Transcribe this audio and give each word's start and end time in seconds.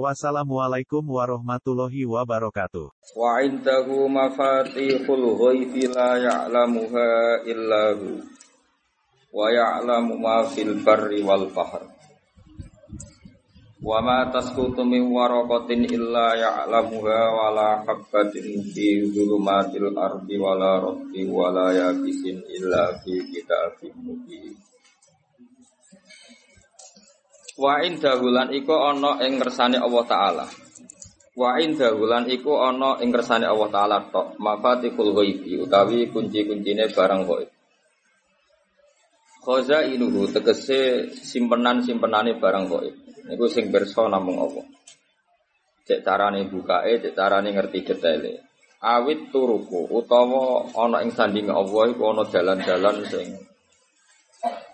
Wassalamualaikum 0.00 1.04
warahmatullahi 1.04 2.08
wabarakatuh. 2.08 2.88
Wa 3.12 3.44
indahu 3.44 4.08
mafatihul 4.08 5.36
ghaibi 5.36 5.84
la 5.92 6.16
ya'lamuha 6.16 7.44
illa 7.44 7.92
hu. 8.00 8.24
Wa 9.28 9.52
ya'lamu 9.52 10.16
ma 10.16 10.48
fil 10.48 10.80
barri 10.80 11.20
wal 11.20 11.44
bahr. 11.52 11.84
Wa 13.84 14.00
ma 14.00 14.32
tasqutu 14.32 14.80
min 14.80 15.12
waraqatin 15.12 15.84
illa 15.84 16.40
ya'lamuha 16.40 17.20
wa 17.28 17.46
la 17.52 17.68
habbatin 17.84 18.64
fi 18.72 19.04
dhulumatil 19.12 19.92
ardi 19.92 20.40
wa 20.40 20.56
la 20.56 20.80
rabbi 20.88 21.28
wa 21.28 21.52
la 21.52 21.68
yabisin 21.68 22.40
illa 22.48 22.96
fi 23.04 23.20
kitabim 23.28 23.92
mubin. 24.00 24.56
Wa 27.62 27.78
indahulan 27.78 28.50
iku 28.50 28.74
ana 28.74 29.22
ing 29.22 29.38
ngersane 29.38 29.78
Allah 29.78 30.02
taala. 30.10 30.46
Wa 31.38 31.62
indahulan 31.62 32.26
iku 32.26 32.58
ana 32.58 32.98
ing 32.98 33.14
ngersane 33.14 33.46
Allah 33.46 33.70
taala 33.70 33.96
tok 34.10 34.34
mafatihul 34.42 35.14
ghaibi 35.14 35.62
utawi 35.62 36.10
kunci-kuncine 36.10 36.90
barang 36.90 37.22
ghaib. 37.22 37.50
Khoza 39.46 39.86
inuhu 39.86 40.26
tegese 40.34 41.06
simpenan-simpenane 41.14 42.42
barang 42.42 42.66
ghaib. 42.66 42.94
Niku 43.30 43.46
sing 43.46 43.70
pirsa 43.70 44.10
namung 44.10 44.42
Allah. 44.42 44.66
Cek 45.86 46.02
carane 46.02 46.42
bukae, 46.50 46.98
cek 46.98 47.14
carane 47.14 47.54
ngerti 47.54 47.86
detaile. 47.86 48.42
Awit 48.82 49.30
turuku 49.30 49.86
utawa 49.86 50.66
ana 50.74 50.98
ing 51.06 51.14
sandinge 51.14 51.54
Allah 51.54 51.94
iku 51.94 52.10
ana 52.10 52.26
dalan-dalan 52.26 53.06
sing 53.06 53.51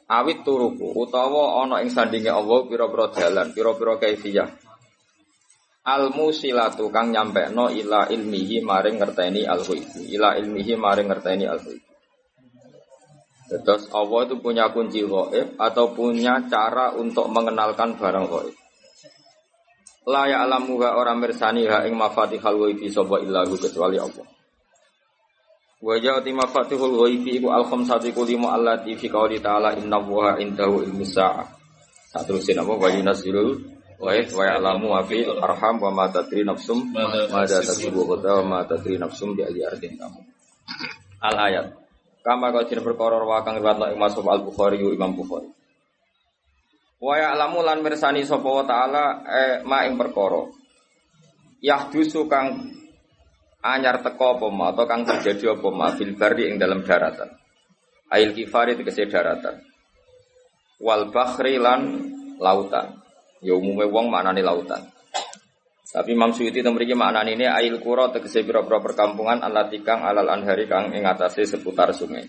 awit 0.09 0.41
turuku 0.41 0.97
utawa 0.97 1.63
ana 1.63 1.85
ing 1.85 1.93
sandinge 1.93 2.33
Allah 2.33 2.65
pira-pira 2.65 3.13
dalan, 3.13 3.53
pira-pira 3.53 4.01
kaifiyah. 4.01 4.49
Al 5.89 6.13
musilatu 6.13 6.89
kang 6.93 7.13
nyampekno 7.13 7.73
ila 7.73 8.09
ilmihi 8.13 8.61
maring 8.61 9.01
ngerteni 9.01 9.45
al 9.45 9.65
ghaibi, 9.65 10.17
ila 10.17 10.37
ilmihi 10.37 10.77
maring 10.77 11.09
ngerteni 11.09 11.45
al 11.49 11.61
ghaibi. 11.61 11.87
Terus 13.49 13.89
Allah 13.97 14.29
itu 14.29 14.37
punya 14.45 14.69
kunci 14.69 15.01
gaib 15.09 15.57
atau 15.57 15.97
punya 15.97 16.45
cara 16.53 16.93
untuk 16.93 17.33
mengenalkan 17.33 17.97
barang 17.97 18.27
gaib. 18.29 18.57
La 20.09 20.25
ya'lamuha 20.29 20.97
orang 20.97 21.21
mirsani 21.21 21.65
ha 21.69 21.85
ing 21.89 21.97
mafatihal 21.97 22.57
ghaibi 22.57 22.93
sapa 22.93 23.21
illahu 23.25 23.57
kecuali 23.57 23.97
Allah. 23.97 24.38
Wa 25.79 25.95
ja'ati 25.95 26.35
mafatihul 26.35 26.99
ghaibi 26.99 27.39
iku 27.39 27.55
al 27.55 27.63
khamsati 27.63 28.11
kulima 28.11 28.59
allati 28.59 28.99
fi 28.99 29.07
qouli 29.07 29.39
ta'ala 29.39 29.79
inna 29.79 30.03
wa 30.03 30.35
indahu 30.35 30.83
ilmu 30.83 31.07
sa'ah. 31.07 31.47
Tak 32.11 32.27
terusin 32.27 32.59
apa 32.59 32.75
wa 32.75 32.89
yunazilul 32.91 33.63
ghaib 34.03 34.27
wa 34.35 34.43
ya'lamu 34.43 34.87
ma 34.91 35.07
fi 35.07 35.23
arham 35.23 35.79
wa 35.79 35.91
ma 35.95 36.11
tadri 36.11 36.43
nafsum 36.43 36.91
ma 36.95 37.47
da 37.47 37.63
tasibu 37.63 38.11
wa 38.11 38.19
ma 38.43 38.67
tadri 38.67 38.99
nafsum 38.99 39.39
bi 39.39 39.47
ayyi 39.47 39.63
ardin 39.63 39.95
kamu. 39.95 40.19
Al 41.23 41.37
ayat. 41.47 41.67
Kama 42.27 42.51
kau 42.51 42.67
jin 42.67 42.83
perkara 42.83 43.23
wa 43.23 43.43
kang 43.47 43.63
riwayat 43.63 43.95
Imam 43.95 44.11
Al 44.11 44.43
Bukhari 44.43 44.83
Imam 44.83 45.15
Bukhari. 45.15 45.47
Wa 46.99 47.15
ya'lamu 47.15 47.63
lan 47.63 47.79
mirsani 47.87 48.27
sapa 48.27 48.51
wa 48.51 48.67
ta'ala 48.67 49.05
eh, 49.31 49.55
ma 49.63 49.87
ing 49.87 49.95
perkara. 49.95 50.43
Yahdusu 51.63 52.27
kang 52.27 52.78
anyar 53.63 53.99
teko 54.03 54.39
apa 54.39 54.47
ma 54.55 54.71
atau 54.71 54.87
kang 54.87 55.03
terjadi 55.03 55.59
apa 55.59 55.69
ma 55.75 55.91
fil 55.95 56.15
barri 56.15 56.51
ing 56.51 56.57
dalam 56.61 56.87
daratan. 56.87 57.31
Ail 58.09 58.33
kifari 58.33 58.79
tegese 58.79 59.11
daratan. 59.11 59.61
Wal 60.79 61.11
bakhri 61.11 61.59
lan 61.59 62.13
lautan. 62.39 63.03
Ya 63.43 63.55
umume 63.55 63.87
wong 63.87 64.11
maknane 64.11 64.43
lautan. 64.43 64.83
Tapi 65.89 66.13
Imam 66.13 66.37
Suyuti 66.37 66.61
itu 66.61 66.69
memiliki 66.69 66.93
makna 66.93 67.25
ini 67.25 67.49
ail 67.49 67.81
kuro 67.81 68.13
tegese 68.13 68.45
pira-pira 68.45 68.77
perkampungan 68.77 69.41
ala 69.41 69.73
tikang 69.73 70.05
alal 70.05 70.29
anhari 70.29 70.69
kang 70.69 70.93
ing 70.93 71.09
atase 71.09 71.49
seputar 71.49 71.97
sungai. 71.97 72.29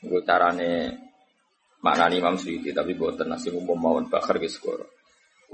Iku 0.00 0.24
carane 0.24 0.96
makna 1.84 2.08
Imam 2.08 2.40
Suyuti 2.40 2.72
tapi 2.72 2.96
boten 2.96 3.28
nasi 3.28 3.52
umum 3.52 3.76
mawon 3.76 4.08
ge 4.08 4.48
skoro. 4.48 5.03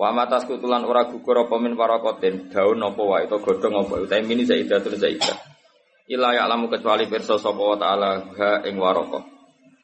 Wa 0.01 0.17
matas 0.17 0.49
kutulan 0.49 0.81
ora 0.89 1.05
gugur 1.05 1.45
apa 1.45 1.61
min 1.61 1.77
parakotin 1.77 2.49
daun 2.49 2.81
apa 2.81 3.03
wae 3.05 3.29
to 3.29 3.37
godhong 3.37 3.85
apa 3.85 4.01
utahe 4.01 4.25
mini 4.25 4.49
zaidatun 4.49 4.97
zaidah. 4.97 5.37
Ila 6.09 6.33
ya'lamu 6.33 6.73
kecuali 6.73 7.05
pirsa 7.05 7.37
sapa 7.37 7.61
wa 7.61 7.77
ta'ala 7.77 8.33
ha 8.33 8.65
ing 8.65 8.81
waraka. 8.81 9.21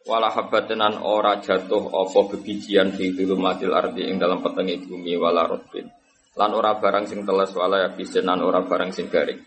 Wala 0.08 0.32
habbatenan 0.32 1.04
ora 1.04 1.36
jatuh 1.36 1.92
apa 1.92 2.32
bebijian 2.32 2.96
fi 2.96 3.12
dulumatil 3.12 3.76
ardi 3.76 4.08
ing 4.08 4.16
dalam 4.16 4.40
petenge 4.40 4.88
bumi 4.88 5.20
wala 5.20 5.44
rotbin. 5.44 5.84
Lan 6.32 6.50
ora 6.56 6.80
barang 6.80 7.04
sing 7.04 7.28
teles 7.28 7.52
wala 7.52 7.84
ya 7.84 7.92
lan 8.24 8.40
ora 8.40 8.64
barang 8.64 8.96
sing 8.96 9.12
garing. 9.12 9.44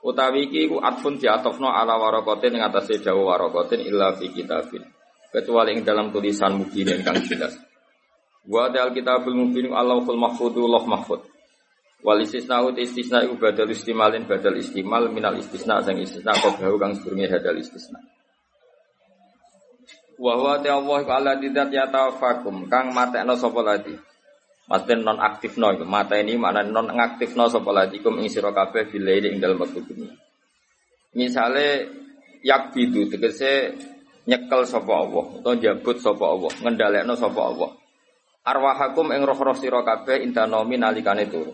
Utawi 0.00 0.48
iki 0.48 0.64
ku 0.64 0.80
atfun 0.80 1.20
diatofno 1.20 1.76
ala 1.76 2.00
waraqatin 2.00 2.56
ing 2.56 2.64
atase 2.64 3.04
dawa 3.04 3.36
waraqatin 3.36 3.84
illa 3.84 4.16
fi 4.16 4.32
kitabin. 4.32 4.80
Kecuali 5.28 5.76
ing 5.76 5.84
dalam 5.84 6.08
tulisan 6.08 6.56
mubin 6.56 6.88
kang 7.04 7.20
jelas. 7.20 7.69
Wa 8.48 8.72
dal 8.72 8.96
kitabul 8.96 9.36
mubin 9.36 9.68
Allahul 9.74 10.16
mahfudu 10.16 10.64
loh 10.64 10.84
mahfud. 10.88 11.20
Wal 12.00 12.24
istisna 12.24 12.64
ut 12.64 12.80
istisna 12.80 13.20
iku 13.28 13.36
badal 13.36 13.68
istimalin 13.68 14.24
badal 14.24 14.56
istimal 14.56 15.12
minal 15.12 15.36
istisna 15.36 15.84
sang 15.84 16.00
istisna 16.00 16.32
qablahu 16.32 16.80
kang 16.80 16.96
sedurunge 16.96 17.28
hadal 17.28 17.60
istisna. 17.60 18.00
Wa 20.16 20.36
huwa 20.36 20.60
ta 20.64 20.80
Allah 20.80 20.98
ku 21.04 21.10
Allah 21.12 21.36
didat 21.36 21.68
ya 21.68 21.92
tawafakum 21.92 22.68
kang 22.72 22.96
matekno 22.96 23.36
sapa 23.36 23.60
ladi. 23.60 23.92
Maksudnya 24.70 25.02
non 25.02 25.18
aktif 25.18 25.58
no, 25.58 25.74
mata 25.82 26.14
ini 26.14 26.38
mana 26.38 26.62
non 26.62 26.88
aktif 26.94 27.34
no 27.36 27.50
sapa 27.50 27.68
ladi 27.74 27.98
kum 28.00 28.16
ing 28.22 28.30
sira 28.30 28.54
kabeh 28.54 28.88
bilaili 28.88 29.36
ing 29.36 29.42
dalem 29.42 29.60
wektu 29.60 29.84
bumi. 29.84 30.08
Misale 31.16 31.90
yak 32.40 32.72
bidu 32.72 33.12
tegese 33.12 33.76
nyekel 34.24 34.62
sapa 34.64 34.92
Allah 35.04 35.24
utawa 35.36 35.58
jabut 35.58 35.98
sapa 36.00 36.24
Allah, 36.24 36.52
ngendhalekno 36.64 37.12
sapa 37.18 37.40
Allah. 37.44 37.79
Arwahakum 38.40 39.12
ing 39.12 39.20
roh-roh 39.28 39.52
sira 39.52 39.84
kabeh 39.84 40.24
intanomi 40.24 40.80
nalikane 40.80 41.28
turu. 41.28 41.52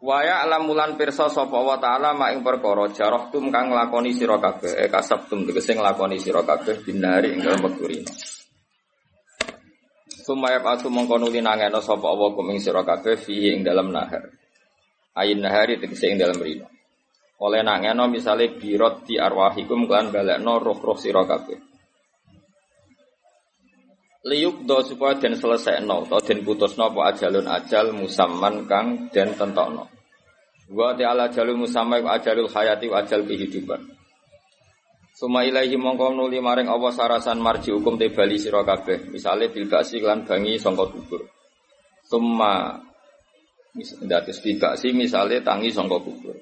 Waya 0.00 0.40
alamulan 0.44 0.96
pirsa 0.96 1.28
sapa 1.28 1.60
wa 1.60 1.76
taala 1.76 2.16
mak 2.16 2.32
ing 2.32 2.40
perkara 2.40 2.88
jarahtum 2.88 3.52
kang 3.52 3.68
nglakoni 3.68 4.16
sira 4.16 4.40
kabeh 4.40 4.80
e 4.80 4.88
kasabtum 4.88 5.44
tegese 5.44 5.76
nglakoni 5.76 6.16
sira 6.16 6.40
kabeh 6.40 6.80
binari 6.80 7.36
ing 7.36 7.44
dalem 7.44 7.68
wektu 7.68 7.84
rino. 7.84 8.12
Sumaya 10.24 10.64
patu 10.64 10.88
mongko 10.88 11.20
nuli 11.20 11.44
nangeno 11.44 11.84
sapa 11.84 12.08
Allah 12.08 12.32
kum 12.32 12.48
ing 12.48 12.60
sira 12.60 12.80
kabeh 12.80 13.20
fihi 13.20 13.56
ing 13.56 13.60
dalem 13.60 13.92
nahar. 13.92 14.24
Ayin 15.20 15.44
nahari 15.44 15.76
tegese 15.76 16.08
ing 16.08 16.16
dalem 16.16 16.40
rino. 16.40 16.68
Oleh 17.40 17.60
nangeno 17.60 18.08
misale 18.08 18.56
birot 18.56 19.04
di 19.04 19.20
arwahikum 19.20 19.84
kan 19.84 20.08
balekno 20.12 20.60
roh-roh 20.60 20.96
sira 20.96 21.28
kabeh. 21.28 21.69
Liuk 24.20 24.68
do 24.68 24.84
supaya 24.84 25.16
den 25.16 25.32
selesaino 25.32 26.04
atau 26.04 26.20
den 26.20 26.44
putusno 26.44 26.92
apa 26.92 27.16
ajalun 27.16 27.48
ajal 27.48 27.96
musamman 27.96 28.68
kang 28.68 29.08
den 29.08 29.32
tentokno. 29.32 29.88
Wa 30.68 30.92
ta'ala 30.92 31.32
ajalul 31.32 31.64
musamma 31.64 32.04
wa 32.04 32.20
ajalul 32.20 32.52
hayati 32.52 32.92
wa 32.92 33.00
ajal 33.00 33.24
kehidupan. 33.24 33.80
Suma 35.16 35.40
ilaihi 35.48 35.80
mongko 35.80 36.12
nuli 36.12 36.36
maring 36.36 36.68
Allah 36.68 36.92
sarasan 36.92 37.40
marji 37.40 37.72
hukum 37.72 37.96
te 37.96 38.12
bali 38.12 38.36
sira 38.36 38.60
kabeh. 38.60 39.08
Misale 39.08 39.48
bil 39.48 39.72
basi 39.72 40.04
lan 40.04 40.28
bangi 40.28 40.60
sangka 40.60 40.84
kubur. 40.92 41.24
Summa 42.04 42.76
ndados 44.04 44.36
bil 44.44 44.60
basi 44.60 44.92
misale 44.92 45.40
tangi 45.40 45.72
sangka 45.72 45.96
kubur. 45.96 46.36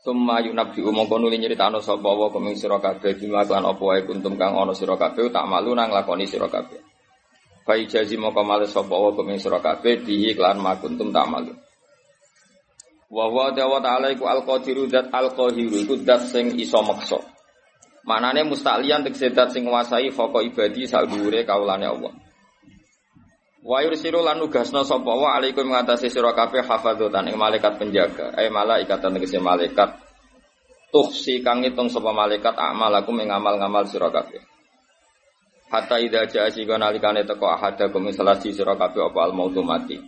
Summa 0.00 0.40
yunabbi 0.40 0.80
mongko 0.80 1.20
nuli 1.20 1.36
nyritano 1.36 1.76
sapa 1.84 2.08
wa 2.08 2.32
kuming 2.32 2.56
sira 2.56 2.80
kabeh 2.80 3.20
bima 3.20 3.44
lan 3.44 3.68
apa 3.68 3.84
wae 3.84 4.00
kuntum 4.08 4.40
kang 4.40 4.56
ana 4.56 4.72
sira 4.72 4.96
kabeh 4.96 5.28
tak 5.28 5.44
malu 5.44 5.76
nang 5.76 5.92
lakoni 5.92 6.24
sira 6.24 6.48
kabeh. 6.48 6.87
Fa 7.68 7.76
ijazi 7.76 8.16
mongko 8.16 8.40
males 8.48 8.72
sapa 8.72 8.96
wa 8.96 9.12
kuming 9.12 9.36
sira 9.36 9.60
kabeh 9.60 10.00
bihi 10.00 10.32
lan 10.40 10.56
makuntum 10.56 11.12
tak 11.12 11.28
malu. 11.28 11.52
Wa 13.12 13.28
wa 13.28 13.52
ta'ala 13.52 14.08
iku 14.08 14.24
al-qadiru 14.24 14.88
dat 14.88 15.12
al-qahiru 15.12 15.76
iku 15.84 16.00
dat 16.00 16.24
sing 16.32 16.56
iso 16.56 16.80
meksa. 16.80 17.20
Manane 18.08 18.48
musta'liyan 18.48 19.04
tegese 19.04 19.36
dat 19.36 19.52
sing 19.52 19.68
nguasai 19.68 20.08
foko 20.08 20.40
ibadi 20.40 20.88
sak 20.88 21.12
dhuwure 21.12 21.44
kaulane 21.44 21.84
Allah. 21.84 22.16
Wa 23.60 23.84
yursilu 23.84 24.24
lan 24.24 24.40
nugasna 24.40 24.80
sapa 24.80 25.12
wa 25.12 25.36
alaikum 25.36 25.68
ngatasi 25.68 26.08
sira 26.08 26.32
kabeh 26.32 26.64
hafadzatan 26.64 27.28
ing 27.28 27.36
malaikat 27.36 27.76
penjaga, 27.76 28.32
eh 28.40 28.48
malaikatan 28.48 29.12
tegese 29.12 29.36
malaikat 29.44 30.08
Tuh 30.88 31.12
si 31.12 31.44
kang 31.44 31.60
ngitung 31.60 31.92
sapa 31.92 32.16
malaikat 32.16 32.56
amal 32.56 32.88
aku 32.96 33.12
mengamal-ngamal 33.12 33.84
sira 33.84 34.08
kabeh. 34.08 34.40
Hatta 35.68 36.00
idza 36.00 36.24
jaa 36.24 36.48
sika 36.48 36.80
nalikane 36.80 37.28
teko 37.28 37.44
ahadakum 37.44 38.08
salah 38.08 38.40
si 38.40 38.56
sira 38.56 38.72
kabeh 38.72 39.12
apa 39.12 39.20
al 39.28 39.32
mautu 39.36 39.60
mati. 39.60 40.00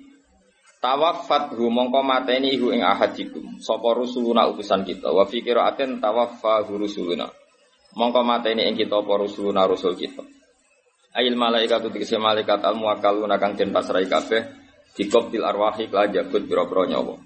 Tawaffat 0.81 1.53
hu 1.53 1.69
mongko 1.69 2.01
mateni 2.01 2.57
hu 2.57 2.73
ing 2.73 2.81
ahadikum 2.81 3.61
sapa 3.61 3.93
rusuluna 3.93 4.49
utusan 4.49 4.89
kita 4.89 5.13
wa 5.13 5.29
fi 5.29 5.45
qiraatin 5.45 6.01
tawaffa 6.01 6.65
rusuluna. 6.65 7.29
Mongko 7.93 8.25
mateni 8.25 8.65
ing 8.65 8.81
kita 8.81 9.05
apa 9.05 9.13
rusuluna 9.21 9.69
rusul 9.69 9.93
kita. 9.93 10.25
Ail 11.13 11.37
malaikat 11.37 11.93
tegese 11.93 12.17
malaikat 12.17 12.65
al 12.65 12.81
muwakkaluna 12.81 13.37
kang 13.37 13.53
den 13.53 13.69
pasrai 13.69 14.09
kabeh 14.09 14.41
dikoptil 14.97 15.45
arwahi 15.45 15.93
kelajabut 15.93 16.49
pira-pira 16.49 16.89
nyawa. 16.89 17.21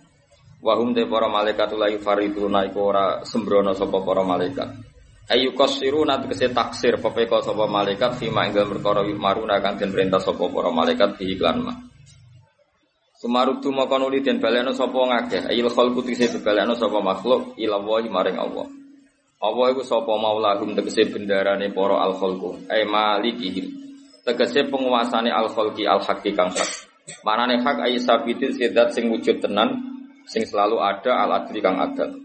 Wahum 0.59 0.91
te 0.91 1.07
para 1.07 1.31
malaikat 1.31 1.71
la 1.79 1.87
yufariduna 1.87 2.67
iku 2.67 2.91
ora 2.91 3.23
sembrono 3.23 3.79
sapa 3.79 4.03
para 4.03 4.27
malaikat. 4.27 4.94
Ayu 5.25 5.57
kosiru 5.57 6.05
nat 6.05 6.29
kese 6.29 6.53
taksir 6.53 7.01
pepeko 7.01 7.41
sapa 7.41 7.65
malaikat 7.65 8.21
fima 8.21 8.45
ing 8.45 8.53
dalem 8.53 8.77
perkara 8.77 9.01
maruna 9.09 9.57
kang 9.57 9.81
den 9.81 9.89
perintah 9.89 10.21
sapa 10.21 10.45
para 10.53 10.69
malaikat 10.69 11.17
di 11.17 11.33
iklan 11.33 11.65
mah. 11.65 11.77
Sumarudu 13.17 13.73
maka 13.73 13.97
nuli 13.97 14.21
den 14.21 14.37
baleno 14.37 14.77
sapa 14.77 14.93
ngakeh 14.93 15.49
ayil 15.49 15.73
khalqu 15.73 16.05
kese 16.05 16.29
baleno 16.45 16.77
sapa 16.77 17.01
makhluk 17.01 17.57
ila 17.57 17.81
wahi 17.81 18.13
maring 18.13 18.37
Allah. 18.37 18.69
Allah 19.41 19.67
iku 19.73 19.81
sapa 19.81 20.13
maulahum 20.13 20.77
tegese 20.77 21.09
bendarane 21.09 21.73
para 21.73 22.05
al 22.05 22.21
khalqu 22.21 22.69
ay 22.69 22.85
malikihim. 22.85 23.73
Tegese 24.29 24.69
penguasane 24.69 25.33
al 25.33 25.49
khalqi 25.49 25.89
al 25.89 26.05
haqqi 26.05 26.37
kang 26.37 26.53
hak. 26.53 26.69
Manane 27.25 27.65
hak 27.65 27.81
ayi 27.89 27.97
sabitin 27.97 28.53
sedat 28.53 28.93
sing 28.93 29.09
wujud 29.09 29.41
tenan 29.41 29.89
sing 30.29 30.45
selalu 30.45 30.85
ada 30.85 31.17
al 31.17 31.33
adli 31.33 31.65
kang 31.65 31.81
adil 31.81 32.24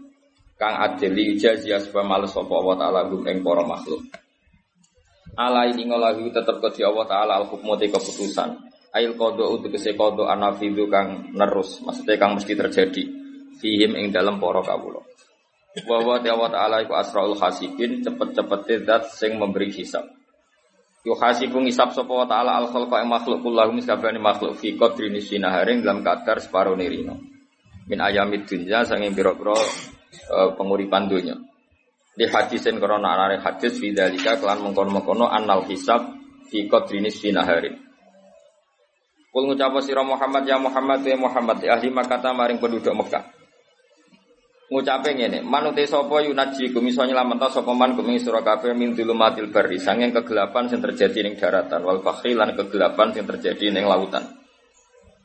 kang 0.60 0.76
adil 0.76 1.16
li 1.16 1.40
jazia 1.40 1.80
supaya 1.80 2.04
males 2.04 2.36
sapa 2.36 2.52
Allah 2.52 2.76
taala 2.76 3.00
gum 3.08 3.24
ing 3.24 3.40
para 3.40 3.64
makhluk. 3.64 4.04
Ala 5.40 5.64
ini 5.72 5.88
ngolahu 5.88 6.28
tetep 6.28 6.60
ke 6.60 6.84
Allah 6.84 7.06
taala 7.08 7.32
al 7.40 7.48
hukmu 7.48 7.80
keputusan 7.80 8.60
ail 8.92 9.16
untuk 9.16 9.72
kese 9.72 9.96
kodo 9.96 10.28
anafidu 10.28 10.84
kang 10.92 11.32
nerus 11.32 11.80
maksudnya 11.80 12.20
kang 12.20 12.36
mesti 12.36 12.52
terjadi 12.52 13.02
fihim 13.56 13.96
ing 13.96 14.12
dalam 14.12 14.36
para 14.36 14.60
kawula. 14.60 15.00
Bahwa 15.88 16.20
Allah 16.20 16.50
taala 16.52 16.76
iku 16.84 16.92
asraul 16.92 17.40
hasibin 17.40 18.04
cepet-cepet 18.04 18.84
zat 18.84 19.16
sing 19.16 19.40
memberi 19.40 19.72
hisab. 19.72 20.04
Yo 21.00 21.16
hasibu 21.16 21.64
ngisab 21.64 21.96
sapa 21.96 22.12
wa 22.12 22.28
taala 22.28 22.60
al 22.60 22.68
khalqa 22.68 23.00
makhluk 23.08 23.40
kullahu 23.40 23.72
miskabani 23.72 24.20
makhluk 24.20 24.60
fi 24.60 24.76
qadri 24.76 25.08
haring 25.40 25.80
dalam 25.80 26.04
kadar 26.04 26.36
separo 26.36 26.76
nirino 26.76 27.16
min 27.90 27.98
ayamid 27.98 28.46
dunya 28.46 28.86
sange 28.86 29.10
pira-pira 29.10 29.56
uh, 30.30 30.54
penguripan 30.54 31.06
dunya. 31.10 31.36
Di 32.14 32.26
hadisin 32.26 32.82
korona 32.82 33.16
anare 33.16 33.40
hadis 33.40 33.78
fidzalika 33.78 34.36
kelan 34.36 34.60
mengkono-mengkono 34.66 35.30
annal 35.30 35.64
hisab 35.70 36.18
fi 36.50 36.66
qadrinis 36.66 37.22
sinaharin. 37.22 37.78
Kul 39.30 39.46
ngucap 39.46 39.78
sira 39.86 40.02
Muhammad 40.02 40.42
ya 40.42 40.58
Muhammad 40.58 41.06
ya 41.06 41.14
Muhammad 41.14 41.62
ya 41.62 41.78
ahli 41.78 41.88
Makkah 41.94 42.34
maring 42.34 42.58
penduduk 42.58 42.90
Mekah. 42.90 43.40
Ngucape 44.70 45.18
ngene, 45.18 45.42
manute 45.42 45.82
sapa 45.82 46.22
yunaji 46.22 46.70
kum 46.70 46.86
iso 46.86 47.02
nyelametno 47.02 47.50
sapa 47.50 47.74
man 47.74 47.98
kum 47.98 48.06
sira 48.18 48.38
kabeh 48.38 48.70
min 48.70 48.94
dulumatil 48.94 49.50
barri 49.50 49.82
sanging 49.82 50.14
kegelapan 50.14 50.70
sing 50.70 50.78
terjadi 50.78 51.26
ning 51.26 51.34
daratan 51.34 51.82
wal 51.82 51.98
fakhri 52.02 52.38
lan 52.38 52.54
kegelapan 52.54 53.10
sing 53.10 53.26
terjadi 53.26 53.74
ning 53.74 53.90
lautan. 53.90 54.22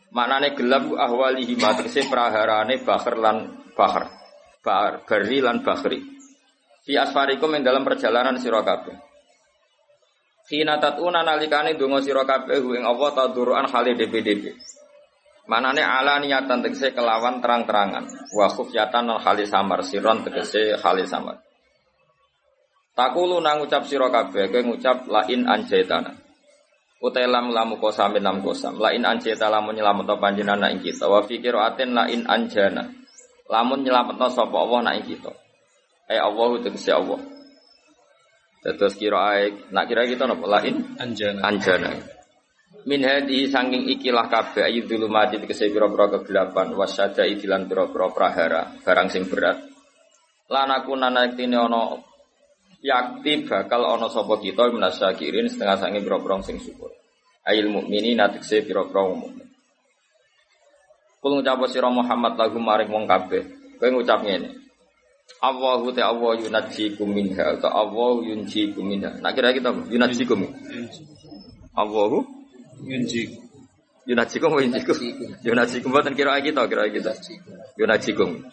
Maknane 0.10 0.58
gelap 0.58 0.90
ahwalihi 0.90 1.62
matrisi 1.62 2.10
praharane 2.10 2.82
bahar 2.82 3.16
lan 3.22 3.38
bahar. 3.78 4.25
Bari 4.66 5.38
lan 5.46 5.62
bahri. 5.62 6.02
Fi 6.82 6.94
asfarikum 6.98 7.54
ing 7.54 7.62
dalam 7.62 7.86
perjalanan 7.86 8.42
sira 8.42 8.66
kabeh. 8.66 8.98
Khina 10.46 10.82
tatuna 10.82 11.22
nalikane 11.22 11.78
donga 11.78 12.02
sira 12.02 12.26
kabeh 12.26 12.62
ing 12.62 12.86
Allah 12.86 13.10
tadurun 13.14 13.70
hale 13.70 13.94
DPDP. 13.94 14.58
Manane 15.46 15.86
ala 15.86 16.18
niatan 16.18 16.66
tegese 16.66 16.98
kelawan 16.98 17.38
terang-terangan. 17.38 18.34
Wa 18.34 18.50
khufyatan 18.50 19.14
al 19.14 19.22
hali 19.22 19.46
samar 19.46 19.86
siron 19.86 20.26
tegese 20.26 20.74
hali 20.82 21.06
samar. 21.06 21.38
Takulu 22.98 23.38
nang 23.38 23.62
ucap 23.62 23.86
sira 23.86 24.10
kabeh 24.10 24.50
kowe 24.50 24.62
ngucap 24.66 25.06
lain 25.06 25.46
anjaitana. 25.46 26.26
Utai 27.06 27.30
lam 27.30 27.54
lamu 27.54 27.78
kosam 27.78 28.18
lam 28.18 28.42
kosam. 28.42 28.82
Lain 28.82 29.06
anjeta 29.06 29.46
lamun 29.46 29.78
nyelamet 29.78 30.10
panjenengan 30.18 30.74
ing 30.74 30.82
kita. 30.82 31.06
Wa 31.06 31.22
fikir 31.22 31.54
aten 31.54 31.94
lain 31.94 32.26
anjana. 32.26 33.05
Lamun 33.46 33.86
nyelamet 33.86 34.18
sapa 34.34 34.58
Allah 34.58 34.80
nak 34.82 34.96
ing 35.02 35.06
kita. 35.16 35.32
Eh 36.10 36.18
Allah 36.18 36.62
tegese 36.62 36.94
Allah. 36.94 37.22
Terus 38.66 38.98
kira 38.98 39.22
aik, 39.38 39.70
nak 39.70 39.86
kira 39.86 40.10
kita 40.10 40.26
napa 40.26 40.46
lain 40.50 40.98
anjana. 40.98 41.46
Anjana. 41.46 41.94
Min 42.86 43.02
hadi 43.06 43.46
sanging 43.50 43.86
ikilah 43.98 44.26
kabeh 44.30 44.66
ayu 44.66 44.90
dulu 44.90 45.06
mati 45.10 45.38
tegese 45.38 45.70
pira-pira 45.70 46.10
kegelapan 46.18 46.74
wasada 46.74 47.26
idilan 47.26 47.70
pira-pira 47.70 48.10
prahara 48.10 48.62
barang 48.82 49.10
sing 49.14 49.30
berat. 49.30 49.62
Lan 50.50 50.70
aku 50.70 50.98
nanaktine 50.98 51.58
ana 51.58 51.98
yakti 52.82 53.46
bakal 53.46 53.86
ana 53.86 54.10
sapa 54.10 54.38
kita 54.42 54.70
minasakirin 54.70 55.50
setengah 55.50 55.78
sange 55.78 56.02
pira-pira 56.02 56.42
sing 56.42 56.58
syukur. 56.58 56.90
Ail 57.46 57.70
mukmini 57.70 58.18
natikse 58.18 58.66
pira-pira 58.66 59.06
mukmin. 59.14 59.45
Kul 61.26 61.42
ngucap 61.42 61.58
sira 61.74 61.90
Muhammad 61.90 62.38
lagu 62.38 62.62
maring 62.62 62.86
wong 62.86 63.10
kabeh. 63.10 63.42
Kowe 63.82 63.90
ngucap 63.90 64.22
ngene. 64.22 64.62
Allahu 65.42 65.90
ta 65.90 66.14
Allah 66.14 66.38
yunajikum 66.38 67.10
minha 67.10 67.58
ta 67.58 67.74
Allah 67.74 68.22
yunjikum 68.22 68.86
minha. 68.86 69.10
Nak 69.26 69.34
kira 69.34 69.50
kita 69.50 69.74
yunajikum. 69.90 70.46
Allahu 71.74 72.22
Yunji. 72.86 73.42
yunajikum 74.06 74.54
wa 74.54 74.62
yunjikum. 74.62 74.96
Yunajikum 75.42 75.90
boten 75.90 76.14
kira 76.14 76.38
kita 76.46 76.62
kira 76.70 76.94
kita. 76.94 77.18
Yunajikum. 77.74 78.46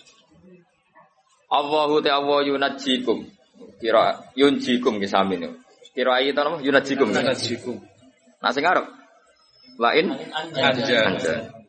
Allahu 1.52 2.00
ta 2.00 2.24
Allah 2.24 2.40
yunajikum. 2.40 3.28
Kira 3.84 4.32
yunjikum 4.32 4.96
ki 4.96 5.12
sami 5.12 5.44
Kira 5.92 6.24
kita 6.24 6.40
napa 6.40 6.64
yunajikum. 6.64 7.12
Yunajikum. 7.12 7.76
Nah 8.40 8.48
sing 8.48 8.64
arep 8.64 8.88
lain 9.76 10.16
Anjana. 10.56 11.60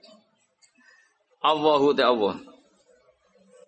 Allahu 1.44 1.92
ta 1.92 2.08
Allah. 2.08 2.40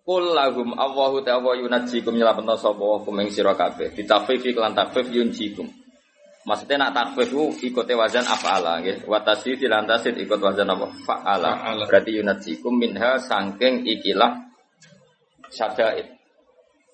Kul 0.06 0.24
lahum 0.32 0.72
Allahu 0.72 1.20
ta 1.20 1.36
Allah 1.36 1.60
yunajikum 1.60 2.16
nyelapetno 2.16 2.56
sapa 2.56 3.04
kuming 3.04 3.28
sira 3.28 3.52
kabeh. 3.52 3.92
Ditafif 3.92 4.40
iklan 4.40 4.72
tafif 4.72 5.12
yunjikum. 5.12 5.68
Maksudnya 6.46 6.78
nak 6.78 6.94
takfif 6.94 7.34
itu 7.34 7.74
ikut 7.74 7.90
wazan 7.90 8.22
af'ala 8.22 8.78
nggih. 8.78 9.02
Wa 9.10 9.18
tasdid 9.18 9.66
lan 9.66 9.82
tasdid 9.82 10.14
ikut 10.14 10.38
wazan 10.38 10.70
apa? 10.70 10.94
Fa'ala. 11.02 11.74
Berarti 11.90 12.22
yunajikum 12.22 12.70
minha 12.70 13.18
sangking 13.18 13.82
ikilah 13.82 14.46
sadaid. 15.50 16.06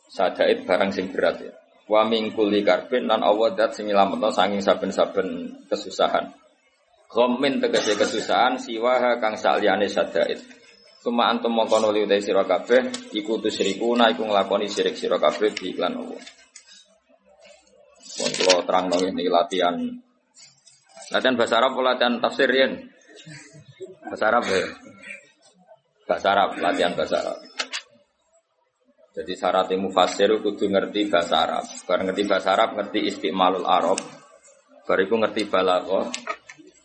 Sadaid 0.08 0.64
barang 0.64 0.88
sing 0.96 1.12
berat 1.12 1.44
ya. 1.44 1.52
Wa 1.84 2.08
min 2.08 2.32
kulli 2.32 2.64
karbin 2.64 3.04
lan 3.04 3.20
Allah 3.20 3.52
dat 3.52 3.76
sing 3.76 3.92
nyelametno 3.92 4.32
saking 4.32 4.64
saben-saben 4.64 5.28
kesusahan. 5.68 6.32
Ghammin 7.12 7.60
tegese 7.60 7.92
kesusahan 7.92 8.56
siwaha 8.56 9.20
kang 9.20 9.36
saliyane 9.36 9.84
sadaid. 9.84 10.40
Suma 11.02 11.26
antum 11.26 11.50
mongko 11.50 11.82
nuli 11.82 12.06
utai 12.06 12.22
sira 12.22 12.46
kabeh 12.46 13.10
iku 13.18 13.42
tusyrikuna 13.42 14.14
iku 14.14 14.22
nglakoni 14.22 14.70
syirik 14.70 14.94
sira 14.94 15.18
kabeh 15.18 15.50
di 15.50 15.74
iklan 15.74 15.98
Allah. 15.98 16.22
Pun 18.12 18.30
kula 18.30 18.62
terangno 18.62 18.96
ini 19.02 19.26
latihan 19.26 19.74
latihan 21.10 21.34
bahasa 21.34 21.58
Arab 21.58 21.74
latihan 21.82 22.22
tafsir 22.22 22.50
yen? 22.54 22.86
Bahasa 24.06 24.24
Arab 24.30 24.44
ya. 24.46 24.62
Bahasa 26.06 26.28
Arab, 26.34 26.50
latihan 26.60 26.92
bahasa 26.94 27.16
Arab. 27.18 27.38
Jadi 29.12 29.32
syarat 29.36 29.68
mufassir 29.76 30.32
kudu 30.40 30.72
ngerti 30.72 31.12
bahasa 31.12 31.44
Arab. 31.44 31.64
Bareng 31.84 32.08
ngerti 32.08 32.24
bahasa 32.24 32.56
Arab, 32.56 32.80
ngerti 32.80 33.00
istimalul 33.12 33.68
Arab. 33.68 34.00
Bariku 34.88 35.20
ngerti 35.20 35.52
balaghah. 35.52 36.08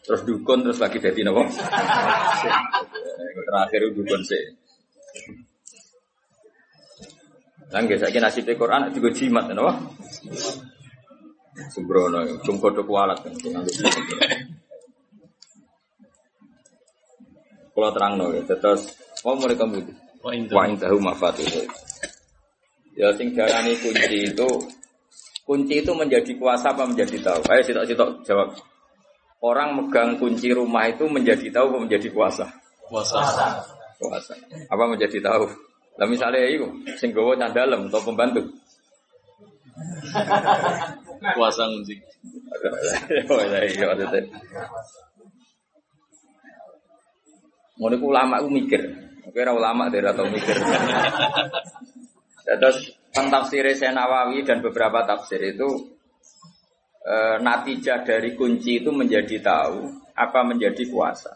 Terus 0.08 0.22
dukun 0.24 0.64
terus 0.64 0.80
lagi 0.80 1.04
jadi 1.04 1.20
nopo? 1.28 1.44
Terakhir 3.48 3.80
itu 3.84 3.92
dukun 4.00 4.22
sih. 4.24 4.44
Lah 7.68 7.84
nggih 7.84 8.00
saiki 8.00 8.24
nasib 8.24 8.48
Quran 8.56 8.88
juga 8.96 9.12
jimat 9.12 9.52
napa? 9.52 9.76
Sembrono, 11.74 12.24
cung 12.46 12.62
kodho 12.62 12.86
kualat 12.88 13.20
kan 13.20 13.34
nganggo 13.36 13.68
jimat. 13.68 13.98
Kula 17.76 17.90
terangno 17.92 18.32
ya, 18.32 18.42
terus 18.48 18.96
mau 19.26 19.36
kamu 19.36 19.84
Wa 20.28 20.34
Wa 20.34 20.64
indahu 20.68 20.98
mafatihu. 21.00 21.62
Ya 22.98 23.14
sing 23.14 23.38
darani 23.38 23.78
kunci 23.78 24.34
itu 24.34 24.50
kunci 25.46 25.86
itu 25.86 25.92
menjadi 25.94 26.34
kuasa 26.36 26.74
apa 26.74 26.90
menjadi 26.90 27.22
tahu? 27.22 27.42
Ayo 27.48 27.62
sitok-sitok 27.62 28.26
jawab. 28.26 28.58
Orang 29.38 29.78
megang 29.78 30.18
kunci 30.18 30.50
rumah 30.50 30.90
itu 30.90 31.06
menjadi 31.06 31.54
tahu 31.54 31.70
apa 31.70 31.78
menjadi 31.86 32.10
kuasa? 32.10 32.46
Puasa. 32.90 33.22
Kuasa. 34.02 34.34
Apa 34.70 34.84
menjadi 34.90 35.22
tahu? 35.22 35.46
Lah 35.98 36.08
misalnya 36.10 36.42
itu, 36.46 36.66
sing 36.98 37.14
gawa 37.14 37.38
candalem 37.38 37.90
atau 37.90 38.02
pembantu. 38.02 38.42
Kuasa 41.38 41.70
ngunci. 41.70 41.96
Oh 43.30 43.42
iya 43.44 43.62
iya 43.70 43.86
iku 47.94 48.10
ulama 48.10 48.42
ku 48.42 48.50
mikir. 48.50 48.82
Oke 49.28 49.38
ora 49.46 49.54
ulama 49.54 49.86
dari 49.92 50.08
atau 50.10 50.26
mikir. 50.26 50.58
Terus 52.62 52.78
tafsir 53.14 53.66
Nawawi 53.94 54.42
dan 54.42 54.64
beberapa 54.64 55.04
tafsir 55.06 55.42
itu 55.54 55.97
e, 57.08 57.16
natijah 57.40 58.04
dari 58.04 58.36
kunci 58.36 58.84
itu 58.84 58.92
menjadi 58.92 59.40
tahu 59.40 59.88
apa 60.12 60.40
menjadi 60.44 60.84
kuasa. 60.92 61.32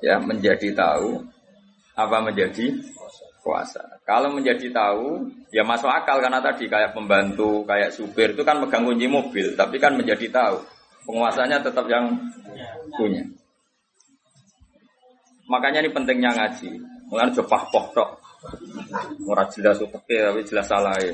Ya, 0.00 0.16
menjadi 0.16 0.72
tahu 0.72 1.20
apa 1.92 2.16
menjadi 2.24 2.72
kuasa. 3.44 4.00
Kalau 4.08 4.32
menjadi 4.32 4.72
tahu, 4.72 5.28
ya 5.52 5.60
masuk 5.60 5.92
akal 5.92 6.24
karena 6.24 6.40
tadi 6.40 6.64
kayak 6.64 6.96
pembantu, 6.96 7.64
kayak 7.68 7.92
supir 7.92 8.32
itu 8.32 8.40
kan 8.40 8.56
megang 8.60 8.88
kunci 8.88 9.04
mobil, 9.04 9.52
tapi 9.52 9.76
kan 9.76 9.92
menjadi 9.96 10.26
tahu. 10.32 10.56
Penguasanya 11.04 11.60
tetap 11.60 11.84
yang 11.88 12.12
punya. 12.96 13.24
Makanya 15.50 15.82
ini 15.82 15.90
pentingnya 15.90 16.30
ngaji. 16.30 16.70
Mulai 17.10 17.34
jopah 17.34 17.66
pokok. 17.74 18.10
Murah 19.20 19.50
jelas 19.52 19.82
tapi 19.82 20.14
jelas 20.46 20.66
salah 20.70 20.94
ya. 21.02 21.12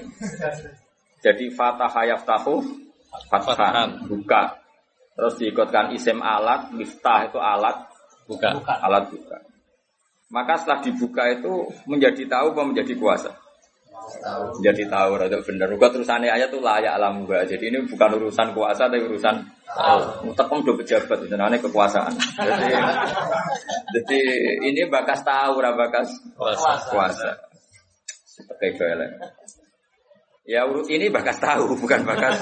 Jadi 1.25 1.50
fatah 1.50 1.90
hayaf 1.90 2.23
tahu 2.23 2.86
fathan 3.31 4.07
buka. 4.07 4.63
Terus 5.17 5.35
diikutkan 5.41 5.97
isim 5.97 6.21
alat, 6.21 6.69
miftah 6.77 7.25
itu 7.25 7.41
alat, 7.41 7.89
Buka. 8.29 8.53
alat 8.69 9.09
buka. 9.09 9.39
Maka 10.29 10.59
setelah 10.61 10.83
dibuka 10.85 11.25
itu 11.33 11.71
menjadi 11.89 12.27
tahu 12.29 12.53
apa 12.53 12.63
menjadi 12.67 12.93
kuasa? 13.01 13.31
Menjadi 14.61 14.85
tahu, 14.93 15.11
rada 15.17 15.39
bener. 15.41 15.67
Juga 15.73 15.89
terusannya 15.89 16.29
ayat 16.29 16.53
itu 16.53 16.61
layak 16.61 16.93
alam 17.01 17.25
gua. 17.25 17.47
Jadi 17.49 17.73
ini 17.73 17.81
bukan 17.89 18.11
urusan 18.21 18.53
kuasa, 18.53 18.93
tapi 18.93 19.03
urusan 19.09 19.35
tahu. 19.65 20.31
Tekom 20.37 20.61
do 20.67 20.77
pejabat 20.77 21.19
itu 21.25 21.33
namanya 21.33 21.65
kekuasaan. 21.65 22.13
Jadi, 22.37 22.71
jadi 23.97 24.21
ini 24.69 24.83
bakas 24.93 25.25
tahu, 25.25 25.59
ora 25.65 25.73
bakas 25.73 26.13
Kuasa. 26.37 26.71
kuasa. 26.93 27.31
Pakai 28.53 28.71
golek. 28.77 29.11
Ya 30.47 30.62
urut 30.62 30.87
ini 30.87 31.11
bakas 31.11 31.43
tahu, 31.43 31.75
bukan 31.83 32.07
bakas. 32.07 32.38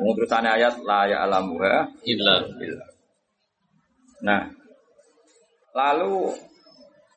Terusannya 0.00 0.50
ayat 0.56 0.80
layak 0.80 1.20
alam 1.20 1.52
gua. 1.52 1.84
Illa. 2.08 2.40
Nah, 4.24 4.48
lalu 5.76 6.32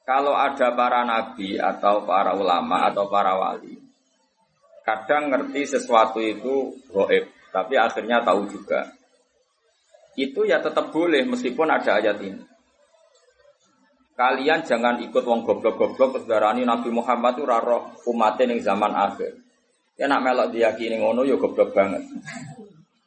kalau 0.03 0.36
ada 0.36 0.75
para 0.75 1.08
nabi 1.08 1.56
atau 1.56 2.03
para 2.03 2.36
ulama 2.36 2.91
atau 2.91 3.08
para 3.08 3.39
wali, 3.39 3.79
kadang 4.84 5.32
ngerti 5.32 5.79
sesuatu 5.79 6.20
itu 6.20 6.75
goib, 6.91 7.32
tapi 7.56 7.79
akhirnya 7.79 8.20
tahu 8.27 8.44
juga. 8.51 8.91
Itu 10.20 10.44
ya 10.44 10.60
tetap 10.60 10.91
boleh 10.91 11.24
meskipun 11.24 11.72
ada 11.72 12.03
ayat 12.03 12.20
ini. 12.20 12.44
Kalian 14.17 14.65
jangan 14.65 14.98
ikut 15.00 15.22
wong 15.22 15.46
goblok-goblok 15.46 16.17
kesedarani 16.17 16.65
Nabi 16.65 16.89
Muhammad 16.89 17.38
itu 17.38 17.46
raro 17.46 17.94
umatin 18.10 18.50
yang 18.50 18.65
zaman 18.65 18.89
akhir. 18.98 19.47
Ya 19.98 20.06
nak 20.06 20.22
melok 20.22 20.54
diyakini 20.54 21.01
ngono 21.01 21.25
ya 21.25 21.36
goblok 21.42 21.74
banget. 21.74 22.06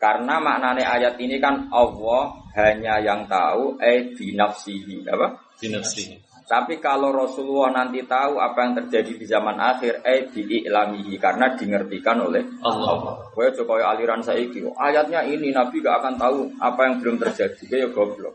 Karena 0.00 0.42
maknanya 0.42 0.96
ayat 0.96 1.14
ini 1.22 1.38
kan 1.38 1.70
Allah 1.70 2.34
hanya 2.58 2.98
yang 2.98 3.30
tahu 3.30 3.78
eh 3.78 4.10
binafsihi 4.16 5.06
apa? 5.06 5.38
Dinafsi. 5.60 6.30
Tapi 6.50 6.82
kalau 6.82 7.14
Rasulullah 7.14 7.70
nanti 7.70 8.02
tahu 8.02 8.42
apa 8.42 8.58
yang 8.66 8.74
terjadi 8.82 9.12
di 9.14 9.22
zaman 9.22 9.54
akhir 9.54 10.02
eh 10.02 10.26
diiklamihi 10.34 11.14
karena 11.14 11.54
dimengertikan 11.54 12.26
oleh 12.26 12.42
Allah. 12.66 13.22
Gue 13.30 13.54
coba 13.54 13.94
aliran 13.94 14.18
saiki. 14.18 14.66
oh, 14.66 14.74
Ayatnya 14.74 15.22
ini 15.22 15.54
Nabi 15.54 15.78
gak 15.78 16.02
akan 16.02 16.14
tahu 16.18 16.50
apa 16.58 16.90
yang 16.90 16.98
belum 16.98 17.22
terjadi. 17.22 17.62
Gue 17.70 17.78
ya 17.86 17.88
goblok. 17.94 18.34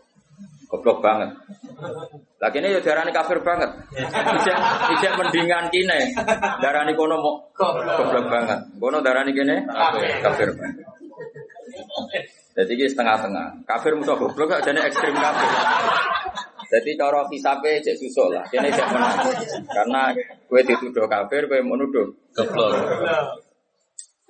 Goblok 0.71 1.03
banget. 1.03 1.35
Lagi 2.45 2.61
ini 2.61 2.77
ya 2.77 2.81
darani 2.85 3.09
kafir 3.09 3.41
banget. 3.41 3.73
Ijek 3.97 4.57
ijek 4.93 5.11
mendingan 5.17 5.65
kine. 5.73 6.13
Darani 6.61 6.93
kono 6.93 7.17
mau 7.17 7.41
goblok 7.57 8.29
banget. 8.29 8.61
Kono 8.77 9.01
darani 9.01 9.33
kene 9.33 9.65
kafir 10.21 10.53
banget. 10.53 10.85
Jadi 12.53 12.71
ini 12.77 12.85
setengah-tengah. 12.85 13.65
Kafir 13.65 13.97
musuh 13.97 14.13
goblok 14.13 14.53
gak 14.53 14.61
jadi 14.61 14.77
ekstrim 14.85 15.17
kafir. 15.17 15.49
Jadi 16.69 16.93
cara 16.93 17.25
hisabe 17.33 17.81
cek 17.81 17.97
susuk 17.97 18.29
lah. 18.29 18.45
Kene 18.53 18.69
cek 18.69 18.93
menang. 18.93 19.25
Karena 19.65 20.13
gue 20.45 20.61
dituduh 20.69 21.09
kafir, 21.09 21.49
gue 21.49 21.65
mau 21.65 21.73
nuduh 21.73 22.13
Goblok. 22.37 22.71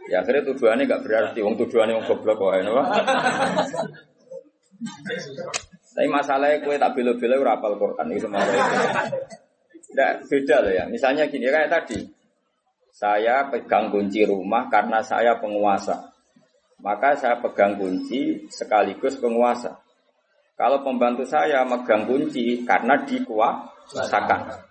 Ya 0.08 0.24
akhirnya 0.24 0.48
tuduhannya 0.48 0.88
gak 0.88 1.04
berarti, 1.04 1.40
wong 1.42 1.58
tuduhannya 1.58 1.98
wong 1.98 2.06
goblok 2.06 2.38
kok, 2.38 2.62
ya, 2.62 2.62
Tapi 5.96 6.12
masalahnya 6.12 6.60
kue 6.60 6.76
tak 6.76 6.92
bela-bela 6.92 7.40
ora 7.40 7.56
hafal 7.56 7.80
Quran 7.80 8.12
itu 8.12 8.28
masalah. 8.28 8.68
Tidak 9.72 10.12
beda 10.28 10.56
loh 10.68 10.74
ya. 10.76 10.84
Misalnya 10.92 11.24
gini 11.32 11.48
kayak 11.48 11.72
tadi, 11.72 12.04
saya 12.92 13.48
pegang 13.48 13.88
kunci 13.88 14.28
rumah 14.28 14.68
karena 14.68 15.00
saya 15.00 15.40
penguasa. 15.40 16.12
Maka 16.84 17.16
saya 17.16 17.40
pegang 17.40 17.80
kunci 17.80 18.44
sekaligus 18.52 19.16
penguasa. 19.24 19.80
Kalau 20.60 20.84
pembantu 20.84 21.24
saya 21.24 21.64
megang 21.64 22.04
kunci 22.04 22.68
karena 22.68 23.00
dikuasakan. 23.08 24.65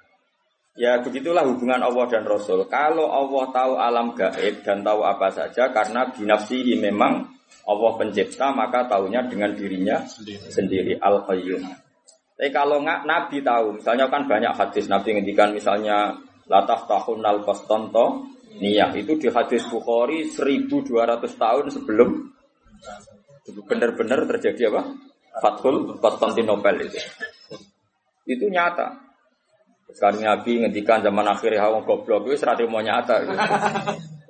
Ya 0.74 0.98
begitulah 0.98 1.46
hubungan 1.46 1.78
Allah 1.86 2.06
dan 2.10 2.26
Rasul. 2.26 2.66
Kalau 2.66 3.06
Allah 3.06 3.44
tahu 3.54 3.72
alam 3.78 4.10
gaib 4.18 4.66
dan 4.66 4.82
tahu 4.82 5.06
apa 5.06 5.30
saja 5.30 5.70
karena 5.70 6.10
binafsihi 6.10 6.82
memang 6.82 7.30
Allah 7.64 7.92
pencipta 7.94 8.50
maka 8.50 8.90
tahunya 8.90 9.30
dengan 9.30 9.54
dirinya 9.54 10.02
sendiri 10.50 10.98
al 10.98 11.22
qayyum. 11.30 11.62
Tapi 12.34 12.50
kalau 12.50 12.82
nggak 12.82 13.06
Nabi 13.06 13.38
tahu, 13.46 13.78
misalnya 13.78 14.10
kan 14.10 14.26
banyak 14.26 14.50
hadis 14.50 14.90
Nabi 14.90 15.14
ngendikan 15.14 15.54
misalnya 15.54 16.18
latah 16.50 16.82
tahun 16.90 17.22
al 17.22 17.46
kostanto 17.46 18.26
niyah 18.58 18.90
itu 18.98 19.14
di 19.14 19.30
hadis 19.30 19.66
Bukhari 19.70 20.26
1200 20.26 20.90
tahun 21.22 21.64
sebelum 21.70 22.10
benar-benar 23.70 24.26
terjadi 24.26 24.74
apa? 24.74 24.82
Fathul 25.38 25.98
Konstantinopel 25.98 26.86
itu. 26.86 26.98
Itu 28.26 28.46
nyata. 28.50 29.13
Sekarang 29.92 30.24
Nabi 30.24 30.64
ngendikan 30.64 31.04
zaman 31.04 31.26
akhir 31.28 31.52
ya 31.52 31.68
wong 31.68 31.84
goblok 31.84 32.24
wis 32.30 32.40
ra 32.40 32.56
mau 32.64 32.80
nyata. 32.80 33.20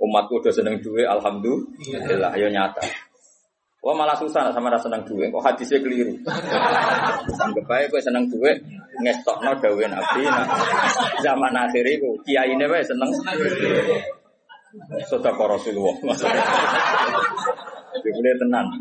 Umatku 0.02 0.42
udah 0.42 0.52
seneng 0.52 0.82
duwe 0.82 1.06
alhamdulillah 1.06 2.34
ya 2.34 2.48
nyata. 2.50 2.82
Wah 3.84 3.92
malah 3.92 4.16
susah 4.16 4.48
sama 4.48 4.72
rasa 4.72 4.88
seneng 4.88 5.04
duwe, 5.04 5.28
kok 5.28 5.44
hadisnya 5.44 5.76
keliru. 5.84 6.16
Anggap 7.36 7.68
aja 7.68 7.84
gue 7.84 8.00
seneng 8.00 8.24
duwe, 8.32 8.56
ngestokno 9.04 9.52
dawe 9.60 9.84
Nabi. 9.84 10.24
Nah, 10.24 10.48
zaman 11.20 11.52
akhir 11.52 11.84
itu 11.84 12.16
kiai 12.24 12.48
ini 12.48 12.64
wae 12.64 12.80
seneng. 12.80 13.12
Sudah 15.04 15.36
kok 15.36 15.48
Rasulullah. 15.52 16.16
Jadi 17.92 18.08
boleh 18.08 18.34
tenang. 18.40 18.72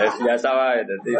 Ya, 0.00 0.08
biasa 0.16 0.48
wae. 0.48 0.80
Jadi, 0.80 1.12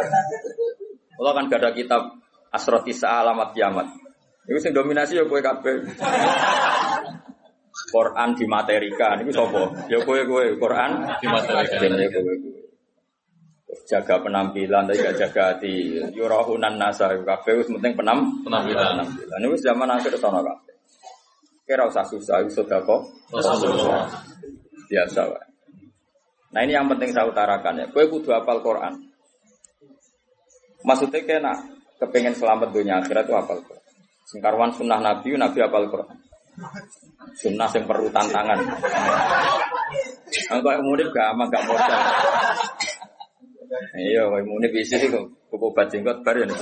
kalau 1.13 1.31
kan 1.37 1.45
gak 1.53 1.61
ada 1.61 1.69
kitab 1.77 2.01
Asrotisa 2.49 3.21
Alamat 3.21 3.53
Kiamat. 3.53 4.08
Itu 4.47 4.59
sing 4.61 4.71
dominasi 4.71 5.19
ya 5.19 5.23
kue 5.27 5.41
kabeh. 5.43 5.83
Quran 7.89 8.29
dimaterikan, 8.37 9.17
itu 9.25 9.33
sopo? 9.33 9.73
Ya 9.89 9.97
kue 10.05 10.21
kue 10.29 10.53
Quran 10.61 11.09
Dimaterikan. 11.17 11.89
Ya 11.97 12.07
kue 12.13 12.21
kue. 12.23 12.59
Jaga 13.89 14.21
penampilan, 14.21 14.85
tapi 14.85 15.01
gak 15.01 15.17
jaga 15.17 15.53
hati. 15.53 15.97
Yurahunan 16.13 16.77
nasa, 16.77 17.09
kabeh 17.09 17.53
wis 17.61 17.69
penting 17.69 17.93
penam 17.97 18.41
Penampilan. 18.45 18.97
penampilan. 18.97 19.37
Ini 19.41 19.47
wis 19.49 19.61
zaman 19.65 19.89
akhir 19.89 20.13
sana 20.17 20.41
kabeh. 20.41 20.73
Kira 21.65 21.85
usah 21.85 22.05
susah, 22.05 22.41
sudah 22.49 22.81
kok. 22.81 23.01
Biasa 24.89 25.21
wae. 25.29 25.45
Nah 26.49 26.65
ini 26.65 26.73
yang 26.73 26.89
penting 26.89 27.13
saya 27.13 27.29
utarakan 27.29 27.77
ya. 27.81 27.85
Kue 27.93 28.09
kudu 28.09 28.33
hafal 28.33 28.61
Quran. 28.65 28.93
Maksudnya 30.81 31.21
kena 31.21 31.53
kepengen 32.01 32.33
selamat 32.33 32.73
dunia 32.73 32.97
akhirat 33.05 33.29
itu 33.29 33.33
hafal 33.37 33.61
Quran. 33.61 33.78
Singkarwan 34.29 34.69
sunnah 34.69 35.01
Nabi, 35.01 35.33
Nabi 35.33 35.57
hafal 35.57 35.89
Quran. 35.89 36.13
Sunnah 37.33 37.65
yang 37.73 37.89
perlu 37.89 38.13
tantangan. 38.13 38.61
Engkau 40.53 40.77
murid 40.85 41.09
gak 41.09 41.33
ama 41.33 41.49
gak 41.49 41.65
modal. 41.65 41.97
Iya, 43.97 44.29
kau 44.29 44.37
murid 44.45 44.69
isi 44.77 45.01
sih 45.01 45.09
kok 45.09 45.25
kupu 45.49 45.73
bajenggot 45.73 46.21
baru 46.21 46.45
nih. 46.45 46.57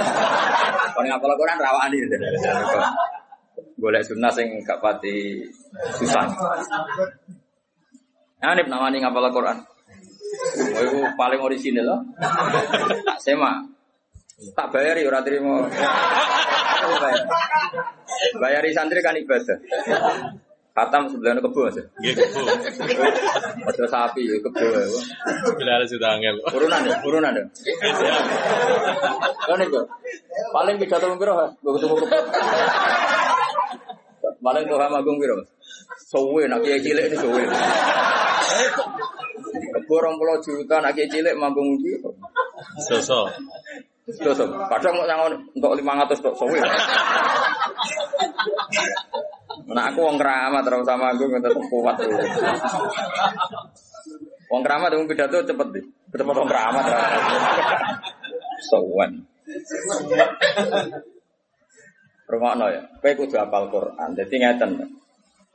Kau 0.95 1.03
ngapal 1.03 1.36
Quran 1.36 1.59
rawan 1.59 1.91
ini. 1.91 2.07
Boleh 3.75 4.00
sunnah 4.00 4.31
sing 4.31 4.47
gak 4.63 4.79
pati 4.79 5.43
susah. 6.00 6.24
Nah, 8.38 8.53
ini 8.55 8.63
namanya 8.71 9.12
ngapal 9.12 9.27
Quran. 9.27 9.57
Oh, 10.71 11.07
paling 11.19 11.39
orisinal 11.43 11.83
loh. 11.83 12.00
Tak 13.03 13.19
sema. 13.19 13.59
Tak 14.38 14.70
bayar 14.70 15.01
ya 15.01 15.10
ora 15.10 15.25
trimo. 15.25 15.65
Bayari 18.38 18.70
santri 18.70 19.01
kan 19.01 19.17
ibadah. 19.17 19.58
Khatam 20.77 21.10
sebelahnya 21.10 21.41
kebo 21.41 21.65
Mas. 21.65 21.82
Nggih 21.98 22.13
kebo. 22.13 22.46
Ada 23.65 23.86
sapi 23.89 24.29
kebo. 24.29 24.62
ya. 24.62 24.86
Bila 25.58 25.82
ada 25.82 25.86
sudah 25.89 26.13
angel. 26.13 26.38
Urunan 26.53 26.86
ya, 26.86 26.96
urunan 27.01 27.34
ya. 27.34 27.44
Ya. 27.65 28.17
Kan 29.41 29.58
itu. 29.58 29.82
Paling 30.53 30.75
pidato 30.77 31.17
piro, 31.17 31.34
ha? 31.34 31.50
Gue 31.58 31.74
ketemu 31.82 31.96
kebo. 31.98 32.17
Paling 34.38 34.63
tuh 34.70 34.77
magung 34.77 35.17
piro? 35.17 35.41
Sowe 35.98 36.46
nak 36.46 36.62
kiai 36.62 36.77
cilik 36.77 37.10
ini 37.10 37.17
sowe. 37.17 37.41
Kebo 39.82 39.96
20 39.98 40.46
juta 40.46 40.77
nak 40.77 40.94
kiai 40.94 41.10
cilik 41.10 41.34
manggung 41.41 41.82
piro? 41.82 42.13
Sosok. 42.86 43.34
Terus, 44.08 44.40
kadang 44.72 44.94
mau 44.96 45.04
nyangon 45.04 45.36
untuk 45.52 45.76
500 45.76 46.24
tok 46.24 46.36
sowe. 46.40 46.60
Nah 49.68 49.84
aku 49.92 50.00
wong 50.00 50.16
keramat 50.16 50.64
terus 50.64 50.88
sama 50.88 51.12
aku 51.12 51.28
tetep 51.28 51.60
kuat 51.68 51.96
tuh. 52.00 52.08
Wong 54.48 54.62
keramat 54.64 54.96
wong 54.96 55.12
pidato 55.12 55.44
cepet 55.44 55.68
deh. 55.76 55.86
Cepet 56.16 56.36
wong 56.40 56.48
keramat. 56.48 56.84
Sowan. 58.72 59.12
Rungokno 62.28 62.66
ya, 62.72 62.82
kowe 63.04 63.12
kudu 63.12 63.36
hafal 63.36 63.68
Quran. 63.72 64.10
Jadi 64.16 64.36
ngeten. 64.40 64.72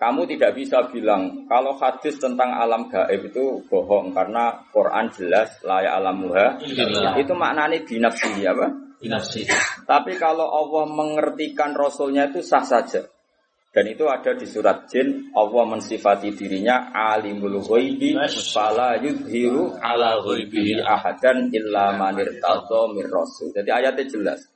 Kamu 0.03 0.27
tidak 0.27 0.59
bisa 0.59 0.83
bilang 0.91 1.47
kalau 1.47 1.79
hadis 1.79 2.19
tentang 2.19 2.51
alam 2.51 2.91
gaib 2.91 3.23
itu 3.23 3.63
bohong 3.71 4.11
karena 4.11 4.51
Quran 4.75 5.07
jelas 5.15 5.63
layak 5.63 5.95
alamuha. 5.95 6.59
Iya. 6.59 7.15
Itu 7.23 7.39
maknanya 7.39 7.87
dinafsi 7.87 8.43
apa? 8.43 8.67
Binafsi. 8.99 9.47
Tapi 9.87 10.19
kalau 10.19 10.51
Allah 10.51 10.91
mengertikan 10.91 11.71
Rasulnya 11.79 12.35
itu 12.35 12.43
sah 12.43 12.67
saja. 12.67 13.07
Dan 13.71 13.95
itu 13.95 14.03
ada 14.11 14.35
di 14.35 14.43
surat 14.43 14.91
Jin, 14.91 15.31
Allah 15.39 15.71
mensifati 15.71 16.35
dirinya 16.35 16.91
alimul 16.91 17.63
ghaibi 17.63 18.19
fala 18.51 18.99
yudhiru 18.99 19.71
ala 19.79 20.19
ghaibihi 20.19 20.83
ahadan 20.83 21.47
illa 21.55 21.95
man 21.95 22.19
irtadha 22.19 22.91
mir 22.91 23.07
rasul. 23.07 23.55
Jadi 23.55 23.71
ayatnya 23.71 24.11
jelas. 24.11 24.51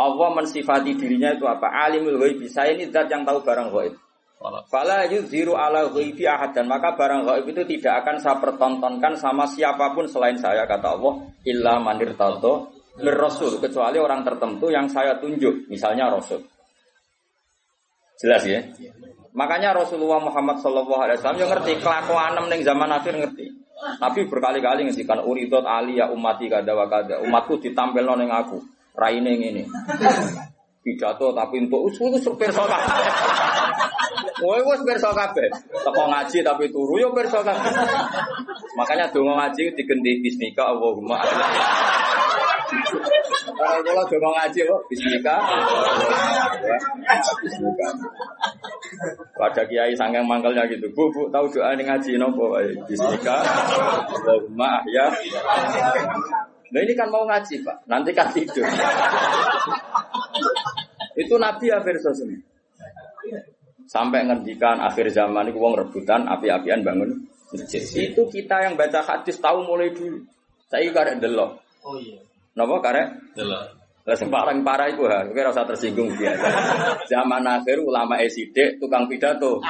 Allah 0.00 0.32
mensifati 0.32 0.96
dirinya 0.96 1.36
itu 1.36 1.44
apa? 1.44 1.68
Alimul 1.84 2.16
ghaibi. 2.16 2.48
Saya 2.48 2.72
ini 2.72 2.88
zat 2.88 3.12
yang 3.12 3.28
tahu 3.28 3.44
barang 3.44 3.68
gaib. 3.76 4.05
Fala 4.68 5.08
yudhiru 5.08 5.56
ala 5.56 5.88
ghaibi 5.88 6.28
ahadan. 6.28 6.68
Maka 6.68 6.92
barang 6.92 7.24
gaib 7.24 7.46
itu 7.48 7.62
tidak 7.76 8.04
akan 8.04 8.16
saya 8.20 8.36
pertontonkan 8.36 9.16
sama 9.16 9.48
siapa 9.48 9.96
pun 9.96 10.04
selain 10.04 10.36
saya 10.36 10.68
kata 10.68 11.00
Allah 11.00 11.14
illa 11.48 11.80
man 11.80 11.96
irtadha 11.98 12.68
mir 12.96 13.16
rasul 13.16 13.60
kecuali 13.60 14.00
orang 14.00 14.24
tertentu 14.24 14.72
yang 14.72 14.88
saya 14.88 15.20
tunjuk, 15.20 15.68
misalnya 15.68 16.08
rasul. 16.08 16.40
Jelas 18.16 18.40
ya? 18.48 18.64
Makanya 19.36 19.76
Rasulullah 19.76 20.16
Muhammad 20.16 20.56
Shallallahu 20.64 21.02
Alaihi 21.04 21.20
Wasallam 21.20 21.40
yang 21.44 21.50
ngerti 21.52 21.72
kelakuan 21.84 22.40
ning 22.48 22.64
zaman 22.64 22.88
akhir 22.88 23.12
ngerti. 23.20 23.52
Nabi 24.00 24.24
berkali-kali 24.24 24.88
ngendikan 24.88 25.20
uridot 25.20 25.60
ali 25.68 26.00
ya 26.00 26.08
umati 26.08 26.48
kada 26.48 26.72
wa 26.72 26.88
kada. 26.88 27.20
Umatku 27.20 27.60
ditampilno 27.60 28.16
ning 28.16 28.32
aku. 28.32 28.56
Raine 28.96 29.36
ngene. 29.36 29.68
Pidato 30.84 31.36
tapi 31.36 31.68
untuk 31.68 31.92
usul 31.92 32.16
perso 32.40 32.64
kabeh. 32.64 32.96
Kowe 34.36 34.58
wis 34.60 34.80
perso 34.84 35.10
kabeh. 35.16 35.48
Teko 35.72 36.02
ngaji 36.12 36.38
tapi 36.44 36.68
turu 36.68 37.00
yo 37.00 37.08
perso 37.16 37.40
kabeh. 37.40 37.72
Makanya 38.76 39.08
donga 39.08 39.32
ngaji 39.40 39.72
digenti 39.72 40.20
bismika 40.20 40.68
Allahumma 40.68 41.16
Kalau 43.56 43.80
kalau 43.80 44.04
donga 44.04 44.30
ngaji 44.36 44.60
kok 44.68 44.82
bismika. 44.92 45.36
Bismika. 47.40 47.88
Kiai 49.64 49.96
sanggang 49.96 50.28
mangkelnya 50.28 50.68
gitu. 50.68 50.84
Bu, 50.92 51.08
bu, 51.08 51.32
tahu 51.32 51.48
doa 51.48 51.72
ini 51.72 51.88
ngaji 51.88 52.20
nopo? 52.20 52.60
Bismika. 52.84 53.40
Allahumma 54.12 54.84
ya. 54.92 55.08
Nah 56.66 56.80
ini 56.82 56.92
kan 56.98 57.08
mau 57.08 57.22
ngaji 57.24 57.62
pak, 57.62 57.76
nanti 57.86 58.10
kan 58.10 58.26
tidur. 58.34 58.66
itu 61.16 61.34
Nabi 61.38 61.72
ya 61.72 61.78
versus 61.80 62.20
ini. 62.26 62.36
Sampai 63.96 64.28
ngendikan 64.28 64.76
akhir 64.76 65.08
zaman 65.08 65.48
itu 65.48 65.56
wong 65.56 65.72
rebutan, 65.72 66.28
api-apian 66.28 66.84
bangun 66.84 67.16
masjid. 67.48 67.80
Itu 68.12 68.28
kita 68.28 68.68
yang 68.68 68.76
baca 68.76 69.00
hadis 69.00 69.40
tahu 69.40 69.64
mulai 69.64 69.88
dulu. 69.96 70.20
Saya 70.68 70.92
karek 70.92 71.16
delok. 71.16 71.56
Oh 71.80 71.96
iya. 71.96 72.20
Napa 72.52 72.76
karek? 72.84 73.08
Delok. 73.32 73.72
Lah 74.04 74.14
sing 74.14 74.28
paling 74.28 74.62
parah 74.62 74.86
iku 74.92 75.08
ha, 75.08 75.24
kowe 75.24 75.42
rasa 75.42 75.64
tersinggung 75.64 76.12
biasa. 76.12 76.46
Zaman 77.10 77.42
akhir 77.42 77.80
ulama 77.80 78.20
esidik 78.20 78.76
tukang 78.78 79.08
pidato. 79.08 79.58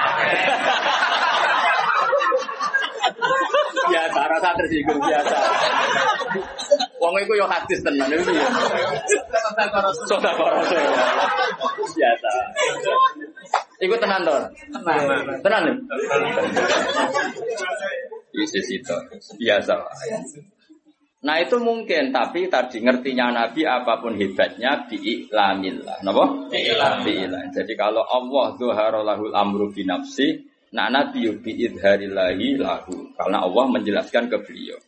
biasa 3.87 4.21
rasa 4.27 4.51
tersinggung 4.59 4.99
biasa. 4.99 5.37
Wong 6.99 7.15
iku 7.23 7.33
yo 7.39 7.47
hadis 7.47 7.79
tenan 7.81 8.11
iki. 8.11 8.35
ya. 8.35 8.49
Sedekah 9.07 9.81
Rasul. 9.87 10.19
Biasa. 11.95 12.33
Iku 13.77 13.95
tenan 14.01 14.25
to? 14.25 14.37
Tenan. 14.73 15.41
Tenan. 15.45 15.65
Yesus 18.37 18.67
itu 18.73 18.97
biasa. 19.41 19.75
Nah 21.27 21.43
itu 21.43 21.57
mungkin, 21.59 22.15
tapi 22.15 22.47
tadi 22.47 22.85
ngertinya 22.85 23.35
Nabi 23.35 23.67
apa 23.67 23.99
pun 23.99 24.15
hebatnya 24.15 24.87
bi'iklamillah. 24.87 26.05
Napa? 26.07 26.25
Bi'iklam. 26.53 27.03
Jadi 27.51 27.73
kalau 27.75 28.05
Allah 28.05 28.55
zuhara 28.55 29.01
lahul 29.03 29.35
amru 29.35 29.73
binafsi, 29.75 30.47
nah 30.71 30.87
Nabi 30.87 31.27
bi'idharillahi 31.35 32.61
lahu. 32.61 33.11
Karena 33.17 33.43
Allah 33.43 33.65
menjelaskan 33.75 34.31
ke 34.31 34.39
beliau. 34.45 34.79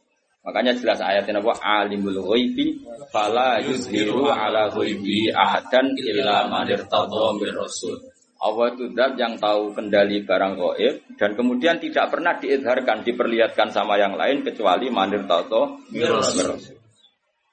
Makanya 0.46 0.72
jelas 0.79 1.03
ayatnya 1.03 1.42
apa? 1.42 1.59
Alimul 1.61 2.24
ghaibi 2.24 2.81
fala 3.12 3.59
yuzhiru 3.61 4.31
ala 4.31 4.70
ghaibi 4.72 5.29
ahadan 5.35 5.92
illa 5.98 6.46
man 6.46 6.70
irtadha 6.70 7.37
rasul. 7.53 7.98
Allah 8.38 8.70
itu 8.70 8.94
zat 8.94 9.18
yang 9.18 9.35
tahu 9.35 9.74
kendali 9.74 10.22
barang 10.22 10.55
gaib 10.55 10.94
dan 11.18 11.35
kemudian 11.35 11.83
tidak 11.83 12.07
pernah 12.14 12.38
diidharkan, 12.38 13.03
diperlihatkan 13.03 13.74
sama 13.74 13.98
yang 13.98 14.14
lain 14.14 14.46
kecuali 14.46 14.87
mandir 14.94 15.27
tato 15.27 15.83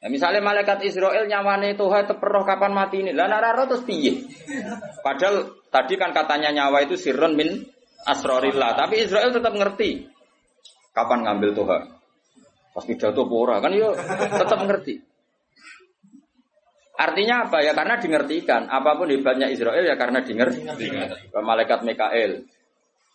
Nah, 0.05 0.13
misalnya 0.13 0.37
malaikat 0.37 0.85
Israel 0.85 1.25
nyawane 1.25 1.73
Tuhan 1.73 2.05
teperoh 2.05 2.45
kapan 2.45 2.77
mati 2.77 3.01
ini. 3.01 3.09
Lah 3.09 3.25
nararo 3.25 3.65
terus 3.65 3.81
piye? 3.89 4.21
Padahal 5.01 5.65
tadi 5.73 5.97
kan 5.97 6.13
katanya 6.13 6.53
nyawa 6.53 6.85
itu 6.85 6.93
sirron 6.93 7.33
min 7.33 7.65
asrorillah, 8.05 8.77
tapi 8.77 9.01
Israel 9.01 9.33
tetap 9.33 9.57
ngerti 9.57 10.05
kapan 10.93 11.25
ngambil 11.25 11.57
Tuhan. 11.57 11.81
Pas 12.77 12.85
pidato 12.85 13.25
pura 13.25 13.57
kan 13.57 13.73
yo 13.73 13.97
tetap 14.29 14.61
ngerti. 14.61 15.01
Artinya 16.95 17.47
apa 17.47 17.59
ya? 17.59 17.75
Karena 17.75 17.99
dingertikan. 17.99 18.71
Apa 18.71 18.95
pun 18.95 19.11
hebatnya 19.11 19.51
Israel 19.51 19.83
ya 19.83 19.95
karena 19.99 20.23
dinger. 20.23 20.51
Malaikat 21.35 21.83
Mikael. 21.83 22.43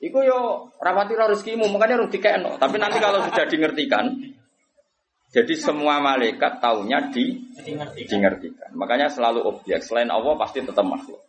Iku 0.00 0.24
yo 0.24 0.72
rapati 0.80 1.12
rezekimu, 1.12 1.68
makanya 1.68 2.00
harus 2.00 2.08
dikeno. 2.08 2.56
Tapi 2.56 2.80
nanti 2.80 2.96
kalau 2.96 3.20
sudah 3.20 3.44
dingertikan, 3.44 4.16
jadi 5.28 5.54
semua 5.60 6.00
malaikat 6.00 6.56
taunya 6.56 7.12
di 7.12 7.36
dingertikan. 8.08 8.72
Makanya 8.72 9.12
selalu 9.12 9.44
objek. 9.44 9.84
Selain 9.84 10.08
Allah 10.08 10.34
pasti 10.40 10.64
tetap 10.64 10.88
makhluk. 10.88 11.20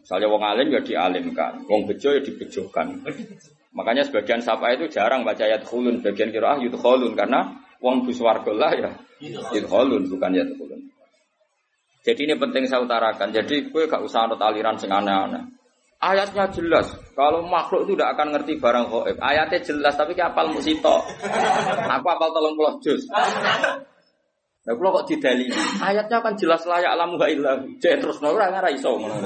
Misalnya 0.00 0.26
wong 0.32 0.42
alim 0.42 0.68
ya 0.74 0.80
dialimkan, 0.82 1.70
wong 1.70 1.86
bejo 1.86 2.10
ya 2.10 2.22
dibejokan. 2.24 3.04
Makanya 3.70 4.02
sebagian 4.02 4.42
sapa 4.42 4.74
itu 4.74 4.90
jarang 4.90 5.22
baca 5.22 5.46
ayat 5.46 5.62
khulun, 5.62 6.02
bagian 6.02 6.34
kira 6.34 6.56
ah 6.56 6.58
yudkhulun 6.58 7.14
karena 7.14 7.62
wong 7.78 8.02
buswarga 8.02 8.50
lah 8.50 8.72
ya 8.74 8.90
yudkhulun 9.54 10.10
bukan 10.10 10.30
yat 10.34 10.50
khulun. 10.58 10.89
Jadi 12.00 12.20
ini 12.24 12.34
penting 12.40 12.64
saya 12.64 12.80
utarakan. 12.80 13.28
Jadi 13.28 13.68
gue 13.68 13.82
gak 13.84 14.00
usah 14.00 14.24
anut 14.24 14.40
aliran 14.40 14.80
sing 14.80 14.88
aneh-aneh. 14.88 15.60
Ayatnya 16.00 16.48
jelas. 16.48 16.96
Kalau 17.12 17.44
makhluk 17.44 17.84
itu 17.84 17.92
tidak 17.92 18.16
akan 18.16 18.32
ngerti 18.32 18.56
barang 18.56 18.88
gaib. 18.88 19.16
Ayatnya 19.20 19.60
jelas 19.60 19.92
tapi 20.00 20.16
ki 20.16 20.24
apal 20.24 20.48
musito. 20.48 20.96
Aku 21.92 22.06
apal 22.08 22.32
tolong 22.32 22.56
pulau 22.56 22.80
jus. 22.80 23.04
Nah, 24.60 24.76
kalau 24.76 24.92
kok 25.00 25.12
didalili, 25.12 25.56
ayatnya 25.80 26.20
kan 26.20 26.36
jelas 26.36 26.64
layak 26.68 26.92
alamu 26.92 27.20
wa 27.20 27.28
illahu. 27.28 27.80
Jadi 27.80 27.96
terus 28.00 28.20
nora 28.24 28.48
ora 28.48 28.68
iso 28.72 28.92
ngono. 28.96 29.16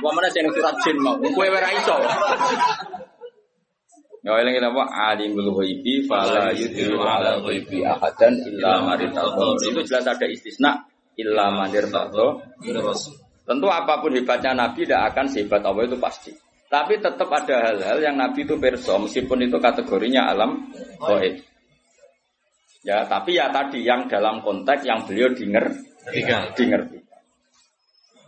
Wa 0.00 0.10
mana 0.12 0.28
sing 0.32 0.44
surat 0.52 0.76
jin 0.84 0.96
mau. 1.00 1.16
Kowe 1.20 1.48
ora 1.48 1.68
iso. 1.72 1.96
Ya 4.20 4.36
eling 4.36 4.60
apa 4.60 4.84
alimul 5.16 5.56
ghaibi 5.56 6.04
fala 6.04 6.52
yudhiru 6.52 7.00
ala 7.00 7.40
ghaibi 7.40 7.80
ahadan 7.80 8.36
illa 8.44 8.84
man 8.84 9.00
Itu 9.00 9.80
jelas 9.88 10.04
ada 10.04 10.28
istisna 10.28 10.89
illa 11.20 11.52
mandir 11.52 11.86
tato 11.92 12.40
Tentu 13.50 13.66
apa 13.66 13.98
pun 13.98 14.14
hebatnya 14.14 14.54
Nabi 14.54 14.86
tidak 14.86 15.10
akan 15.10 15.26
sehebat 15.26 15.66
Allah 15.66 15.82
itu 15.82 15.98
pasti. 15.98 16.30
Tapi 16.70 17.02
tetap 17.02 17.26
ada 17.34 17.66
hal-hal 17.66 17.98
yang 17.98 18.14
Nabi 18.14 18.46
itu 18.46 18.54
perso, 18.62 18.94
meskipun 18.94 19.42
itu 19.42 19.58
kategorinya 19.58 20.30
alam 20.30 20.70
goib. 21.02 21.42
Ya, 22.86 23.02
tapi 23.10 23.34
ya 23.34 23.50
tadi 23.50 23.82
yang 23.82 24.06
dalam 24.06 24.40
konteks 24.46 24.86
yang 24.86 25.02
beliau 25.02 25.34
dinger, 25.34 25.66
Tiga. 26.14 26.54
dinger. 26.54 26.94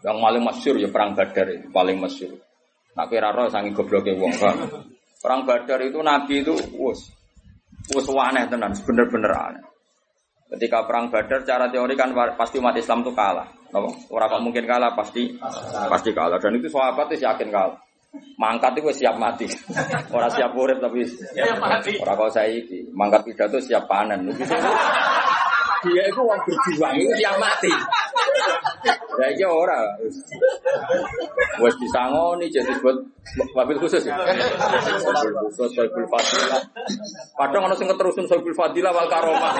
Yang 0.03 0.17
paling 0.19 0.43
masyur 0.43 0.75
ya 0.83 0.89
perang 0.91 1.15
Badar 1.15 1.47
itu 1.55 1.71
paling 1.71 1.97
masyur. 2.03 2.35
Nak 2.99 3.07
kira 3.07 3.31
roh 3.31 3.47
sangi 3.47 3.71
gobloke 3.71 4.13
wong 4.19 4.35
kan. 4.35 4.59
Perang 5.23 5.47
Badar 5.47 5.79
itu 5.87 6.03
Nabi 6.03 6.43
itu 6.43 6.53
wus 6.75 7.15
wus 7.95 8.07
aneh 8.11 8.51
tenan, 8.51 8.75
bener-bener 8.75 9.33
aneh. 9.33 9.65
Ketika 10.53 10.85
perang 10.85 11.09
Badar 11.09 11.41
cara 11.49 11.67
teori 11.73 11.97
kan 11.97 12.13
pasti 12.37 12.61
umat 12.61 12.77
Islam 12.77 13.01
itu 13.01 13.13
kalah. 13.17 13.49
Orang 14.13 14.29
kok 14.29 14.43
mungkin 14.45 14.69
kalah 14.69 14.93
pasti 14.93 15.33
pasti 15.89 16.13
kalah 16.13 16.37
dan 16.37 16.53
itu 16.61 16.69
sahabat 16.69 17.09
itu 17.09 17.25
yakin 17.25 17.49
kalah. 17.49 17.81
Mangkat 18.37 18.77
itu 18.77 18.93
siap 19.01 19.17
mati. 19.17 19.49
Orang 20.17 20.29
siap 20.29 20.53
urip 20.53 20.77
tapi 20.77 21.09
siap 21.09 21.57
mati. 21.57 21.97
Orang 21.97 22.21
kau 22.21 22.29
saya 22.29 22.53
ini 22.53 22.85
mangkat 22.93 23.25
pidato 23.25 23.57
siap 23.57 23.89
panen. 23.89 24.29
Dia 25.83 26.07
itu 26.07 26.23
orang 26.23 26.39
berjuang 26.47 26.95
itu 26.95 27.11
siap 27.19 27.37
mati. 27.43 27.73
Ya 29.21 29.27
iki 29.31 29.45
ora. 29.47 29.95
Wes 31.63 31.77
disangoni 31.79 32.51
jadi 32.51 32.73
buat 32.81 32.97
mobil 33.55 33.77
khusus 33.79 34.03
ya. 34.09 34.17
Mobil 34.19 35.33
khusus 35.47 35.71
mobil 35.77 36.07
fadilah. 36.09 36.63
Padahal 37.37 37.69
ono 37.71 37.75
sing 37.79 37.87
ngeterusun 37.87 38.27
mobil 38.27 38.55
fadilah 38.57 38.91
wal 38.91 39.09
karomah. 39.13 39.53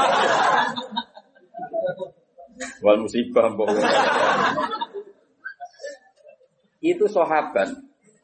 Wal 2.83 2.99
musibah 3.05 3.47
mbok. 3.53 3.71
Itu 6.83 7.07
sahabat. 7.07 7.71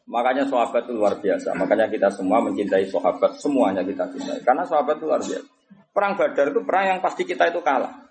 Makanya 0.08 0.48
sahabat 0.48 0.88
itu 0.88 0.96
luar 0.96 1.20
biasa. 1.20 1.52
Makanya 1.52 1.87
kita 1.92 2.08
semua 2.11 2.40
mencintai 2.40 2.88
sahabat. 2.88 3.37
Semuanya 3.38 3.84
kita 3.84 4.08
cintai. 4.08 4.40
Karena 4.40 4.64
sahabat 4.64 4.96
itu 4.98 5.06
luar 5.06 5.20
biasa. 5.20 5.46
Perang 5.92 6.16
Badar 6.16 6.46
itu 6.50 6.61
perang 6.64 6.84
yang 6.96 6.98
pasti 7.04 7.22
kita 7.28 7.52
itu 7.52 7.61
kalah. 7.61 8.08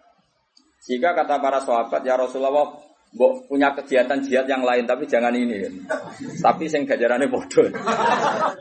Jika 0.87 1.11
kata 1.11 1.43
para 1.43 1.59
sahabat, 1.59 1.99
ya 2.07 2.15
Rasulullah, 2.15 2.71
Mbok 3.07 3.47
punya 3.47 3.71
kegiatan 3.71 4.19
jihad 4.19 4.45
yang 4.51 4.67
lain 4.67 4.83
tapi 4.83 5.07
jangan 5.07 5.31
ini. 5.31 5.63
Tapi 6.43 6.67
sing 6.67 6.83
gajarannya 6.83 7.31
bodoh. 7.31 7.71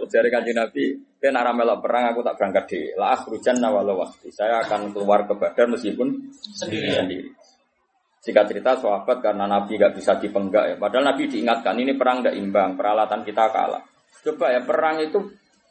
Dari 0.07 0.29
kanji 0.31 0.55
Nabi, 0.55 0.95
kan 1.19 1.35
arah 1.35 1.51
melok 1.51 1.83
perang 1.83 2.15
aku 2.15 2.23
tak 2.23 2.39
berangkat 2.39 2.65
di 2.71 2.81
lah 2.95 3.19
hujan 3.27 3.59
nawalo 3.59 3.99
waktu. 3.99 4.31
Saya 4.31 4.63
akan 4.63 4.95
keluar 4.95 5.27
ke 5.27 5.35
Badar 5.35 5.67
meskipun 5.67 6.31
sendiri. 6.39 6.95
sendiri. 6.95 7.29
Jika 8.23 8.43
cerita 8.47 8.75
sahabat 8.79 9.19
karena 9.23 9.47
Nabi 9.51 9.79
gak 9.79 9.95
bisa 9.99 10.19
dipenggak 10.19 10.65
ya. 10.67 10.75
Padahal 10.79 11.15
Nabi 11.15 11.31
diingatkan 11.31 11.79
ini 11.79 11.95
perang 11.95 12.27
gak 12.27 12.35
imbang, 12.39 12.79
peralatan 12.79 13.23
kita 13.27 13.51
kalah. 13.51 13.83
Coba 14.23 14.51
ya 14.51 14.63
perang 14.67 14.99
itu 15.03 15.19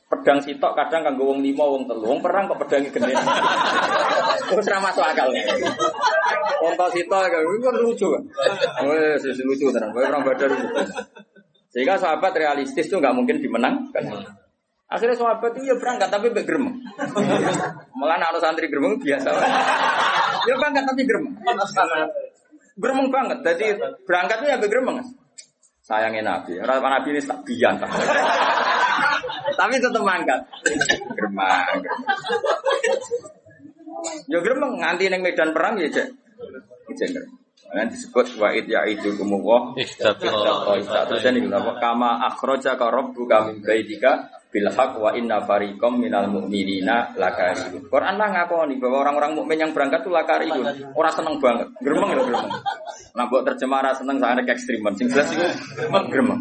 pedang 0.05 0.39
sitok 0.41 0.73
kadang 0.77 1.01
kan 1.05 1.13
wong 1.17 1.41
lima 1.41 1.65
wong 1.65 1.89
telu. 1.89 2.05
Wong 2.05 2.21
perang 2.21 2.49
kok 2.51 2.59
pedangnya 2.61 2.89
gede. 2.93 3.13
Terus 4.45 4.65
ramah 4.69 4.93
masuk 4.93 5.03
akal. 5.03 5.29
Wong 6.61 6.73
tau 6.77 6.89
sitok 6.93 7.27
itu 7.29 7.65
kan 7.65 7.75
lucu. 7.81 8.07
Kan 8.77 8.83
wes 8.89 9.23
lucu 9.41 9.65
tenan. 9.73 9.89
Kowe 9.93 10.05
orang 10.05 10.23
badar 10.23 10.51
sehingga 11.75 11.99
sahabat 11.99 12.31
realistis 12.39 12.87
tuh 12.87 13.03
nggak 13.03 13.11
mungkin 13.11 13.43
dimenangkan 13.43 14.07
akhirnya 14.87 15.19
sahabat 15.19 15.59
itu 15.59 15.67
ya 15.67 15.75
berangkat 15.75 16.07
tapi 16.07 16.31
bergerem 16.31 16.71
malah 17.99 18.15
anak 18.15 18.39
santri 18.39 18.71
geremeng 18.71 18.95
biasa. 18.95 19.27
Ya 20.47 20.55
berangkat 20.55 20.87
tapi 20.87 21.03
gerem 21.03 21.35
geremeng 22.79 23.11
banget. 23.11 23.37
Jadi 23.43 23.75
berangkatnya 24.07 24.55
ya 24.55 24.57
bergeremeng 24.63 25.03
sayangnya 25.83 26.23
nabi. 26.23 26.63
Rata 26.63 26.87
nabi 26.87 27.11
ini 27.11 27.21
tak 27.27 27.43
bian 27.43 27.75
tapi 29.53 29.77
tetap 29.77 30.01
mangkat. 30.01 30.41
Gremang. 31.13 31.77
Yo 34.25 34.41
gremeng 34.41 34.81
nganti 34.81 35.05
ning 35.13 35.21
medan 35.21 35.53
perang 35.53 35.77
ya, 35.77 35.89
Cek. 35.89 36.08
Cek 36.97 37.10
Nah, 37.65 37.81
disebut 37.89 38.38
wa'id 38.38 38.69
ya 38.69 38.86
itu 38.86 39.17
kumuwah 39.17 39.73
Terus 39.75 41.23
ini 41.27 41.49
kenapa? 41.49 41.81
Kama 41.81 42.21
akhroja 42.29 42.77
ka 42.77 42.93
rabbuka 42.93 43.49
min 43.49 43.65
baitika 43.65 44.29
bil 44.53 44.69
haq 44.71 44.95
wa 45.01 45.12
inna 45.12 45.43
fariqam 45.43 45.99
minal 45.99 46.29
mu'minina 46.31 47.17
lakarihun. 47.19 47.91
Quran 47.91 48.15
lah 48.15 48.29
ngakoni 48.31 48.79
bahwa 48.79 49.03
orang-orang 49.03 49.36
mukmin 49.36 49.60
yang 49.60 49.71
berangkat 49.75 50.08
itu 50.08 50.12
lakarihun. 50.13 50.65
Orang 50.95 51.12
seneng 51.12 51.36
banget. 51.43 51.67
Gremeng 51.84 52.15
ya 52.15 52.23
gremeng. 52.23 52.53
Nah, 53.17 53.25
buat 53.27 53.43
terjemah 53.43 53.91
seneng 53.91 54.23
sangat 54.23 54.47
ekstriman. 54.47 54.93
Sing 54.95 55.12
jelas 55.12 55.27
itu 55.36 55.43
gremeng. 56.08 56.39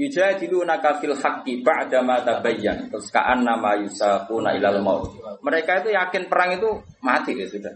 Yujadilunaka 0.00 0.96
fil 0.96 1.12
haqqi 1.12 1.60
ba'da 1.60 2.00
ma 2.00 2.24
tabayyan. 2.24 2.88
Terus 2.88 3.12
ka'an 3.12 3.44
nama 3.44 3.76
yusaquna 3.76 4.56
ilal 4.56 4.80
maut. 4.80 5.12
Mereka 5.44 5.84
itu 5.84 5.92
yakin 5.92 6.24
perang 6.24 6.56
itu 6.56 6.72
mati 7.04 7.36
ya 7.36 7.44
sudah. 7.44 7.74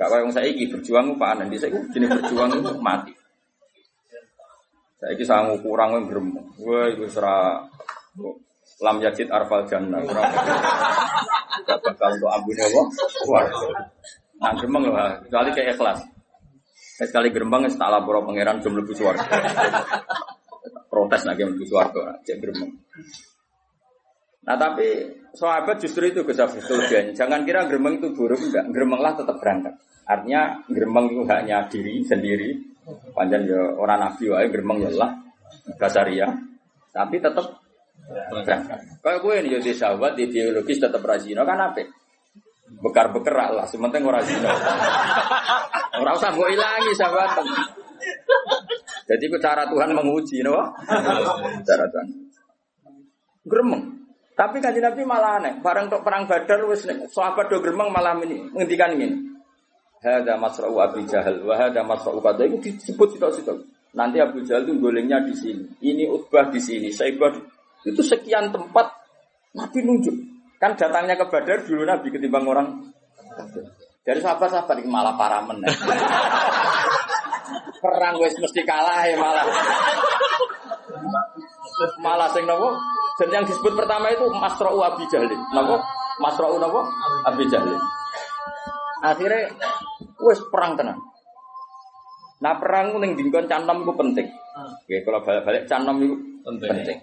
Gak 0.00 0.08
kayak 0.08 0.32
saya 0.32 0.48
ini 0.48 0.72
berjuang 0.72 1.20
Pak 1.20 1.28
Anan. 1.36 1.52
Saya 1.52 1.76
jenis 1.92 2.08
berjuang 2.16 2.48
itu 2.56 2.72
mati. 2.80 3.12
Saya 4.96 5.12
ini 5.12 5.24
sangat 5.28 5.60
kurang 5.60 6.00
yang 6.00 6.04
gerem. 6.08 6.32
Wah, 6.64 6.88
itu 6.88 7.04
serah 7.12 7.60
lam 8.80 8.96
yajid 9.04 9.28
arfal 9.28 9.68
jannah. 9.68 10.00
Gak 10.00 11.76
bakal 11.84 12.08
untuk 12.16 12.30
ampun 12.32 12.56
apa? 12.56 12.80
Wah, 13.28 13.44
nah 14.40 14.52
geremeng 14.56 14.84
lah. 14.88 15.20
Kecuali 15.28 15.52
kayak 15.52 15.76
ikhlas. 15.76 16.00
Sekali 16.96 17.28
gerembang, 17.28 17.68
tak 17.68 17.92
lapor 17.92 18.24
pangeran 18.24 18.64
jumlah 18.64 18.80
suara 18.96 19.20
protes 20.86 21.22
lagi 21.26 21.42
menuju 21.44 21.64
suarga, 21.66 22.18
cek 22.22 22.36
gremeng. 22.38 22.70
Nah 24.46 24.54
tapi 24.54 24.86
sahabat 25.34 25.82
justru 25.82 26.06
itu 26.06 26.22
Gus 26.22 26.38
kelebihannya. 26.38 27.12
Jangan 27.18 27.42
kira 27.42 27.66
gremeng 27.66 27.98
itu 27.98 28.14
buruk, 28.14 28.38
enggak. 28.38 28.70
Gremenglah 28.70 29.18
tetap 29.18 29.36
berangkat. 29.42 29.74
Artinya 30.06 30.62
gremeng 30.70 31.10
itu 31.10 31.22
hanya 31.26 31.66
diri 31.66 32.00
sendiri. 32.06 32.54
Panjang 33.10 33.50
ya 33.50 33.74
orang 33.74 33.98
nabi 34.06 34.30
wae 34.30 34.46
gremeng 34.46 34.86
ya 34.86 34.90
lah 34.94 35.10
basaria. 35.74 36.30
Tapi 36.94 37.18
tetap 37.18 37.58
berangkat. 38.46 38.78
Kalau 39.02 39.18
gue 39.18 39.34
ini 39.42 39.58
jadi 39.58 39.74
sahabat 39.74 40.14
di 40.14 40.30
biologis 40.30 40.78
tetap 40.78 41.02
rajin, 41.02 41.42
kan 41.42 41.58
apa? 41.58 41.82
Bekar 42.66 43.10
bekerak 43.10 43.50
lah, 43.50 43.66
sementing 43.66 44.06
orang 44.06 44.26
zina. 44.26 44.50
Orang 46.02 46.18
usah 46.18 46.28
gue 46.28 46.48
ilangi 46.52 46.92
sahabat. 46.92 47.40
Jadi 49.06 49.22
itu 49.30 49.38
cara 49.38 49.66
Tuhan 49.70 49.94
menguji, 49.94 50.42
no? 50.42 50.58
cara 51.62 51.84
Tuhan. 51.86 52.06
Gremeng. 53.46 53.96
Tapi 54.36 54.60
kan 54.60 54.76
Nabi 54.76 55.02
malah 55.08 55.40
aneh. 55.40 55.52
Barang 55.64 55.88
untuk 55.88 56.04
perang 56.04 56.28
Badar, 56.28 56.60
wis 56.68 56.84
sahabat 57.08 57.48
do 57.48 57.64
gremeng 57.64 57.88
malah 57.88 58.12
ini 58.20 58.52
menghentikan 58.52 58.92
ini. 58.92 59.32
Hada 60.04 60.36
masra'u 60.36 60.76
Abi 60.76 61.08
Jahal, 61.08 61.40
wa 61.40 61.56
hada 61.56 61.80
masra'u 61.80 62.20
kada 62.20 62.44
itu 62.44 62.60
disebut 62.60 63.16
situ-situ. 63.16 63.64
Nanti 63.96 64.20
Abu 64.20 64.44
Jahal 64.44 64.68
itu 64.68 64.76
golengnya 64.76 65.24
di 65.24 65.32
sini. 65.32 65.64
Ini 65.80 66.04
Utbah 66.12 66.52
di 66.52 66.60
sini, 66.60 66.92
Saibah 66.92 67.32
itu 67.88 68.02
sekian 68.04 68.52
tempat 68.52 68.92
Nabi 69.56 69.78
nunjuk. 69.88 70.14
Kan 70.60 70.76
datangnya 70.76 71.16
ke 71.16 71.24
Badar 71.32 71.64
dulu 71.64 71.88
Nabi 71.88 72.12
ketimbang 72.12 72.44
orang 72.44 72.92
dari 74.04 74.20
sahabat-sahabat 74.20 74.84
malah 74.84 75.16
para 75.16 75.40
men. 75.48 75.64
Perang 77.80 78.14
wes 78.18 78.34
mesti 78.38 78.60
kalah 78.66 79.06
ya 79.06 79.16
malah. 79.18 79.44
Malah 82.00 82.28
sing 82.32 82.44
nopo? 82.48 82.72
Dan 83.16 83.28
yang 83.32 83.44
disebut 83.48 83.72
pertama 83.72 84.12
itu 84.12 84.28
Masra'u 84.28 84.80
Abi 84.84 85.04
Jahlin. 85.08 85.40
Nopo? 85.52 85.80
Masra'u 86.20 86.56
nopo? 86.60 86.84
Abi 87.24 87.44
Jahlin. 87.48 87.80
Akhirnya 89.04 89.52
wes 90.20 90.40
perang 90.48 90.76
tenang. 90.76 90.98
Nah 92.40 92.54
perang 92.60 92.96
ning 93.00 93.16
dingkon 93.16 93.48
canom 93.48 93.84
itu 93.84 93.92
penting. 93.96 94.26
Oke, 94.56 94.96
kalau 95.04 95.20
balik-balik 95.24 95.64
canom 95.68 95.96
itu 96.00 96.16
penting. 96.44 96.70
penting. 96.72 96.98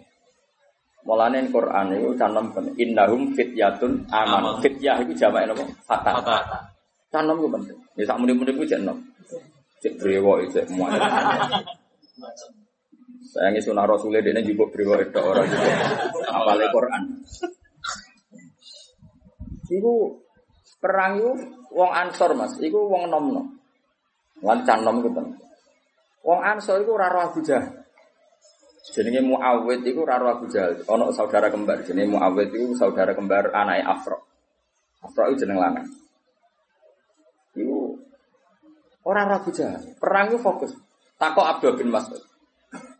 Mulane 1.04 1.40
Quran 1.50 1.86
itu 1.98 2.10
canom 2.18 2.46
penting. 2.54 2.74
Innahum 2.82 3.34
fityatun 3.34 4.10
aman. 4.10 4.62
Fityah 4.62 5.02
itu 5.06 5.14
jamaknya 5.18 5.54
nopo? 5.54 5.66
Fata. 5.86 6.12
Canom 7.14 7.38
itu 7.42 7.50
penting. 7.50 7.78
Ya 7.98 8.04
sak 8.10 8.18
muni-muni 8.18 8.54
ku. 8.58 8.66
Cek 9.84 10.00
brewo 10.00 10.40
itu 10.40 10.64
semua. 10.64 10.96
Saya 13.36 13.52
nggak 13.52 13.66
sunah 13.68 13.84
Rasulullah 13.84 14.24
dia 14.24 14.40
juga 14.40 14.72
brewo 14.72 14.96
itu 14.96 15.20
orang 15.20 15.44
itu. 15.44 15.68
Apalagi 16.32 16.70
Quran. 16.72 17.04
Iku 19.68 19.94
perang 20.80 21.12
itu 21.20 21.32
wong 21.76 21.92
ansor 21.92 22.32
mas. 22.32 22.56
Iku 22.64 22.88
wong 22.88 23.12
nom 23.12 23.26
nom. 23.36 23.48
Lan 24.40 24.64
canom 24.64 25.04
itu 25.04 25.12
penting. 25.12 25.36
Wong 26.24 26.40
ansor 26.40 26.80
itu 26.80 26.94
raro 26.96 27.20
Abu 27.20 27.44
Jahal. 27.44 27.84
Jenenge 28.96 29.20
Muawid 29.20 29.84
itu 29.84 30.00
raro 30.08 30.32
Abu 30.32 30.48
Jahal. 30.48 30.80
Ono 30.88 31.12
saudara 31.12 31.52
kembar. 31.52 31.84
Jenenge 31.84 32.16
Muawid 32.16 32.56
itu 32.56 32.72
saudara 32.80 33.12
kembar 33.12 33.52
anaknya 33.52 33.92
Afro. 33.92 34.20
Afro 35.04 35.28
itu 35.28 35.44
jeneng 35.44 35.60
lanang. 35.60 36.03
Orang 39.04 39.28
ragu 39.28 39.52
jahat. 39.52 39.84
Perang 40.00 40.32
itu 40.32 40.40
fokus. 40.40 40.72
Takok 41.20 41.44
Abdul 41.44 41.76
bin 41.80 41.92
Mas'ud. 41.92 42.20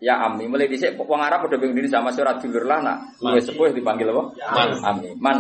Ya 0.04 0.22
Ami, 0.22 0.46
mulai 0.46 0.70
dhisik 0.70 0.94
wong 1.00 1.18
Arab 1.18 1.50
udah 1.50 1.58
bingung 1.58 1.80
diri 1.80 1.90
sama 1.90 2.14
si 2.14 2.22
dulur 2.22 2.68
lah 2.68 2.80
nak. 2.84 2.98
Wis 3.24 3.48
sepuh 3.50 3.74
dipanggil 3.74 4.12
apa? 4.12 4.24
Man. 4.54 4.70
Ami. 4.84 5.10
Man. 5.18 5.38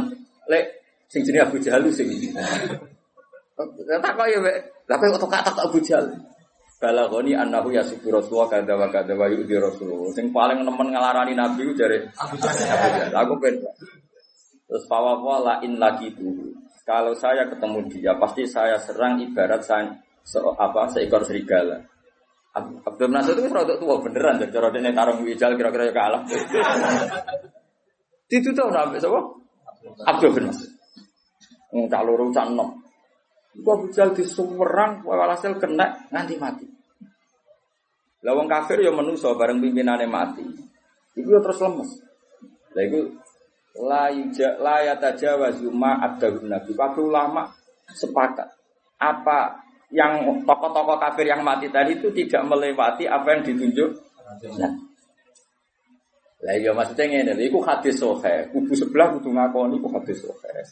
Lek 0.49 0.81
sing 1.11 1.21
jenenge 1.21 1.51
Abu 1.51 1.61
Jahal 1.61 1.85
sing 1.93 2.09
iki. 2.15 2.33
Takok 3.53 4.25
ya, 4.25 4.39
Lah 4.89 4.95
kok 4.97 5.29
tak 5.29 5.43
takok 5.45 5.63
Abu 5.69 5.79
Jahal. 5.83 6.07
balagoni 6.83 7.31
annahu 7.31 7.71
yasifu 7.71 8.11
rasulullah 8.11 8.59
kada 8.59 8.75
wa 8.75 8.91
kada 8.91 9.15
wa 9.15 9.29
yu'di 9.31 9.55
rasulullah. 9.55 10.11
Sing 10.11 10.35
paling 10.35 10.67
nemen 10.67 10.91
ngelarani 10.91 11.31
nabi 11.31 11.63
ku 11.63 11.71
jare 11.77 12.11
Abu 12.19 12.35
Jahal. 12.41 13.13
Aku 13.13 13.39
ben. 13.39 13.55
Terus 14.67 14.83
fawawa 14.89 15.35
la 15.43 15.55
in 15.63 15.77
lagi 15.77 16.09
dulu. 16.11 16.49
Kalau 16.83 17.15
saya 17.15 17.47
ketemu 17.47 17.87
dia, 17.87 18.11
pasti 18.19 18.43
saya 18.43 18.75
serang 18.75 19.15
ibarat 19.23 19.63
saya 19.63 19.95
se 20.23 20.39
apa 20.39 20.87
seekor 20.89 21.21
serigala. 21.27 21.83
Ab- 22.53 22.81
Abdul 22.85 23.11
Nasir 23.11 23.35
itu 23.35 23.49
rada 23.49 23.75
tua 23.81 23.97
beneran 23.99 24.37
jadi 24.37 24.53
cara 24.53 24.69
dene 24.69 24.93
tarung 24.93 25.25
wijal 25.25 25.57
kira-kira 25.57 25.89
ya 25.89 25.93
kalah. 25.93 26.21
Itu 28.29 28.49
tuh 28.55 28.69
nabi 28.71 28.97
sapa? 29.01 29.19
Abdul 30.07 30.31
bin 30.37 30.47
Nasir. 30.47 30.69
Wong 31.73 31.89
cak 31.89 32.01
loro 32.05 32.29
cak 32.29 32.47
enom. 32.53 32.69
Iku 33.53 33.69
Abu 33.69 33.85
Jahal 33.93 34.17
disuwerang 34.17 35.05
walhasil 35.05 35.57
kena 35.61 36.09
nganti 36.09 36.35
mati. 36.41 36.65
Lah 38.23 38.33
wong 38.33 38.47
kafir 38.49 38.81
ya 38.81 38.89
manusa 38.93 39.33
bareng 39.37 39.61
pimpinane 39.61 40.05
mati. 40.09 40.45
Iku 41.17 41.27
ya 41.37 41.41
terus 41.41 41.61
lemes. 41.61 41.89
Lah 42.73 42.83
iku 42.85 43.01
la 43.81 44.13
yuja 44.13 44.61
la 44.61 44.85
yatajawazu 44.93 45.69
ma 45.73 46.01
abdul 46.01 46.45
nabi. 46.45 46.73
Kabeh 46.77 47.01
ulama 47.01 47.49
sepakat 47.89 48.49
apa 49.01 49.59
yang 49.93 50.43
tokoh-tokoh 50.43 50.97
kafir 50.97 51.29
yang 51.29 51.45
mati 51.45 51.69
tadi 51.69 52.01
itu 52.01 52.09
tidak 52.09 52.41
melewati 52.49 53.05
apa 53.05 53.37
yang 53.37 53.41
ditunjuk. 53.45 53.89
Nah. 54.57 54.73
Lah 56.43 56.59
iya 56.59 56.75
maksudnya 56.75 57.07
ngene, 57.07 57.39
lho, 57.39 57.43
iku 57.47 57.63
hadis 57.63 58.03
sahih. 58.03 58.51
Kubu 58.51 58.75
sebelah 58.75 59.15
kudu 59.15 59.31
ngakoni 59.31 59.79
iku 59.79 59.87
hadis 59.95 60.27
sahih. 60.27 60.65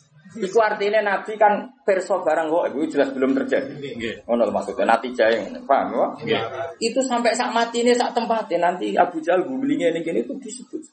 Iku 0.43 0.59
artinya 0.59 0.99
Nabi 0.99 1.39
kan 1.39 1.71
perso 1.87 2.19
barang 2.19 2.51
kok 2.51 2.75
itu 2.75 2.97
jelas 2.97 3.15
belum 3.15 3.31
terjadi. 3.39 3.71
Nggih. 3.79 4.27
Ngono 4.27 4.49
lho 4.49 4.51
maksudnya 4.51 4.91
nanti 4.91 5.15
jaya 5.15 5.47
ngono. 5.47 5.63
Paham 5.63 5.95
ya? 5.95 6.07
Nggih. 6.27 6.43
Itu 6.91 6.99
sampai 7.07 7.31
sak 7.31 7.55
mati 7.55 7.87
ini 7.87 7.95
sak 7.95 8.11
tempatnya 8.11 8.67
nanti 8.67 8.91
Abu 8.99 9.23
Jahal 9.23 9.47
gulingnya 9.47 9.95
ini 9.95 10.03
gini 10.03 10.27
itu 10.27 10.35
disebut. 10.35 10.83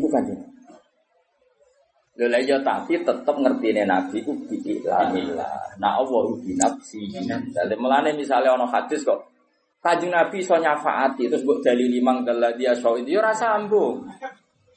Iku 0.00 0.08
kan 0.08 0.24
Lho 2.12 2.28
lah 2.28 2.44
ya 2.44 2.60
tapi 2.60 3.00
tetep 3.00 3.36
ngertine 3.40 3.88
Nabi 3.88 4.20
ku 4.20 4.36
biilamillah. 4.44 5.80
Nah 5.80 5.96
Allah 5.96 6.24
bi 6.44 6.52
nafsi. 6.52 7.08
Dale 7.56 7.74
melane 7.80 8.12
misale 8.12 8.52
ana 8.52 8.68
hadis 8.68 9.00
kok 9.00 9.32
Kanjeng 9.82 10.12
Nabi 10.12 10.44
iso 10.44 10.54
nyafaati 10.54 11.26
terus 11.26 11.42
mbok 11.42 11.64
limang 11.74 12.22
daladi 12.22 12.68
itu 12.68 13.10
ya 13.10 13.18
ora 13.18 13.32
sambung. 13.32 14.04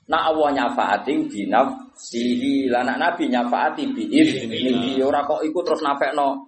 Nah 0.07 0.31
Allah 0.31 0.49
nyafaati 0.63 1.11
bi 1.27 1.51
nafsihi. 1.51 2.71
Lah 2.71 2.87
nak 2.87 2.97
Nabi 3.03 3.27
nyafaati 3.27 3.83
bi 3.91 4.07
idzni. 4.15 5.03
Ora 5.03 5.27
kok 5.27 5.43
iku 5.43 5.59
terus 5.59 5.83
nafekno 5.83 6.47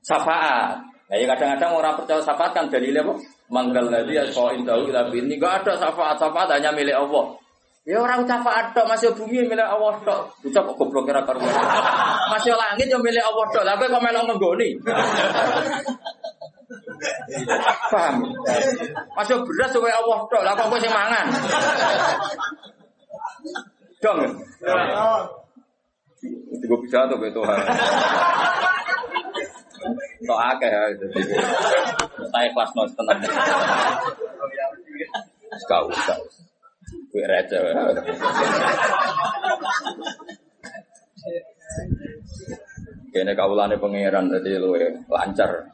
syafaat. 0.00 0.88
Nah, 1.12 1.20
ya 1.20 1.28
kadang-kadang 1.28 1.76
orang 1.76 1.92
percaya 2.00 2.24
syafaat 2.24 2.56
kan 2.56 2.64
dalilnya 2.72 3.04
apa? 3.04 3.14
Manggal 3.52 3.92
ya 4.08 4.24
soal 4.32 4.56
indahu 4.56 4.88
tapi 4.88 5.20
ini 5.20 5.36
enggak 5.36 5.60
ada 5.60 5.76
syafaat 5.76 6.16
syafaat 6.16 6.56
hanya 6.56 6.72
milik 6.72 6.96
Allah. 6.96 7.36
Ya 7.82 7.98
orang 7.98 8.22
syafaat 8.30 8.70
tok 8.78 8.86
masih 8.86 9.10
bumi 9.10 9.42
milik 9.42 9.66
Allah 9.66 9.98
tok. 10.06 10.30
Bocah 10.38 10.62
kok 10.62 10.74
goblok 10.78 11.02
kira 11.02 11.18
karuan. 11.26 11.50
Masih 12.30 12.54
langit 12.54 12.86
ya 12.86 12.94
milik 13.02 13.18
Allah 13.26 13.46
tok. 13.50 13.66
Lah 13.66 13.74
kowe 13.74 13.90
kok 13.90 14.02
melok 14.06 14.22
nggoni. 14.30 14.68
Paham? 17.90 18.22
Masih 19.18 19.34
beras 19.42 19.70
supaya 19.74 19.98
Allah 19.98 20.18
tok. 20.30 20.42
Lah 20.46 20.54
kok 20.54 20.70
kowe 20.70 20.78
sing 20.78 20.94
mangan. 20.94 21.26
Dong. 23.98 24.18
Itu 26.22 26.64
gue 26.70 26.78
bisa 26.86 27.10
tuh 27.10 27.18
Tuhan. 27.18 27.58
Tok 30.22 30.40
akeh 30.54 30.70
ya. 30.70 30.82
Saya 32.30 32.46
kelas 32.46 32.70
nol 32.78 32.86
tenang. 32.94 33.18
Kau 35.66 35.90
kau. 35.90 36.22
Gue 37.12 37.24
receh. 37.28 37.60
Kene 43.12 43.32
kaulane 43.36 43.76
pangeran 43.76 44.32
jadi 44.32 44.56
lu 44.56 44.72
lancar. 45.12 45.68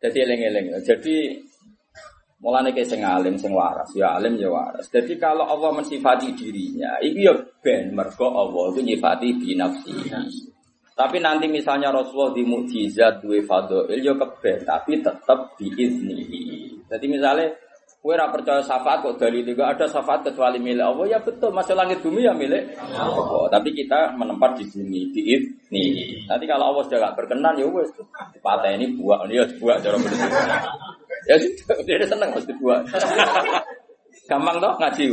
Jadi 0.00 0.16
eling-eling. 0.24 0.80
Jadi 0.80 1.36
mulane 2.40 2.70
kayak 2.70 2.88
sing 2.88 3.02
alim 3.02 3.34
sing 3.36 3.52
waras, 3.52 3.90
ya 3.92 4.16
alim 4.16 4.38
ya 4.40 4.48
waras. 4.48 4.88
Jadi 4.88 5.18
kalau 5.20 5.44
Allah 5.44 5.74
mensifati 5.74 6.32
dirinya, 6.32 6.96
itu 7.02 7.28
ya 7.28 7.34
ben 7.60 7.92
mergo 7.92 8.30
Allah 8.30 8.72
itu 8.72 8.80
nyifati 8.80 9.28
binafsi. 9.36 9.92
Tapi 10.98 11.22
nanti 11.22 11.46
misalnya 11.46 11.94
Rasulullah 11.94 12.34
di 12.34 12.42
mukjizat 12.42 13.22
duwe 13.22 13.46
fadhil 13.46 13.86
ya 14.02 14.14
keben, 14.18 14.66
tapi 14.66 14.98
tetap 14.98 15.54
diiznihi. 15.54 16.74
Jadi 16.88 17.06
misalnya 17.06 17.52
Kue 17.98 18.14
percaya 18.14 18.62
syafaat 18.62 19.02
kok 19.02 19.18
dari 19.18 19.42
juga 19.42 19.74
ada 19.74 19.82
syafaat 19.82 20.22
kecuali 20.22 20.62
milik 20.62 20.86
Allah 20.86 21.06
ya 21.10 21.18
betul 21.18 21.50
masih 21.50 21.74
langit 21.74 21.98
bumi 21.98 22.22
ya 22.22 22.30
milik 22.30 22.78
Allah. 22.94 23.50
Tapi 23.50 23.74
kita 23.74 24.14
menempat 24.14 24.54
di 24.54 24.64
bumi 24.70 25.10
di 25.10 25.34
nih. 25.74 26.22
Nanti 26.30 26.46
kalau 26.46 26.70
Allah 26.70 26.86
sudah 26.86 26.98
gak 27.10 27.14
berkenan 27.18 27.58
ya 27.58 27.66
wes 27.66 27.90
patah 28.38 28.70
ini 28.70 28.94
buah 28.94 29.26
ini 29.26 29.42
ya 29.42 29.44
buah 29.58 29.76
cara 29.82 29.98
begitu. 29.98 30.26
Ya 31.26 31.34
sudah 31.42 31.76
dia 31.82 32.06
seneng 32.06 32.30
pasti 32.30 32.52
buah. 32.62 32.80
Gampang 34.30 34.56
toh 34.62 34.72
ngaji. 34.78 35.04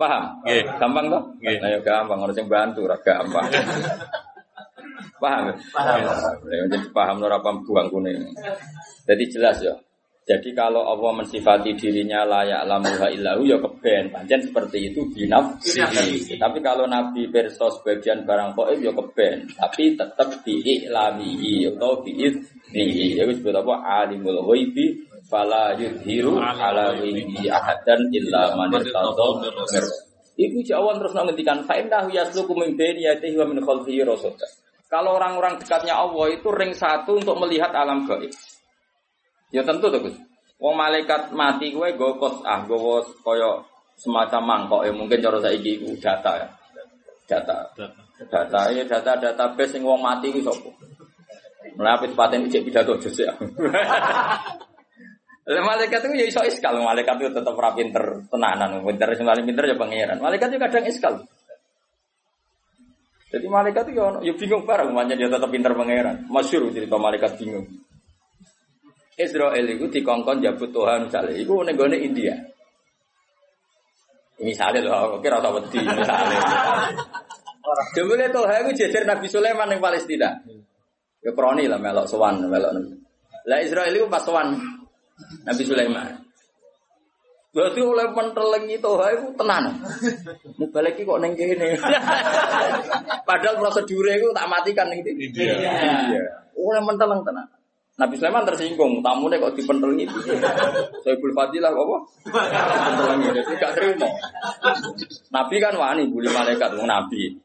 Paham? 0.00 0.22
Nggih. 0.46 0.62
Gampang 0.80 1.06
toh? 1.12 1.22
Nggih. 1.42 1.56
Nah, 1.60 1.68
ya 1.68 1.78
gampang 1.82 2.18
orang 2.22 2.36
yang 2.38 2.48
bantu 2.48 2.80
ora 2.86 2.96
gampang. 3.02 3.44
Paham? 5.20 5.52
Paham. 5.74 5.98
Ya, 6.48 6.64
jadi 6.64 6.88
paham 6.96 7.20
ora 7.20 7.36
paham 7.44 7.60
buang 7.68 7.92
kuning. 7.92 8.24
Jadi 9.04 9.24
jelas 9.28 9.60
ya. 9.60 9.74
Jadi 10.30 10.54
kalau 10.54 10.86
Allah 10.86 11.10
mensifati 11.10 11.74
dirinya 11.74 12.22
layak 12.22 12.62
lamuha 12.62 13.10
illahu 13.10 13.42
ya 13.50 13.58
keben. 13.58 14.14
Pancen 14.14 14.46
seperti 14.46 14.94
itu 14.94 15.02
binafsihi. 15.10 16.38
Tapi 16.38 16.62
kalau 16.62 16.86
Nabi 16.86 17.26
perso 17.26 17.66
sebagian 17.66 18.22
barang 18.22 18.54
koib 18.54 18.78
ya 18.78 18.94
keben. 18.94 19.50
Tapi 19.58 19.98
tetap 19.98 20.30
diiklamihi 20.46 21.74
atau 21.74 21.98
biiznihi. 22.06 23.18
Ya 23.18 23.26
disebut 23.26 23.58
apa? 23.58 24.06
Alimul 24.06 24.38
ghaibi 24.46 25.02
fala 25.26 25.74
yudhiru 25.74 26.38
ala 26.38 26.94
ghaibi 26.94 27.50
ahadan 27.50 28.06
illa 28.14 28.54
man. 28.54 28.70
Iku 30.38 30.58
jawan 30.62 31.02
terus 31.02 31.10
ngendikan 31.10 31.66
fa 31.66 31.74
innahu 31.74 32.06
yasluku 32.14 32.54
min 32.54 32.78
baini 32.78 33.02
yadihi 33.02 33.34
wa 33.34 33.50
min 33.50 33.58
khalfihi 33.66 34.06
rasulullah. 34.06 34.46
Kalau 34.86 35.18
orang-orang 35.18 35.58
dekatnya 35.58 35.98
Allah 35.98 36.38
itu 36.38 36.46
ring 36.54 36.70
satu 36.70 37.18
untuk 37.18 37.34
melihat 37.42 37.74
alam 37.74 38.06
gaib. 38.06 38.30
Ya 39.50 39.62
tentu 39.66 39.90
tuh 39.90 40.00
Gus. 40.02 40.16
Wong 40.60 40.74
malaikat 40.76 41.32
mati 41.32 41.72
gue 41.72 41.88
gue 41.96 42.10
kos 42.20 42.44
ah 42.44 42.62
gue 42.68 42.78
koyo 43.24 43.64
semacam 43.96 44.42
mangkok 44.44 44.82
ya 44.84 44.92
mungkin 44.92 45.20
cara 45.20 45.38
saya 45.40 45.56
iku 45.56 45.92
data 45.98 46.32
ya. 46.36 46.48
Data. 47.26 47.56
Data 48.20 48.60
ya 48.70 48.84
data 48.84 49.12
database 49.16 49.80
yang 49.80 49.90
wong 49.90 50.00
mati 50.04 50.28
gue 50.30 50.44
sopo. 50.44 50.70
Melapis 51.76 52.12
paten 52.12 52.44
ijek 52.46 52.68
pidato 52.68 52.96
jus 53.00 53.24
ya. 53.24 53.32
Lah 55.50 55.66
malaikat 55.66 56.06
itu 56.06 56.14
ya 56.14 56.26
iso 56.30 56.40
iskal, 56.46 56.78
malaikat 56.78 57.18
itu 57.18 57.34
tetap 57.34 57.58
ora 57.58 57.74
pinter 57.74 58.22
tenanan, 58.30 58.86
pinter 58.86 59.10
sing 59.18 59.26
paling 59.26 59.42
pinter 59.42 59.66
ya 59.66 59.74
pangeran. 59.74 60.22
Malaikat 60.22 60.46
itu 60.54 60.58
kadang 60.62 60.84
iskal. 60.86 61.14
Jadi 63.34 63.46
malaikat 63.50 63.82
itu 63.90 63.98
ya, 63.98 64.06
ya 64.30 64.32
bingung 64.38 64.62
bareng, 64.62 64.94
makanya 64.94 65.26
dia 65.26 65.28
tetap 65.32 65.50
pinter 65.50 65.74
pangeran. 65.74 66.22
Masyur 66.30 66.70
cerita 66.70 66.94
malaikat 67.02 67.34
bingung. 67.34 67.66
Israel 69.20 69.64
itu 69.68 69.84
dikongkon 69.92 70.40
jabut 70.40 70.72
Tuhan 70.72 71.08
misalnya, 71.08 71.36
itu 71.36 71.52
negara 71.60 71.96
India. 71.96 72.34
Misalnya 74.40 74.80
loh, 74.88 75.20
kira 75.20 75.36
rasa 75.36 75.52
wedi 75.52 75.84
misalnya. 75.84 76.40
Jebule 77.92 78.26
Tuhan 78.32 78.66
itu 78.66 78.70
jejer 78.84 79.04
Nabi 79.04 79.28
Sulaiman 79.28 79.68
yang 79.68 79.84
Palestina. 79.84 80.32
Ya 81.20 81.30
kroni 81.36 81.68
lah 81.68 81.76
melok 81.76 82.08
sowan 82.08 82.48
melok. 82.48 82.72
Lah 83.44 83.58
Israel 83.60 83.92
itu 83.92 84.08
pas 84.08 84.24
sowan 84.24 84.56
Nabi 85.44 85.62
Sulaiman. 85.62 86.08
Berarti 87.50 87.82
oleh 87.82 88.06
pentelengi 88.14 88.78
Tuhan 88.78 89.10
itu 89.20 89.28
tenan. 89.34 89.64
Mau 90.56 90.66
balik 90.70 91.02
kok 91.02 91.18
neng 91.18 91.34
kene. 91.34 91.74
Padahal 93.28 93.58
prosedur 93.58 94.06
itu 94.06 94.30
tak 94.30 94.46
matikan 94.46 94.86
ning 94.86 95.02
Iya. 95.02 95.54
Iya. 95.58 96.22
Oleh 96.54 96.82
menteleng 96.86 97.26
tenan. 97.26 97.46
Nabi 98.00 98.16
Sulaiman 98.16 98.48
tersinggung, 98.48 99.04
tamunya 99.04 99.36
kok 99.36 99.52
dipentelengi 99.52 100.08
itu. 100.08 100.32
Soebul 101.04 101.36
Fadilah 101.36 101.68
apa? 101.68 101.96
Dipentelengi, 102.24 103.28
jadi 103.36 103.52
gak 103.60 103.72
terima. 103.76 104.08
Nabi 105.28 105.56
kan 105.60 105.76
wani 105.76 106.08
bully 106.08 106.32
malaikat, 106.32 106.72
wong 106.80 106.88
Nabi. 106.88 107.36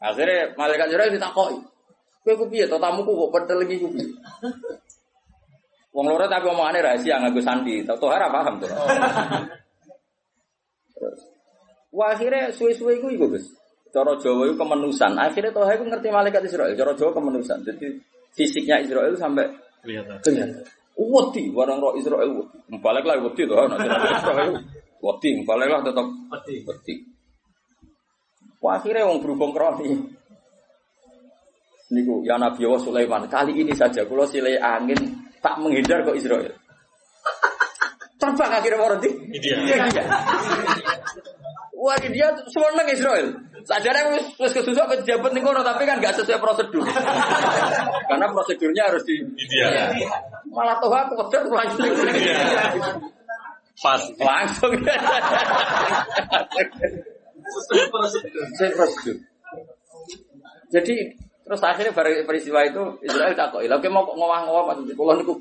Akhirnya 0.00 0.56
malaikat 0.56 0.88
Jibril 0.88 1.12
ditakoi. 1.12 1.56
Kowe 2.26 2.34
ku 2.34 2.44
piye 2.50 2.66
to 2.66 2.80
tamuku 2.80 3.12
kok 3.12 3.32
pentelengi 3.36 3.76
ku 3.78 3.86
piye? 3.92 4.08
Wong 5.94 6.12
loro 6.12 6.26
tapi 6.28 6.50
omongane 6.50 6.82
rahasia 6.84 7.22
nganggo 7.22 7.40
sandi. 7.40 7.80
Tau 7.86 7.96
toh 7.96 8.12
ora 8.12 8.28
paham. 8.28 8.60
Terus. 10.96 11.20
Wah 11.94 12.12
akhirnya 12.12 12.52
suwe-suwe 12.52 13.00
iku 13.00 13.08
iku 13.14 13.24
Gus. 13.32 13.48
Cara 13.94 14.12
Jawa 14.20 14.52
iku 14.52 14.60
kemenusan. 14.60 15.16
Akhirnya 15.16 15.54
toh 15.56 15.64
iku 15.64 15.88
ngerti 15.88 16.08
malaikat 16.12 16.44
Israel. 16.44 16.76
Cara 16.76 16.92
Jawa 16.92 17.16
kemenusan. 17.16 17.64
Jadi 17.64 17.96
fisiknya 18.36 18.84
Israel 18.84 19.16
sampai 19.16 19.48
Kelihatan. 19.84 20.16
kelihatan. 20.22 20.62
Wedi, 20.96 21.52
barang 21.52 21.78
roh 21.82 21.92
Israel 22.00 22.30
wedi. 22.32 22.76
Balik 22.80 23.04
lah 23.04 23.20
wedi 23.20 23.42
tuh, 23.44 23.56
nanti 23.68 23.88
Israel 23.90 24.50
wedi, 25.04 25.30
balik 25.44 25.68
lah 25.68 25.80
tetap 25.84 26.06
wedi. 26.32 26.94
Wah, 28.64 28.80
akhirnya 28.80 29.04
wong 29.04 29.20
berhubung 29.20 29.52
kroni. 29.52 29.92
Niku 31.86 32.26
ya 32.26 32.34
Nabi 32.34 32.66
Allah 32.66 32.82
Sulaiman. 32.82 33.30
Kali 33.30 33.54
ini 33.54 33.70
saja 33.70 34.02
kalau 34.02 34.26
silai 34.26 34.58
angin 34.58 34.98
tak 35.38 35.62
menghindar 35.62 36.02
ke 36.02 36.18
Israel. 36.18 36.50
Terbang 38.16 38.52
akhirnya 38.58 38.80
orang 38.80 38.98
di 38.98 39.10
Ideal. 39.38 39.92
Wah, 41.76 41.96
dia 42.00 42.32
semua 42.48 42.72
nang 42.72 42.88
Israel. 42.88 43.36
Sajane 43.68 44.16
wis 44.16 44.26
wis 44.40 44.52
kesusuk 44.56 44.86
ke 44.88 44.96
jabat 45.04 45.36
ning 45.36 45.44
kono 45.44 45.60
tapi 45.60 45.84
kan 45.84 46.00
gak 46.00 46.16
sesuai 46.16 46.40
prosedur. 46.40 46.86
Karena 48.08 48.26
prosedurnya 48.32 48.88
harus 48.88 49.04
di 49.04 49.20
Ideal. 49.20 49.92
malah 50.48 50.80
tuh 50.80 50.88
aku 50.88 51.14
kejar 51.26 51.44
langsung. 51.52 51.84
Pas. 53.76 54.02
Langsung. 54.16 54.72
Sesuai 57.44 58.72
prosedur. 58.72 59.16
Jadi 60.72 60.96
terus 61.44 61.60
akhirnya 61.62 61.92
peristiwa 62.24 62.64
itu 62.64 62.82
Israel 63.04 63.36
takut, 63.36 63.68
"Lha 63.68 63.76
mau 63.92 64.64
maksud 64.64 64.96
kula 64.96 65.20
niku 65.20 65.36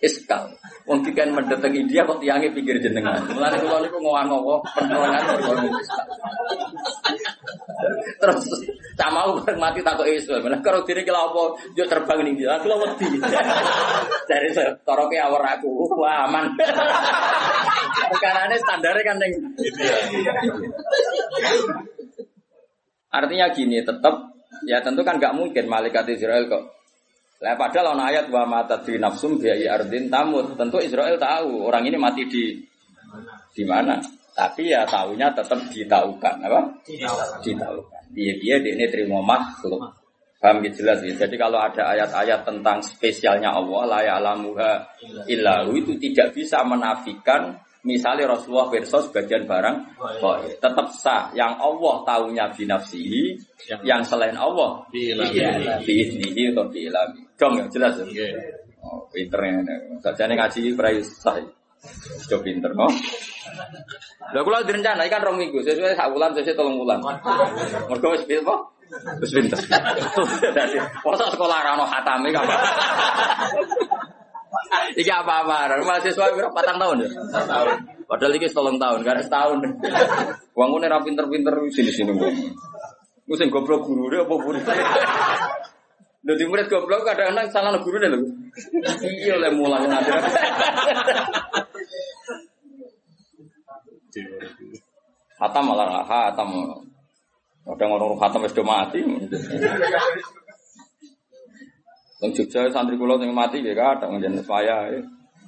iskal. 0.00 0.48
Wong 0.88 1.04
dikan 1.04 1.36
mendatang 1.36 1.76
India 1.76 2.02
kok 2.08 2.18
tiange 2.18 2.50
pinggir 2.52 2.80
jenengan. 2.80 3.20
Mulane 3.30 3.56
kula 3.60 3.78
niku 3.84 3.98
ngowah-ngowah 4.00 4.58
penerangan 4.74 5.22
kula 5.38 5.54
niku 5.60 5.76
iskal. 5.80 6.06
Terus 8.20 8.44
aku 9.00 9.30
bareng 9.40 9.60
mati 9.60 9.80
takut 9.80 10.08
Israel. 10.08 10.44
Mana 10.44 10.60
kalau 10.60 10.84
diri 10.84 11.04
kira 11.04 11.20
apa? 11.20 11.56
Yo 11.76 11.84
terbang 11.88 12.20
nih 12.24 12.34
dia. 12.36 12.56
Aku 12.60 12.68
lo 12.68 12.76
wedi. 12.84 13.08
Dari 14.28 14.48
toroke 14.84 15.16
awar 15.16 15.60
aku. 15.60 15.88
Wah 15.96 16.28
aman. 16.28 16.56
Karena 18.20 18.56
standarnya 18.56 19.02
kan 19.04 19.16
yang 19.22 19.32
Artinya 23.10 23.50
gini, 23.50 23.82
tetap 23.82 24.38
ya 24.70 24.78
tentu 24.86 25.02
kan 25.02 25.18
nggak 25.18 25.34
mungkin 25.34 25.66
malaikat 25.66 26.06
Israel 26.14 26.46
kok. 26.46 26.79
Lah 27.40 27.56
padahal 27.56 27.96
ono 27.96 28.04
ayat 28.04 28.28
wa 28.28 28.44
mata 28.44 28.76
di 28.84 29.00
nafsum 29.00 29.40
biayi 29.40 29.64
ardin 29.64 30.12
tamut. 30.12 30.52
Tentu 30.60 30.76
Israel 30.84 31.16
tahu 31.16 31.64
orang 31.64 31.88
ini 31.88 31.96
mati 31.96 32.28
di 32.28 32.60
di 33.56 33.64
mana. 33.64 33.96
Tapi 34.36 34.68
ya 34.68 34.84
tahunya 34.84 35.32
tetap 35.32 35.60
ditaukan 35.72 36.36
apa? 36.44 36.60
Ditaukan. 37.40 38.02
Dia 38.12 38.32
dia 38.36 38.56
ini 38.60 38.84
terima 38.92 39.24
makhluk. 39.24 39.80
Paham 40.40 40.64
gitu 40.64 40.84
jelas 40.84 41.04
ya. 41.04 41.12
Jadi 41.12 41.36
kalau 41.36 41.60
ada 41.60 41.92
ayat-ayat 41.92 42.48
tentang 42.48 42.80
spesialnya 42.80 43.52
Allah, 43.52 43.84
la 43.84 44.00
ya'lamuha 44.00 44.72
illahu 45.28 45.76
itu 45.76 46.00
tidak 46.00 46.32
bisa 46.32 46.64
menafikan 46.64 47.60
misalnya 47.82 48.28
Rasulullah 48.28 48.68
versus 48.68 49.08
bagian 49.08 49.48
barang 49.48 49.76
gaib. 49.96 50.60
tetap 50.60 50.86
sah 50.92 51.32
yang 51.32 51.56
Allah 51.56 52.04
tahunya 52.04 52.44
binafsihi 52.52 53.22
yang 53.84 54.04
selain 54.04 54.36
Allah 54.36 54.84
biiznihi 54.92 56.52
atau 56.52 56.68
biilami 56.68 57.20
dong 57.40 57.56
ya 57.56 57.64
jelas 57.72 57.96
ya 58.00 58.04
Oke. 58.04 58.28
oh, 58.84 59.00
pinter 59.08 59.40
ya 59.40 59.76
saja 60.04 60.28
ngaji 60.28 60.76
prai 60.76 61.00
sah 61.00 61.40
coba 62.28 62.44
pinter 62.44 62.70
no 62.76 62.88
Lha 64.30 64.40
kula 64.46 64.62
direncana 64.62 65.08
kan 65.10 65.26
rong 65.26 65.40
minggu, 65.40 65.58
sesuai 65.64 65.96
sak 65.96 66.12
bulan, 66.12 66.30
sesuai 66.36 66.54
tolong 66.54 66.76
bulan. 66.78 67.02
Mergo 67.88 68.14
wis 68.14 68.22
pinter 68.28 68.46
kok. 68.46 68.60
Wis 69.18 69.32
pinter. 69.32 69.58
Dadi 70.56 70.76
masa 71.02 71.26
sekolah 71.34 71.58
ra 71.64 71.74
ono 71.74 71.88
khatame 71.88 72.28
kan. 72.30 72.46
Iki 74.98 75.10
apa-apa, 75.10 75.78
mahasiswa 75.86 76.34
berapa 76.34 76.50
patang 76.50 76.78
tahun 76.82 77.06
ya? 77.06 77.08
Tahun. 77.30 77.68
Padahal 78.10 78.34
iki 78.34 78.50
tolong 78.50 78.76
tahun, 78.82 79.06
kan 79.06 79.22
setahun. 79.22 79.58
Wangune 80.58 80.90
ra 80.90 80.98
pinter-pinter 80.98 81.54
sini-sini 81.70 82.10
wong. 82.10 82.34
Ku 83.30 83.38
sing 83.38 83.46
goblok 83.46 83.86
guru 83.86 84.10
apa 84.10 84.34
murid. 84.34 84.66
Lho 86.26 86.32
di 86.34 86.44
murid 86.50 86.66
goblok 86.66 87.06
kadang-kadang 87.06 87.46
salah 87.54 87.78
guru 87.78 88.02
deh 88.02 88.10
lho. 88.10 88.18
Iya 89.06 89.38
oleh 89.38 89.54
mulang 89.54 89.86
ngajar. 89.86 90.18
Hatam 95.38 95.62
malah 95.70 96.02
hatam. 96.02 96.50
Kadang 97.62 97.94
orang 97.94 98.18
hatam 98.18 98.42
wis 98.42 98.56
do 98.56 98.66
mati. 98.66 98.98
Wong 102.20 102.30
Jogja 102.36 102.68
santri 102.68 103.00
kula 103.00 103.16
sing 103.16 103.32
mati 103.32 103.64
ya 103.64 103.72
kadang 103.72 104.20
njen 104.20 104.36
saya. 104.44 104.92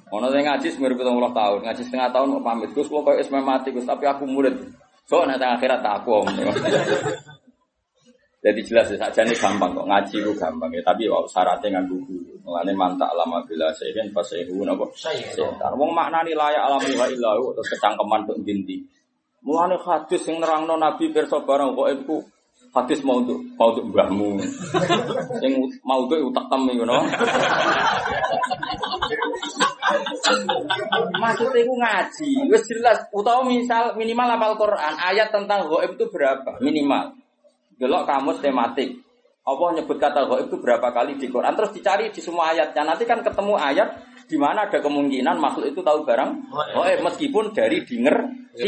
Ono 0.09 0.27
sing 0.33 0.45
ngaji 0.45 0.67
semir 0.73 0.93
70 0.93 1.33
tahun, 1.33 1.59
ngaji 1.65 1.81
setengah 1.85 2.09
tahun 2.09 2.37
kok 2.37 2.45
pamit. 2.45 2.69
Gus 2.73 2.89
kula 2.89 3.01
koyo 3.05 3.17
wis 3.21 3.29
mati 3.29 3.69
Gus, 3.69 3.85
tapi 3.85 4.09
aku 4.09 4.25
murid. 4.25 4.57
So 5.05 5.21
nek 5.25 5.37
akhirat 5.37 5.85
tak 5.85 6.01
aku. 6.01 6.25
om. 6.25 6.27
Jadi 8.43 8.59
jelas 8.67 8.91
ya 8.91 8.99
saja 8.99 9.23
ini 9.23 9.31
gampang 9.39 9.71
kok 9.71 9.87
ngaji 9.87 10.15
itu 10.19 10.31
gampang 10.35 10.67
ya, 10.75 10.83
tapi 10.83 11.07
wow, 11.07 11.23
syaratnya 11.23 11.79
nggak 11.79 11.87
buku. 11.87 12.43
Mulane 12.43 12.75
mantak 12.75 13.07
lama 13.15 13.39
bila 13.47 13.71
saya 13.71 13.95
kan 13.95 14.11
pas 14.11 14.27
saya 14.27 14.43
apa? 14.43 14.85
Setan. 14.99 15.71
Wong 15.79 15.95
maknani 15.95 16.35
layak 16.35 16.59
alami 16.59 16.91
wa 16.99 17.07
ilahu 17.07 17.55
terus 17.55 17.71
kecangkeman 17.71 18.27
untuk 18.27 18.43
binti. 18.43 18.83
Mulane 19.47 19.79
hadis 19.79 20.27
yang 20.27 20.43
nerangno 20.43 20.75
Nabi 20.75 21.15
pirsa 21.15 21.39
barang 21.39 21.71
kok 21.71 21.87
itu 21.95 22.15
hadis 22.73 23.05
mau 23.05 23.21
untuk 23.21 23.37
mau 23.53 23.69
untuk 23.69 23.85
mbahmu. 23.93 24.41
Sing 25.37 25.53
mau 25.85 26.09
untuk 26.09 26.17
utak 26.33 26.45
temi 26.49 26.73
ngono. 26.73 27.05
Maksudnya 31.21 31.59
itu 31.61 31.73
ngaji, 31.77 32.31
wis 32.49 32.63
jelas. 32.65 32.97
Utawa 33.13 33.45
misal 33.45 33.93
minimal 33.93 34.33
hafal 34.33 34.53
Quran, 34.57 34.93
ayat 34.97 35.29
tentang 35.29 35.69
gaib 35.69 35.93
itu 35.93 36.05
berapa? 36.09 36.57
Minimal. 36.59 37.13
Delok 37.77 38.09
kamus 38.09 38.41
tematik. 38.41 39.05
Allah 39.43 39.69
nyebut 39.77 40.01
kata 40.01 40.25
gaib 40.25 40.49
itu 40.49 40.57
berapa 40.57 40.89
kali 40.89 41.21
di 41.21 41.29
Quran, 41.29 41.53
terus 41.53 41.71
dicari 41.77 42.09
di 42.09 42.21
semua 42.25 42.57
ayatnya. 42.57 42.89
Nanti 42.89 43.05
kan 43.05 43.21
ketemu 43.21 43.53
ayat 43.53 44.12
di 44.33 44.37
mana 44.41 44.65
ada 44.65 44.81
kemungkinan 44.81 45.37
makhluk 45.37 45.77
itu 45.77 45.85
tahu 45.85 46.01
barang 46.09 46.49
gaib 46.73 47.05
meskipun 47.05 47.53
dari 47.53 47.85
dinger 47.85 48.17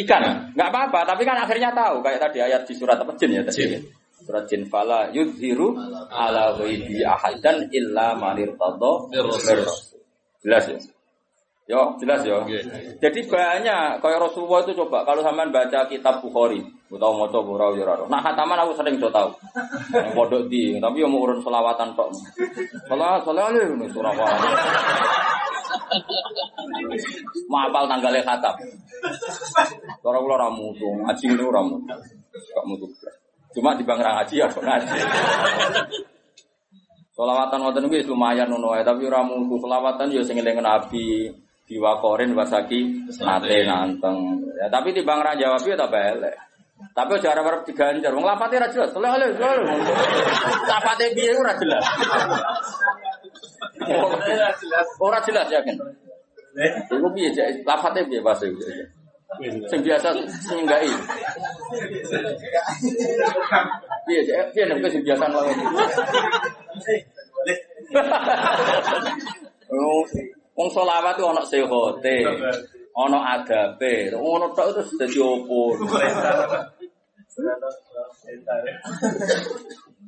ikan. 0.06 0.54
Nggak 0.54 0.70
apa-apa, 0.70 1.00
tapi 1.10 1.26
kan 1.26 1.42
akhirnya 1.42 1.74
tahu. 1.74 2.06
Kayak 2.06 2.30
tadi 2.30 2.38
ayat 2.46 2.70
di 2.70 2.74
surat 2.78 3.02
apa 3.02 3.18
jin 3.18 3.34
ya 3.34 3.42
tadi. 3.42 3.82
Surat 4.22 4.46
jin 4.46 4.70
fala 4.70 5.10
yudhiru 5.10 5.74
ala 6.14 6.54
ghaibi 6.62 7.02
ahadan 7.02 7.66
illa 7.74 8.14
manir 8.14 8.54
tadho 8.62 9.10
Jelas 10.46 10.70
ya? 10.70 10.78
Yo, 11.66 11.98
jelas 11.98 12.22
ya. 12.22 12.46
Oke. 12.46 12.62
Jadi 13.02 13.26
banyak 13.26 13.98
kayak 13.98 14.20
Rasulullah 14.22 14.62
itu 14.62 14.78
coba 14.78 15.02
kalau 15.02 15.26
sampean 15.26 15.50
baca 15.50 15.90
kitab 15.90 16.22
Bukhari, 16.22 16.62
utawa 16.94 17.26
maca 17.26 17.42
ora 17.42 17.74
yo 17.74 17.82
ora. 17.82 18.06
Nah, 18.06 18.22
khataman 18.22 18.62
aku 18.62 18.78
sering 18.78 19.02
do 19.02 19.10
tau. 19.10 19.34
Yang 19.90 20.14
pondok 20.14 20.46
di, 20.46 20.78
tapi 20.78 21.02
yo 21.02 21.10
mau 21.10 21.26
urun 21.26 21.42
selawatan 21.42 21.98
tok. 21.98 22.14
Salah 22.86 23.18
salah 23.26 23.50
le 23.50 23.66
ngono 23.66 23.90
surah. 23.90 24.14
Mapal 27.52 27.86
tanggalnya 27.90 28.22
khatam. 28.26 28.56
Cara 30.02 30.18
kula 30.22 30.36
ora 30.38 30.50
mutu, 30.50 30.88
ngaji 31.04 31.24
ngono 31.32 31.44
ora 31.50 31.62
mutu. 31.62 31.94
Gak 32.34 32.66
mutu. 32.66 32.86
Cuma 33.56 33.78
di 33.78 33.84
bang 33.88 34.00
ngaji 34.02 34.36
ya 34.42 34.48
kok 34.52 34.64
ngaji. 34.64 34.98
Selawatan 37.16 37.64
wonten 37.64 37.88
kuwi 37.88 38.04
lumayan 38.04 38.52
ngono 38.52 38.76
tapi 38.84 39.08
ora 39.08 39.24
mutu. 39.24 39.56
Selawatan 39.62 40.12
yo 40.12 40.22
sing 40.26 40.42
eling 40.42 40.60
Nabi, 40.60 41.32
diwakorin 41.66 42.36
wasaki 42.36 43.10
nate 43.24 43.64
nanteng. 43.64 44.44
Ya, 44.60 44.68
tapi 44.68 44.92
di 44.92 45.02
bang 45.02 45.22
jawab 45.40 45.64
ya 45.64 45.76
tak 45.80 45.92
belek. 45.92 46.36
Tapi 46.76 47.12
aja 47.16 47.32
arep 47.32 47.64
diganjar. 47.64 48.12
Wong 48.12 48.28
lapate 48.28 48.60
ra 48.60 48.68
jelas. 48.68 48.92
Oleh 48.96 49.08
oleh. 49.08 49.32
Lapate 50.68 51.16
piye 51.16 51.32
ora. 51.36 51.56
Ora 55.00 55.20
jelas 55.24 55.48
yakin. 55.52 55.78
Iku 56.88 57.08
piye 57.12 57.30
Cek? 57.36 57.68
Lapate 57.68 58.06
piye 58.08 58.22
iku? 58.22 58.62
Sing 59.68 59.80
biasa 59.84 60.10
sing 60.44 60.60
nggai. 60.64 60.90
Piye 64.08 64.22
Cek? 64.24 64.56
Piye 64.56 64.64
nek 64.66 64.88
sing 64.88 65.04
biasa. 65.04 65.26
Oh, 69.66 70.02
Wong 70.56 70.72
selawat 70.72 71.20
itu 71.20 71.28
ana 71.28 71.44
sehote, 71.44 72.18
ana 72.96 73.20
adabe, 73.36 74.08
ngono 74.16 74.56
tok 74.56 74.72
itu 74.72 74.82
dadi 74.96 75.20
opo. 75.20 75.76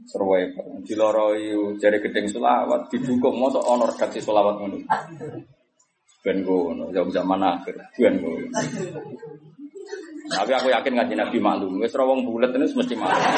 Serwe, 0.07 0.55
diloroi 0.87 1.75
jari 1.75 1.99
gedeng 1.99 2.31
selawat, 2.31 2.87
didukung 2.87 3.35
mosok 3.35 3.59
ana 3.67 3.91
redaksi 3.91 4.23
selawat 4.23 4.55
ngono. 4.55 4.79
Ben 6.23 6.47
ngono, 6.47 6.87
jam 6.95 7.11
zaman 7.11 7.43
akhir, 7.43 7.75
ben 7.99 8.15
ngono. 8.23 8.47
Tapi 10.27 10.51
aku 10.55 10.67
yakin 10.71 10.93
ngaji 10.95 11.13
Nabi 11.15 11.37
maklum, 11.43 11.83
wis 11.83 11.91
wong 11.91 12.23
bulet 12.23 12.55
ini 12.55 12.67
mesti 12.71 12.95
maklum. 12.95 13.33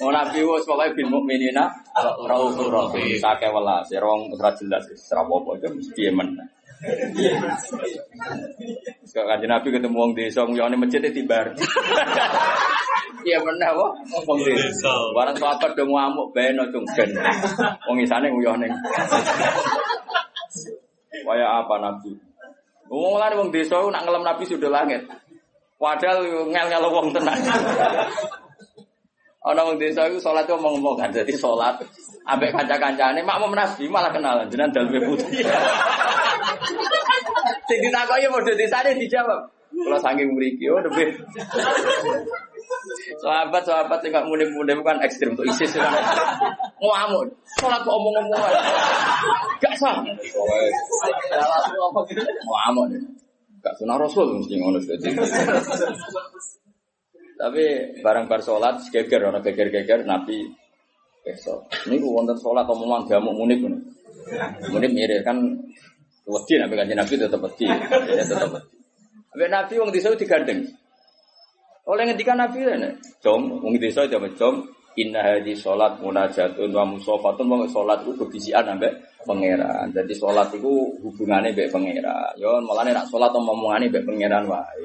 Mau 0.00 0.10
nabi 0.10 0.40
wis 0.40 0.64
pokoke 0.64 0.96
bil 0.96 1.08
mukminina 1.12 1.68
raufur 2.26 2.72
rahim. 2.72 3.20
Sake 3.20 3.48
welas, 3.52 3.92
ya 3.92 4.00
rong 4.00 4.32
ora 4.32 4.50
jelas 4.56 4.88
wis 4.88 5.04
itu 5.04 5.68
mesti 5.68 6.02
men. 6.16 6.32
Sekali 9.06 9.26
kanjeng 9.30 9.50
Nabi 9.50 9.68
ketemu 9.70 9.94
wong 9.94 10.12
desa 10.18 10.42
nguyone 10.42 10.74
masjid 10.74 11.04
tibar. 11.14 11.54
Iya 13.22 13.38
bener 13.38 13.70
apa? 13.70 13.86
Wong 14.26 14.38
desa. 14.42 14.90
Barang 15.14 15.38
sahabat 15.38 15.78
do 15.78 15.86
ngamuk 15.86 16.34
beno 16.34 16.66
cung 16.74 16.82
ben. 16.98 17.10
Wong 17.86 18.02
isane 18.02 18.34
nguyah 18.34 18.58
ning. 18.58 18.72
Kaya 21.22 21.46
apa 21.62 21.74
Nabi? 21.78 22.10
Wong 22.90 23.14
lan 23.14 23.38
wong 23.38 23.54
desa 23.54 23.78
nak 23.78 24.02
ngelem 24.02 24.26
Nabi 24.26 24.42
sudah 24.42 24.70
langit. 24.70 25.06
Padahal 25.78 26.18
ngel-ngel 26.50 26.86
wong 26.90 27.14
tenan. 27.14 27.38
Ana 29.42 29.66
wong 29.66 29.78
desa 29.78 30.06
iku 30.06 30.22
salat 30.22 30.46
itu 30.46 30.54
ngomong 30.54 30.94
kan 30.94 31.10
dadi 31.10 31.34
salat 31.34 31.74
ambek 32.30 32.54
kanca-kancane 32.54 33.26
mak 33.26 33.42
mau 33.42 33.50
nabi 33.50 33.90
malah 33.90 34.14
kenalan 34.14 34.46
jenengan 34.46 34.70
dalme 34.86 35.02
putih. 35.02 35.42
Sing 37.68 37.78
ditakoki 37.80 38.26
model 38.28 38.54
desane 38.58 38.94
dijawab. 38.98 39.40
Kalau 39.72 39.98
saking 40.04 40.36
mriki 40.36 40.68
oh 40.68 40.80
lebih. 40.84 41.16
Sahabat-sahabat 43.24 43.98
sing 44.04 44.12
gak 44.12 44.28
munim-munim 44.28 44.84
kan 44.84 45.00
ekstrim 45.00 45.32
untuk 45.32 45.48
ISIS 45.48 45.72
kan. 45.76 45.88
Ngamuk. 46.76 47.32
Salat 47.56 47.80
kok 47.80 47.96
omong-omong 47.96 48.36
ae. 48.36 48.52
Gak 49.64 49.74
sah. 49.80 49.96
Ngamuk. 52.44 52.84
Gak 53.62 53.74
sunah 53.80 53.96
Rasul 53.96 54.42
mesti 54.42 54.54
ngono. 54.60 54.78
Tapi 57.42 57.64
barang 58.04 58.28
bar 58.28 58.40
salat 58.44 58.76
geger 58.92 59.32
ana 59.32 59.40
geger-geger 59.40 60.04
Nabi 60.04 60.46
besok. 61.24 61.64
Niku 61.88 62.12
wonten 62.12 62.36
salat 62.36 62.68
omongan 62.68 63.08
gamuk 63.08 63.34
munib. 63.34 63.64
Munib 64.68 64.92
mirip 64.92 65.24
kan 65.24 65.38
wedi 66.26 66.54
nabi 66.58 66.74
kanjeng 66.78 66.98
Nabi 66.98 67.14
tetep 67.18 67.40
wedi. 67.40 67.66
Ya 68.18 68.24
tetep 68.24 68.50
wedi. 68.50 68.82
Ambek 69.32 69.48
Nabi 69.48 69.74
wong 69.80 69.90
desa 69.90 70.12
digandeng. 70.12 70.60
Oleh 71.88 72.04
ngendikan 72.06 72.38
Nabi 72.38 72.62
rene, 72.62 73.00
jom 73.24 73.58
wong 73.58 73.74
desa 73.80 74.06
jam 74.06 74.22
jom 74.36 74.62
inna 74.94 75.24
hadhi 75.24 75.56
salat 75.56 75.98
munajatun 75.98 76.68
wa 76.70 76.84
musafatun 76.84 77.48
wong 77.48 77.64
salat 77.66 78.04
itu 78.04 78.12
bebisian 78.12 78.68
ambek 78.68 78.92
pangeran. 79.24 79.88
Jadi 79.90 80.12
salat 80.12 80.52
itu 80.52 80.70
hubungannya 81.00 81.56
mbek 81.56 81.72
pangeran. 81.72 82.36
Yo 82.36 82.60
mulane 82.60 82.92
nek 82.92 83.08
salat 83.08 83.32
omongane 83.32 83.88
mbek 83.88 84.04
pangeran 84.04 84.44
wae. 84.46 84.84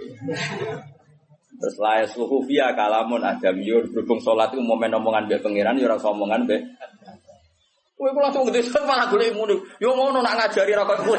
Terus 1.57 1.75
la 1.81 2.05
yasluhu 2.05 2.45
fiya 2.47 2.71
kalamun 2.71 3.21
adamiyun 3.21 3.91
berhubung 3.91 4.23
salat 4.23 4.55
itu 4.55 4.63
momen 4.63 4.95
omongan 4.95 5.27
mbek 5.27 5.43
pangeran 5.43 5.75
yo 5.75 5.91
ora 5.91 5.99
omongan 5.99 6.47
mbek 6.47 6.61
Kowe 7.97 8.13
kok 8.13 8.21
langsung 8.21 8.45
gede 8.45 8.61
malah 8.85 9.09
golek 9.09 9.33
muni. 9.33 9.57
Yo 9.81 9.89
ngono 9.97 10.21
nak 10.21 10.37
ngajari 10.37 10.77
ra 10.77 10.85
kowe. 10.85 11.17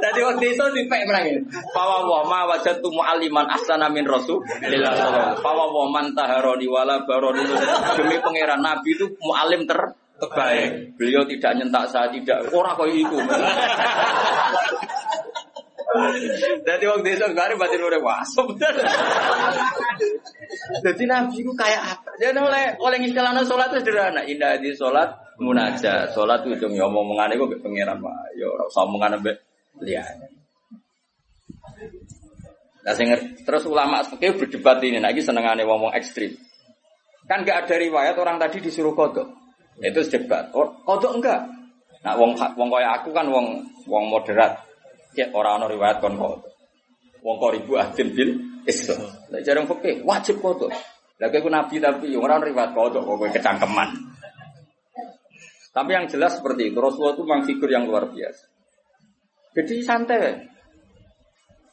Jadi 0.00 0.20
waktu 0.20 0.46
itu 0.52 0.64
dipek 0.76 1.08
menangin. 1.08 1.48
Fawa 1.72 2.04
wa 2.04 2.20
ma 2.28 2.40
wajatu 2.44 2.92
mu'alliman 2.92 3.48
ahsana 3.48 3.88
min 3.88 4.04
rasul. 4.04 4.44
Fawa 5.40 5.64
wa 5.72 5.88
man 5.88 6.12
taharoni 6.12 6.68
wala 6.68 7.08
baroni. 7.08 7.40
Demi 7.96 8.20
pangeran 8.20 8.60
Nabi 8.60 8.92
itu 8.92 9.08
mu'alim 9.24 9.64
ter 9.64 9.80
terbaik. 10.20 10.92
Beliau 11.00 11.24
tidak 11.24 11.56
nyentak 11.56 11.88
saya 11.88 12.12
tidak. 12.12 12.52
Orang 12.52 12.76
kau 12.76 12.84
itu. 12.92 13.16
Jadi 16.62 16.84
waktu 16.86 17.08
itu 17.18 17.24
kemarin 17.34 17.58
batin 17.58 17.82
udah 17.82 17.98
wah 17.98 18.22
Jadi 20.86 21.02
Nabi 21.10 21.42
itu 21.42 21.52
kayak 21.58 21.82
apa? 21.82 22.10
Dia 22.22 22.30
oleh 22.30 22.78
oleh 22.78 22.98
istilahnya 23.02 23.42
sholat 23.42 23.74
itu 23.74 23.82
sederhana. 23.82 24.22
Indah 24.22 24.54
di 24.62 24.70
sholat 24.70 25.10
munajat. 25.42 26.14
Sholat 26.14 26.46
itu 26.46 26.62
cuma 26.62 26.86
ngomong-ngomongan 26.86 27.34
itu 27.34 27.44
pengiran 27.58 27.98
pak. 27.98 28.14
Yo, 28.38 28.54
usah 28.70 28.86
omongan 28.86 29.18
ambek 29.18 29.42
lihat. 29.82 30.14
Nah, 32.80 32.96
terus 33.44 33.64
ulama 33.68 34.00
seperti 34.06 34.46
berdebat 34.46 34.80
ini, 34.80 35.02
lagi 35.02 35.20
senengannya 35.20 35.68
ngomong 35.68 35.92
ekstrim. 35.92 36.32
Kan 37.28 37.44
gak 37.44 37.66
ada 37.68 37.76
riwayat 37.76 38.16
orang 38.16 38.40
tadi 38.40 38.64
disuruh 38.64 38.96
kodok. 38.96 39.28
Itu 39.78 40.00
debat. 40.08 40.48
Oh, 40.56 40.70
kodok 40.86 41.20
enggak. 41.20 41.40
Nah, 42.00 42.16
wong 42.16 42.32
wong 42.34 42.68
kaya 42.72 42.96
aku 42.96 43.12
kan 43.12 43.28
wong 43.28 43.60
wong 43.84 44.04
moderat. 44.08 44.69
Ya 45.18 45.26
orang 45.34 45.62
orang 45.62 45.70
riwayat 45.74 45.98
kon 45.98 46.14
kodok. 46.14 46.52
Wong 47.20 47.36
kok 47.36 47.52
ribu 47.52 47.72
adil 47.76 48.08
bil 48.14 48.30
Islam. 48.64 49.00
Lah 49.34 49.40
jarang 49.42 49.66
fikih 49.66 50.06
wajib 50.06 50.38
kodok. 50.38 50.70
Lah 51.20 51.28
kowe 51.28 51.50
nabi 51.50 51.76
tapi 51.82 52.14
orang 52.14 52.46
riwayat 52.46 52.72
kodok 52.72 53.02
kok 53.02 53.16
kowe 53.18 53.28
kecangkeman. 53.28 53.90
Tapi 55.70 55.90
yang 55.94 56.10
jelas 56.10 56.34
seperti 56.34 56.74
itu, 56.74 56.78
Rasulullah 56.82 57.14
itu 57.14 57.22
memang 57.22 57.42
figur 57.46 57.70
yang 57.70 57.86
luar 57.86 58.10
biasa. 58.10 58.44
Jadi 59.54 59.74
santai. 59.86 60.50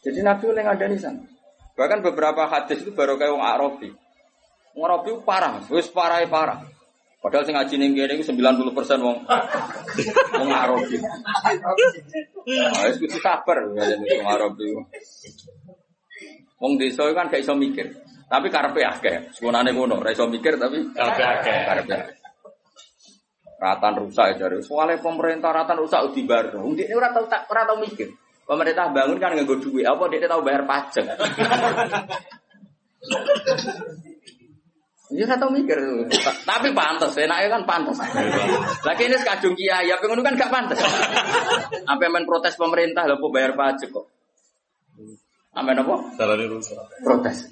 Jadi 0.05 0.19
Nabi 0.21 0.43
oleh 0.53 0.61
ngadani 0.61 0.97
sana. 1.01 1.25
Bahkan 1.73 2.05
beberapa 2.05 2.45
hadis 2.45 2.85
itu 2.85 2.93
baru 2.93 3.17
kayak 3.17 3.33
wong 3.33 3.45
Arabi. 3.45 3.89
Wong 4.77 4.85
Arabi 4.85 5.09
parah, 5.25 5.61
wis 5.73 5.89
parah 5.89 6.21
parah. 6.29 6.61
Padahal 7.17 7.43
sing 7.49 7.57
ngaji 7.57 7.75
ning 7.81 7.91
kene 7.97 8.13
iku 8.13 8.29
90% 8.29 9.01
wong 9.01 9.17
wong 10.37 10.49
Arabi. 10.53 10.95
Ah, 11.01 12.85
wis 12.87 12.97
kudu 13.01 13.17
sabar 13.17 13.57
ngene 13.73 14.05
wong 14.21 14.29
Arabi. 14.29 14.65
Wong 16.61 16.73
desa 16.77 17.09
kan 17.17 17.29
gak 17.33 17.41
iso 17.41 17.57
mikir. 17.57 17.89
Tapi 18.27 18.47
karepe 18.53 18.81
akeh. 18.85 19.33
Sekonane 19.33 19.71
ngono, 19.73 20.03
ora 20.03 20.11
iso 20.13 20.27
mikir 20.29 20.61
tapi 20.61 20.83
Karepe 20.93 21.23
akeh. 21.25 21.57
Karepe. 21.65 21.95
Ratan 23.57 23.93
rusak 23.97 24.37
ya 24.37 24.45
dari 24.45 24.61
soalnya 24.61 25.01
pemerintah 25.01 25.49
ratan 25.49 25.81
rusak 25.81 26.13
di 26.13 26.21
baru. 26.21 26.61
Ini 26.77 26.93
ora 26.93 27.09
tahu 27.09 27.25
tak 27.25 27.49
ora 27.49 27.65
tahu 27.65 27.81
mikir. 27.81 28.13
Pemerintah 28.45 28.93
bangun 28.93 29.17
kan 29.17 29.33
nggak 29.33 29.59
duit, 29.59 29.83
apa 29.83 30.07
dia 30.07 30.29
tahu 30.29 30.45
bayar 30.45 30.63
pajak. 30.63 31.03
Nggak 35.07 35.39
tahu 35.39 35.55
mikir, 35.55 35.79
tapi 36.43 36.75
pantas, 36.75 37.15
enaknya 37.15 37.47
kan 37.47 37.63
pantas. 37.63 37.95
Lagi 38.83 39.07
ini 39.07 39.15
sekadung 39.15 39.55
kiai, 39.55 39.87
apa 39.87 40.03
kan 40.03 40.35
gak 40.35 40.51
pantas. 40.51 40.83
Apa 41.87 42.11
main 42.11 42.27
protes 42.27 42.59
pemerintah, 42.59 43.07
lalu 43.07 43.31
bayar 43.31 43.55
pajak 43.55 43.87
kok. 43.87 44.03
Amin 45.55 45.79
apa? 45.79 46.11
Salahnya 46.19 46.51
rusak. 46.51 46.75
Protes. 47.07 47.47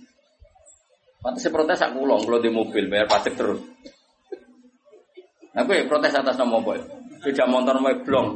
Pantasnya 1.24 1.52
protes 1.56 1.80
aku 1.80 2.04
ulang, 2.04 2.28
kalau 2.28 2.44
di 2.44 2.52
mobil 2.52 2.92
bayar 2.92 3.08
pajak 3.08 3.40
terus. 3.40 3.64
Aku 5.56 5.72
ya 5.72 5.88
protes 5.88 6.12
atas 6.12 6.36
nama 6.36 6.60
apa? 6.60 6.76
Tidak 7.24 7.48
motor 7.48 7.80
mau 7.80 7.96
blong. 8.04 8.36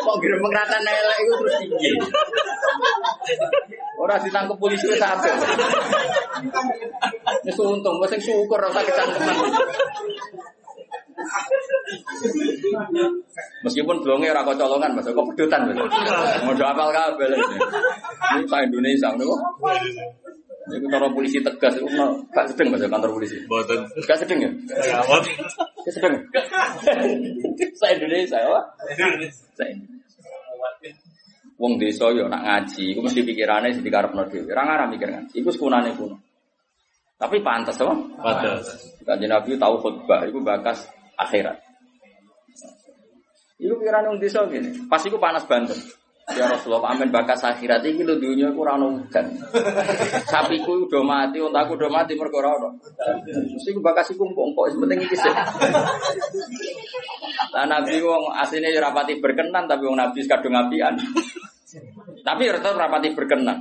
Kok 0.00 0.16
kira 0.16 0.36
pengratan 0.40 0.80
elek 0.80 1.18
itu 1.20 1.34
terus 1.36 1.54
tinggi. 1.60 1.90
Orang 4.00 4.24
ditangkap 4.24 4.56
polisi 4.56 4.88
itu 4.88 4.96
sampai. 4.96 5.28
Ini 7.44 7.52
untung, 7.60 8.00
gue 8.00 8.16
syukur 8.16 8.56
rasa 8.56 8.80
kecangkeman. 8.80 9.36
Meskipun 13.60 14.00
blongnya 14.00 14.32
ora 14.32 14.56
colongan, 14.56 14.96
mas, 14.96 15.04
kok 15.04 15.26
pedutan, 15.36 15.68
mas. 15.68 15.76
Mau 16.48 16.56
apal 16.56 16.88
kabel 16.96 17.36
ini. 17.36 17.56
Ini 18.40 18.44
saya 18.48 18.64
Indonesia, 18.64 19.08
nih. 19.20 19.28
Ini 20.70 20.86
kantor 20.86 21.12
polisi 21.12 21.42
tegas, 21.44 21.76
itu 21.76 21.88
gak 22.32 22.46
sedang 22.48 22.72
mas 22.72 22.80
kantor 22.88 23.10
polisi. 23.12 23.36
Boten. 23.44 23.84
Gak 24.08 24.16
sedang 24.16 24.38
ya? 24.40 24.50
Amat. 25.04 25.28
Gak 25.84 25.92
sedang. 25.92 26.14
Saya 27.76 27.92
Indonesia, 28.00 28.38
apa? 28.40 28.60
Saya 29.60 29.76
Indonesia. 29.76 30.99
Wong 31.60 31.76
desa 31.76 32.08
yo 32.16 32.24
nak 32.24 32.40
ngaji, 32.40 32.96
iku 32.96 33.04
mesti 33.04 33.20
pikirane 33.20 33.68
sing 33.76 33.84
dikarepno 33.84 34.24
dhewe. 34.32 34.48
Ora 34.48 34.64
ngarah 34.64 34.88
mikir 34.88 35.12
ngaji, 35.12 35.34
iku 35.44 35.52
sekunane 35.52 35.92
kuno. 35.92 36.16
Tapi 37.20 37.36
pantas 37.44 37.76
apa? 37.84 37.92
Pantas. 38.16 38.96
Kanjeng 39.04 39.28
Nabi 39.28 39.60
tahu 39.60 39.76
khutbah, 39.76 40.24
iku 40.24 40.40
bakas 40.40 40.88
akhirat. 41.20 41.60
Iku 43.60 43.76
pikiran 43.76 44.08
wong 44.08 44.16
desa 44.16 44.48
gini. 44.48 44.88
Pas 44.88 45.04
iku 45.04 45.20
panas 45.20 45.44
banget. 45.44 45.76
Ya 46.30 46.46
Rasulullah, 46.46 46.94
amin 46.94 47.10
bakas 47.10 47.42
akhirat 47.42 47.82
iki 47.84 48.06
lho 48.06 48.16
dunya 48.16 48.48
iku 48.48 48.64
ora 48.64 48.80
ono 48.80 49.02
udan. 49.02 49.26
Sapiku 50.30 50.88
udah 50.88 51.02
mati, 51.04 51.42
untaku 51.42 51.76
udah 51.76 51.90
mati 51.92 52.16
mergo 52.16 52.40
ora 52.40 52.56
ono. 52.56 52.72
Mesti 53.28 53.68
iku 53.68 53.84
bakas 53.84 54.16
iku 54.16 54.24
empuk-empuk, 54.24 54.64
sing 54.72 54.80
penting 54.80 55.00
iki 55.04 55.16
sih. 55.18 55.32
Lah 57.52 57.66
Nabi 57.68 58.00
wong 58.00 58.32
asline 58.32 58.72
ya 58.72 58.80
rapati 58.80 59.20
berkenan 59.20 59.68
tapi 59.68 59.84
wong 59.84 59.98
Nabi 60.00 60.24
kadung 60.24 60.56
apian. 60.56 60.96
Tapi 62.24 62.42
tetap 62.50 62.74
rapati 62.74 63.14
berkenan. 63.14 63.58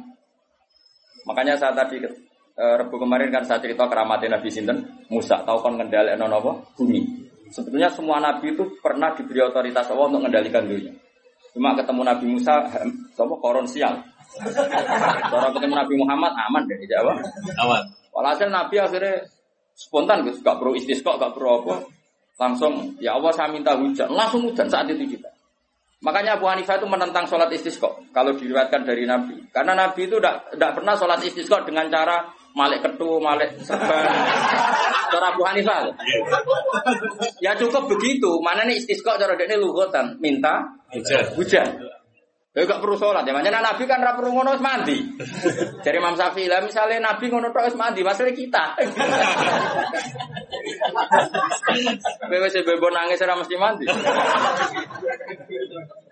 Makanya 1.27 1.53
saya 1.59 1.77
tadi 1.77 2.01
eh, 2.01 2.75
Rebu 2.79 2.95
kemarin 2.97 3.29
kan 3.29 3.43
saya 3.45 3.61
cerita 3.61 3.85
keramatnya 3.85 4.39
Nabi 4.39 4.49
Sinten 4.49 4.81
Musa 5.13 5.41
tahu 5.45 5.61
kan 5.61 5.77
ngendali 5.77 6.15
apa 6.15 6.51
bumi. 6.73 7.29
Sebetulnya 7.49 7.89
semua 7.89 8.21
nabi 8.21 8.53
itu 8.53 8.61
pernah 8.77 9.09
diberi 9.17 9.41
otoritas 9.41 9.89
Allah 9.89 10.05
untuk 10.05 10.21
mengendalikan 10.21 10.69
dunia. 10.69 10.93
Cuma 11.49 11.73
ketemu 11.73 12.01
Nabi 12.05 12.25
Musa, 12.29 12.61
sama 13.17 13.35
koron 13.41 13.65
sial. 13.65 13.97
Kalau 15.33 15.49
ketemu 15.57 15.73
Nabi 15.73 15.93
Muhammad 15.97 16.29
aman 16.37 16.61
deh, 16.69 16.77
Jawa. 16.85 17.17
Aman. 17.65 17.81
Walhasil 18.13 18.53
Nabi 18.53 18.77
akhirnya 18.77 19.25
spontan, 19.73 20.21
gitu, 20.29 20.45
gak 20.45 20.61
perlu 20.61 20.77
istisqa, 20.77 21.17
gak 21.17 21.33
perlu 21.33 21.65
apa. 21.65 21.75
Langsung, 22.37 22.93
ya 23.01 23.17
Allah 23.17 23.33
saya 23.33 23.49
minta 23.49 23.73
hujan. 23.73 24.13
Langsung 24.13 24.45
hujan 24.45 24.69
saat 24.69 24.85
itu 24.93 25.17
juga. 25.17 25.33
Makanya 25.99 26.39
Abu 26.39 26.47
Hanifah 26.47 26.79
itu 26.79 26.87
menentang 26.87 27.27
sholat 27.27 27.51
istisqa. 27.51 27.91
Kalau 28.15 28.31
diriwayatkan 28.31 28.87
dari 28.87 29.03
Nabi. 29.03 29.35
Karena 29.51 29.75
Nabi 29.75 30.07
itu 30.07 30.15
tidak 30.15 30.71
pernah 30.79 30.95
sholat 30.95 31.19
istisqa 31.19 31.59
dengan 31.67 31.91
cara 31.91 32.23
malik 32.55 32.79
ketu, 32.87 33.19
malik 33.19 33.51
serban. 33.59 34.07
Cara 35.11 35.35
Abu 35.35 35.43
Hanifah. 35.43 35.91
Ya 37.43 37.51
cukup 37.59 37.91
begitu. 37.91 38.39
Mana 38.39 38.63
nih 38.63 38.79
istisqa 38.79 39.19
cara 39.19 39.35
ini 39.35 39.59
luhutan. 39.59 40.15
Minta 40.23 40.63
Hujan. 40.95 41.35
hujan. 41.35 41.67
Ya 42.49 42.65
gak 42.65 42.81
perlu 42.81 42.97
sholat 42.97 43.21
ya. 43.29 43.33
Makanya 43.37 43.61
Nabi 43.61 43.85
kan 43.85 44.01
ra 44.01 44.17
perlu 44.17 44.33
ngono 44.33 44.57
mandi. 44.57 44.97
Dari 45.85 45.97
Imam 46.01 46.17
Syafi'i 46.17 46.49
lah 46.49 46.65
misalnya 46.65 47.13
Nabi 47.13 47.29
ngono 47.29 47.53
tok 47.53 47.77
mandi, 47.77 48.01
masalah 48.01 48.33
kita. 48.33 48.63
Wis 52.29 52.55
bebo 52.65 52.89
nangis 52.89 53.21
ora 53.21 53.37
mesti 53.37 53.53
mandi. 53.53 53.85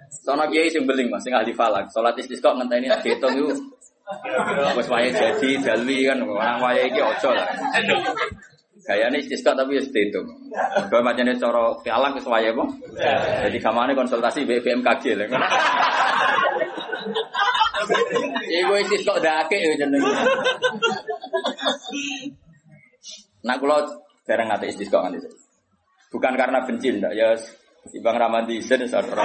Sono 0.07 0.45
kiai 0.47 0.69
sing 0.69 0.85
beling 0.85 1.09
Mas, 1.09 1.25
sing 1.25 1.33
ahli 1.33 1.57
falak. 1.57 1.89
Salat 1.89 2.13
istisqa 2.21 2.53
ngenteni 2.53 2.87
diitung 3.01 3.33
iku 3.33 3.49
wis 4.79 4.87
wayahe 4.87 5.11
jadi 5.11 5.59
dalwi 5.59 6.07
kan 6.07 6.23
orang 6.23 6.63
wayahe 6.63 6.87
iki 6.87 7.01
aja 7.03 7.29
lah. 7.35 7.47
Gayane 8.87 9.19
istisqa 9.19 9.51
tapi 9.51 9.75
diitung. 9.83 10.23
Mergo 10.55 10.97
macane 11.03 11.35
cara 11.35 11.75
falak 11.83 12.15
wis 12.15 12.23
wayahe 12.23 12.55
apa? 12.55 12.65
Jadi 13.43 13.59
kamane 13.59 13.91
konsultasi 13.91 14.47
BMKG 14.47 15.03
lho. 15.19 15.25
Iku 18.47 18.73
istisqa 18.79 19.19
dake 19.19 19.59
yo 19.59 19.75
jenenge. 19.75 20.11
Nah 23.43 23.55
kalau 23.59 23.83
jarang 24.23 24.47
ngate 24.55 24.71
istisqa 24.71 25.03
kan 25.03 25.11
itu. 25.11 25.27
Bukan 26.07 26.33
karena 26.39 26.63
benci 26.63 26.87
ndak 26.95 27.11
ya 27.11 27.35
Ibang 27.87 28.15
Ramadi 28.19 28.59
saudara. 28.63 29.23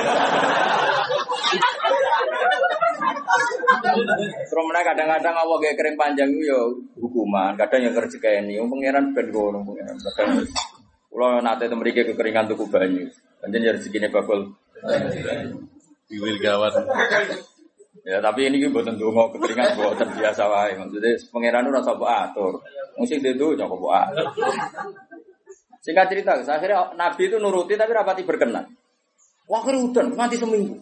Terus 4.48 4.64
mana 4.68 4.80
kadang-kadang 4.84 5.34
awak 5.34 5.58
kayak 5.62 5.76
kering 5.78 5.96
panjang 5.98 6.28
itu 6.30 6.46
ya 6.48 6.60
hukuman, 6.98 7.56
kadang 7.58 7.88
yang 7.88 7.94
kerja 7.96 8.16
kayak 8.20 8.46
ini, 8.46 8.60
pangeran 8.62 9.10
ben 9.16 9.26
ngono 9.30 9.58
pangeran. 9.66 9.96
Kadang 9.98 10.44
kalau 11.12 11.40
nate 11.44 11.68
temrike 11.68 12.02
kekeringan 12.08 12.48
tuku 12.48 12.64
banyu, 12.72 13.04
panjen 13.42 13.66
ya 13.66 13.72
rezekine 13.76 14.08
bakul. 14.08 14.48
Gawat. 16.12 16.72
Ya 18.02 18.18
tapi 18.18 18.50
ini 18.50 18.58
gue 18.58 18.74
buatan 18.74 18.98
dungo 18.98 19.30
kekeringan 19.36 19.78
buatan 19.78 20.08
biasa 20.18 20.42
wae. 20.50 20.74
Maksudnya 20.74 21.12
pangeran 21.30 21.64
itu 21.68 21.72
rasa 21.72 21.92
buat 21.94 22.12
atur. 22.30 22.58
Musik 22.98 23.22
tuh 23.22 23.54
coba 23.54 23.74
buat 23.78 24.02
atur. 24.10 24.26
Singkat 25.82 26.06
cerita, 26.14 26.38
akhirnya 26.38 26.94
Nabi 26.94 27.26
itu 27.26 27.42
nuruti 27.42 27.74
tapi 27.74 27.90
rapati 27.90 28.22
berkenan. 28.22 28.70
Wah 29.50 29.62
kerudan, 29.66 30.14
nganti 30.14 30.38
seminggu. 30.38 30.78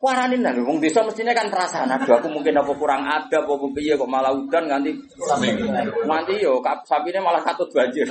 Waranin 0.00 0.40
lah, 0.40 0.56
wong 0.64 0.80
desa 0.80 1.04
mestinya 1.04 1.36
kan 1.36 1.52
perasaan. 1.52 1.92
Aduh, 1.92 2.16
aku 2.16 2.32
mungkin 2.32 2.56
apa 2.56 2.72
kurang 2.72 3.04
ada, 3.04 3.44
apa 3.44 3.52
piye 3.76 3.92
kok 4.00 4.08
malah 4.08 4.32
udan 4.32 4.64
nganti 4.64 4.96
nganti 6.08 6.40
yo 6.40 6.56
sapine 6.88 7.20
malah 7.20 7.44
katut 7.44 7.68
banjir. 7.68 8.08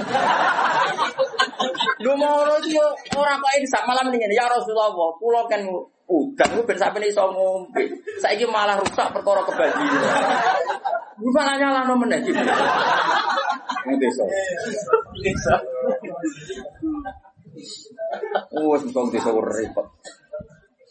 Lu 2.06 2.14
mau 2.14 2.46
yo 2.70 2.86
ora 3.18 3.42
kok 3.42 3.50
sak 3.66 3.90
malam 3.90 4.14
ning 4.14 4.22
ya 4.30 4.46
Rasulullah, 4.46 4.94
kula 5.18 5.50
kan 5.50 5.66
udan 6.06 6.50
ku 6.54 6.62
ben 6.62 6.78
sapine 6.78 7.10
iso 7.10 7.26
ngombe. 7.26 7.82
Saiki 8.22 8.46
malah 8.46 8.78
rusak 8.78 9.10
perkara 9.10 9.42
kebanjiran. 9.50 10.14
Lu 11.18 11.34
malah 11.34 11.58
nyalahno 11.58 11.98
meneh 11.98 12.22
gitu. 12.22 12.38
Wong 13.90 13.98
desa. 13.98 14.26
Oh, 18.54 18.78
wong 18.78 19.10
desa 19.10 19.34
repot. 19.34 19.90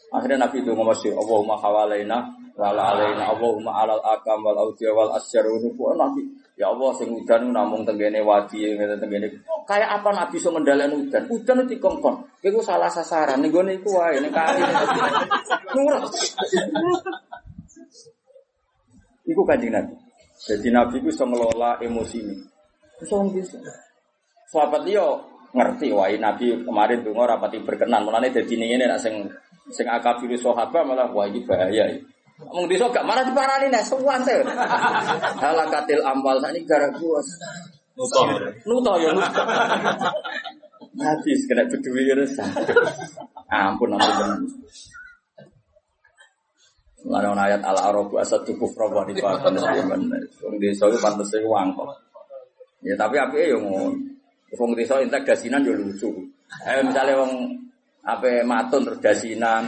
Akhirnya 0.08 0.48
Nabi 0.48 0.64
itu 0.64 0.72
ngomong 0.72 0.96
Allahumma 0.96 1.60
hawalaina 1.60 2.18
wala 2.58 2.90
alaina, 2.90 3.30
Allahumma 3.30 3.70
alal 3.86 4.02
akam 4.02 4.42
wal 4.42 4.58
audia 4.58 4.90
wal 4.90 5.14
asyar 5.14 5.46
Nabi. 5.94 6.26
Ya 6.58 6.74
Allah, 6.74 6.90
sing 6.98 7.14
udan 7.14 7.54
namung 7.54 7.86
tenggene 7.86 8.18
wadi, 8.18 8.66
tenggene. 8.74 9.30
Kayak 9.62 10.02
apa 10.02 10.10
Nabi 10.10 10.36
so 10.42 10.50
ngendalen 10.50 10.90
udan? 11.06 11.22
Udan 11.30 11.62
itu 11.62 11.78
dikongkon. 11.78 12.18
Iku 12.42 12.58
salah 12.58 12.90
sasaran, 12.90 13.38
ning 13.38 13.54
gone 13.54 13.78
iku 13.78 13.94
wae 13.94 14.18
ning 14.18 14.34
kali. 14.34 14.58
Nurut. 15.76 16.10
Iku 19.28 19.44
kanjeng 19.44 19.76
Nabi. 19.76 19.92
Jadi 20.40 20.72
Nabi 20.72 21.04
itu 21.04 21.12
bisa 21.12 21.28
ngelola 21.28 21.76
emosi 21.84 22.16
ini. 22.24 22.36
Bisa 22.96 23.20
bisa. 23.28 23.60
Sahabat 24.48 24.88
dia 24.88 25.04
ngerti 25.52 25.92
wah 25.92 26.08
Nabi 26.08 26.64
kemarin 26.64 27.04
tuh 27.04 27.12
rapati 27.12 27.60
berkenan. 27.60 28.08
Mulane 28.08 28.32
dadi 28.32 28.56
ini 28.56 28.80
nek 28.80 28.96
sing 28.96 29.28
sing 29.72 29.86
akabir 29.88 30.32
sahabat 30.38 30.82
malah 30.84 31.08
wah 31.12 31.28
ini 31.28 31.44
bahaya. 31.44 31.84
Ngomong 32.38 32.70
desa 32.70 32.86
gak 32.94 33.02
marah 33.02 33.26
diparani 33.26 33.66
nek 33.66 33.82
suwante. 33.82 34.46
Halakatil 35.42 36.02
amal 36.06 36.38
sakniki 36.38 36.70
gara 36.70 36.86
kuwas. 36.94 37.26
Nutoh. 37.98 38.26
Nuto 38.62 38.92
ya 39.02 39.10
nuto. 39.10 39.42
Habis 41.02 41.40
kena 41.50 41.66
beduwi 41.66 42.06
terus. 42.06 42.38
Ampun 43.50 43.98
ampun. 43.98 44.46
Lalu 47.10 47.30
ayat 47.34 47.62
al 47.66 47.78
arabu 47.78 48.22
asad 48.22 48.46
tubuh 48.46 48.70
probo 48.70 49.02
di 49.02 49.18
pakan 49.18 49.58
zaman. 49.58 50.06
Wong 50.38 50.54
desa 50.62 50.86
itu 50.86 50.98
pantas 51.02 51.26
sing 51.34 51.42
wangkok. 51.42 51.90
Ya 52.86 52.94
tapi 52.94 53.18
api 53.18 53.50
yo 53.50 53.58
ngono. 53.58 53.98
Wong 54.54 54.70
desa 54.78 55.02
entek 55.02 55.26
dasinan 55.26 55.66
yo 55.66 55.74
lucu. 55.74 56.10
Eh 56.62 56.86
misalnya 56.86 57.18
wong 57.18 57.50
apa 58.04 58.42
matun 58.46 58.86
terus 58.86 59.00
dasinan. 59.02 59.66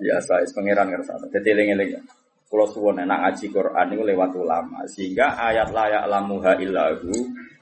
Biasa, 0.00 0.46
is 0.46 0.52
pangeran 0.54 0.88
ngerasa. 0.88 1.18
Jadi 1.28 1.48
eling-eling. 1.52 2.00
Kalau 2.46 2.66
suwon 2.70 3.02
enak 3.02 3.26
ngaji 3.26 3.46
Quran 3.50 3.86
itu 3.90 4.02
lewat 4.06 4.30
ulama, 4.38 4.86
sehingga 4.86 5.34
ayat 5.34 5.74
layak 5.74 6.06
lamuha 6.06 6.54
illahu 6.62 7.10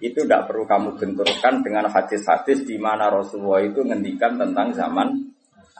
itu 0.04 0.20
tidak 0.20 0.44
perlu 0.44 0.68
kamu 0.68 1.00
benturkan 1.00 1.64
dengan 1.64 1.88
hadis-hadis 1.88 2.68
di 2.68 2.76
mana 2.76 3.08
Rasulullah 3.08 3.64
itu 3.64 3.80
ngendikan 3.80 4.36
tentang 4.36 4.76
zaman 4.76 5.08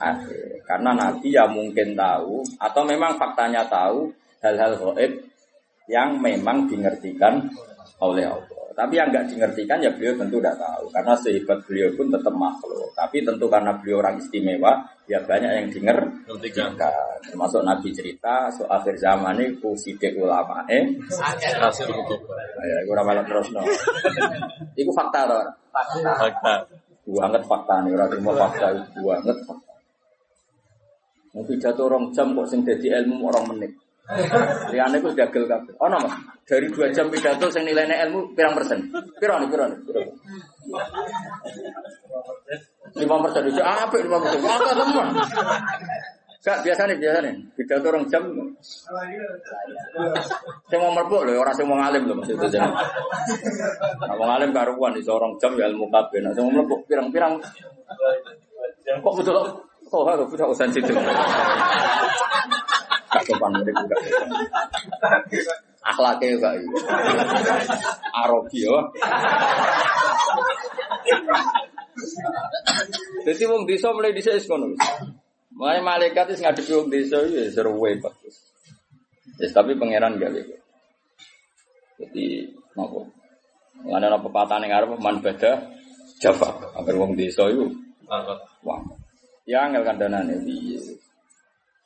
akhir. 0.01 0.65
Karena 0.65 0.91
Nabi 0.97 1.29
ya 1.29 1.45
mungkin 1.45 1.93
tahu 1.93 2.41
atau 2.57 2.81
memang 2.81 3.21
faktanya 3.21 3.69
tahu 3.69 4.09
hal-hal 4.41 4.73
gaib 4.73 5.21
yang 5.85 6.17
memang 6.17 6.65
dimengertikan 6.65 7.45
oleh 8.01 8.25
Allah. 8.25 8.54
Tapi 8.75 8.99
yang 8.99 9.07
nggak 9.07 9.31
dimengertikan 9.31 9.79
ya 9.79 9.87
beliau 9.95 10.19
tentu 10.19 10.35
tidak 10.43 10.59
tahu 10.59 10.85
karena 10.91 11.15
sehebat 11.15 11.59
beliau 11.63 11.87
pun 11.95 12.11
tetap 12.11 12.35
makhluk. 12.35 12.91
Tapi 12.91 13.23
tentu 13.23 13.47
karena 13.47 13.71
beliau 13.79 14.03
orang 14.03 14.19
istimewa 14.19 14.83
ya 15.07 15.23
banyak 15.23 15.47
yang 15.47 15.67
denger 15.71 15.97
termasuk 17.23 17.63
Nabi 17.63 17.95
cerita 17.95 18.51
so 18.51 18.67
akhir 18.67 18.99
zaman 18.99 19.39
ini 19.39 19.55
sidik 19.79 20.19
ulama 20.19 20.67
eh 20.67 20.91
hukum. 20.91 22.19
ya 22.65 22.77
gue 22.83 22.95
ramal 22.97 23.23
terus 23.23 23.47
no 23.55 23.63
itu 24.75 24.91
fakta 24.91 25.23
toh. 25.23 25.39
Fakta. 25.71 26.67
banget 27.05 27.43
fakta 27.47 27.75
nih 27.85 27.95
orang 27.95 28.09
terima 28.11 28.31
fakta 28.35 28.67
itu 28.75 28.99
banget 28.99 29.37
fakta. 29.45 29.73
Mau 31.31 31.43
pidato 31.47 31.81
orang 31.87 32.11
jam 32.11 32.33
kok 32.35 32.47
sing 32.51 32.59
jadi 32.65 33.05
ilmu 33.05 33.29
orang 33.31 33.55
menit 33.55 33.71
Liane 34.69 35.01
ku 35.01 35.09
dagel 35.17 35.49
kabeh. 35.49 35.73
Oh 35.81 35.89
no, 35.89 35.97
Mas. 35.97 36.13
Dari 36.45 36.69
dua 36.69 36.93
jam 36.93 37.09
pidato 37.09 37.49
sing 37.49 37.65
nilainya 37.65 38.05
ilmu 38.05 38.37
pirang 38.37 38.53
persen? 38.53 38.85
Piro 39.17 39.41
nih? 39.41 39.49
Piro? 39.49 39.65
Lima 43.01 43.15
persen 43.25 43.49
itu 43.49 43.61
apa? 43.65 43.95
Lima 43.97 44.17
persen? 44.21 44.39
Apa 44.45 44.71
teman? 44.77 45.07
Gak 46.45 46.61
biasa 46.61 46.85
nih, 46.85 47.01
biasa 47.01 47.17
nih. 47.25 47.33
Pidato 47.57 47.89
orang 47.89 48.05
jam. 48.05 48.21
Saya 50.69 50.77
mau 50.77 50.93
merbuk 50.93 51.25
loh, 51.25 51.41
orang 51.41 51.57
saya 51.57 51.65
mau 51.65 51.81
ngalim 51.81 52.05
loh 52.05 52.21
maksudnya. 52.21 52.45
Jangan. 52.45 52.77
Nah, 54.05 54.13
mau 54.13 54.29
ngalim 54.29 54.53
karuan 54.53 54.93
di 54.93 55.01
seorang 55.01 55.33
jam 55.41 55.57
ya 55.57 55.65
ilmu 55.65 55.89
kabeh. 55.89 56.21
Nah, 56.21 56.29
saya 56.37 56.45
mau 56.45 56.61
merbuk 56.61 56.85
pirang-pirang. 56.85 57.41
Kok 58.85 59.13
betul? 59.17 59.33
Oh, 59.89 60.05
harus 60.05 60.29
usaha 60.29 60.69
situ. 60.69 60.93
Gak 63.15 63.23
sopan 63.31 63.51
murid 63.55 63.71
juga. 63.71 63.95
Akhlaknya 65.87 66.27
juga. 66.35 66.49
Arogi 68.11 68.67
ya. 68.67 68.75
Jadi 73.23 73.43
wong 73.47 73.63
desa 73.63 73.95
mulai 73.95 74.11
desa 74.11 74.35
wis 74.35 74.51
ngono. 74.51 74.75
Mulai 75.55 75.79
malaikat 75.79 76.35
wis 76.35 76.43
ngadepi 76.43 76.71
wong 76.75 76.91
desa 76.91 77.23
ya 77.23 77.47
seru 77.47 77.79
bagus. 77.79 78.35
Yes, 79.39 79.55
tapi 79.55 79.79
pangeran 79.79 80.19
gak 80.19 80.31
gitu. 80.35 80.55
Jadi 82.03 82.51
nopo? 82.75 83.07
Ngene 83.87 84.11
ana 84.11 84.19
pepatah 84.19 84.59
ning 84.59 84.71
arep 84.75 84.99
man 84.99 85.23
beda 85.23 85.71
Java. 86.19 86.75
Agar 86.75 86.95
wong 86.99 87.15
desa 87.15 87.47
iku 87.47 87.71
Angkat. 88.05 88.39
Wah. 88.61 88.81
Ya 89.45 89.65
angel 89.65 89.85
kandhanane 89.85 90.41
piye. 90.45 90.77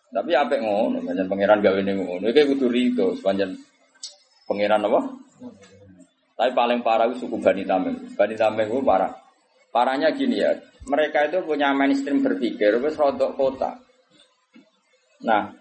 Tapi 0.10 0.32
apik 0.34 0.60
ngono, 0.62 1.06
pancen 1.06 1.30
pangeran 1.30 1.62
gawe 1.62 1.80
ning 1.86 2.02
ngono. 2.02 2.26
Iki 2.34 2.42
kudu 2.56 2.66
rito, 2.66 3.14
pancen 3.22 3.54
pangeran 4.50 4.82
apa? 4.90 5.00
Tapi 6.34 6.52
paling 6.56 6.80
parah 6.82 7.06
itu 7.12 7.28
suku 7.28 7.38
Bani 7.38 7.62
Tamim. 7.68 7.96
Bani 8.18 8.34
Tamim 8.34 8.66
itu 8.66 8.82
parah. 8.82 9.12
Parahnya 9.70 10.10
gini 10.18 10.42
ya, 10.42 10.58
mereka 10.90 11.30
itu 11.30 11.46
punya 11.46 11.70
mainstream 11.78 12.26
berpikir, 12.26 12.82
wis 12.82 12.98
rodok 12.98 13.38
kota. 13.38 13.78
Nah, 15.22 15.54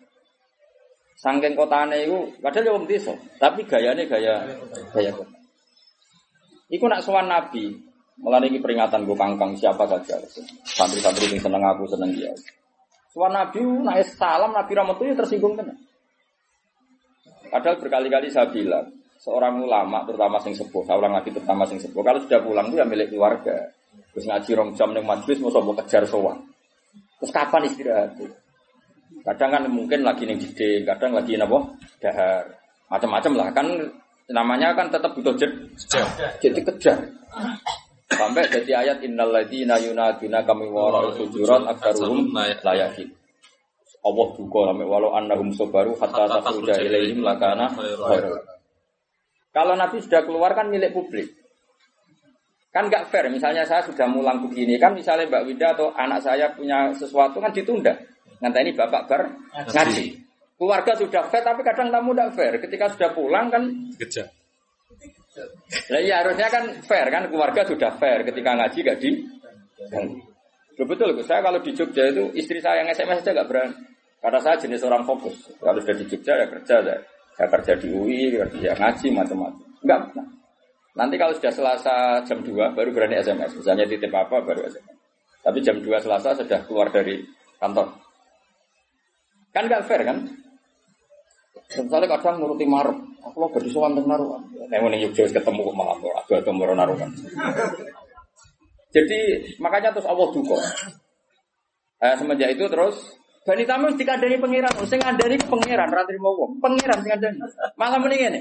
saking 1.19 1.53
kotane 1.53 2.09
itu, 2.09 2.33
padahal 2.41 2.73
ya 2.73 2.89
desa, 2.89 3.13
tapi 3.37 3.69
gayanya 3.69 4.09
gaya 4.09 4.49
gaya 4.97 5.13
kota. 5.13 5.37
Iku 6.73 6.89
nak 6.89 7.05
sowan 7.05 7.29
Nabi, 7.29 7.69
mulai 8.21 8.49
ini 8.49 8.61
peringatan 8.61 9.05
gue 9.05 9.17
kangkang 9.17 9.53
siapa 9.61 9.85
saja. 9.85 10.17
Santri-santri 10.65 11.33
yang 11.33 11.41
seneng 11.41 11.65
aku 11.65 11.85
seneng 11.85 12.17
dia. 12.17 12.33
Sowan 13.19 13.35
Nabi, 13.35 13.59
naik 13.83 14.15
salam 14.15 14.55
Nabi 14.55 14.79
Rahmat 14.79 15.03
itu 15.03 15.19
tersinggung 15.19 15.59
tenan. 15.59 15.75
Padahal 17.51 17.75
berkali-kali 17.83 18.31
saya 18.31 18.47
bilang, 18.47 18.95
seorang 19.19 19.59
ulama 19.59 20.07
terutama 20.07 20.39
sing 20.39 20.55
sepuh, 20.55 20.87
ulang 20.87 21.19
lagi 21.19 21.35
terutama 21.35 21.67
sing 21.67 21.83
sepuh, 21.83 21.99
kalau 22.07 22.23
sudah 22.23 22.39
pulang 22.47 22.71
itu 22.71 22.79
ya 22.79 22.87
milik 22.87 23.11
keluarga. 23.11 23.75
Terus 24.15 24.23
ngaji 24.23 24.51
rong 24.55 24.71
jam 24.79 24.95
ning 24.95 25.03
majelis 25.03 25.43
mau 25.43 25.51
coba 25.51 25.83
kejar 25.83 26.07
sowan. 26.07 26.39
Terus 27.19 27.35
kapan 27.35 27.67
istirahat? 27.67 28.15
Kadang 29.27 29.51
kan 29.51 29.63
mungkin 29.67 30.07
lagi 30.07 30.23
ning 30.23 30.39
gede, 30.39 30.87
kadang 30.87 31.19
lagi 31.19 31.35
napa? 31.35 31.59
Dahar. 31.99 32.47
Macam-macam 32.87 33.33
lah 33.35 33.49
kan 33.51 33.67
namanya 34.31 34.79
kan 34.79 34.95
tetap 34.95 35.11
butuh 35.19 35.35
jed, 35.35 35.51
jadi 36.39 36.61
kejar. 36.63 37.03
Sampai 38.09 38.49
jadi 38.49 38.73
ayat 38.73 39.05
innal 39.05 39.29
ladzina 39.29 39.77
yunaduna 39.77 40.41
kami 40.41 40.65
wara 40.73 41.13
sujurat 41.13 41.69
aktaruhum 41.69 42.33
layakin. 42.33 43.09
Allah 44.01 44.27
duka 44.33 44.61
sampai 44.73 44.87
walau 44.89 45.13
annahum 45.13 45.53
sabaru 45.53 45.93
hatta 46.01 46.41
takhruja 46.41 46.81
ilaihim 46.81 47.21
lakana 47.21 47.69
khairul. 47.69 48.41
Kalau 49.53 49.75
Nabi 49.77 50.01
sudah 50.01 50.25
keluar 50.25 50.57
kan 50.57 50.73
milik 50.73 50.97
publik. 50.97 51.29
Kan 52.73 52.89
nggak 52.89 53.13
fair. 53.13 53.29
Misalnya 53.29 53.69
saya 53.69 53.85
sudah 53.85 54.09
mulang 54.09 54.41
begini 54.49 54.81
kan 54.81 54.97
misalnya 54.97 55.29
Mbak 55.29 55.45
Wida 55.51 55.69
atau 55.77 55.93
anak 55.93 56.25
saya 56.25 56.49
punya 56.57 56.95
sesuatu 56.97 57.43
kan 57.43 57.53
ditunda. 57.53 57.93
Nanti 58.41 58.59
ini 58.65 58.73
bapak 58.73 59.03
ber 59.05 59.23
ngaji. 59.69 60.05
Keluarga 60.57 60.93
sudah 60.97 61.23
fair 61.29 61.43
tapi 61.45 61.61
kadang 61.61 61.93
tamu 61.93 62.17
tidak 62.17 62.33
fair. 62.39 62.53
Ketika 62.63 62.89
sudah 62.95 63.11
pulang 63.13 63.53
kan 63.53 63.63
Kejar. 63.99 64.38
Nah, 65.89 66.01
iya 66.01 66.25
harusnya 66.25 66.49
kan 66.51 66.65
fair 66.85 67.07
kan 67.13 67.29
keluarga 67.29 67.63
sudah 67.63 67.93
fair 68.01 68.25
ketika 68.27 68.51
ngaji 68.57 68.79
gak 68.83 68.99
di 68.99 69.11
betul 70.79 71.11
Gus. 71.15 71.27
Saya 71.27 71.43
kalau 71.43 71.59
di 71.59 71.75
Jogja 71.75 72.07
itu 72.07 72.31
istri 72.39 72.63
saya 72.63 72.87
yang 72.87 72.91
SMS 72.95 73.27
aja 73.27 73.43
gak 73.43 73.49
berani. 73.51 73.75
Karena 74.19 74.39
saya 74.43 74.59
jenis 74.59 74.83
orang 74.83 75.03
fokus. 75.07 75.35
Kalau 75.59 75.79
sudah 75.79 75.97
di 75.99 76.05
Jogja 76.07 76.33
ya 76.39 76.47
kerja 76.47 76.77
saya. 76.83 76.99
Saya 77.39 77.49
kerja 77.55 77.73
di 77.79 77.89
UI, 77.95 78.35
kerja 78.35 78.75
ngaji 78.75 79.07
macam-macam. 79.15 79.63
Enggak. 79.87 80.01
Nanti 80.99 81.15
kalau 81.15 81.35
sudah 81.39 81.53
Selasa 81.55 81.97
jam 82.27 82.43
2 82.43 82.75
baru 82.75 82.91
berani 82.91 83.23
SMS. 83.23 83.55
Misalnya 83.55 83.87
titip 83.87 84.11
apa 84.11 84.43
baru 84.43 84.67
SMS. 84.67 84.99
Tapi 85.43 85.59
jam 85.63 85.79
2 85.79 85.87
Selasa 86.03 86.35
sudah 86.35 86.67
keluar 86.67 86.91
dari 86.91 87.23
kantor. 87.63 87.95
Kan 89.55 89.71
gak 89.71 89.87
fair 89.87 90.03
kan? 90.03 90.27
Misalnya 91.69 92.09
kadang 92.17 92.41
nuruti 92.41 92.65
maruk, 92.65 92.97
aku 93.21 93.37
lo 93.45 93.53
berdua 93.53 93.69
sowan 93.69 93.93
teng 93.93 94.09
naruhan. 94.09 94.41
Nek 94.73 94.79
ngene 94.81 94.97
Yogyakarta 95.05 95.45
ketemu 95.45 95.61
kok 95.69 95.77
malah 95.77 95.97
kok 96.01 96.15
adu-adu 96.25 96.51
moro 96.57 96.73
naruhan. 96.73 97.11
Jadi 98.89 99.19
makanya 99.61 99.93
terus 99.93 100.09
Allah 100.09 100.33
duka. 100.33 100.57
Eh, 102.01 102.15
semenjak 102.17 102.57
itu 102.57 102.65
terus 102.73 102.97
Bani 103.49 103.65
Tamim 103.65 103.97
dikandani 103.97 104.37
pangeran, 104.37 104.73
sing 104.85 105.01
ngandani 105.01 105.41
ke 105.41 105.49
pangeran, 105.49 105.89
ra 105.89 106.05
trimo 106.05 106.37
wong. 106.37 106.61
Pangeran 106.61 107.01
sing 107.01 107.17
ngandani. 107.17 107.37
Malah 107.81 107.97
ngene. 107.97 108.41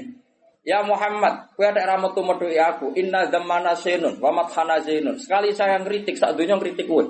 Ya 0.68 0.84
Muhammad, 0.84 1.48
kowe 1.56 1.64
ada 1.64 1.88
ramet 1.88 2.12
tumeduki 2.12 2.60
aku. 2.60 2.92
Inna 2.92 3.24
zamana 3.32 3.72
senun, 3.72 4.20
wa 4.20 4.28
mathana 4.28 4.76
zainun. 4.84 5.16
Sekali 5.16 5.48
saya 5.56 5.80
ngritik, 5.80 6.12
sak 6.12 6.36
dunya 6.36 6.60
ngritik 6.60 6.84
kowe. 6.84 7.08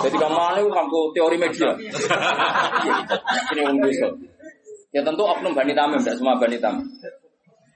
Jadi 0.00 0.16
kamane 0.16 0.64
kamu 0.64 1.00
teori 1.12 1.36
media. 1.36 1.76
Ini 3.52 3.62
desa. 3.84 4.08
Ya 4.88 5.04
tentu 5.04 5.20
oknum 5.20 5.52
Bani 5.52 5.76
Tamim, 5.76 6.00
tidak 6.00 6.16
semua 6.16 6.40
Bani 6.40 6.56
Tamim. 6.56 6.86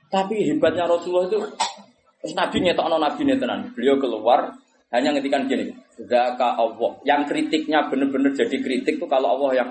Tapi 0.09 0.45
hebatnya 0.49 0.89
Rasulullah 0.89 1.29
itu, 1.29 1.41
terus 2.21 2.35
Nabi 2.37 2.57
ngetokno 2.65 2.97
Nabi 3.01 3.21
ini 3.25 3.35
tenan. 3.37 3.73
Beliau 3.73 3.97
keluar, 4.01 4.53
hanya 4.93 5.17
ngetikan 5.17 5.49
gini, 5.49 5.73
Zaka 5.97 6.57
Allah. 6.57 6.93
Yang 7.05 7.33
kritiknya 7.33 7.89
benar-benar 7.89 8.33
jadi 8.37 8.57
kritik 8.61 9.01
itu 9.01 9.07
kalau 9.09 9.37
Allah 9.41 9.65
yang 9.65 9.71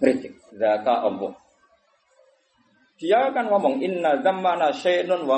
kritik. 0.00 0.36
Zaka 0.56 1.04
Allah. 1.04 1.32
Dia 2.96 3.28
akan 3.28 3.44
ngomong, 3.52 3.74
Inna 3.84 4.24
zammana 4.24 4.72
syainun 4.72 5.28
wa 5.28 5.36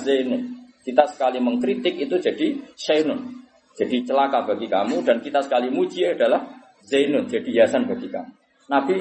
zainun. 0.00 0.56
Kita 0.80 1.04
sekali 1.12 1.36
mengkritik 1.40 2.00
itu 2.00 2.16
jadi 2.16 2.56
syainun. 2.72 3.44
Jadi 3.76 4.08
celaka 4.08 4.48
bagi 4.48 4.72
kamu 4.72 5.04
dan 5.04 5.20
kita 5.20 5.44
sekali 5.44 5.68
muji 5.68 6.08
adalah 6.08 6.40
zainun. 6.80 7.28
Jadi 7.28 7.52
hiasan 7.52 7.84
bagi 7.84 8.08
kamu. 8.08 8.32
Nabi 8.72 8.96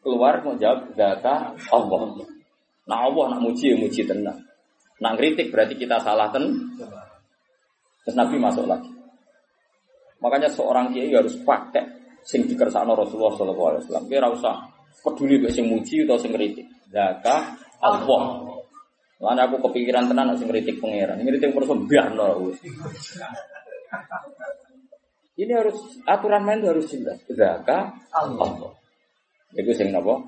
keluar 0.00 0.40
menjawab 0.44 0.96
data 0.96 1.54
Allah. 1.72 2.00
Nah 2.88 2.98
Allah 3.06 3.24
nak 3.36 3.40
muji 3.44 3.72
ya 3.72 3.76
muji 3.76 4.02
tenang. 4.04 4.40
Nak 5.00 5.16
kritik 5.16 5.52
berarti 5.52 5.76
kita 5.76 6.00
salah 6.00 6.28
ten. 6.32 6.76
Terus 8.04 8.16
Nabi 8.16 8.36
masuk 8.40 8.64
lagi. 8.68 8.90
Makanya 10.20 10.52
seorang 10.52 10.92
kiai 10.92 11.12
harus 11.12 11.36
pakai 11.40 11.84
sing 12.20 12.44
dikersakno 12.44 12.92
Rasulullah 12.92 13.32
Shallallahu 13.36 13.68
Alaihi 13.72 13.82
Wasallam. 13.88 14.04
Kira 14.08 14.26
usah 14.28 14.54
peduli 15.00 15.40
mbek 15.40 15.52
sing 15.52 15.68
muji 15.68 16.04
atau 16.04 16.20
sing 16.20 16.32
kritik. 16.32 16.68
Data 16.90 17.56
Allah. 17.80 18.44
Lalu 19.20 19.40
aku 19.40 19.56
kepikiran 19.68 20.08
tenan 20.08 20.32
sing 20.36 20.48
kritik 20.48 20.80
pangeran. 20.80 21.20
Ngritik 21.20 21.52
terus 21.52 21.70
biarno. 21.88 22.52
Ini 25.40 25.52
harus 25.56 25.76
aturan 26.04 26.44
main 26.44 26.60
harus 26.60 26.88
jelas. 26.92 27.16
Zaka 27.28 27.96
Allah. 28.12 28.79
Itu 29.54 29.70
sing 29.74 29.90
napa? 29.90 30.20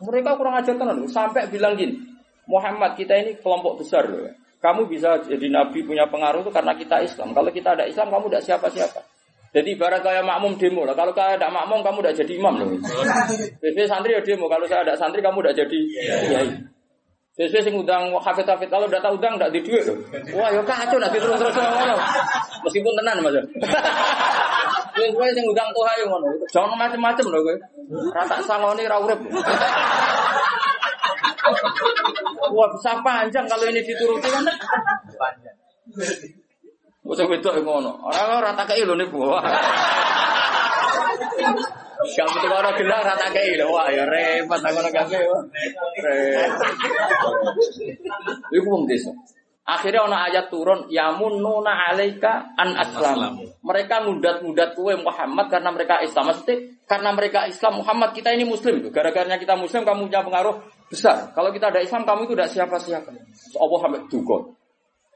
Mereka 0.00 0.40
kurang 0.40 0.56
ajar 0.56 0.74
tenan 0.80 1.04
sampai 1.08 1.44
bilang 1.52 1.76
gini, 1.76 2.00
Muhammad 2.48 2.96
kita 2.96 3.12
ini 3.20 3.36
kelompok 3.38 3.84
besar 3.84 4.08
loh. 4.08 4.24
ya. 4.24 4.32
Kamu 4.60 4.88
bisa 4.88 5.16
jadi 5.24 5.48
nabi 5.48 5.80
punya 5.84 6.04
pengaruh 6.08 6.44
itu 6.44 6.52
karena 6.52 6.76
kita 6.76 7.00
Islam. 7.00 7.32
Kalau 7.32 7.48
kita 7.48 7.72
ada 7.76 7.84
Islam, 7.88 8.12
kamu 8.12 8.28
tidak 8.28 8.44
siapa-siapa. 8.44 9.00
Jadi 9.50 9.74
ibarat 9.74 10.04
kayak 10.04 10.22
makmum 10.22 10.54
demo 10.60 10.84
lah. 10.84 10.94
Kalau 10.94 11.10
kalian 11.16 11.40
tidak 11.40 11.52
makmum, 11.52 11.80
kamu 11.80 11.98
tidak 12.04 12.16
jadi 12.22 12.32
imam 12.38 12.54
loh. 12.60 12.68
Biasanya 13.64 13.88
santri 13.88 14.12
ya 14.14 14.22
demo. 14.22 14.46
Kalau 14.52 14.64
saya 14.68 14.84
ada 14.84 14.94
santri, 14.94 15.24
kamu 15.24 15.42
tidak 15.42 15.56
jadi 15.64 15.78
kiai. 16.28 16.48
Sesuai 17.40 17.62
sing 17.64 17.74
udang 17.78 18.12
hafid 18.20 18.44
hafid 18.44 18.68
kalau 18.68 18.84
udah 18.84 19.00
tahu 19.00 19.16
udang 19.16 19.40
tidak 19.40 19.50
di 19.56 19.60
duit 19.64 19.80
loh. 19.88 19.96
Wah, 20.36 20.52
yo 20.52 20.60
kacau 20.60 21.00
nanti 21.00 21.16
terus 21.16 21.40
terus 21.40 21.56
ngono. 21.56 21.96
Meskipun 22.68 22.92
tenan 23.00 23.16
mas. 23.24 23.36
Kowe 24.94 25.06
kowe 25.14 25.28
sing 25.32 25.44
udang 25.46 25.68
tuh 25.74 25.84
ayo 25.86 26.04
ngono. 26.10 26.26
Jangan 26.50 26.76
macem-macem 26.76 27.26
loh 27.30 27.40
kowe. 27.44 27.56
Rata 28.14 28.36
sangoni 28.42 28.84
ra 28.86 28.98
urip. 28.98 29.20
Wah, 32.50 32.68
bisa 32.74 32.92
panjang 33.00 33.46
kalau 33.46 33.66
ini 33.70 33.80
dituruti 33.82 34.28
kan. 34.28 34.44
Panjang. 35.14 35.56
Usah 37.06 37.26
wedok 37.26 37.62
ngono. 37.62 38.02
Ora 38.06 38.42
rata 38.42 38.62
kei 38.66 38.86
lho 38.86 38.94
niku. 38.98 39.18
Wah. 39.22 39.42
Kamu 42.00 42.36
tuh 42.40 42.48
orang 42.50 42.74
gelar 42.78 43.02
rata 43.06 43.28
kei 43.30 43.54
lho. 43.58 43.70
Wah, 43.70 43.86
ya 43.90 44.04
repot 44.06 44.60
ngono 44.60 44.90
kabeh. 44.90 45.20
Repot. 46.02 46.74
Iku 48.50 48.66
wong 48.66 48.84
desa. 48.90 49.10
Akhirnya 49.70 50.02
ono 50.02 50.18
ayat 50.18 50.50
turun 50.50 50.90
yamununa 50.90 51.70
alaika 51.70 52.50
an 52.58 52.74
aslam. 52.74 53.38
Mereka 53.62 54.02
ngudat-ngudat 54.02 54.74
kue 54.74 54.98
Muhammad 54.98 55.46
karena 55.46 55.70
mereka 55.70 56.02
Islam. 56.02 56.34
Maksudnya 56.34 56.74
karena 56.90 57.14
mereka 57.14 57.46
Islam 57.46 57.78
Muhammad 57.78 58.10
kita 58.10 58.34
ini 58.34 58.42
Muslim. 58.42 58.90
Gara-garanya 58.90 59.38
kita 59.38 59.54
Muslim 59.54 59.86
kamu 59.86 60.10
punya 60.10 60.26
pengaruh 60.26 60.58
besar. 60.90 61.30
Kalau 61.30 61.54
kita 61.54 61.70
ada 61.70 61.78
Islam 61.78 62.02
kamu 62.02 62.26
itu 62.26 62.34
tidak 62.34 62.50
siapa-siapa. 62.50 63.08
Allah 63.62 63.78
sampai 63.78 64.02
duga. 64.10 64.38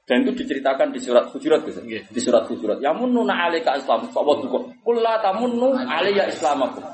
Dan 0.05 0.23
itu 0.23 0.33
diceritakan 0.45 0.93
di 0.95 1.01
surat 1.03 1.33
Hujurat 1.35 1.65
gitu. 1.67 1.81
Di 1.85 2.21
surat 2.23 2.47
Hujurat. 2.47 2.79
Yamununa 2.79 3.51
alaika 3.51 3.75
Islam. 3.75 4.07
Allah 4.07 4.37
duga. 4.39 4.71
Kulla 4.87 5.19
tamunnu 5.19 5.75
alayya 5.75 6.31
islamakum. 6.31 6.87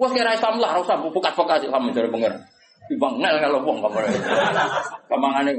Wah 0.00 0.10
kira 0.14 0.32
Islam 0.32 0.56
lah, 0.62 0.78
harus 0.78 0.88
buka-buka 1.12 1.60
Islam 1.60 1.92
dari 1.92 2.08
pengen. 2.08 2.40
Ibang 2.90 3.14
ngel 3.22 3.36
kalau 3.38 3.62
wong 3.62 3.78
kamu. 3.86 3.98
Kamangane 5.06 5.52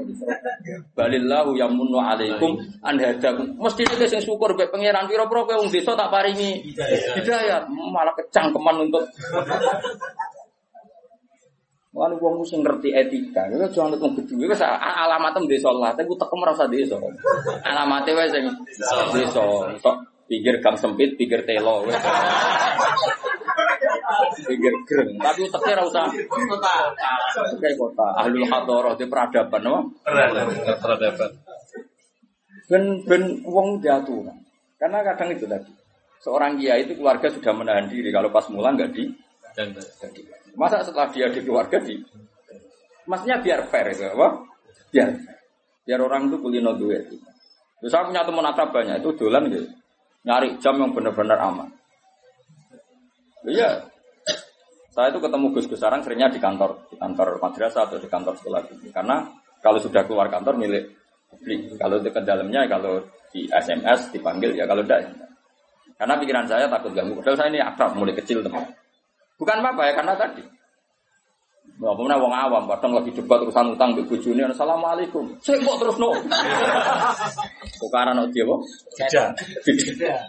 balillahu 0.95 1.55
yamunnu 1.55 1.95
alaikum 1.95 2.59
an 2.83 2.99
hadakum. 2.99 3.55
Mesti 3.55 3.87
itu 3.87 4.05
sing 4.11 4.21
syukur 4.23 4.51
be 4.59 4.67
pangeran 4.67 5.07
pira-pira 5.07 5.47
kowe 5.47 5.55
wong 5.63 5.71
desa 5.71 5.95
tak 5.95 6.11
paringi 6.11 6.75
hidayah. 7.15 7.63
Malah 7.71 8.11
kecangkeman 8.19 8.91
untuk 8.91 9.07
Wong 11.91 12.15
wong 12.23 12.47
sing 12.47 12.63
ngerti 12.63 12.95
etika, 12.95 13.51
itu 13.51 13.67
jangan 13.75 13.99
nutung 13.99 14.15
gedhe 14.15 14.47
wis 14.47 14.63
alamat 14.63 15.35
desa 15.43 15.75
Allah, 15.75 15.91
tapi 15.91 16.07
tekem 16.15 16.39
ora 16.39 16.55
usah 16.55 16.71
desa. 16.71 16.95
Alamate 17.67 18.15
wae 18.15 18.31
sing 18.31 18.47
desa. 19.11 19.43
Tok 19.83 19.97
Pinggir 20.31 20.63
gang 20.63 20.79
sempit, 20.79 21.19
pinggir 21.19 21.43
telo. 21.43 21.83
Pinggir 24.45 24.73
gereng. 24.87 25.17
Tapi 25.19 25.39
uteknya 25.47 25.73
ora 25.79 25.83
usah 25.87 26.05
kota. 26.27 26.75
Kayak 27.59 27.75
kota. 27.77 28.07
Ahlul 28.19 28.45
hadoroh 28.47 28.93
di 28.95 29.05
peradaban, 29.07 29.61
no? 29.61 29.75
Peradaban. 30.03 31.31
Ben 32.71 32.83
ben 33.03 33.23
wong 33.43 33.83
jatuh. 33.83 34.27
Karena 34.79 35.03
kadang 35.03 35.29
itu 35.35 35.45
tadi. 35.45 35.71
Seorang 36.21 36.61
kiai 36.61 36.85
itu 36.85 36.93
keluarga 36.95 37.27
sudah 37.33 37.53
menahan 37.53 37.89
diri. 37.89 38.13
Kalau 38.13 38.29
pas 38.29 38.45
mulang 38.53 38.77
nggak 38.77 38.93
di, 38.93 39.09
Dan 39.57 39.75
Masa 40.55 40.83
setelah 40.83 41.09
dia 41.11 41.31
di 41.31 41.41
keluarga 41.43 41.79
di 41.79 41.95
Maksudnya 43.07 43.41
biar 43.41 43.67
fair 43.67 43.91
itu 43.91 44.05
apa? 44.07 44.45
Biar 44.93 45.09
biar 45.83 45.99
orang 45.99 46.29
itu 46.29 46.37
kulino 46.39 46.77
duit. 46.77 47.09
Terus 47.81 47.91
saya 47.91 48.05
punya 48.05 48.21
teman 48.21 48.45
akrab 48.45 48.69
banyak 48.69 49.01
itu 49.01 49.09
dolan 49.17 49.49
gitu. 49.49 49.67
Nyari 50.21 50.61
jam 50.61 50.77
yang 50.77 50.93
benar-benar 50.93 51.41
aman. 51.41 51.67
Iya. 53.43 53.90
Saya 54.91 55.07
itu 55.15 55.23
ketemu 55.23 55.55
Gus 55.55 55.65
Gus 55.71 55.79
Sarang 55.79 56.03
seringnya 56.03 56.27
di 56.27 56.39
kantor, 56.39 56.91
di 56.91 56.99
kantor 56.99 57.39
madrasah 57.39 57.87
atau 57.87 57.95
di 57.95 58.11
kantor 58.11 58.35
sekolah 58.35 58.59
gitu. 58.67 58.91
Karena 58.91 59.23
kalau 59.63 59.79
sudah 59.79 60.03
keluar 60.03 60.27
kantor 60.27 60.59
milik 60.59 60.83
publik. 61.31 61.79
Kalau 61.79 62.03
ke 62.03 62.21
dalamnya 62.27 62.67
kalau 62.67 62.99
di 63.31 63.47
SMS 63.47 64.11
dipanggil 64.11 64.51
ya 64.59 64.67
kalau 64.67 64.83
tidak. 64.83 65.07
ya. 65.07 65.11
Karena 65.95 66.19
pikiran 66.19 66.45
saya 66.49 66.67
takut 66.67 66.91
ganggu. 66.91 67.15
Padahal 67.23 67.37
saya 67.39 67.49
ini 67.55 67.61
akrab 67.63 67.95
mulai 67.95 68.11
kecil 68.17 68.43
teman. 68.43 68.67
Bukan 69.39 69.57
apa 69.63 69.81
ya 69.87 69.93
karena 69.95 70.13
tadi. 70.19 70.43
Nah, 71.81 71.97
pemenang 71.97 72.21
wong 72.21 72.29
awam, 72.29 72.63
kadang 72.77 72.93
lagi 72.93 73.09
debat 73.09 73.41
urusan 73.41 73.73
utang 73.73 73.97
di 73.97 74.05
bojone, 74.05 74.45
assalamualaikum. 74.53 75.33
Saya 75.41 75.57
kok 75.65 75.81
terus 75.81 75.97
no. 75.97 76.13
Bukan 77.81 78.07
no 78.13 78.29
dia, 78.29 78.45
tidak. 79.65 80.21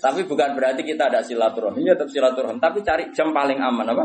Tapi 0.00 0.20
bukan 0.24 0.56
berarti 0.56 0.80
kita 0.80 1.12
ada 1.12 1.20
silaturahmi, 1.20 1.84
ya 1.84 1.92
tetap 1.92 2.08
silaturahmi. 2.08 2.56
Tapi 2.56 2.80
cari 2.80 3.04
jam 3.12 3.36
paling 3.36 3.60
aman 3.60 3.92
apa? 3.92 4.04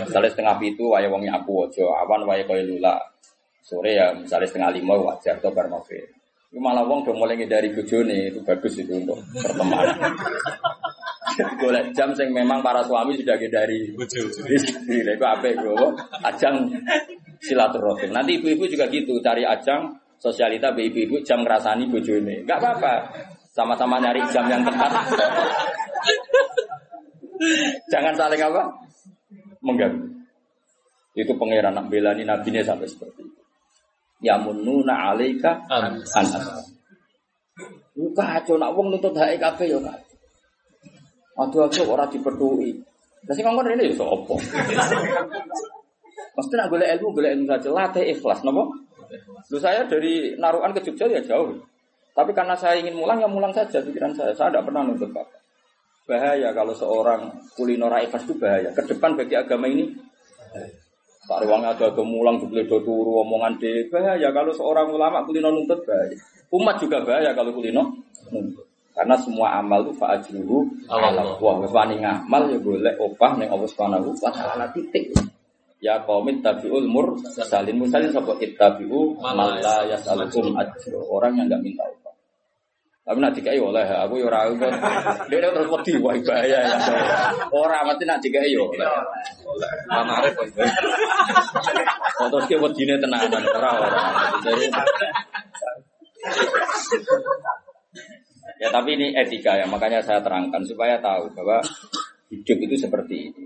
Misalnya 0.00 0.32
setengah 0.32 0.56
pitu, 0.56 0.88
waya 0.88 1.12
wong 1.12 1.28
nyapu 1.28 1.68
ojo, 1.68 1.92
awan 1.92 2.24
waya 2.24 2.48
koyo 2.48 2.64
lula. 2.64 2.96
Sore 3.60 4.00
ya, 4.00 4.16
misalnya 4.16 4.48
setengah 4.48 4.80
lima 4.80 4.96
wajar 4.96 5.36
atau 5.36 5.52
bar. 5.52 5.68
Itu 5.92 6.56
malah 6.56 6.88
wong 6.88 7.04
udah 7.04 7.12
mulai 7.20 7.44
dari 7.44 7.68
bojone 7.68 8.32
itu 8.32 8.40
bagus 8.40 8.80
itu 8.80 8.96
untuk 8.96 9.20
pertemanan. 9.44 10.16
Golek 11.34 11.90
jam 11.90 12.14
sing 12.14 12.30
memang 12.30 12.62
para 12.62 12.86
suami 12.86 13.18
sudah 13.18 13.34
dari 13.50 13.90
istri. 14.54 15.02
Lha 15.02 15.12
iku 15.18 15.26
apik 15.26 15.58
bro. 15.58 15.90
Ajang 16.22 16.70
silaturahim. 17.42 18.14
Nanti 18.14 18.38
ibu-ibu 18.38 18.70
juga 18.70 18.86
gitu, 18.86 19.18
cari 19.18 19.42
ajang 19.42 19.90
sosialita 20.22 20.70
be 20.70 20.86
ibu-ibu 20.86 21.18
jam 21.26 21.42
ngrasani 21.42 21.90
bojone. 21.90 22.46
Enggak 22.46 22.62
apa-apa. 22.62 22.94
Sama-sama 23.50 23.98
nyari 23.98 24.22
jam 24.30 24.46
yang 24.46 24.62
tepat. 24.62 24.92
Jangan 27.90 28.14
saling 28.14 28.40
apa? 28.40 28.62
Mengganggu. 29.64 30.06
Itu 31.16 31.32
pangeran 31.40 31.72
nak 31.72 31.88
belani 31.88 32.28
nabinya 32.28 32.60
sampai 32.60 32.84
seperti 32.84 33.24
itu. 33.24 33.42
Ya 34.20 34.36
mununa 34.36 35.12
alaika 35.12 35.64
An. 35.72 36.04
Lu 37.96 38.12
kacau 38.12 38.60
nak 38.60 38.76
wong 38.76 38.92
nuntut 38.92 39.16
hak 39.16 39.40
kabeh 39.40 39.72
ya 39.72 39.80
kacau. 39.80 40.05
Aduh 41.36 41.68
aku 41.68 41.82
ora 41.84 42.08
dipetui. 42.08 42.72
Lah 43.26 43.34
sing 43.34 43.44
ini 43.44 43.90
ya 43.90 43.94
sapa? 43.96 44.34
Mesti 46.36 46.54
nak 46.56 46.68
golek 46.68 46.88
ilmu, 46.96 47.08
golek 47.16 47.32
ilmu 47.36 47.46
saja. 47.48 47.68
Latih 47.72 48.04
ikhlas, 48.12 48.40
napa? 48.44 48.62
Lu 49.50 49.58
saya 49.60 49.84
dari 49.88 50.36
Narukan 50.36 50.76
ke 50.76 50.80
Jogja 50.84 51.08
ya 51.08 51.20
jauh. 51.24 51.56
Tapi 52.16 52.32
karena 52.32 52.56
saya 52.56 52.80
ingin 52.80 52.96
mulang, 52.96 53.20
ya 53.20 53.28
mulang 53.28 53.52
saja 53.52 53.80
pikiran 53.80 54.12
saya. 54.16 54.32
Saya 54.32 54.52
tidak 54.52 54.68
pernah 54.68 54.84
nuntut. 54.84 55.12
Bahaya 56.06 56.54
kalau 56.54 56.72
seorang 56.72 57.34
kuliner 57.56 57.92
ikhlas 58.04 58.24
itu 58.24 58.34
bahaya. 58.38 58.70
Ke 58.72 58.84
depan 58.84 59.18
bagi 59.18 59.34
agama 59.34 59.66
ini 59.66 59.90
Tak 61.26 61.42
ruangnya 61.42 61.74
ada 61.74 61.90
mulang, 62.06 62.38
dibeli 62.38 62.70
turu, 62.70 63.18
omongan 63.26 63.58
de 63.58 63.90
bahaya. 63.90 64.30
Kalau 64.30 64.54
seorang 64.54 64.86
ulama 64.94 65.26
kulino 65.26 65.50
nuntut 65.50 65.82
bahaya. 65.82 66.14
Umat 66.54 66.78
juga 66.78 67.02
bahaya 67.02 67.34
kalau 67.34 67.50
kulino 67.50 67.82
nuntut. 68.30 68.65
Karena 68.96 69.12
semua 69.20 69.60
amal 69.60 69.84
itu 69.84 69.92
fa'ajruhu 70.00 70.88
Allah. 70.88 71.36
Wah, 71.36 71.60
wani 71.68 72.00
ngamal 72.00 72.48
ya 72.48 72.56
boleh 72.56 72.96
opah 72.96 73.36
ning 73.36 73.52
Allah 73.52 73.68
Subhanahu 73.68 74.08
wa 74.08 74.32
taala 74.32 74.72
titik. 74.72 75.12
Ya 75.84 76.00
qaumit 76.00 76.40
tabiul 76.40 76.88
mur 76.88 77.20
salin 77.28 77.76
musalin 77.76 78.08
sapa 78.08 78.32
ittabi'u 78.40 79.20
man 79.20 79.60
la 79.60 79.84
yas'alukum 79.84 80.56
ajra. 80.56 80.96
Orang 81.12 81.36
yang 81.36 81.44
enggak 81.52 81.60
minta 81.60 81.84
upah. 81.84 82.16
Tapi 83.06 83.20
nak 83.20 83.36
dikai 83.36 83.60
oleh 83.60 83.84
aku 83.84 84.18
ya 84.18 84.32
ora 84.32 84.48
kok. 84.50 84.72
Dia 85.28 85.52
terus 85.52 85.68
wedi 85.68 85.92
wah 86.00 86.16
bahaya. 86.16 86.58
ya. 86.64 86.74
Ora 87.52 87.84
mesti 87.84 88.08
nak 88.08 88.18
dikai 88.24 88.48
yo 88.48 88.72
oleh. 88.72 88.88
Mana 89.92 90.24
arep 90.24 90.40
kok. 90.40 90.48
Terus 92.32 92.44
dia 92.48 92.56
wedine 92.56 92.96
tenanan 92.96 93.44
ora 93.44 93.70
ora. 93.76 94.00
Ya 98.56 98.72
tapi 98.72 98.96
ini 98.96 99.12
etika 99.12 99.56
ya, 99.60 99.68
makanya 99.68 100.00
saya 100.00 100.24
terangkan 100.24 100.64
supaya 100.64 100.96
tahu 100.96 101.28
bahwa 101.36 101.60
hidup 102.32 102.58
itu 102.64 102.76
seperti 102.80 103.30
ini. 103.30 103.44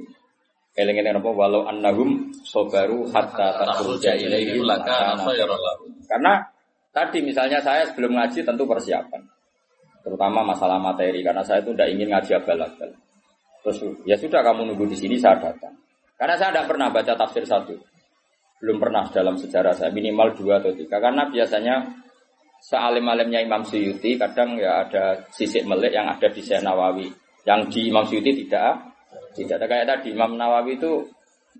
Eling-eling 0.78 1.18
apa 1.18 1.30
walau 1.34 1.66
annahum 1.66 2.30
sobaru 2.46 3.02
hatta 3.10 3.58
takhruja 3.58 4.14
ilaihi 4.14 4.62
lakana 4.62 5.26
karena 6.06 6.46
tadi 6.94 7.26
misalnya 7.26 7.58
saya 7.58 7.90
sebelum 7.90 8.14
ngaji 8.14 8.46
tentu 8.46 8.64
persiapan. 8.70 9.18
Terutama 10.00 10.46
masalah 10.46 10.78
materi 10.78 11.26
karena 11.26 11.42
saya 11.42 11.60
itu 11.60 11.74
tidak 11.74 11.90
ingin 11.90 12.08
ngaji 12.14 12.30
abal-abal. 12.38 12.90
Terus 13.60 13.78
ya 14.08 14.16
sudah 14.16 14.40
kamu 14.40 14.72
nunggu 14.72 14.88
di 14.88 14.96
sini 14.96 15.18
saya 15.18 15.42
datang. 15.42 15.74
Karena 16.16 16.34
saya 16.38 16.50
tidak 16.54 16.66
pernah 16.70 16.88
baca 16.88 17.12
tafsir 17.18 17.44
satu. 17.44 17.76
Belum 18.60 18.76
pernah 18.76 19.08
dalam 19.08 19.36
sejarah 19.36 19.72
saya 19.72 19.90
minimal 19.92 20.36
dua 20.36 20.60
atau 20.60 20.72
tiga. 20.72 21.00
Karena 21.00 21.28
biasanya 21.28 21.74
sealim-alimnya 22.60 23.40
Imam 23.40 23.64
Suyuti 23.64 24.20
kadang 24.20 24.60
ya 24.60 24.84
ada 24.84 25.24
sisik 25.32 25.64
melik 25.64 25.96
yang 25.96 26.06
ada 26.12 26.28
di 26.28 26.40
Syekh 26.44 26.60
Nawawi. 26.60 27.08
Yang 27.48 27.60
di 27.72 27.80
Imam 27.88 28.04
Suyuti 28.04 28.44
tidak 28.44 28.92
tidak 29.32 29.56
ada 29.62 29.66
kayak 29.66 29.86
tadi 29.88 30.12
Imam 30.12 30.36
Nawawi 30.36 30.76
itu 30.76 31.02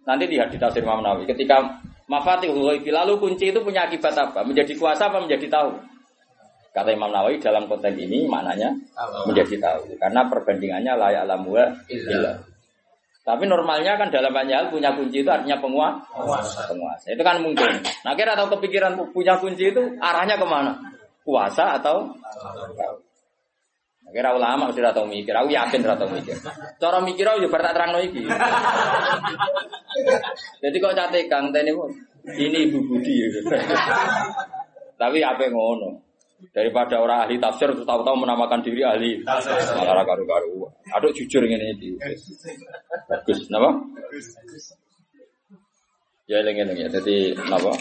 nanti 0.04 0.28
lihat 0.28 0.52
di 0.52 0.60
tafsir 0.60 0.84
Imam 0.84 1.00
Nawawi 1.00 1.24
ketika 1.24 1.80
Mafatihul 2.10 2.66
Ghaibi 2.66 2.90
lalu 2.90 3.22
kunci 3.22 3.54
itu 3.54 3.62
punya 3.62 3.86
akibat 3.86 4.12
apa? 4.18 4.42
Menjadi 4.42 4.74
kuasa 4.74 5.08
apa 5.08 5.22
menjadi 5.22 5.46
tahu? 5.46 5.78
Kata 6.70 6.90
Imam 6.90 7.10
Nawawi 7.10 7.38
dalam 7.38 7.66
konteks 7.66 7.98
ini 7.98 8.26
maknanya 8.30 8.70
menjadi 9.26 9.58
tahu 9.58 9.94
karena 9.98 10.26
perbandingannya 10.26 10.92
layak 10.94 11.22
alamuha 11.26 11.64
illa. 11.90 12.49
Tapi 13.30 13.46
normalnya 13.46 13.94
kan 13.94 14.10
dalam 14.10 14.34
banyak 14.34 14.56
hal 14.58 14.66
punya 14.74 14.90
kunci 14.90 15.22
itu 15.22 15.30
artinya 15.30 15.62
penguasa. 15.62 16.66
Penguasa. 16.66 17.06
Itu 17.14 17.22
kan 17.22 17.38
mungkin. 17.38 17.78
Nah 18.02 18.18
kira 18.18 18.34
atau 18.34 18.50
kepikiran 18.50 18.98
punya 19.14 19.38
kunci 19.38 19.70
itu 19.70 19.82
arahnya 20.02 20.34
ke 20.34 20.46
mana? 20.50 20.74
Kuasa 21.22 21.78
atau 21.78 22.10
Kira 24.10 24.34
ulama 24.34 24.74
ora 24.74 24.90
tau 24.90 25.06
mikir, 25.06 25.30
aku 25.30 25.54
yakin 25.54 25.86
ora 25.86 25.94
tau 25.94 26.10
mikir. 26.10 26.34
Cara 26.82 26.98
mikir 26.98 27.22
aku 27.30 27.46
yo 27.46 27.48
bar 27.54 27.62
tak 27.62 27.78
terangno 27.78 28.02
iki. 28.02 28.26
Jadi 30.58 30.76
kok 30.82 30.94
cate 30.98 31.30
Kang 31.30 31.54
Teni 31.54 31.70
pun 31.70 31.94
ini 32.34 32.66
Ibu 32.66 32.78
Budi. 32.90 33.22
Tapi 34.98 35.18
apa 35.22 35.46
ngono? 35.46 36.09
Daripada 36.50 36.96
orang 36.98 37.28
ahli 37.28 37.36
tafsir 37.36 37.68
terus 37.70 37.84
tahu-tahu 37.84 38.16
menamakan 38.24 38.64
diri 38.64 38.80
ahli 38.80 39.20
malah 39.22 40.02
karu-karu. 40.08 40.66
Aduh 40.96 41.12
jujur 41.12 41.44
ngene 41.44 41.76
iki. 41.76 41.94
Bagus, 43.06 43.46
napa? 43.52 43.76
Ya 46.24 46.40
eling-eling 46.40 46.86
ya. 46.86 46.88
Jadi 46.88 47.36
napa? 47.36 47.76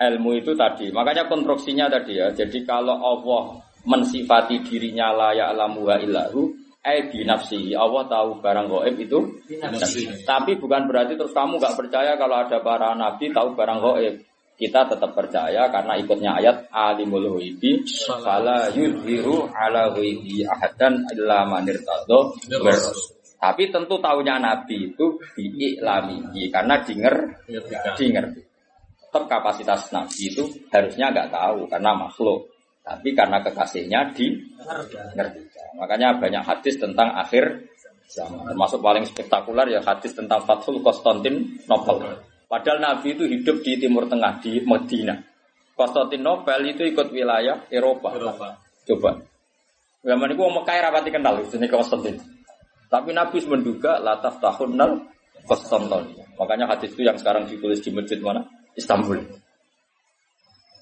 Ilmu 0.00 0.40
itu 0.40 0.56
tadi. 0.56 0.88
Makanya 0.88 1.28
konstruksinya 1.28 1.92
tadi 1.92 2.16
ya. 2.16 2.32
Jadi 2.32 2.64
kalau 2.64 2.96
Allah 2.96 3.60
mensifati 3.84 4.64
dirinya 4.64 5.12
la 5.12 5.30
ya'lamu 5.36 5.84
wa 5.84 6.00
illahu 6.00 6.48
eh 6.80 7.12
bi 7.12 7.28
nafsihi. 7.28 7.76
Allah 7.76 8.08
tahu 8.08 8.40
barang 8.40 8.66
gaib 8.72 8.96
itu. 8.96 9.20
Tapi 10.24 10.56
bukan 10.56 10.88
berarti 10.88 11.20
terus 11.20 11.36
kamu 11.36 11.60
nggak 11.60 11.76
percaya 11.76 12.16
kalau 12.16 12.40
ada 12.40 12.58
para 12.64 12.96
nabi 12.96 13.28
tahu 13.28 13.52
barang 13.52 13.78
gaib. 13.84 14.16
Kita 14.60 14.84
tetap 14.84 15.16
percaya 15.16 15.72
karena 15.72 15.96
ikutnya 15.96 16.36
ayat 16.36 16.68
alimul 16.68 17.40
ghaibi 17.40 17.80
fala 18.20 18.68
yudhiru 18.68 19.48
ala 19.56 19.88
ghaibi 19.96 20.44
ahadan 20.44 21.00
illa 21.16 21.48
man 21.48 21.64
irtadha 21.64 22.20
Tapi 23.40 23.72
tentu 23.72 23.96
tahunya 23.96 24.36
nabi 24.36 24.92
itu 24.92 25.16
diiklamihi 25.32 26.52
karena 26.52 26.76
dinger 26.84 27.40
dinger. 27.96 28.26
Tetap 29.00 29.24
kapasitas 29.32 29.88
nabi 29.96 30.28
itu 30.28 30.44
harusnya 30.68 31.08
nggak 31.08 31.32
tahu 31.32 31.64
karena 31.64 31.96
makhluk. 31.96 32.52
Tapi 32.84 33.16
karena 33.16 33.40
kekasihnya 33.40 34.12
di 34.12 34.28
ngerti. 35.16 35.40
Makanya 35.80 36.20
banyak 36.20 36.44
hadis 36.44 36.76
tentang 36.76 37.16
akhir 37.16 37.64
zaman. 38.12 38.44
Termasuk 38.44 38.84
paling 38.84 39.08
spektakuler 39.08 39.72
ya 39.72 39.80
hadis 39.80 40.12
tentang 40.12 40.44
Fathul 40.44 40.84
Konstantinopel. 40.84 42.28
Padahal 42.50 42.82
Nabi 42.82 43.14
itu 43.14 43.30
hidup 43.30 43.62
di 43.62 43.78
Timur 43.78 44.10
Tengah 44.10 44.42
di 44.42 44.58
Medina. 44.66 45.14
Konstantinopel 45.78 46.66
itu 46.66 46.82
ikut 46.82 47.14
wilayah 47.14 47.70
Eropa. 47.70 48.10
Eropa. 48.10 48.58
Coba. 48.90 49.22
Zaman 50.02 50.34
itu 50.34 50.42
Mekah 50.42 50.76
rapati 50.82 51.14
kenal, 51.14 51.38
jenis 51.46 51.70
Konstantin. 51.70 52.18
Tapi 52.90 53.14
Nabi 53.14 53.38
menduga 53.46 54.02
lataf 54.02 54.42
tahun 54.42 54.74
nal 54.74 54.98
Konstantin. 55.46 56.26
Makanya 56.34 56.74
hadis 56.74 56.90
itu 56.90 57.06
yang 57.06 57.14
sekarang 57.14 57.46
ditulis 57.46 57.78
di 57.78 57.94
masjid 57.94 58.18
mana? 58.18 58.42
Istanbul. 58.74 59.22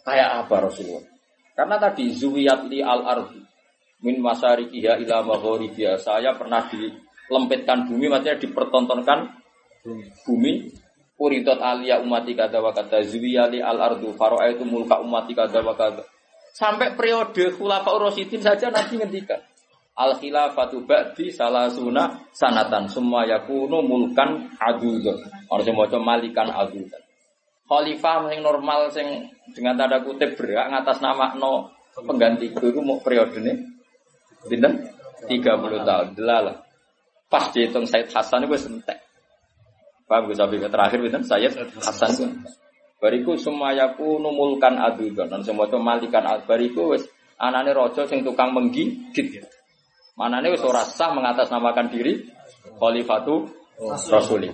Kayak 0.09 0.49
apa 0.49 0.73
Rasulullah? 0.73 1.05
Karena 1.53 1.77
tadi 1.77 2.17
zuwiyat 2.17 2.65
li 2.73 2.81
al 2.81 3.05
ardi 3.05 3.45
min 4.09 4.25
masyarikiha 4.25 5.05
ila 5.05 5.21
maghribiha. 5.21 6.01
Saya 6.01 6.33
pernah 6.33 6.65
dilempitkan 6.65 7.93
bumi, 7.93 8.09
maksudnya 8.09 8.41
dipertontonkan 8.41 9.19
bumi 10.25 10.73
Uritot 11.19 11.59
alia 11.59 11.99
umati 11.99 12.39
kada 12.39 12.63
wa 12.63 12.71
kada 12.71 13.03
zuwiyali 13.03 13.59
al 13.59 13.83
ardu 13.83 14.15
itu 14.15 14.63
mulka 14.63 15.03
umati 15.03 15.35
kada 15.35 15.59
wa 15.67 15.75
kada. 15.75 16.07
Sampai 16.55 16.95
periode 16.95 17.59
khulafa 17.59 17.91
Rasidin 17.99 18.39
saja 18.39 18.71
nanti 18.71 18.95
ngendikan. 18.95 19.43
Al 19.99 20.15
khilafatu 20.15 20.87
ba'di 20.87 21.35
salasuna 21.35 22.31
sanatan 22.31 22.87
semua 22.87 23.27
yakunu 23.27 23.83
mulkan 23.83 24.47
adudun. 24.63 25.19
Orang 25.51 25.67
semua 25.67 25.91
malikan 25.99 26.55
adudun. 26.55 27.03
Khalifah 27.67 28.31
yang 28.31 28.47
normal 28.47 28.89
sing 28.95 29.27
dengan 29.59 29.75
tanda 29.75 29.99
kutip 30.01 30.39
berak 30.39 30.71
ngatas 30.71 31.03
nama 31.03 31.35
no 31.35 31.75
pengganti 31.99 32.55
itu 32.55 32.79
mau 32.79 33.03
periode 33.03 33.43
ini. 33.43 33.53
tiga 35.27 35.59
30 35.59 35.83
tahun. 35.83 36.07
Delalah. 36.15 36.63
Pas 37.27 37.51
dihitung 37.51 37.85
Said 37.91 38.07
Hasan 38.15 38.47
itu 38.47 38.55
sentek. 38.55 39.08
Paham 40.09 40.25
gue 40.25 40.37
sampai 40.37 40.65
terakhir 40.73 40.99
itu 41.05 41.21
saya 41.21 41.53
Hasan. 41.85 42.41
Bariku 42.99 43.37
semua 43.39 43.77
yaku 43.77 44.19
numulkan 44.19 44.75
adudan 44.75 45.31
dan 45.31 45.45
semua 45.45 45.71
itu 45.71 45.79
malikan 45.79 46.25
bariku 46.49 46.97
wes 46.97 47.07
anane 47.39 47.71
rojo 47.71 48.03
sing 48.09 48.27
tukang 48.27 48.51
menggigit. 48.51 49.45
Manane 50.19 50.51
wes 50.51 50.65
ora 50.67 50.83
sah 50.83 51.15
mengatasnamakan 51.15 51.93
diri 51.95 52.27
khalifatu 52.81 53.47
rasulih. 54.11 54.51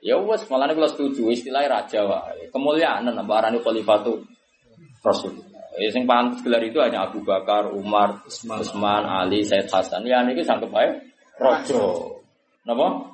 Ya 0.00 0.16
wes 0.16 0.46
malah 0.48 0.72
kalau 0.72 0.88
setuju 0.88 1.28
istilahnya 1.28 1.82
raja 1.82 2.06
wae. 2.08 2.48
Kemuliaan 2.54 3.10
nambah 3.10 3.36
arane 3.36 3.58
khalifatu 3.60 4.24
rasul. 5.04 5.36
Ya 5.74 5.90
sing 5.90 6.06
pantas 6.06 6.38
gelar 6.40 6.62
itu 6.62 6.78
hanya 6.78 7.10
Abu 7.10 7.20
Bakar, 7.26 7.66
Umar, 7.74 8.22
Utsman, 8.30 9.02
Ali, 9.04 9.42
Said 9.42 9.66
Hasan. 9.66 10.06
Ya 10.06 10.22
niki 10.22 10.46
sanggup 10.46 10.70
bae 10.70 11.02
rojo. 11.36 12.14
Napa? 12.64 13.12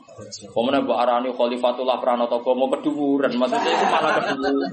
Pemenang 0.50 0.84
bu 0.84 0.92
arani 0.94 1.30
khalifatullah 1.32 1.98
pranoto 1.98 2.40
mau 2.54 2.68
keduburan, 2.72 3.32
maksudnya 3.36 3.70
itu 3.72 3.86
malah 3.88 4.10
keduburan. 4.20 4.70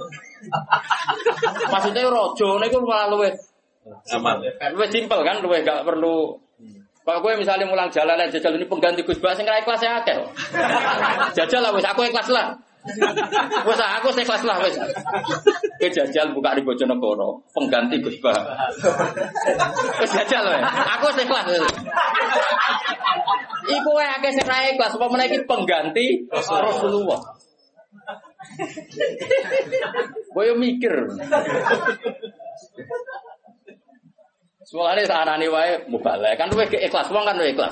maksudnya 1.73 2.01
rojo, 2.07 2.47
itu 2.61 2.77
malah 2.83 3.07
luwe. 3.11 3.29
Luwe 4.75 4.87
simpel 4.91 5.19
kan, 5.23 5.39
luwe 5.39 5.63
gak 5.63 5.87
perlu. 5.87 6.35
Kalau 7.07 7.23
gue 7.23 7.39
misalnya 7.39 7.63
mulang 7.63 7.87
jalan 7.87 8.27
jajal 8.27 8.51
ini 8.59 8.67
pengganti 8.67 8.99
Gus 9.07 9.23
Bas, 9.23 9.39
nggak 9.39 9.63
ikhlas 9.63 9.79
ya 9.79 10.03
akeh. 10.03 10.19
Jajal 11.39 11.63
lah, 11.63 11.71
aku 11.71 12.03
ikhlas 12.03 12.27
lah. 12.27 12.51
Wes 13.67 13.79
aku 13.79 14.07
ikhlas 14.15 14.43
lah 14.47 14.57
wes. 14.63 14.75
Ke 15.77 15.87
jajal 15.91 16.31
buka 16.31 16.55
di 16.55 16.61
Bojonegoro, 16.63 17.43
pengganti 17.51 17.99
Gus 17.99 18.17
Bas. 18.23 18.39
Wes 19.99 20.11
jajal 20.11 20.43
wes. 20.47 20.63
Aku 20.97 21.07
ikhlas. 21.15 21.45
Iku 23.67 23.89
wae 23.91 24.07
akeh 24.15 24.31
sing 24.31 24.45
ra 24.47 24.63
ikhlas 24.71 24.95
apa 24.95 25.05
meneh 25.11 25.43
pengganti 25.43 26.23
Rasulullah. 26.31 27.19
Boyo 30.31 30.53
mikir. 30.55 30.93
Semuanya 34.67 35.07
sarane 35.07 35.47
wae 35.47 35.79
mubalek 35.87 36.35
kan 36.35 36.51
luwih 36.51 36.67
ikhlas 36.67 37.07
wong 37.07 37.23
kan 37.23 37.39
ikhlas. 37.39 37.71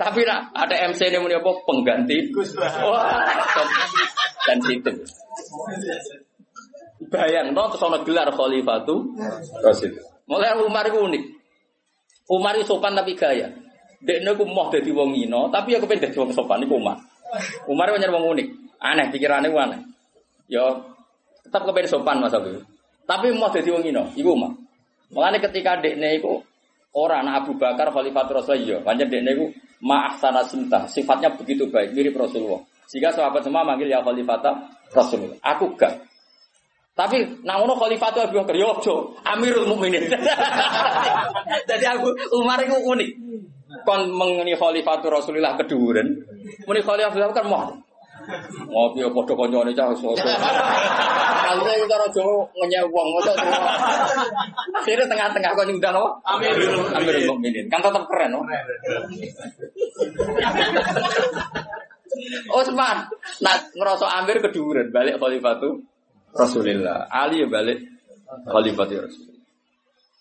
Tapi 0.00 0.24
nak 0.24 0.56
ada 0.56 0.88
MC 0.88 1.12
ini 1.12 1.20
muni 1.20 1.36
apa 1.36 1.52
pengganti 1.68 2.32
Wah, 2.88 3.20
sensitif. 4.48 4.96
Bayang 7.12 7.52
no 7.52 7.68
terus 7.68 7.84
ana 7.84 8.00
gelar 8.00 8.32
khalifatu 8.32 9.12
Rasul. 9.60 9.92
Mulai 10.24 10.56
Umar 10.64 10.88
itu 10.88 10.96
unik. 11.04 11.22
Umar 12.32 12.56
itu 12.56 12.64
sopan 12.64 12.96
tapi 12.96 13.12
gaya. 13.12 13.52
Dekne 14.00 14.32
ku 14.40 14.48
mau 14.48 14.72
dadi 14.72 14.88
wong 14.88 15.12
ino, 15.12 15.52
tapi 15.52 15.76
aku 15.76 15.84
pengen 15.84 16.08
dadi 16.08 16.16
wong 16.16 16.32
sopan 16.32 16.64
iku 16.64 16.80
Umar. 16.80 16.96
Umar 17.68 17.92
itu 17.92 18.08
wong 18.08 18.24
unik. 18.32 18.48
Aneh 18.80 19.12
pikirannya 19.12 19.52
aneh. 19.52 19.80
Yo 20.48 20.96
tetap 21.44 21.68
kepengen 21.68 21.92
sopan 21.92 22.24
Mas 22.24 22.32
Abu. 22.32 22.56
Tapi 23.04 23.36
mau 23.36 23.52
dadi 23.52 23.68
wong 23.68 23.84
ino, 23.84 24.08
iku 24.16 24.32
Umar. 24.32 24.56
Makanya 25.12 25.44
ketika 25.50 25.76
dekne 25.76 26.16
iku 26.16 26.40
orang 26.96 27.28
Abu 27.28 27.58
Bakar 27.60 27.92
Khalifatul 27.92 28.40
Rasulullah, 28.40 28.80
banyak 28.80 29.10
dekne 29.10 29.30
iku 29.36 29.46
ma'ahsana 29.80 30.44
cinta, 30.46 30.84
sifatnya 30.86 31.32
begitu 31.34 31.68
baik, 31.68 31.96
mirip 31.96 32.16
Rasulullah. 32.16 32.60
Sehingga 32.90 33.14
sahabat 33.14 33.46
semua 33.46 33.62
manggil 33.62 33.86
ya 33.86 34.02
Khalifatul 34.02 34.66
Rasulullah. 34.90 35.38
Aku 35.46 35.72
gak. 35.78 36.10
Tapi 36.98 37.40
namun 37.46 37.72
khalifah 37.78 38.12
itu 38.12 38.20
Abu 38.20 38.34
Bakar 38.44 38.56
yo 38.58 38.76
Amirul 39.24 39.72
Mukminin. 39.72 40.04
Jadi 41.70 41.84
aku 41.86 42.12
Umar 42.36 42.60
itu 42.60 42.76
unik. 42.76 43.10
Kon 43.86 44.10
mengeni 44.12 44.52
khalifah 44.58 45.00
Rasulullah 45.06 45.56
keduren. 45.56 46.18
Muni 46.68 46.80
khalifah 46.84 47.08
Abu 47.08 47.24
Bakar 47.24 47.46
mau. 47.48 47.72
Ngopi 48.70 48.98
padha 49.10 49.34
kancane 49.34 49.72
cah 49.74 49.86
soso. 49.96 50.24
Kalune 51.50 51.72
iki 51.82 51.86
karo 51.90 52.06
Jawa 52.14 52.46
ngenyek 52.62 52.86
wong 52.94 53.08
mosok. 53.10 53.34
Akhirnya 54.78 55.06
tengah-tengah 55.10 55.50
kok 55.50 55.66
nyundang 55.66 55.98
apa? 55.98 56.10
Amirul 56.38 56.86
Amirul 56.94 57.26
Mukminin. 57.26 57.66
Kan 57.66 57.82
tetap 57.82 58.06
keren, 58.06 58.30
no? 58.30 58.46
Osman, 62.54 62.96
nak 63.42 63.56
ngerasa 63.74 64.06
Amir 64.22 64.38
keduren 64.38 64.94
balik 64.94 65.18
khalifah 65.18 65.58
tuh 65.58 65.82
Rasulullah. 66.38 67.10
Ali 67.10 67.42
ya 67.42 67.46
balik 67.50 67.82
khalifati 68.46 68.94
Rasul. 69.02 69.29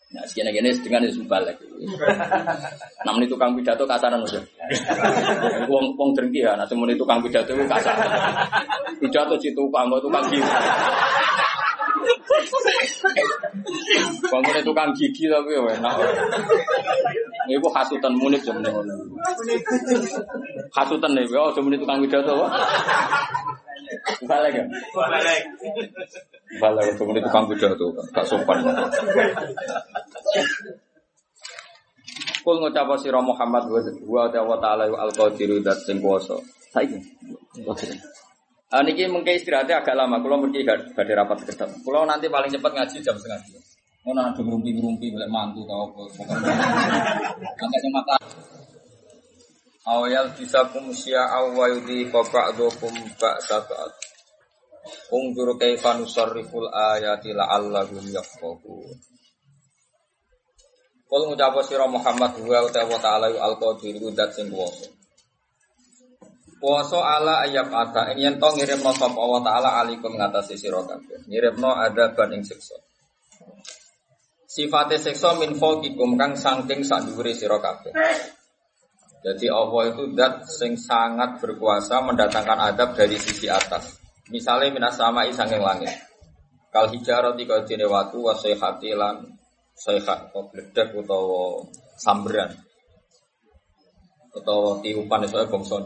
Nah, 0.09 0.25
sekian 0.25 0.49
gini 0.49 0.73
dengan 0.81 1.05
itu 1.05 1.21
balik. 1.29 1.53
Namun 3.05 3.29
itu 3.29 3.37
kang 3.37 3.53
pidato 3.53 3.85
kasaran 3.85 4.25
aja. 4.25 4.41
Wong 5.69 5.93
wong 5.93 6.17
drengki 6.17 6.41
ya, 6.41 6.57
nah 6.57 6.65
semuanya 6.65 6.97
itu 6.97 7.05
kang 7.05 7.21
pidato 7.21 7.53
itu 7.53 7.61
kasar. 7.69 7.93
Pidato 8.97 9.37
situ 9.37 9.63
kang 9.69 9.85
itu 9.93 10.09
kang. 10.09 10.25
Bangun 14.29 14.61
tukang 14.63 14.91
gigi 14.95 15.25
tapi 15.25 15.55
ya 15.55 15.61
enak. 15.79 15.93
Ibu 17.49 17.67
hasutan 17.73 18.13
munik 18.17 18.41
jam 18.45 18.61
Hasutan 20.75 21.11
nih, 21.17 21.25
oh 21.33 21.49
jam 21.51 21.65
tukang 21.67 21.99
pidato. 22.05 22.45
Balik 24.29 24.53
ya? 24.53 24.65
Balik. 24.93 25.41
Balik 26.61 26.85
itu 26.93 27.03
ini 27.09 27.19
tukang 27.25 27.43
tuh, 27.49 27.91
gak 28.13 28.25
sopan. 28.25 28.57
Kul 32.39 32.55
ngucap 32.63 32.89
sira 32.97 33.19
Muhammad 33.19 33.67
wa 33.69 34.57
ta'ala 34.57 34.87
al 34.87 35.11
qadiru 35.11 35.59
dat 35.59 35.77
sing 35.83 35.99
kuwasa. 35.99 36.39
Saiki. 36.71 36.97
Ah 38.69 38.85
niki 38.85 39.09
mungkin 39.09 39.33
istirahatnya 39.33 39.81
agak 39.81 39.97
lama. 39.97 40.21
Kalau 40.21 40.45
pergi 40.45 40.61
gak 40.61 40.93
ada 40.93 41.13
rapat 41.25 41.41
kedap. 41.41 41.69
Kalau 41.81 42.05
nanti 42.05 42.29
paling 42.29 42.53
cepat 42.53 42.71
ngaji 42.77 42.97
jam 43.01 43.17
setengah 43.17 43.41
dua. 43.49 43.61
Mau 44.05 44.13
nanti 44.13 44.39
ngerumpi-ngerumpi 44.45 45.09
boleh 45.09 45.29
mantu 45.29 45.65
tau 45.65 45.89
apa. 45.89 46.01
Agak 47.57 47.89
mata. 47.89 48.15
Awal 49.89 50.37
bisa 50.37 50.69
kum 50.69 50.93
syi'a 50.93 51.49
wa 51.49 51.65
yudhiqa 51.65 52.21
ba'dukum 52.29 52.93
ba'sa 53.17 53.57
ba'd. 53.65 53.93
Ungdur 55.09 55.57
kaifa 55.57 55.97
nusarriful 55.97 56.69
ayati 56.69 57.33
la'allahum 57.33 58.05
yafqahun. 58.05 58.97
Kul 61.09 61.21
ngucap 61.25 61.57
sira 61.65 61.89
Muhammad 61.89 62.37
wa 62.37 62.69
ta'ala 63.01 63.33
al-qadir 63.33 63.97
dat 64.13 64.29
sing 64.37 64.53
kuwasa. 64.53 64.98
Kuwasa 66.59 66.99
ala 66.99 67.47
ayat 67.47 67.71
ata 67.71 68.11
yen 68.19 68.35
to 68.35 68.47
ngirimno 68.51 68.91
sapa 68.91 69.15
Allah 69.15 69.41
taala 69.47 69.69
alikum 69.79 70.19
ngatasi 70.19 70.59
sira 70.59 70.83
kabeh. 70.83 71.23
Ngirimno 71.31 71.71
ada 71.71 72.11
ing 72.35 72.43
siksa. 72.43 72.75
Sifate 74.43 74.99
siksa 74.99 75.39
min 75.39 75.55
fawqikum 75.55 76.19
kang 76.19 76.35
saking 76.35 76.83
sak 76.83 77.07
dhuwure 77.07 77.31
sira 77.31 77.63
kabeh. 77.63 77.95
Jadi 79.23 79.47
Allah 79.47 79.81
itu 79.87 80.03
dat 80.15 80.43
sing 80.47 80.75
sangat 80.75 81.39
berkuasa 81.39 82.03
mendatangkan 82.03 82.75
adab 82.75 82.91
dari 82.91 83.15
sisi 83.15 83.47
atas. 83.47 83.95
Misalnya 84.27 84.71
minas 84.75 84.99
sama 84.99 85.27
isangeng 85.31 85.63
langit. 85.63 85.95
Kal 86.75 86.91
hijarah 86.91 87.39
tiga 87.39 87.63
jene 87.63 87.87
watu 87.87 88.19
wasayhati 88.27 88.93
lan 88.99 89.39
sayhat 89.79 90.35
atau 90.35 90.51
utawa 90.99 91.63
samberan 91.95 92.51
utawa 94.35 94.77
tiupan 94.83 95.23
itu 95.23 95.39
bangsa 95.47 95.79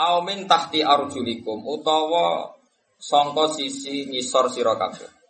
ini. 0.00 0.06
Aumin 0.08 0.48
tahti 0.48 0.80
arjulikum 0.80 1.60
utawa 1.68 2.48
songko 2.96 3.52
sisi 3.52 4.08
ngisor 4.08 4.48
sira 4.48 4.76
kabeh. 4.80 5.20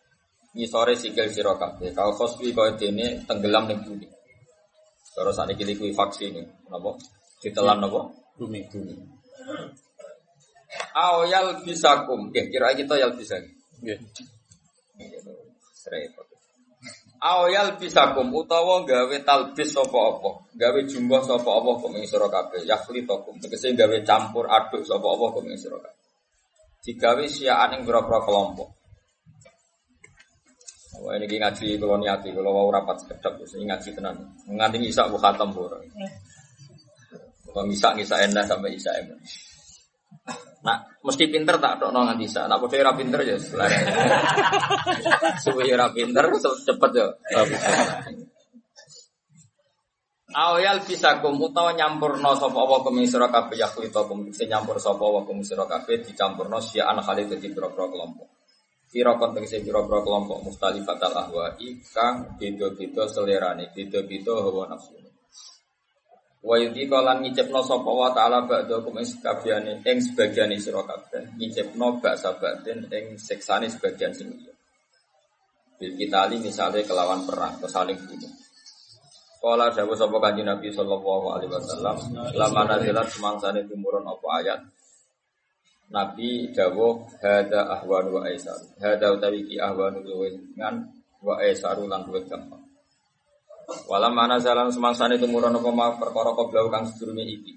ngisore 0.54 0.98
sikil 0.98 1.30
sira 1.30 1.54
kabeh. 1.58 1.94
Kau 1.94 2.10
khosfi 2.14 2.50
kaya 2.54 2.74
dene 2.74 3.22
tenggelam 3.26 3.70
ning 3.70 3.82
bumi. 3.86 4.06
Terus 5.14 5.34
saniki 5.34 5.66
kuwi 5.74 5.94
faksi 5.94 6.30
ini. 6.30 6.42
Napa? 6.70 6.94
Ditelan 7.42 7.82
napa? 7.82 8.10
Bumi. 8.38 8.62
Bumi. 8.70 8.94
Awyal 10.94 11.62
bisakum. 11.66 12.30
Nggih, 12.30 12.46
kira 12.50 12.74
kita 12.78 12.94
yal 12.98 13.14
bisa. 13.14 13.38
Nggih. 13.82 13.98
Repot. 15.90 16.29
Awyal 17.20 17.76
bisakum 17.76 18.32
utawa 18.32 18.80
gawe 18.88 19.16
talbis 19.28 19.76
sapa 19.76 19.92
apa? 19.92 20.40
Gawe 20.56 20.80
jumlah 20.88 21.20
sapa 21.20 21.50
apa 21.52 21.70
kok 21.76 21.92
ing 21.92 22.08
sira 22.08 22.32
kabeh. 22.32 22.64
Yakhlitakum. 22.64 23.36
Tegese 23.44 23.76
gawe 23.76 23.96
campur 24.08 24.48
aduk 24.48 24.80
sapa 24.88 25.04
apa 25.04 25.24
kok 25.36 25.44
ing 25.44 25.60
sira 25.60 25.76
kabeh. 25.76 26.00
Digawe 26.80 27.24
siaan 27.28 27.76
ing 27.76 27.84
pira-pira 27.84 28.24
kelompok. 28.24 28.80
Wah 31.00 31.16
ini 31.16 31.26
ngaji 31.28 31.80
kalau 31.80 31.96
niati, 31.96 32.28
kalau 32.28 32.52
mau 32.52 32.68
rapat 32.68 33.00
sekedap, 33.00 33.32
ini 33.40 33.64
ngaji 33.72 33.88
tenan. 33.96 34.16
Nganti 34.44 34.76
isak 34.84 35.08
bu 35.08 35.16
khatam 35.16 35.48
bu. 35.52 35.64
Kalau 35.68 37.64
isak 37.72 37.96
isak 37.96 38.20
enak 38.20 38.44
sampai 38.44 38.76
isak 38.76 39.00
enak. 39.00 39.16
Nah, 40.61 40.76
mesti 41.00 41.24
pinter 41.32 41.56
tak 41.56 41.80
dok 41.80 41.90
nganti 41.96 42.28
isak. 42.28 42.44
Nak 42.44 42.61
bodoh 42.61 42.76
ora 42.76 42.92
pinter 42.92 43.20
ya 43.24 43.36
selain. 43.40 43.80
Suwe 45.42 45.64
ora 45.72 45.88
pinter 45.88 46.28
cepet 46.36 46.90
ya. 46.92 47.06
Awal 50.30 50.86
bisa 50.86 51.18
kum 51.18 51.42
utawa 51.42 51.74
nyampurno 51.74 52.38
sapa 52.38 52.54
apa 52.54 52.86
kum 52.86 53.02
sira 53.02 53.26
kabeh 53.26 53.58
yakhlitakum 53.58 54.30
sing 54.30 54.46
nyampur 54.46 54.78
sapa 54.78 55.02
apa 55.02 55.26
kum 55.26 55.42
sira 55.42 55.66
kabeh 55.66 56.06
dicampurno 56.06 56.62
siaan 56.62 57.02
khalid 57.02 57.34
dadi 57.34 57.50
pira-pira 57.50 57.90
kelompok. 57.90 58.28
Kira 58.86 59.18
konteks 59.18 59.58
pira-pira 59.58 59.98
kelompok 60.06 60.38
mustalifatal 60.46 61.18
ahwa'i 61.18 61.82
kang 61.82 62.38
beda-beda 62.38 63.11
selerane, 63.11 63.74
beda-beda 63.74 64.38
hawa 64.38 64.70
nafsu. 64.70 64.99
Wa 66.41 66.57
yudhi 66.57 66.88
kalan 66.88 67.20
ngicipno 67.20 67.61
sapa 67.61 67.91
wa 67.93 68.09
ta'ala 68.16 68.49
ba'da 68.49 68.80
kum 68.80 68.97
ing 68.97 69.05
sekabehane 69.05 69.84
ing 69.84 69.99
sebagian 70.01 70.49
sira 70.57 70.80
kabeh, 70.80 71.36
ngicipno 71.36 72.01
baksa 72.01 72.32
batin 72.41 72.88
ing 72.88 73.20
siksane 73.20 73.68
sebagian 73.68 74.09
sing 74.16 74.32
liya. 74.32 74.55
Bil 75.76 75.93
kitali 76.01 76.41
misalnya 76.41 76.80
kelawan 76.80 77.28
perang, 77.28 77.61
saling 77.68 77.97
bunuh. 78.09 78.32
Kala 79.41 79.72
dawuh 79.72 79.97
sapa 79.97 80.16
Kanjeng 80.20 80.49
Nabi 80.49 80.68
sallallahu 80.68 81.26
alaihi 81.32 81.53
wasallam, 81.53 81.97
lama 82.36 82.62
nazilat 82.68 83.09
semangsane 83.09 83.64
tumurun 83.68 84.05
apa 84.05 84.28
ayat. 84.41 84.61
Nabi 85.93 86.53
dawuh 86.57 87.05
hada 87.20 87.68
ahwan 87.68 88.09
wa 88.12 88.20
aisar. 88.24 88.57
Hada 88.80 89.12
utawi 89.12 89.45
ki 89.45 89.61
ahwan 89.61 90.01
luwih 90.01 90.36
ngan 90.57 90.88
wa 91.20 91.36
aisaru 91.41 91.84
lan 91.84 92.05
gampang. 92.09 92.69
Walam 93.86 94.12
mana 94.14 94.42
jalan 94.42 94.70
semangsane 94.70 95.18
tumurun 95.18 95.54
apa 95.54 95.70
ma 95.70 95.94
perkara 95.94 96.34
koblau 96.34 96.70
kang 96.70 96.86
sedurunge 96.90 97.24
iki. 97.26 97.54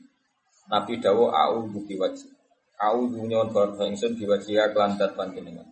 Nabi 0.70 1.02
dawuh 1.02 1.34
au 1.34 1.66
buki 1.68 1.98
wajib. 1.98 2.30
Au 2.82 3.06
dunyon 3.10 3.54
barca 3.54 3.86
ingsun 3.86 4.18
diwajiha 4.18 4.74
kelandat 4.74 5.14
panjenengan. 5.18 5.66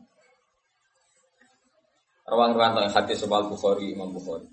Rawang-rawang 2.25 2.87
hadis 2.87 3.19
sebal 3.19 3.49
Bukhari 3.49 3.91
Imam 3.91 4.13
Bukhari. 4.13 4.47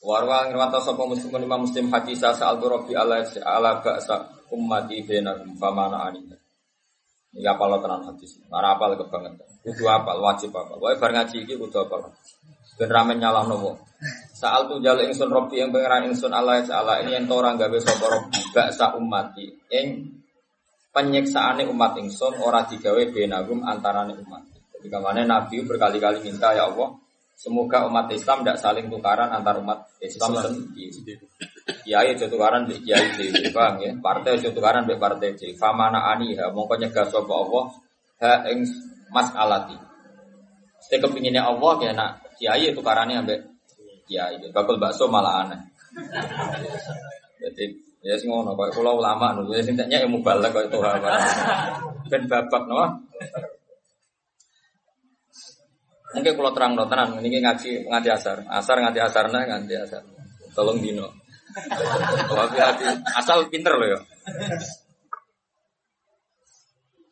Warwa 0.00 0.48
ngrawata 0.48 0.80
sapa 0.80 1.04
muslim 1.04 1.44
imam 1.44 1.68
muslim 1.68 1.92
hadis 1.92 2.24
sa'al 2.24 2.56
rabbi 2.56 2.96
ala 2.96 3.20
ala 3.20 3.84
ba'sa 3.84 4.32
ummati 4.48 5.04
bainakum 5.04 5.60
famana 5.60 6.08
ani. 6.08 6.24
Iki 7.36 7.44
apal 7.44 7.76
tenan 7.84 8.08
hadis. 8.08 8.40
Ora 8.48 8.74
apal 8.74 8.96
kebangetan. 8.96 9.44
Kudu 9.60 9.84
apal 9.86 10.18
wajib 10.24 10.56
apal. 10.56 10.80
Wae 10.80 10.96
bar 10.96 11.12
ngaji 11.12 11.44
iki 11.44 11.54
kudu 11.54 11.84
apal. 11.84 12.08
Ben 12.80 12.88
ramen 12.88 13.20
nyalahno 13.20 13.60
wong. 13.60 13.76
Sa'al 14.40 14.72
tu 14.72 14.80
jale 14.80 15.04
ingsun 15.04 15.28
rabbi 15.28 15.60
yang 15.60 15.68
pangeran 15.68 16.08
ingsun 16.08 16.32
ala 16.32 16.64
ala 16.64 17.04
ini 17.04 17.12
ento 17.20 17.36
ora 17.36 17.52
gawe 17.60 17.76
sapa 17.76 18.08
rabbi 18.08 18.40
ba'sa 18.56 18.96
ummati 18.96 19.44
ing 19.68 20.16
penyiksaane 20.96 21.68
umat 21.68 22.00
ingsun 22.00 22.40
ora 22.40 22.64
digawe 22.64 23.02
benagum 23.12 23.60
antarane 23.60 24.16
umat. 24.16 24.48
Jadi 24.80 24.88
ke 24.88 24.96
mana 24.96 25.28
Nabi 25.28 25.60
berkali-kali 25.68 26.24
minta 26.24 26.56
ya 26.56 26.72
Allah 26.72 26.96
Semoga 27.40 27.88
umat 27.88 28.12
Islam 28.12 28.44
tidak 28.44 28.60
saling 28.60 28.92
tukaran 28.92 29.32
antar 29.32 29.64
umat 29.64 29.88
Islam 30.04 30.36
sendiri. 30.44 31.16
Kiai 31.88 32.12
aja 32.12 32.28
tukaran 32.28 32.68
di 32.68 32.76
kiai 32.84 33.16
di 33.16 33.32
bang 33.48 33.80
ya. 33.80 33.92
Partai 33.96 34.36
aja 34.36 34.52
tukaran 34.52 34.84
di 34.84 34.92
partai 35.00 35.32
di. 35.32 35.56
Famana 35.56 36.04
ani 36.12 36.36
ha 36.36 36.52
mongko 36.52 36.76
nyegah 36.76 37.08
sapa 37.08 37.32
Allah 37.32 37.64
ha 38.20 38.44
ing 38.52 38.60
mas 39.08 39.32
alati. 39.32 39.72
Saya 40.84 41.00
kepinginnya 41.00 41.48
Allah 41.48 41.72
ya 41.80 41.92
nak 41.96 42.36
kiai 42.36 42.76
tukarannya 42.76 43.24
ambek 43.24 43.40
kiai. 44.10 44.42
Bakul 44.50 44.82
bakso 44.82 45.06
malah 45.06 45.46
aneh. 45.46 45.60
Jadi 47.38 47.64
ya 48.02 48.18
sing 48.18 48.32
ngono 48.32 48.58
kok 48.58 48.74
kula 48.74 48.90
ulama 48.96 49.38
lho 49.38 49.54
ya 49.54 49.62
sing 49.62 49.76
teknya 49.78 50.02
ilmu 50.02 50.24
balik 50.24 50.50
kok 50.50 50.66
itu 50.66 50.78
ben 52.10 52.26
babak 52.26 52.62
no. 52.66 53.06
Mungkin 56.10 56.34
kalau 56.34 56.50
terang 56.50 56.74
no 56.74 56.90
tenan, 56.90 57.22
ini 57.22 57.38
ngaji 57.38 57.86
ngaji 57.86 58.08
asar, 58.10 58.42
asar 58.50 58.82
ngaji 58.82 58.98
asar 58.98 59.30
nah 59.30 59.46
ngaji 59.46 59.78
asar. 59.78 60.02
Tolong 60.58 60.82
dino. 60.82 61.06
Hati 62.34 62.82
asal 63.14 63.46
pinter 63.46 63.78
loh 63.78 63.86
ya. 63.94 63.98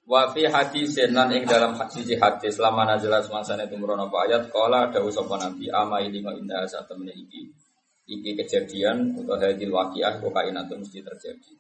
Wafi 0.09 0.49
hadis 0.49 0.97
nan 1.13 1.29
ing 1.37 1.45
dalam 1.45 1.77
hadis 1.77 2.09
hadis 2.17 2.57
selama 2.57 2.89
nazalah 2.89 3.21
semasane 3.21 3.69
tumurun 3.69 4.09
apa 4.09 4.25
ayat 4.25 4.49
kala 4.49 4.89
ada 4.89 5.05
sapa 5.13 5.37
nabi 5.37 5.69
ama 5.69 6.01
ini 6.01 6.25
ngo 6.25 6.33
indah 6.33 6.65
saat 6.65 6.89
temen 6.89 7.13
iki 7.13 7.45
iki 8.09 8.33
kejadian 8.33 9.13
atau 9.21 9.37
hadil 9.37 9.69
waqiah 9.69 10.17
kok 10.17 10.33
kainatu 10.33 10.81
mesti 10.81 11.05
terjadi. 11.05 11.53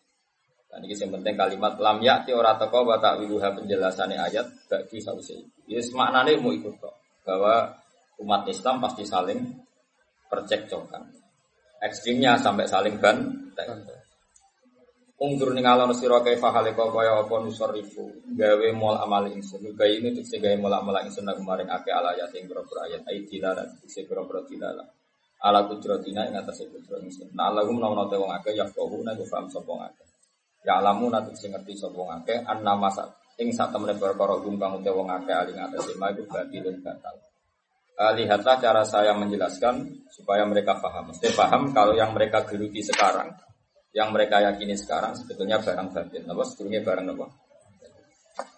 Dan 0.68 0.80
ini 0.80 0.96
yang 0.96 1.12
penting 1.12 1.36
kalimat 1.36 1.76
lam 1.76 2.00
yakti 2.00 2.32
ora 2.32 2.56
teko 2.56 2.88
wa 2.88 2.96
ta'wiluha 2.96 3.52
penjelasannya 3.52 4.16
ayat 4.16 4.48
bagi 4.64 4.96
sause. 4.96 5.36
Yes 5.68 5.92
maknane 5.92 6.40
mau 6.40 6.48
ikut 6.48 6.72
kok 6.80 6.96
bahwa 7.28 7.76
umat 8.24 8.48
Islam 8.48 8.80
pasti 8.80 9.04
saling 9.04 9.44
percekcokan. 10.32 11.04
Ekstrimnya 11.84 12.40
sampai 12.40 12.64
saling 12.64 12.96
ban. 12.96 13.48
Ungdur 15.18 15.50
ning 15.50 15.66
alon 15.66 15.90
sira 15.98 16.22
kaifa 16.22 16.54
halika 16.54 16.86
kaya 16.94 17.18
apa 17.18 17.42
nusarifu 17.42 18.06
gawe 18.38 18.68
mol 18.70 18.94
amal 19.02 19.26
ingsun. 19.26 19.66
Gawe 19.74 19.90
ini 19.90 20.14
tekse 20.14 20.38
gawe 20.38 20.54
mol 20.62 20.70
amal 20.70 20.94
ingsun 21.02 21.26
nang 21.26 21.42
kemarin 21.42 21.66
akeh 21.66 21.90
ala 21.90 22.14
ayat 22.14 22.30
ing 22.38 22.46
boro 22.46 22.62
ayat 22.86 23.02
ayat 23.02 23.26
dilala 23.26 23.66
tekse 23.82 24.06
boro 24.06 24.22
dilala. 24.46 24.86
Ala 25.42 25.66
kudratina 25.66 26.22
ing 26.30 26.38
atase 26.38 26.70
kudrat 26.70 27.02
ingsun. 27.02 27.34
Nah 27.34 27.50
Allah 27.50 27.66
menawa 27.66 28.06
te 28.06 28.14
wong 28.14 28.30
akeh 28.30 28.54
ya 28.54 28.70
kau 28.70 28.86
nek 29.02 29.18
paham 29.26 29.50
sapa 29.50 29.90
akeh. 29.90 30.06
Ya 30.62 30.78
alamu 30.78 31.10
nate 31.10 31.34
sing 31.34 31.50
ngerti 31.50 31.74
sapa 31.74 31.98
akeh 32.22 32.38
annama 32.46 32.86
ing 33.42 33.50
sak 33.50 33.74
temene 33.74 33.98
perkara 33.98 34.38
gum 34.38 34.54
kang 34.54 34.78
uте 34.78 34.90
wong 34.94 35.10
akeh 35.10 35.34
ali 35.34 35.50
ngatasi 35.54 35.98
ma 35.98 36.14
iku 36.14 36.30
batilun 36.30 36.78
batal. 36.78 37.18
Uh, 37.98 38.14
lihatlah 38.14 38.62
cara 38.62 38.86
saya 38.86 39.10
menjelaskan 39.18 40.06
supaya 40.14 40.46
mereka 40.46 40.78
paham. 40.78 41.10
Mesti 41.10 41.34
paham 41.34 41.74
kalau 41.74 41.98
yang 41.98 42.14
mereka 42.14 42.46
geluti 42.46 42.78
sekarang, 42.78 43.34
yang 43.96 44.12
mereka 44.12 44.44
yakini 44.44 44.76
sekarang 44.76 45.16
sebetulnya 45.16 45.60
barang 45.60 45.88
batin. 45.92 46.24
Apa 46.28 46.42
sebetulnya 46.44 46.80
barang 46.84 47.06
apa? 47.16 47.26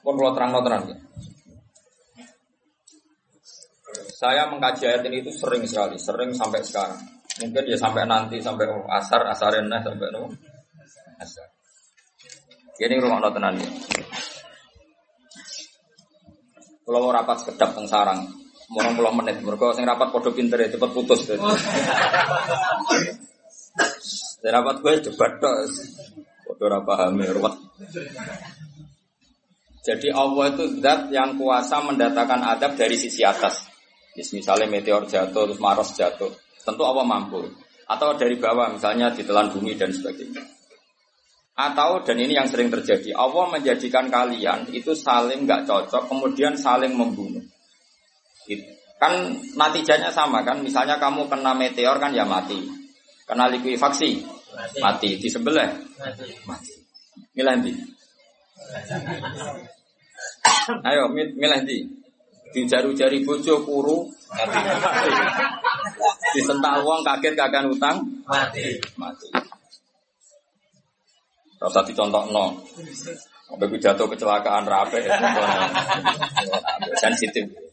Pun 0.03 0.15
kalau 0.19 0.33
terang 0.35 0.51
terang 0.61 0.83
ya. 0.91 0.99
Saya 4.21 4.53
mengkaji 4.53 4.85
ayat 4.85 5.03
ini 5.09 5.25
itu 5.25 5.33
sering 5.33 5.65
sekali, 5.65 5.97
sering 5.97 6.37
sampai 6.37 6.61
sekarang. 6.61 7.01
Mungkin 7.41 7.65
ya 7.65 7.79
sampai 7.81 8.05
nanti 8.05 8.37
sampai 8.43 8.69
asar, 9.01 9.25
asarin 9.33 9.65
sampai 9.71 10.13
no, 10.13 10.29
asar. 11.17 11.49
Ini 12.81 12.97
rumah 13.01 13.33
tenan 13.33 13.61
ya. 13.61 13.69
Kalau 16.85 17.01
mau 17.07 17.15
rapat 17.15 17.45
sekedap 17.45 17.77
teng 17.77 17.87
sarang, 17.87 18.27
mau 18.73 18.91
puluh 18.93 19.15
menit. 19.15 19.39
Mereka 19.41 19.79
sing 19.79 19.87
rapat 19.87 20.11
podo 20.11 20.35
pinter 20.35 20.59
ya 20.59 20.75
cepet 20.75 20.91
putus. 20.91 21.23
Sing 24.41 24.51
rapat 24.51 24.77
gue 24.81 24.93
cepat 25.05 25.33
dong. 25.37 25.69
Podo 26.49 26.65
rapa 26.67 26.93
hamil 27.07 27.37
ruwet. 27.37 27.55
Jadi 29.81 30.09
Allah 30.13 30.45
itu 30.53 30.65
zat 30.81 31.09
yang 31.13 31.37
kuasa 31.37 31.81
mendatangkan 31.85 32.41
adab 32.57 32.73
dari 32.77 32.97
sisi 32.97 33.21
atas. 33.25 33.69
Misalnya 34.17 34.69
meteor 34.69 35.09
jatuh, 35.09 35.49
terus 35.49 35.61
Maros 35.61 35.97
jatuh. 35.97 36.29
Tentu 36.61 36.83
Allah 36.85 37.05
mampu. 37.05 37.49
Atau 37.89 38.17
dari 38.21 38.37
bawah, 38.37 38.73
misalnya 38.73 39.13
ditelan 39.13 39.49
bumi 39.53 39.77
dan 39.81 39.93
sebagainya. 39.93 40.45
Atau 41.57 42.05
dan 42.05 42.17
ini 42.17 42.37
yang 42.37 42.49
sering 42.49 42.73
terjadi, 42.73 43.13
Allah 43.17 43.49
menjadikan 43.53 44.09
kalian 44.09 44.73
itu 44.73 44.97
saling 44.97 45.45
nggak 45.45 45.69
cocok, 45.69 46.09
kemudian 46.09 46.57
saling 46.57 46.97
membunuh. 46.97 47.45
Kan 49.01 49.41
natijanya 49.57 50.13
sama 50.13 50.45
kan, 50.45 50.61
misalnya 50.61 51.01
kamu 51.01 51.29
kena 51.29 51.53
meteor 51.57 51.97
kan 51.97 52.13
ya 52.13 52.25
mati, 52.25 52.80
kena 53.31 53.47
likuifaksi 53.47 54.27
mati, 54.51 54.79
mati. 54.83 55.11
di 55.23 55.29
sebelah 55.31 55.71
mati. 56.03 56.35
mati. 56.51 56.75
Milih 57.39 57.47
nanti. 57.47 57.73
Ayo 60.83 61.07
milih 61.15 61.39
nanti. 61.39 61.79
Di 62.51 62.67
jari-jari 62.67 63.23
bojo 63.23 63.63
kuru 63.63 64.11
mati. 64.35 64.59
Disentak 66.35 66.83
wong 66.83 67.07
kaget 67.07 67.39
kagak 67.39 67.71
utang 67.71 68.03
Mati. 68.27 68.83
mati. 68.99 69.31
Rasa 71.63 71.87
dicontoh 71.87 72.35
no. 72.35 72.67
Sampai 73.47 73.71
pidato 73.71 74.11
kecelakaan 74.11 74.67
rape. 74.67 75.07
Sensitif. 77.03 77.70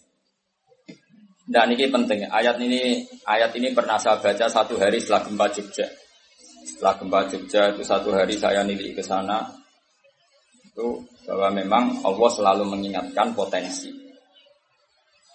Nah 1.48 1.64
ini 1.64 1.88
penting. 1.88 2.28
Ayat 2.28 2.60
ini 2.60 3.08
ayat 3.24 3.56
ini 3.56 3.72
pernah 3.72 3.95
saya 3.95 4.20
baca 4.20 4.45
satu 4.52 4.76
hari 4.76 5.00
setelah 5.00 5.24
gempa 5.24 5.48
Jogja. 5.56 5.88
Setelah 6.68 6.93
gempa 7.00 7.20
Jogja 7.32 7.62
itu 7.72 7.84
satu 7.88 8.12
hari 8.12 8.36
saya 8.36 8.68
nilai 8.68 8.91
ke 8.91 9.00
sana. 9.00 9.48
Itu 10.68 11.08
bahwa 11.24 11.56
memang 11.56 11.84
Allah 12.04 12.30
selalu 12.36 12.64
mengingatkan 12.68 13.32
potensi. 13.32 14.08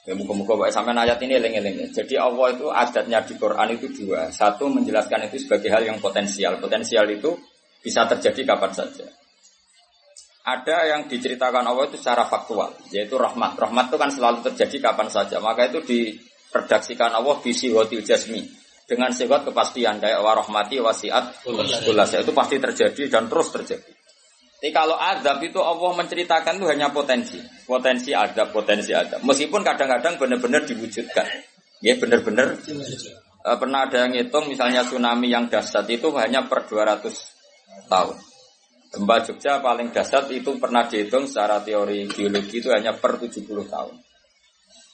Ya 0.02 0.18
muka-muka 0.18 0.58
Pak 0.58 0.74
sampai 0.74 0.98
ayat 0.98 1.16
ini 1.22 1.38
eling-eling. 1.38 1.94
Jadi 1.94 2.18
Allah 2.18 2.58
itu 2.58 2.66
adatnya 2.68 3.22
di 3.22 3.38
Quran 3.38 3.68
itu 3.72 3.86
dua. 4.02 4.28
Satu 4.34 4.66
menjelaskan 4.66 5.30
itu 5.30 5.46
sebagai 5.46 5.70
hal 5.70 5.86
yang 5.86 6.02
potensial. 6.02 6.58
Potensial 6.58 7.06
itu 7.08 7.32
bisa 7.80 8.04
terjadi 8.10 8.52
kapan 8.52 8.74
saja. 8.74 9.06
Ada 10.42 10.90
yang 10.90 11.06
diceritakan 11.06 11.62
Allah 11.62 11.86
itu 11.86 11.94
secara 12.02 12.26
faktual, 12.26 12.74
yaitu 12.90 13.14
rahmat. 13.14 13.54
Rahmat 13.54 13.94
itu 13.94 13.98
kan 13.98 14.10
selalu 14.10 14.42
terjadi 14.50 14.90
kapan 14.90 15.06
saja. 15.06 15.38
Maka 15.38 15.70
itu 15.70 15.78
diredaksikan 15.86 17.14
Allah 17.14 17.38
di 17.38 17.54
sihotil 17.54 18.02
jasmi. 18.02 18.42
Dengan 18.82 19.14
sifat 19.14 19.46
kepastian, 19.46 20.02
kayak 20.02 20.18
warahmati 20.18 20.82
wasiat 20.82 21.46
kulas. 21.46 22.10
Itu 22.18 22.34
pasti 22.34 22.58
terjadi 22.58 23.06
dan 23.06 23.30
terus 23.30 23.54
terjadi. 23.54 23.92
Tapi 24.62 24.70
kalau 24.70 24.94
adab 24.94 25.42
itu 25.42 25.58
Allah 25.58 25.90
menceritakan 25.90 26.58
itu 26.58 26.66
hanya 26.70 26.94
potensi. 26.94 27.38
Potensi 27.66 28.14
adab, 28.14 28.54
potensi 28.54 28.94
adab. 28.94 29.18
Meskipun 29.26 29.62
kadang-kadang 29.62 30.18
benar-benar 30.22 30.62
diwujudkan. 30.66 31.26
Ya 31.82 31.98
benar-benar. 31.98 32.62
Eh, 33.42 33.56
pernah 33.58 33.90
ada 33.90 34.06
yang 34.06 34.14
ngitung 34.14 34.46
misalnya 34.46 34.86
tsunami 34.86 35.34
yang 35.34 35.50
dahsyat 35.50 35.82
itu 35.90 36.14
hanya 36.14 36.46
per 36.46 36.62
200 36.70 37.10
tahun. 37.90 38.31
Gempa 38.92 39.24
Jogja 39.24 39.64
paling 39.64 39.88
dahsyat 39.88 40.28
itu 40.28 40.60
pernah 40.60 40.84
dihitung 40.84 41.24
secara 41.24 41.64
teori 41.64 42.04
geologi 42.12 42.60
itu 42.60 42.68
hanya 42.68 42.92
per 42.92 43.16
70 43.16 43.40
tahun. 43.48 43.96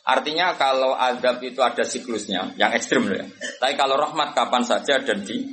Artinya 0.09 0.55
kalau 0.57 0.96
adab 0.96 1.42
itu 1.44 1.61
ada 1.61 1.84
siklusnya, 1.84 2.55
yang 2.57 2.72
ekstrim 2.72 3.11
loh 3.11 3.18
ya. 3.18 3.26
Tapi 3.61 3.74
kalau 3.76 3.99
rahmat 3.99 4.32
kapan 4.32 4.64
saja 4.64 5.03
dan 5.03 5.20
di 5.20 5.44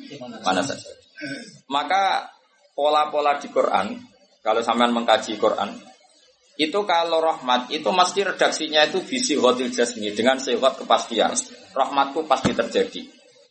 mana 0.45 0.63
saja. 0.63 0.87
Maka 1.67 2.31
pola-pola 2.71 3.35
di 3.41 3.51
Quran, 3.51 3.99
kalau 4.39 4.61
sampean 4.63 4.93
mengkaji 4.95 5.35
Quran, 5.35 5.75
itu 6.55 6.79
kalau 6.87 7.19
rahmat 7.19 7.67
itu 7.67 7.89
mesti 7.91 8.23
redaksinya 8.23 8.87
itu 8.87 9.03
visi 9.03 9.35
hotil 9.35 9.67
jasmi 9.73 10.07
dengan 10.15 10.39
sifat 10.39 10.85
kepastian. 10.85 11.35
Rahmatku 11.75 12.23
pasti 12.23 12.55
terjadi. 12.55 13.01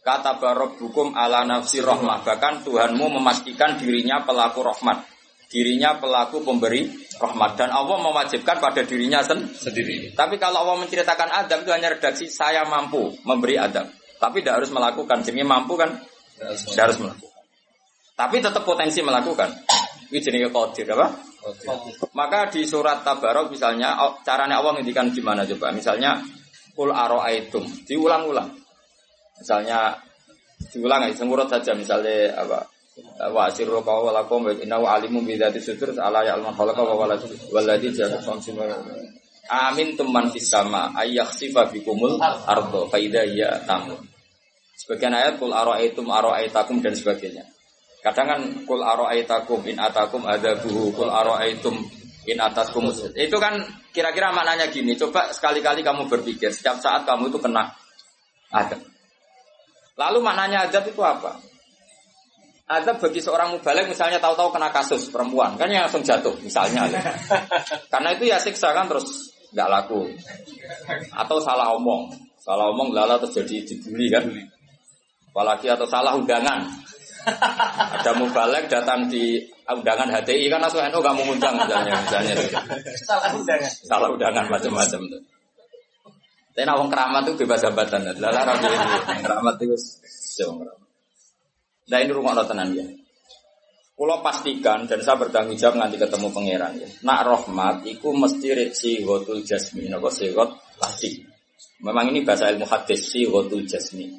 Kata 0.04 0.36
barok 0.36 0.76
hukum 0.84 1.16
ala 1.16 1.48
nafsi 1.48 1.80
rahmah. 1.80 2.20
Bahkan 2.28 2.60
Tuhanmu 2.68 3.08
memastikan 3.16 3.80
dirinya 3.80 4.20
pelaku 4.20 4.60
rahmat. 4.60 5.00
Dirinya 5.48 5.96
pelaku 5.96 6.44
pemberi 6.44 6.92
rahmat. 7.16 7.56
Dan 7.56 7.72
Allah 7.72 7.96
mewajibkan 8.04 8.60
pada 8.60 8.84
dirinya 8.84 9.24
sen- 9.24 9.48
Sendiri. 9.48 10.12
Tapi 10.12 10.36
kalau 10.36 10.60
Allah 10.60 10.84
menceritakan 10.84 11.32
adab 11.32 11.64
itu 11.64 11.72
hanya 11.72 11.88
redaksi 11.96 12.28
saya 12.28 12.68
mampu 12.68 13.16
memberi 13.24 13.56
adab. 13.56 13.88
Tapi 14.20 14.44
tidak 14.44 14.60
harus 14.60 14.70
melakukan. 14.76 15.24
Jadi 15.24 15.40
mampu 15.40 15.72
kan 15.80 15.88
tidak 16.36 16.84
harus 16.92 16.98
melakukan. 17.00 17.32
Tapi 18.14 18.36
tetap 18.44 18.62
potensi 18.62 19.00
melakukan. 19.00 19.48
Ini 20.12 20.20
jenis 20.20 20.52
kodir 20.52 20.86
apa? 20.92 21.16
Maka 22.12 22.52
di 22.52 22.68
surat 22.68 23.00
Tabarok 23.00 23.48
misalnya 23.48 23.96
caranya 24.20 24.60
Allah 24.60 24.76
ngendikan 24.76 25.08
gimana 25.10 25.48
coba? 25.48 25.72
Misalnya 25.72 26.20
kul 26.76 26.92
aroaitum 26.92 27.64
diulang-ulang. 27.88 28.63
Misalnya 29.44 29.92
diulang 30.72 31.04
ya 31.04 31.12
semurut 31.12 31.52
saja 31.52 31.76
misalnya 31.76 32.32
apa? 32.32 32.64
Wa 33.28 33.52
sirru 33.52 33.84
qaw 33.84 34.08
lakum 34.08 34.48
wa 34.48 34.56
innahu 34.56 34.88
alimun 34.88 35.28
bi 35.28 35.36
dzati 35.36 35.60
sudur 35.60 35.92
ala 36.00 36.24
ya'lamu 36.24 36.56
khalaqa 36.56 36.80
wa 36.80 37.04
Amin 39.44 39.92
teman 39.92 40.32
fis 40.32 40.48
sama 40.48 40.88
ayakhsifa 40.96 41.68
bikumul 41.68 42.16
ardo 42.24 42.88
fa 42.88 42.96
idza 42.96 43.28
hiya 43.28 43.60
tamun. 43.68 44.00
Sebagian 44.72 45.12
ayat 45.12 45.36
kul 45.36 45.52
aroaitum 45.52 46.08
aroaitakum 46.08 46.80
dan 46.80 46.96
sebagainya. 46.96 47.44
Kadang 48.00 48.24
kan 48.24 48.40
kul 48.64 48.80
aroaitakum 48.80 49.60
in 49.68 49.76
atakum 49.76 50.24
adabuhu 50.24 50.96
kul 50.96 51.12
aroaitum 51.12 51.76
in 52.24 52.40
ataskum 52.40 52.88
itu 53.12 53.36
kan 53.36 53.60
kira-kira 53.92 54.32
maknanya 54.32 54.72
gini 54.72 54.96
coba 54.96 55.28
sekali-kali 55.28 55.84
kamu 55.84 56.08
berpikir 56.08 56.48
setiap 56.48 56.80
saat 56.80 57.04
kamu 57.04 57.28
itu 57.28 57.36
kena 57.36 57.68
adab 58.48 58.80
lalu 59.94 60.18
maknanya 60.22 60.66
adab 60.68 60.84
itu 60.86 61.02
apa? 61.02 61.38
Adab 62.64 62.96
bagi 62.96 63.20
seorang 63.20 63.52
mubalek 63.52 63.92
misalnya 63.92 64.16
tahu-tahu 64.16 64.56
kena 64.56 64.72
kasus 64.72 65.12
perempuan 65.12 65.52
kan 65.60 65.68
yang 65.68 65.84
langsung 65.84 66.00
jatuh 66.00 66.32
misalnya. 66.40 66.88
Karena 67.92 68.08
itu 68.16 68.24
ya 68.24 68.40
siksa 68.40 68.72
kan 68.72 68.88
terus 68.88 69.36
nggak 69.52 69.68
laku. 69.68 70.08
Atau 71.12 71.38
salah 71.44 71.76
omong. 71.76 72.08
Salah 72.40 72.72
omong 72.72 72.96
lala 72.96 73.20
terjadi 73.20 73.68
dibully 73.68 74.08
kan. 74.08 74.24
Apalagi 75.32 75.66
atau 75.68 75.84
salah 75.84 76.16
undangan. 76.16 76.64
Ada 78.00 78.12
mubalek 78.16 78.68
datang 78.68 79.08
di 79.08 79.40
undangan 79.64 80.12
HTI 80.12 80.52
kan 80.52 80.60
langsung 80.60 80.84
NU 80.84 81.00
gak 81.00 81.14
mau 81.16 81.24
undang 81.32 81.56
misalnya 81.56 82.00
misalnya. 82.04 82.34
Salah 83.00 83.32
undangan. 83.32 83.70
salah 83.84 84.08
undangan 84.12 84.44
macam-macam 84.52 85.00
tuh. 85.08 85.22
Tapi 86.54 86.62
nawang 86.70 86.86
keramat 86.86 87.26
tuh 87.26 87.34
bebas 87.34 87.66
hambatan. 87.66 88.14
Lala 88.22 88.46
rapi 88.46 88.70
keramat 89.26 89.54
itu 89.58 89.74
jauh 90.38 90.62
keramat. 90.62 90.86
Nah 91.90 91.98
ini 91.98 92.10
rumah 92.14 92.38
tenan 92.46 92.70
ya. 92.70 92.86
Pulau 93.94 94.22
pastikan 94.22 94.86
dan 94.86 95.02
saya 95.02 95.18
bertanggung 95.18 95.58
jawab 95.58 95.82
nanti 95.82 95.98
ketemu 95.98 96.30
pangeran 96.30 96.78
ya. 96.78 96.88
Nak 97.02 97.20
rahmat 97.26 97.86
iku 97.90 98.14
mesti 98.14 98.54
reci 98.54 99.02
gotul 99.02 99.42
jasmi. 99.42 99.90
Nopo 99.90 100.14
sigot 100.14 100.78
pasti. 100.78 101.22
Memang 101.82 102.14
ini 102.14 102.22
bahasa 102.22 102.54
ilmu 102.54 102.66
hadis 102.70 103.02
si 103.02 103.26
gotul 103.26 103.66
jasmi. 103.66 104.10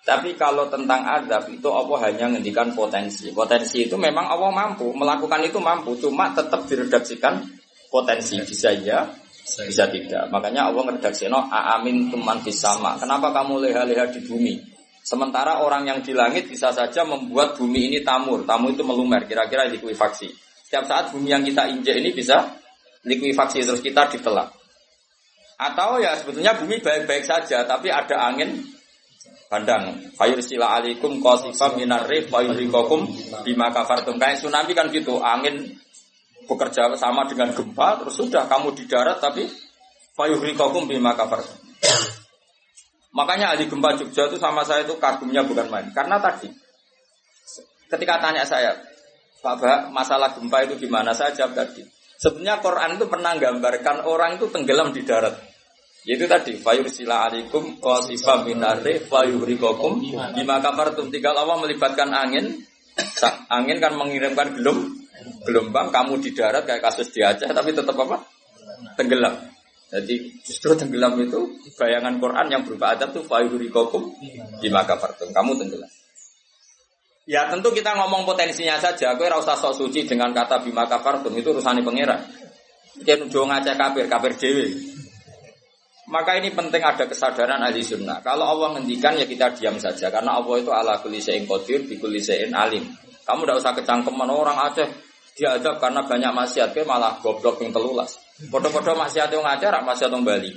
Tapi 0.00 0.36
kalau 0.36 0.68
tentang 0.72 1.04
adab 1.04 1.48
itu 1.52 1.68
Allah 1.68 2.08
hanya 2.08 2.32
ngendikan 2.32 2.72
potensi. 2.72 3.28
Potensi 3.32 3.84
itu 3.84 3.96
memang 4.00 4.28
Allah 4.28 4.48
mampu 4.48 4.88
melakukan 4.96 5.44
itu 5.44 5.60
mampu, 5.60 5.92
cuma 6.00 6.32
tetap 6.32 6.64
diredaksikan 6.64 7.44
potensi 7.92 8.40
bisa 8.40 8.72
ya, 8.80 9.04
bisa 9.44 9.84
tidak. 9.90 10.30
Makanya 10.30 10.70
Allah 10.70 10.82
ngeredaksi 10.88 11.26
no 11.26 11.46
amin 11.48 12.08
tuman 12.12 12.40
sama. 12.52 12.96
Kenapa 13.00 13.34
kamu 13.34 13.66
leha-leha 13.66 14.08
di 14.12 14.20
bumi? 14.24 14.54
Sementara 15.00 15.64
orang 15.64 15.88
yang 15.88 15.98
di 16.04 16.12
langit 16.12 16.46
bisa 16.46 16.70
saja 16.70 17.02
membuat 17.02 17.56
bumi 17.56 17.90
ini 17.90 17.98
tamur. 18.04 18.44
Tamu 18.44 18.70
itu 18.70 18.84
melumer, 18.84 19.24
kira-kira 19.24 19.66
likuifaksi. 19.66 20.28
Setiap 20.68 20.86
saat 20.86 21.04
bumi 21.10 21.34
yang 21.34 21.42
kita 21.42 21.66
injek 21.66 21.98
ini 21.98 22.14
bisa 22.14 22.46
likuifaksi 23.02 23.64
terus 23.64 23.82
kita 23.82 24.06
ditelak. 24.12 24.52
Atau 25.60 26.00
ya 26.00 26.14
sebetulnya 26.16 26.56
bumi 26.56 26.80
baik-baik 26.80 27.24
saja, 27.26 27.66
tapi 27.66 27.90
ada 27.90 28.32
angin 28.32 28.64
bandang. 29.50 29.98
Fayursila 30.14 30.78
alaikum 30.78 31.18
qasifam 31.18 31.76
minar 31.76 32.06
rih 32.06 32.30
fayurikokum 32.30 33.04
bima 33.42 33.74
kafartum. 33.74 34.16
Kayak 34.16 34.40
tsunami 34.40 34.72
kan 34.72 34.88
gitu, 34.94 35.18
angin 35.20 35.74
bekerja 36.50 36.90
sama 36.98 37.30
dengan 37.30 37.54
gempa, 37.54 38.02
terus 38.02 38.18
sudah 38.18 38.50
kamu 38.50 38.74
di 38.74 38.90
darat 38.90 39.22
tapi 39.22 39.46
fayurikokum 40.18 40.90
bima 40.90 41.14
kafartum. 41.14 41.54
Makanya 43.14 43.54
ahli 43.54 43.70
gempa 43.70 43.94
Jogja 43.94 44.26
itu 44.26 44.38
sama 44.38 44.66
saya 44.66 44.82
itu 44.82 44.98
kagumnya 44.98 45.46
bukan 45.46 45.70
main. 45.70 45.86
Karena 45.94 46.18
tadi 46.18 46.50
ketika 47.90 48.18
tanya 48.18 48.42
saya, 48.42 48.74
Pak 49.40 49.90
masalah 49.90 50.34
gempa 50.34 50.66
itu 50.66 50.78
gimana? 50.86 51.14
Saya 51.14 51.34
jawab 51.34 51.54
tadi. 51.54 51.82
Sebenarnya 52.20 52.60
Quran 52.60 53.00
itu 53.00 53.08
pernah 53.08 53.32
gambarkan 53.32 54.04
orang 54.04 54.36
itu 54.36 54.52
tenggelam 54.52 54.92
di 54.92 55.02
darat. 55.06 55.32
Yaitu 56.04 56.28
tadi 56.28 56.56
fayursila 56.60 57.28
alaikum 57.28 57.80
qasifa 57.80 58.44
minarri 58.44 59.00
fayurikokum 59.00 60.04
bima 60.36 60.60
kafartum. 60.60 61.08
Tinggal 61.08 61.34
Allah 61.40 61.56
melibatkan 61.60 62.12
angin. 62.12 62.60
Angin 63.48 63.80
kan 63.80 63.96
mengirimkan 63.96 64.60
gelum, 64.60 64.92
gelombang 65.44 65.88
kamu 65.88 66.20
di 66.20 66.30
darat 66.36 66.64
kayak 66.68 66.82
kasus 66.84 67.10
di 67.10 67.20
Aceh 67.24 67.48
tapi 67.50 67.72
tetap 67.72 67.96
apa? 67.96 68.20
Tenggelam. 68.96 69.34
Jadi 69.90 70.38
justru 70.46 70.78
tenggelam 70.78 71.18
itu 71.18 71.50
bayangan 71.74 72.22
Quran 72.22 72.46
yang 72.46 72.62
berupa 72.62 72.94
adab 72.94 73.10
tuh 73.10 73.26
fayurikokum 73.26 74.14
bima 74.62 74.86
kafartum. 74.86 75.34
Kamu 75.34 75.58
tenggelam. 75.58 75.90
Ya 77.26 77.50
tentu 77.50 77.74
kita 77.74 77.98
ngomong 77.98 78.22
potensinya 78.22 78.78
saja. 78.78 79.18
Kowe 79.18 79.26
ora 79.26 79.42
usah 79.42 79.58
sok 79.58 79.74
suci 79.74 80.06
dengan 80.06 80.30
kata 80.30 80.62
bima 80.62 80.86
kafartum 80.86 81.34
itu 81.34 81.50
urusannya 81.50 81.82
pangeran. 81.82 82.22
Kita 83.02 83.22
nuduh 83.22 83.46
ngajak 83.50 83.74
kafir, 83.74 84.06
kafir 84.06 84.32
dewi. 84.38 84.66
Maka 86.10 86.42
ini 86.42 86.50
penting 86.50 86.82
ada 86.82 87.06
kesadaran 87.06 87.62
ahli 87.62 87.86
sunnah. 87.86 88.18
Kalau 88.18 88.42
Allah 88.42 88.74
ngendikan 88.74 89.14
ya 89.14 89.30
kita 89.30 89.54
diam 89.54 89.78
saja. 89.78 90.10
Karena 90.10 90.42
Allah 90.42 90.58
itu 90.58 90.70
ala 90.74 90.98
kulli 90.98 91.22
syai'in 91.22 91.46
qadir, 91.46 91.86
bi 91.86 92.02
kulli 92.02 92.18
syai'in 92.18 92.50
alim. 92.50 92.82
Kamu 93.22 93.46
tidak 93.46 93.62
usah 93.62 93.72
kecangkeman 93.78 94.26
orang 94.26 94.58
Aceh 94.58 94.90
diadab 95.36 95.80
karena 95.80 96.04
banyak 96.04 96.32
maksiat, 96.32 96.70
ke 96.74 96.82
malah 96.84 97.18
goblok 97.22 97.62
yang 97.62 97.72
telulas. 97.72 98.18
Podo-podo 98.48 98.96
maksiat 98.96 99.30
Aceh, 99.30 99.68
rak 99.68 99.84
maksiat 99.84 100.10
wong 100.10 100.24
Bali. 100.24 100.52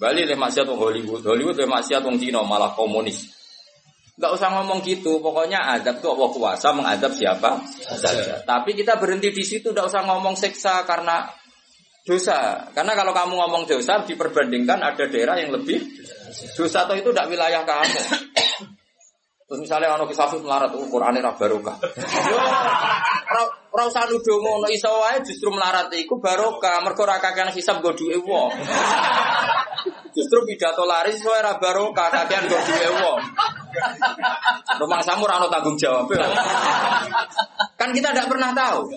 Bali 0.00 0.24
le 0.24 0.36
maksiat 0.36 0.64
wong 0.64 0.78
Hollywood, 0.80 1.22
Hollywood 1.24 1.56
le 1.56 1.66
maksiat 1.68 2.00
wong 2.04 2.16
Cina 2.16 2.40
malah 2.44 2.72
komunis. 2.72 3.40
Enggak 4.20 4.36
usah 4.36 4.52
ngomong 4.52 4.84
gitu, 4.84 5.16
pokoknya 5.24 5.80
azab 5.80 5.96
itu 5.96 6.08
Allah 6.12 6.28
kuasa 6.28 6.68
mengadab 6.76 7.12
siapa 7.16 7.56
saja. 7.96 8.44
Tapi 8.44 8.76
kita 8.76 9.00
berhenti 9.00 9.32
di 9.32 9.40
situ, 9.40 9.72
enggak 9.72 9.88
usah 9.88 10.04
ngomong 10.04 10.36
siksa 10.36 10.84
karena 10.84 11.24
dosa. 12.04 12.68
Karena 12.76 12.92
kalau 12.92 13.16
kamu 13.16 13.32
ngomong 13.40 13.62
dosa 13.64 14.04
diperbandingkan 14.04 14.76
ada 14.80 15.08
daerah 15.08 15.40
yang 15.40 15.56
lebih 15.56 15.80
dosa 16.52 16.84
atau 16.84 16.96
itu 16.96 17.08
tidak 17.12 17.32
wilayah 17.32 17.64
kamu. 17.64 18.00
Terus 19.50 19.66
misalnya 19.66 19.98
ono 19.98 20.06
kisah 20.06 20.30
melarat, 20.38 20.70
oh, 20.78 20.86
Quran 20.86 21.18
ra 21.18 21.34
barokah. 21.34 21.74
Ora- 23.70 23.86
usah 23.86 24.02
nuduh 24.10 24.38
ngono 24.42 24.66
iso 24.66 24.90
wae 24.90 25.22
justru 25.22 25.54
melarat 25.54 25.94
iku 25.94 26.18
barokah, 26.18 26.82
mergo 26.82 27.06
ora 27.06 27.22
kakean 27.22 27.54
hisab 27.54 27.78
go 27.78 27.94
duwe 27.94 28.18
wong. 28.18 28.50
Justru 30.10 30.42
pidato 30.42 30.82
laris 30.90 31.22
iso 31.22 31.30
ora 31.30 31.54
barokah, 31.54 32.10
kakean 32.10 32.50
go 32.50 32.58
duwe 32.66 32.88
wong. 32.98 33.20
Rumah 34.82 35.00
samu 35.06 35.22
ora 35.22 35.38
ono 35.38 35.46
tanggung 35.46 35.78
jawab. 35.78 36.10
Kan 37.78 37.94
kita 37.94 38.10
tidak 38.10 38.26
pernah 38.26 38.50
tahu. 38.50 38.90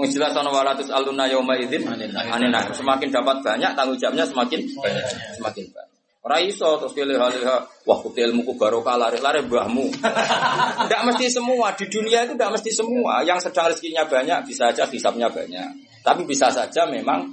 Wong 0.00 0.08
jelas 0.08 0.32
ana 0.32 0.48
walatus 0.48 0.88
aluna 0.88 1.28
yauma 1.28 1.52
idzin 1.60 1.84
anina. 1.84 2.64
Semakin 2.72 3.12
dapat 3.12 3.44
banyak 3.44 3.70
tanggung 3.76 4.00
jawabnya 4.00 4.24
semakin 4.24 4.64
banyak. 4.80 5.06
Semakin 5.36 5.64
banyak. 5.68 5.91
Ora 6.22 6.38
iso 6.38 6.78
terus 6.78 6.94
pilih 6.94 7.18
haliha 7.18 7.66
wah 7.82 7.98
ilmuku 7.98 8.54
barokah 8.54 8.94
lari-lari 8.94 9.42
mbahmu. 9.42 9.90
Tidak 9.90 11.02
mesti 11.10 11.26
semua 11.26 11.74
di 11.74 11.90
dunia 11.90 12.22
itu 12.22 12.38
tidak 12.38 12.54
mesti 12.54 12.70
semua. 12.70 13.26
Yang 13.26 13.50
sedang 13.50 13.74
rezekinya 13.74 14.06
banyak 14.06 14.46
bisa 14.46 14.70
saja 14.70 14.86
hisapnya 14.86 15.26
banyak. 15.26 15.82
Tapi 16.06 16.22
bisa 16.22 16.46
saja 16.54 16.86
memang 16.86 17.26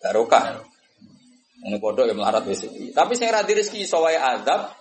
barokah. 0.00 0.64
Ini 1.60 1.76
bodoh 1.76 2.08
yang 2.08 2.16
melarat 2.16 2.48
wis. 2.48 2.64
Tapi 2.96 3.12
sing 3.20 3.28
ra 3.28 3.44
di 3.44 3.52
rezeki 3.52 3.84
iso 3.84 4.00
wae 4.00 4.16
azab, 4.16 4.80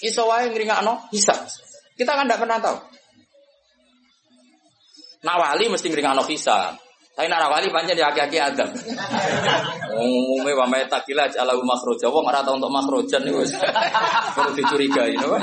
iso 0.00 0.24
wae 0.24 0.48
ngringakno 0.48 1.12
hisab. 1.12 1.36
Kita 2.00 2.16
kan 2.16 2.24
tidak 2.24 2.48
pernah 2.48 2.58
tahu. 2.64 2.78
Nak 5.20 5.36
wali 5.36 5.68
mesti 5.68 5.86
ngringakno 5.92 6.24
hisab. 6.24 6.85
Tapi 7.16 7.32
nak 7.32 7.48
wali 7.48 7.72
pancen 7.72 7.96
ya 7.96 8.12
aki-aki 8.12 8.36
adab. 8.36 8.68
Umume 9.96 10.52
wa 10.52 10.68
may 10.68 10.84
takila 10.84 11.24
ala 11.24 11.56
makhroja 11.56 12.12
wong 12.12 12.28
ora 12.28 12.44
tau 12.44 12.60
untuk 12.60 12.68
makhrojan 12.68 13.24
niku 13.24 13.40
wis 13.40 13.56
perlu 14.36 14.52
dicurigai 14.52 15.16
no. 15.16 15.40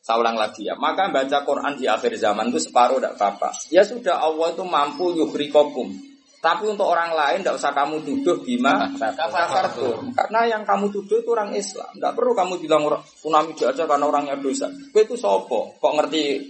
Saya 0.00 0.16
ulang 0.16 0.40
lagi 0.40 0.64
ya. 0.64 0.72
Maka 0.80 1.12
baca 1.12 1.44
Quran 1.44 1.76
di 1.76 1.84
akhir 1.84 2.16
zaman 2.16 2.48
itu 2.48 2.64
separuh 2.64 2.96
tidak 2.96 3.20
apa-apa. 3.20 3.52
Ya 3.68 3.84
sudah 3.84 4.24
Allah 4.24 4.56
itu 4.56 4.64
mampu 4.64 5.12
yuhrikokum. 5.12 5.92
Tapi 6.40 6.64
untuk 6.72 6.88
orang 6.88 7.12
lain 7.12 7.44
tidak 7.44 7.60
usah 7.60 7.76
kamu 7.76 8.00
tuduh 8.00 8.40
bima 8.40 8.88
kafartum. 8.96 10.16
Karena 10.16 10.48
yang 10.48 10.64
kamu 10.64 10.88
tuduh 10.88 11.20
itu 11.20 11.28
orang 11.36 11.52
Islam. 11.52 11.92
Tidak 11.92 12.16
perlu 12.16 12.32
kamu 12.32 12.56
bilang 12.56 12.88
tsunami 13.04 13.52
aja 13.52 13.84
karena 13.84 14.08
orangnya 14.08 14.40
dosa. 14.40 14.72
Kue 14.88 15.04
itu 15.04 15.20
sopo. 15.20 15.76
Kok 15.76 15.92
ngerti 16.00 16.40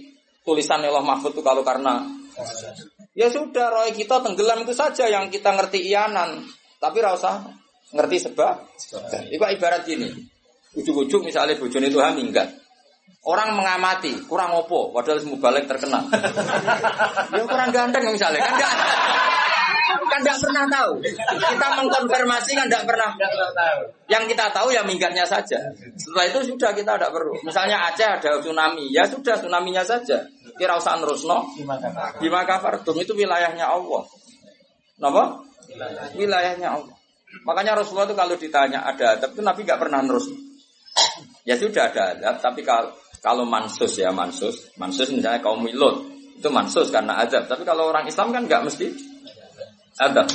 tulisan 0.47 0.79
Allah 0.87 1.03
Mahfud 1.03 1.35
itu 1.35 1.43
kalau 1.43 1.67
karena 1.67 1.99
Ya 3.11 3.27
sudah, 3.27 3.67
roy 3.67 3.91
kita 3.91 4.23
tenggelam 4.23 4.63
itu 4.63 4.71
saja 4.71 5.07
yang 5.11 5.27
kita 5.27 5.51
ngerti 5.51 5.83
iyanan. 5.83 6.47
Tapi 6.79 6.97
rasa 7.03 7.43
ngerti 7.91 8.31
sebab. 8.31 8.55
Itu 9.27 9.43
ibarat 9.43 9.83
gini. 9.83 10.07
Ujuk-ujuk 10.79 11.27
misalnya 11.27 11.59
bojone 11.59 11.91
itu 11.91 11.99
minggat. 11.99 12.47
Orang 13.21 13.53
mengamati, 13.53 14.17
kurang 14.25 14.55
opo, 14.57 14.89
padahal 14.89 15.21
semua 15.21 15.37
balik 15.37 15.69
terkenal. 15.69 16.01
ya 17.37 17.43
kurang 17.45 17.69
ganteng 17.69 18.09
misalnya, 18.09 18.41
kan 18.41 18.53
enggak 18.57 18.73
kan 20.11 20.19
enggak 20.25 20.37
pernah 20.41 20.65
tahu. 20.65 20.93
Kita 21.37 21.67
mengkonfirmasi 21.77 22.51
kan 22.57 22.65
enggak 22.65 22.85
pernah. 22.89 23.13
Yang 24.09 24.23
kita 24.35 24.45
tahu 24.49 24.73
ya 24.73 24.81
minggatnya 24.81 25.23
saja. 25.29 25.59
Setelah 25.95 26.25
itu 26.33 26.39
sudah 26.49 26.71
kita 26.73 26.97
tidak 26.97 27.11
perlu. 27.13 27.37
Misalnya 27.45 27.93
Aceh 27.93 28.07
ada 28.09 28.41
tsunami, 28.41 28.89
ya 28.89 29.05
sudah 29.05 29.37
tsunaminya 29.37 29.85
saja. 29.85 30.25
Kira 30.61 30.77
usah 30.77 30.93
nerusno. 31.01 31.49
Bima 32.21 32.45
kafartum 32.45 32.93
itu 33.01 33.17
wilayahnya 33.17 33.65
Allah. 33.65 34.05
Napa? 35.01 35.41
Wilayahnya 36.13 36.69
Allah. 36.69 36.95
Makanya 37.41 37.81
Rasulullah 37.81 38.05
itu 38.05 38.13
kalau 38.13 38.35
ditanya 38.37 38.85
ada 38.85 39.17
adab 39.17 39.33
itu 39.33 39.41
Nabi 39.41 39.65
nggak 39.65 39.79
pernah 39.81 40.05
nerus. 40.05 40.29
Ya 41.47 41.57
sudah 41.57 41.89
ada 41.89 42.13
adab, 42.13 42.35
tapi 42.43 42.61
kalau 42.61 42.93
kalau 43.23 43.41
mansus 43.47 43.97
ya 43.97 44.13
mansus, 44.13 44.69
mansus 44.77 45.09
misalnya 45.09 45.41
kaum 45.41 45.65
Milut 45.65 46.05
itu 46.37 46.49
mansus 46.53 46.93
karena 46.93 47.17
adab. 47.17 47.49
Tapi 47.49 47.65
kalau 47.65 47.89
orang 47.89 48.05
Islam 48.05 48.29
kan 48.29 48.45
nggak 48.45 48.61
mesti 48.69 48.93
adab. 49.97 50.29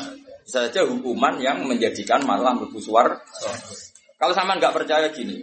Saja 0.46 0.86
hukuman 0.86 1.38
yang 1.38 1.62
menjadikan 1.66 2.22
malah 2.26 2.54
mlebu 2.54 2.78
suar. 2.82 3.14
Kalau 4.18 4.34
sama 4.34 4.58
nggak 4.58 4.74
percaya 4.74 5.10
gini, 5.14 5.42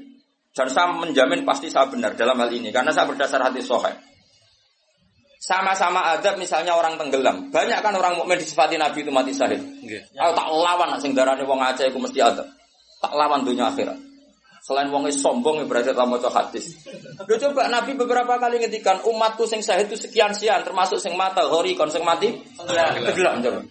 dan 0.55 0.68
saya 0.72 0.91
menjamin 0.95 1.43
pasti 1.43 1.68
saya 1.68 1.91
benar 1.91 2.15
dalam 2.15 2.39
hal 2.39 2.49
ini 2.51 2.72
karena 2.72 2.91
saya 2.91 3.07
berdasar 3.07 3.39
hati 3.43 3.64
sohail. 3.64 4.12
Sama-sama 5.44 6.15
adab 6.15 6.40
misalnya 6.40 6.72
orang 6.72 6.95
tenggelam. 6.95 7.52
Banyak 7.52 7.84
kan 7.84 7.91
orang 7.99 8.15
mukmin 8.15 8.40
disifati 8.40 8.80
Nabi 8.80 9.03
itu 9.03 9.11
mati 9.11 9.36
syahid. 9.36 9.60
Aku 10.15 10.32
tak 10.32 10.48
lawan 10.48 10.88
nak 10.88 11.03
sing 11.03 11.11
darane 11.11 11.44
wong 11.44 11.60
Aceh 11.60 11.91
iku 11.91 11.99
mesti 11.99 12.24
adab. 12.24 12.48
Tak 13.03 13.11
lawan 13.11 13.44
dunia 13.44 13.68
akhirat. 13.68 13.99
Selain 14.64 14.88
wong 14.88 15.11
sombong 15.11 15.60
ya 15.60 15.65
berarti 15.68 15.91
tak 15.91 16.07
maca 16.07 16.32
hadis. 16.32 16.80
Lho 17.28 17.36
coba 17.36 17.68
Nabi 17.68 17.91
beberapa 17.91 18.40
kali 18.40 18.64
ngetikan 18.64 19.03
umatku 19.03 19.44
sing 19.44 19.60
syahid 19.60 19.91
itu 19.91 20.07
sekian 20.07 20.32
sekian 20.32 20.64
termasuk 20.64 20.95
sing 21.03 21.20
mata 21.20 21.44
gori 21.52 21.76
kon 21.76 21.91
sing 21.91 22.07
mati 22.07 22.32
tenggelam. 22.56 23.68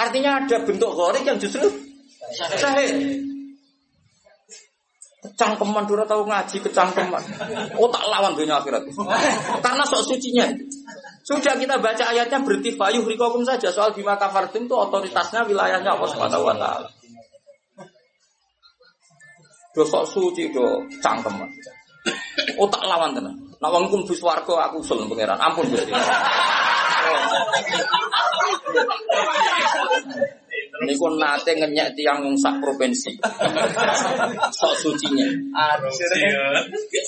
Artinya 0.00 0.40
ada 0.40 0.56
bentuk 0.64 0.88
gori 0.96 1.20
yang 1.20 1.36
justru 1.36 1.68
syahid. 2.56 3.20
Kecangkeman 5.20 5.84
dura 5.84 6.08
tahu 6.08 6.24
ngaji 6.24 6.56
kecangkeman. 6.64 7.22
Oh 7.76 7.92
tak 7.92 8.08
lawan 8.08 8.32
dunia 8.32 8.56
akhirat. 8.56 8.88
Karena 9.60 9.84
sok 9.84 10.08
sucinya. 10.08 10.48
Sudah 11.24 11.56
kita 11.56 11.80
baca 11.80 12.04
ayatnya 12.12 12.44
berarti 12.44 12.76
fayuh 12.76 13.08
rikokum 13.08 13.48
saja 13.48 13.72
soal 13.72 13.96
bima 13.96 14.20
kafartum 14.20 14.68
itu 14.68 14.76
otoritasnya 14.76 15.48
wilayahnya 15.48 15.96
Allah 15.96 16.08
Subhanahu 16.12 16.44
wa 16.44 16.52
taala. 16.52 16.88
Do 19.72 19.82
sok 19.88 20.04
suci 20.04 20.52
do 20.52 20.84
cangkeman. 21.00 21.48
Oh 22.60 22.68
tak 22.68 22.84
lawan 22.84 23.16
tenan. 23.16 23.32
Nak 23.56 23.70
wong 23.72 23.88
kum 23.88 24.04
bus 24.04 24.20
warga 24.20 24.68
aku 24.68 24.84
usul 24.84 25.08
pangeran. 25.08 25.40
Ampun 25.40 25.64
Gusti. 25.72 25.88
Niku 30.84 31.08
nate 31.16 31.56
ngenyek 31.56 31.96
tiang 31.96 32.20
wong 32.20 32.36
sak 32.36 32.60
provinsi. 32.60 33.16
Sok 34.52 34.74
sucinya. 34.76 35.26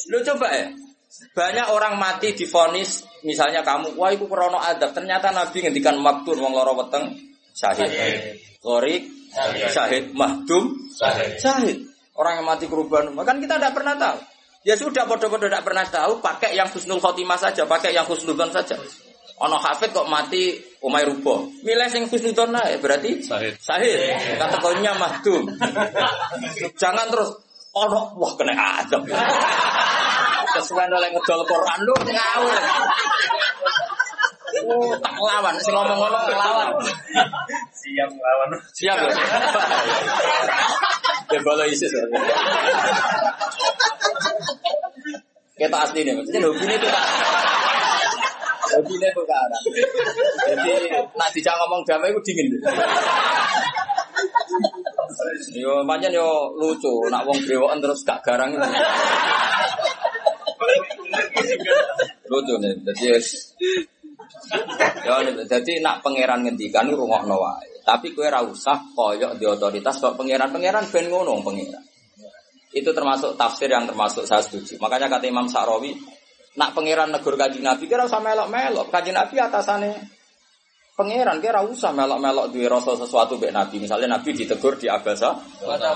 Lu 0.08 0.18
coba 0.24 0.48
ya. 0.56 0.72
Banyak 1.16 1.66
orang 1.72 1.96
mati 1.96 2.36
difonis 2.36 3.04
misalnya 3.24 3.64
kamu, 3.64 3.96
wah 3.96 4.12
itu 4.12 4.28
krono 4.28 4.60
adab. 4.60 4.92
Ternyata 4.92 5.32
Nabi 5.32 5.64
ngendikan 5.64 5.96
maktur 6.00 6.36
wong 6.36 6.52
loro 6.52 6.76
weteng 6.76 7.12
syahid. 7.56 7.88
Qorik 8.60 9.32
syahid, 9.72 10.12
mahdum 10.12 10.76
syahid. 11.40 11.88
Orang 12.16 12.40
yang 12.40 12.46
mati 12.48 12.64
kerubahan, 12.64 13.12
kan 13.12 13.36
kita 13.36 13.60
tidak 13.60 13.76
pernah 13.76 13.92
tahu. 13.92 14.16
Ya 14.64 14.74
sudah, 14.74 15.04
bodoh-bodoh 15.04 15.52
tidak 15.52 15.68
pernah 15.68 15.84
tahu, 15.84 16.18
pakai 16.24 16.56
yang 16.56 16.66
husnul 16.72 16.98
khotimah 16.98 17.36
saja, 17.36 17.68
pakai 17.68 17.92
yang 17.92 18.08
husnudon 18.08 18.48
saja. 18.50 18.74
Ono 19.36 19.60
hafid 19.60 19.92
kok 19.92 20.08
mati 20.08 20.56
umay 20.80 21.04
rubo. 21.04 21.44
Milih 21.60 21.92
sing 21.92 22.08
husnudon 22.08 22.56
ya 22.56 22.80
berarti 22.80 23.20
Sahid. 23.20 23.60
Sahid. 23.60 24.00
Kategorinya 24.40 24.96
mahdum. 24.96 25.44
Jangan 26.82 27.12
terus 27.12 27.36
ono 27.76 28.16
wah 28.16 28.32
kena 28.32 28.80
adab. 28.80 29.04
Kesuwen 30.56 30.88
oleh 30.88 31.12
ngedol 31.12 31.44
Quran 31.44 31.78
lu 31.84 31.94
ngawur. 32.00 32.56
Oh, 34.56 34.88
tak 35.04 35.14
lawan, 35.20 35.52
sing 35.60 35.76
ngomong 35.76 36.00
ngono 36.00 36.16
ngelawan. 36.16 36.68
Siap 37.76 38.08
lawan. 38.08 38.48
Siap 38.72 38.96
ya. 38.96 39.12
Ya 41.28 41.40
bala 41.44 41.68
ISIS. 41.68 41.92
ya. 41.92 42.04
Kita 45.60 45.76
asli 45.76 46.08
nih, 46.08 46.12
maksudnya 46.16 46.48
hobi 46.48 46.64
ini 46.64 46.76
tuh 46.80 46.88
kan. 46.88 47.04
Hobi 48.80 48.92
ini 48.96 49.08
tuh 49.12 49.24
kan. 49.28 49.50
Jadi, 50.52 50.72
nak 51.16 51.28
dijak 51.36 51.54
ngomong 51.60 51.84
damai 51.84 52.12
itu 52.12 52.20
dingin. 52.32 52.48
Yo, 55.52 55.84
pancen 55.84 56.12
yo 56.16 56.52
lucu, 56.56 57.08
nak 57.12 57.28
wong 57.28 57.36
brewoken 57.44 57.80
terus 57.84 58.04
gak 58.08 58.24
garang 58.24 58.56
itu. 58.56 58.68
Lucu 62.26 62.54
nih, 62.58 62.72
jadi 62.82 63.06
Ya, 65.06 65.22
jadi 65.22 65.72
nak 65.82 66.02
pangeran 66.02 66.46
ngendikan 66.46 66.86
itu 66.86 66.98
rungokno 66.98 67.38
wae. 67.38 67.82
Tapi 67.86 68.10
kue 68.14 68.26
ra 68.26 68.42
usah 68.42 68.78
koyok 68.94 69.38
di 69.38 69.46
otoritas 69.46 70.02
kok 70.02 70.18
pangeran-pangeran 70.18 70.90
ben 70.90 71.06
ngono 71.06 71.38
pangeran. 71.42 71.82
Itu 72.74 72.90
termasuk 72.90 73.38
tafsir 73.38 73.70
yang 73.70 73.86
termasuk 73.86 74.26
saya 74.26 74.42
setuju. 74.42 74.76
Makanya 74.82 75.06
kata 75.06 75.30
Imam 75.30 75.46
Sa'rawi, 75.46 75.94
nak 76.58 76.74
pangeran 76.74 77.14
negur 77.14 77.38
kaji 77.38 77.62
Nabi 77.62 77.86
kira 77.86 78.04
usah 78.04 78.18
melok-melok. 78.18 78.90
Kaji 78.90 79.10
Nabi 79.14 79.34
atasane 79.38 79.90
Pangeran 80.96 81.44
kira 81.44 81.60
usah 81.60 81.92
melok-melok 81.92 82.56
duwe 82.56 82.72
rasa 82.72 82.96
sesuatu 82.96 83.36
mbek 83.36 83.52
Nabi. 83.52 83.84
Misalnya 83.84 84.16
Nabi 84.16 84.32
ditegur 84.32 84.80
di 84.80 84.88
Abasa. 84.88 85.36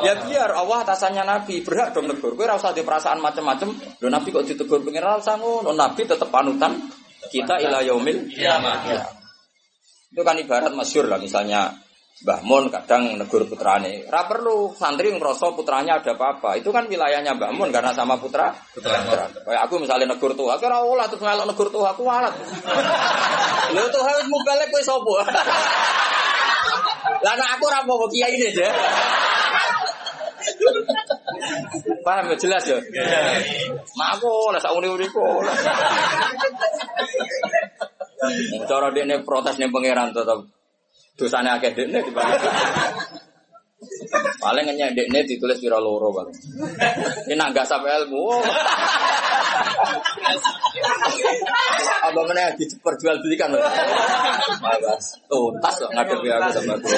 Ya 0.04 0.12
biar 0.20 0.52
Allah 0.52 0.84
atasannya 0.84 1.24
Nabi, 1.24 1.64
berhak 1.64 1.96
dong 1.96 2.04
negur. 2.04 2.36
Kowe 2.36 2.44
ora 2.44 2.60
usah 2.60 2.76
di 2.76 2.84
perasaan 2.84 3.16
macam-macam. 3.16 3.72
Lho 3.96 4.08
Nabi 4.12 4.28
kok 4.28 4.44
ditegur 4.44 4.84
pangeran 4.84 5.24
usah 5.24 5.40
ngono. 5.40 5.72
Nabi 5.72 6.04
tetep 6.04 6.28
panutan 6.28 6.76
kita 7.32 7.64
ila 7.64 7.80
yaumil. 7.80 8.28
Ya. 8.36 8.60
Itu 10.12 10.20
kan 10.20 10.36
ibarat 10.36 10.76
masyur 10.76 11.08
lah 11.08 11.16
misalnya 11.16 11.72
Mbah 12.20 12.44
Mun 12.44 12.68
kadang 12.68 13.16
negur 13.16 13.48
putrane. 13.48 14.04
Ora 14.04 14.28
perlu 14.28 14.76
santri 14.76 15.08
ngerasa 15.08 15.56
putranya 15.56 16.04
ada 16.04 16.12
apa-apa. 16.12 16.52
Itu 16.60 16.68
kan 16.68 16.84
wilayahnya 16.84 17.32
Mbah 17.32 17.48
Mun 17.56 17.72
karena 17.72 17.96
sama 17.96 18.20
putra. 18.20 18.52
Putra. 18.76 19.00
Kayak 19.40 19.62
aku 19.64 19.80
misalnya 19.80 20.12
negur 20.12 20.36
tuh, 20.36 20.52
aku 20.52 20.68
ora 20.68 20.84
olah 20.84 21.08
terus 21.08 21.24
ngelok 21.24 21.48
negur 21.48 21.72
tuh 21.72 21.80
aku 21.80 22.04
walat. 22.04 22.36
Lho 23.72 23.84
tuh 23.88 24.02
harus 24.04 24.26
mubalek 24.28 24.68
kowe 24.68 24.82
sapa? 24.84 25.14
Lah 27.24 27.34
nek 27.40 27.48
aku 27.56 27.64
ora 27.72 27.80
mau 27.88 28.04
kiai 28.12 28.36
ini 28.36 28.52
aja. 28.52 28.68
Paham 32.04 32.32
ya 32.32 32.36
jelas 32.36 32.64
ya? 32.68 32.76
Mak 33.96 34.08
aku 34.20 34.52
lah 34.52 34.60
sak 34.60 34.76
uni-uniku. 34.76 35.24
Cara 38.68 38.92
dekne 38.92 39.24
protes 39.24 39.56
ning 39.56 39.72
pangeran 39.72 40.12
tetep 40.12 40.59
dosane 41.20 41.52
akeh 41.52 41.76
dekne 41.76 42.00
dibanding. 42.00 42.40
Paling 44.40 44.64
ngenyek 44.72 44.96
dekne 44.96 45.20
ditulis 45.28 45.60
pira 45.60 45.76
loro 45.76 46.08
paling. 46.08 46.32
Ini 47.28 47.36
nangga 47.36 47.60
sampai 47.68 48.00
ilmu. 48.00 48.24
Apa 52.00 52.20
mana 52.24 52.56
diperjual 52.56 53.20
belikan? 53.20 53.52
Bebas. 53.52 55.04
Tuntas 55.28 55.74
kok 55.76 55.92
ngadepi 55.92 56.28
aku 56.32 56.48
sama 56.56 56.72
aku. 56.80 56.88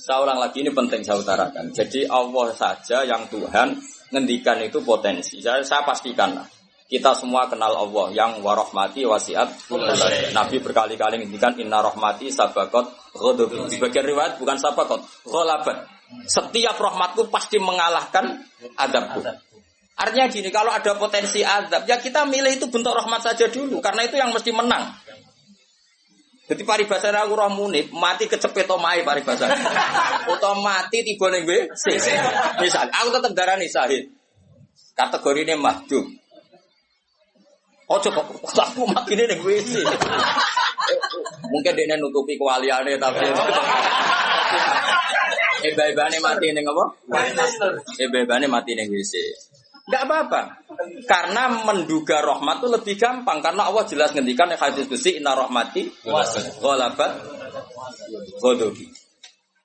Saya 0.00 0.18
ulang 0.24 0.40
lagi 0.40 0.64
ini 0.64 0.72
penting 0.72 1.04
saya 1.04 1.20
utarakan. 1.20 1.76
Jadi 1.76 2.08
Allah 2.08 2.56
saja 2.56 3.04
yang 3.04 3.28
Tuhan 3.28 3.76
ngendikan 4.16 4.56
itu 4.64 4.80
potensi. 4.80 5.44
Saya, 5.44 5.60
saya 5.60 5.84
pastikan 5.84 6.40
lah. 6.40 6.59
Kita 6.90 7.14
semua 7.14 7.46
kenal 7.46 7.70
Allah 7.70 8.10
yang 8.10 8.42
warahmati 8.42 9.06
wasiat. 9.06 9.70
Nabi 10.34 10.58
berkali-kali 10.58 11.22
ngendikan 11.22 11.54
inna 11.54 11.78
rahmati 11.78 12.34
sabakot 12.34 12.90
ghadabi. 13.14 13.70
Sebagian 13.70 14.10
riwayat 14.10 14.42
bukan 14.42 14.58
sabakot, 14.58 14.98
ghalabat. 15.22 15.86
Setiap 16.26 16.74
rahmatku 16.74 17.30
pasti 17.30 17.62
mengalahkan 17.62 18.42
adabku. 18.74 19.22
Artinya 19.94 20.26
gini, 20.26 20.50
kalau 20.50 20.74
ada 20.74 20.98
potensi 20.98 21.46
adab, 21.46 21.86
ya 21.86 22.02
kita 22.02 22.26
milih 22.26 22.58
itu 22.58 22.66
bentuk 22.66 22.90
rahmat 22.90 23.22
saja 23.22 23.46
dulu, 23.46 23.78
karena 23.78 24.10
itu 24.10 24.18
yang 24.18 24.34
mesti 24.34 24.50
menang. 24.50 24.90
Jadi 26.50 26.66
paribasa 26.66 27.14
aku 27.14 27.38
roh 27.38 27.52
munib, 27.54 27.94
mati 27.94 28.26
kecepet 28.26 28.66
omai 28.66 29.06
paribasa. 29.06 29.46
Atau 30.26 30.58
mati 30.66 31.06
tiba 31.06 31.30
ning 31.30 31.46
WC. 31.46 32.02
Misal, 32.58 32.90
aku 32.90 33.08
tetap 33.14 33.32
darani 33.38 33.70
sahid. 33.70 34.10
Kategori 34.98 35.46
ini 35.46 35.54
mahdum. 35.54 36.19
Ojo 37.90 38.08
kok 38.14 38.26
aku 38.54 38.86
mati 38.86 39.18
ning 39.18 39.42
WC. 39.42 39.82
Mungkin 41.50 41.72
dia 41.74 41.98
nutupi 41.98 42.38
kewaliannya 42.38 42.94
tapi 43.02 43.26
Eba-ebane 45.60 46.16
mati 46.22 46.54
ning 46.54 46.62
apa? 46.70 46.84
Eba-ebane 47.98 48.46
mati 48.46 48.78
ning 48.78 48.86
WC. 48.94 49.14
Enggak 49.90 50.06
apa-apa. 50.06 50.42
Karena 51.10 51.50
menduga 51.66 52.22
rahmat 52.22 52.62
itu 52.62 52.68
lebih 52.70 52.94
gampang 52.94 53.42
karena 53.42 53.66
Allah 53.66 53.82
jelas 53.90 54.14
ngendikan 54.14 54.46
yang 54.46 54.62
hadis 54.62 54.86
besi 54.86 55.18
inna 55.18 55.34
rahmati 55.34 55.90
ghalabat 56.62 57.10
ghadabi. 58.38 58.86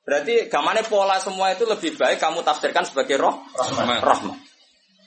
Berarti 0.02 0.50
gamane 0.50 0.82
pola 0.90 1.22
semua 1.22 1.54
itu 1.54 1.70
lebih 1.70 1.94
baik 1.94 2.18
kamu 2.18 2.42
tafsirkan 2.42 2.90
sebagai 2.90 3.22
roh 3.22 3.38
rahmat. 3.54 4.02
rahmat. 4.02 4.55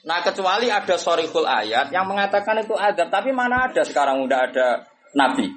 Nah 0.07 0.23
kecuali 0.23 0.70
ada 0.70 0.95
sorikul 0.95 1.49
ayat 1.49 1.91
yang 1.91 2.07
mengatakan 2.07 2.62
itu 2.62 2.75
adab, 2.79 3.11
tapi 3.11 3.35
mana 3.35 3.66
ada 3.70 3.83
sekarang 3.83 4.23
udah 4.23 4.39
ada 4.51 4.66
nabi. 5.16 5.51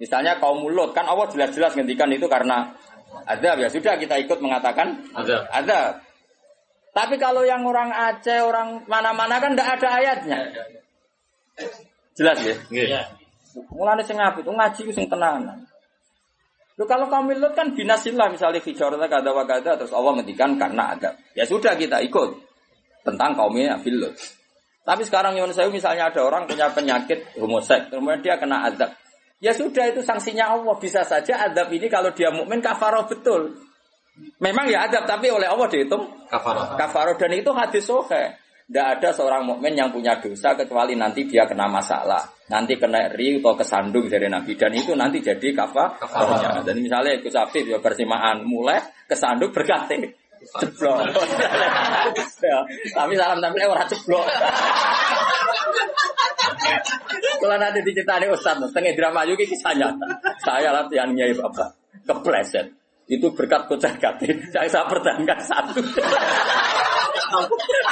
Misalnya 0.00 0.38
kaum 0.40 0.64
mulut 0.64 0.96
kan 0.96 1.04
Allah 1.04 1.28
jelas-jelas 1.28 1.76
ngendikan 1.76 2.08
itu 2.08 2.24
karena 2.30 2.72
adab 3.26 3.58
ya 3.60 3.68
sudah 3.68 3.98
kita 3.98 4.16
ikut 4.22 4.38
mengatakan 4.40 4.96
Adab. 5.12 5.44
adab. 5.50 5.92
Tapi 6.90 7.14
kalau 7.22 7.46
yang 7.46 7.62
orang 7.62 7.94
Aceh, 7.94 8.42
orang 8.42 8.82
mana-mana 8.90 9.38
kan 9.38 9.54
tidak 9.54 9.78
ada 9.78 9.88
ayatnya. 9.94 10.38
Jelas 12.18 12.38
ya? 12.42 12.54
Iya. 12.74 13.02
Mulane 13.70 14.02
sing 14.02 14.18
apik 14.18 14.42
itu 14.42 14.50
ngaji 14.50 14.82
sing 14.90 15.06
tenanan. 15.06 15.70
Lu 16.78 16.88
kalau 16.88 17.06
kaum 17.12 17.28
lut 17.30 17.52
kan 17.52 17.76
binasillah 17.76 18.32
misalnya 18.32 18.58
fijarata 18.58 19.04
kada 19.06 19.30
wa 19.36 19.44
kada 19.44 19.76
terus 19.76 19.92
Allah 19.92 20.18
ngendikan 20.18 20.56
karena 20.56 20.96
adab. 20.96 21.14
Ya 21.36 21.44
sudah 21.44 21.76
kita 21.76 22.00
ikut 22.02 22.49
tentang 23.04 23.36
kaumnya 23.36 23.80
Lut. 23.84 24.14
Tapi 24.80 25.02
sekarang 25.04 25.36
yang 25.36 25.46
saya 25.52 25.68
misalnya 25.68 26.08
ada 26.08 26.24
orang 26.24 26.48
punya 26.48 26.66
penyakit 26.72 27.36
homoseks, 27.38 27.92
kemudian 27.92 28.20
dia 28.24 28.34
kena 28.40 28.66
adab. 28.66 28.90
Ya 29.40 29.56
sudah 29.56 29.88
itu 29.88 30.04
sanksinya 30.04 30.52
Allah. 30.52 30.76
Bisa 30.76 31.00
saja 31.00 31.48
adab 31.48 31.72
ini 31.72 31.88
kalau 31.88 32.12
dia 32.12 32.28
mukmin 32.28 32.60
kafaroh 32.60 33.08
betul. 33.08 33.56
Memang 34.36 34.68
ya 34.68 34.84
adab 34.84 35.08
tapi 35.08 35.32
oleh 35.32 35.48
Allah 35.48 35.64
dihitung 35.64 36.04
Kafarah. 36.28 36.76
kafaroh 36.76 37.16
dan 37.16 37.32
itu 37.32 37.48
hadis 37.56 37.88
sohe. 37.88 38.36
Tidak 38.70 38.86
ada 38.86 39.10
seorang 39.10 39.42
mukmin 39.50 39.74
yang 39.74 39.90
punya 39.90 40.14
dosa 40.22 40.54
kecuali 40.54 40.94
nanti 40.94 41.26
dia 41.26 41.42
kena 41.42 41.66
masalah, 41.66 42.22
nanti 42.46 42.78
kena 42.78 43.10
ri 43.10 43.42
atau 43.42 43.58
kesandung 43.58 44.06
dari 44.06 44.30
Nabi 44.30 44.54
dan 44.54 44.70
itu 44.70 44.94
nanti 44.94 45.18
jadi 45.18 45.50
kafa 45.50 45.98
kafarnya. 45.98 46.62
Dan 46.62 46.78
misalnya 46.78 47.18
ikut 47.18 47.34
Afif 47.34 47.66
ya 47.66 47.82
bersimaan 47.82 48.46
mulai 48.46 48.78
kesandung 49.10 49.50
berkati 49.50 50.19
ceblok. 50.48 50.98
ya, 52.44 52.58
tapi 52.96 53.12
salam 53.16 53.38
tampil 53.38 53.68
orang 53.68 53.88
ceblok. 53.88 54.26
Kalau 57.40 57.56
nanti 57.56 57.80
diceritani 57.84 58.26
Ustaz, 58.28 58.60
setengah 58.60 58.92
drama 58.96 59.24
juga 59.24 59.44
kisahnya. 59.48 59.88
Saya 60.44 60.72
latihan 60.72 61.12
nyai 61.12 61.32
bapak, 61.36 61.68
kepleset. 62.04 62.68
Itu 63.10 63.34
berkat 63.34 63.66
kocak 63.66 63.98
kati. 63.98 64.54
Saya, 64.54 64.70
saya 64.70 64.86
pertahankan 64.86 65.38
satu. 65.42 65.82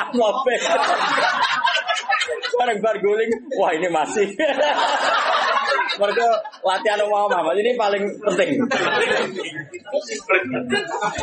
Aku 0.06 0.18
apa? 0.22 0.52
Bareng 2.54 2.78
bar 2.78 2.96
guling, 3.02 3.30
wah 3.58 3.70
ini 3.74 3.88
masih. 3.90 4.30
Mereka 5.96 6.26
latihan 6.60 7.00
umum 7.08 7.32
mama 7.32 7.56
ini 7.56 7.72
paling 7.72 8.04
penting. 8.20 8.60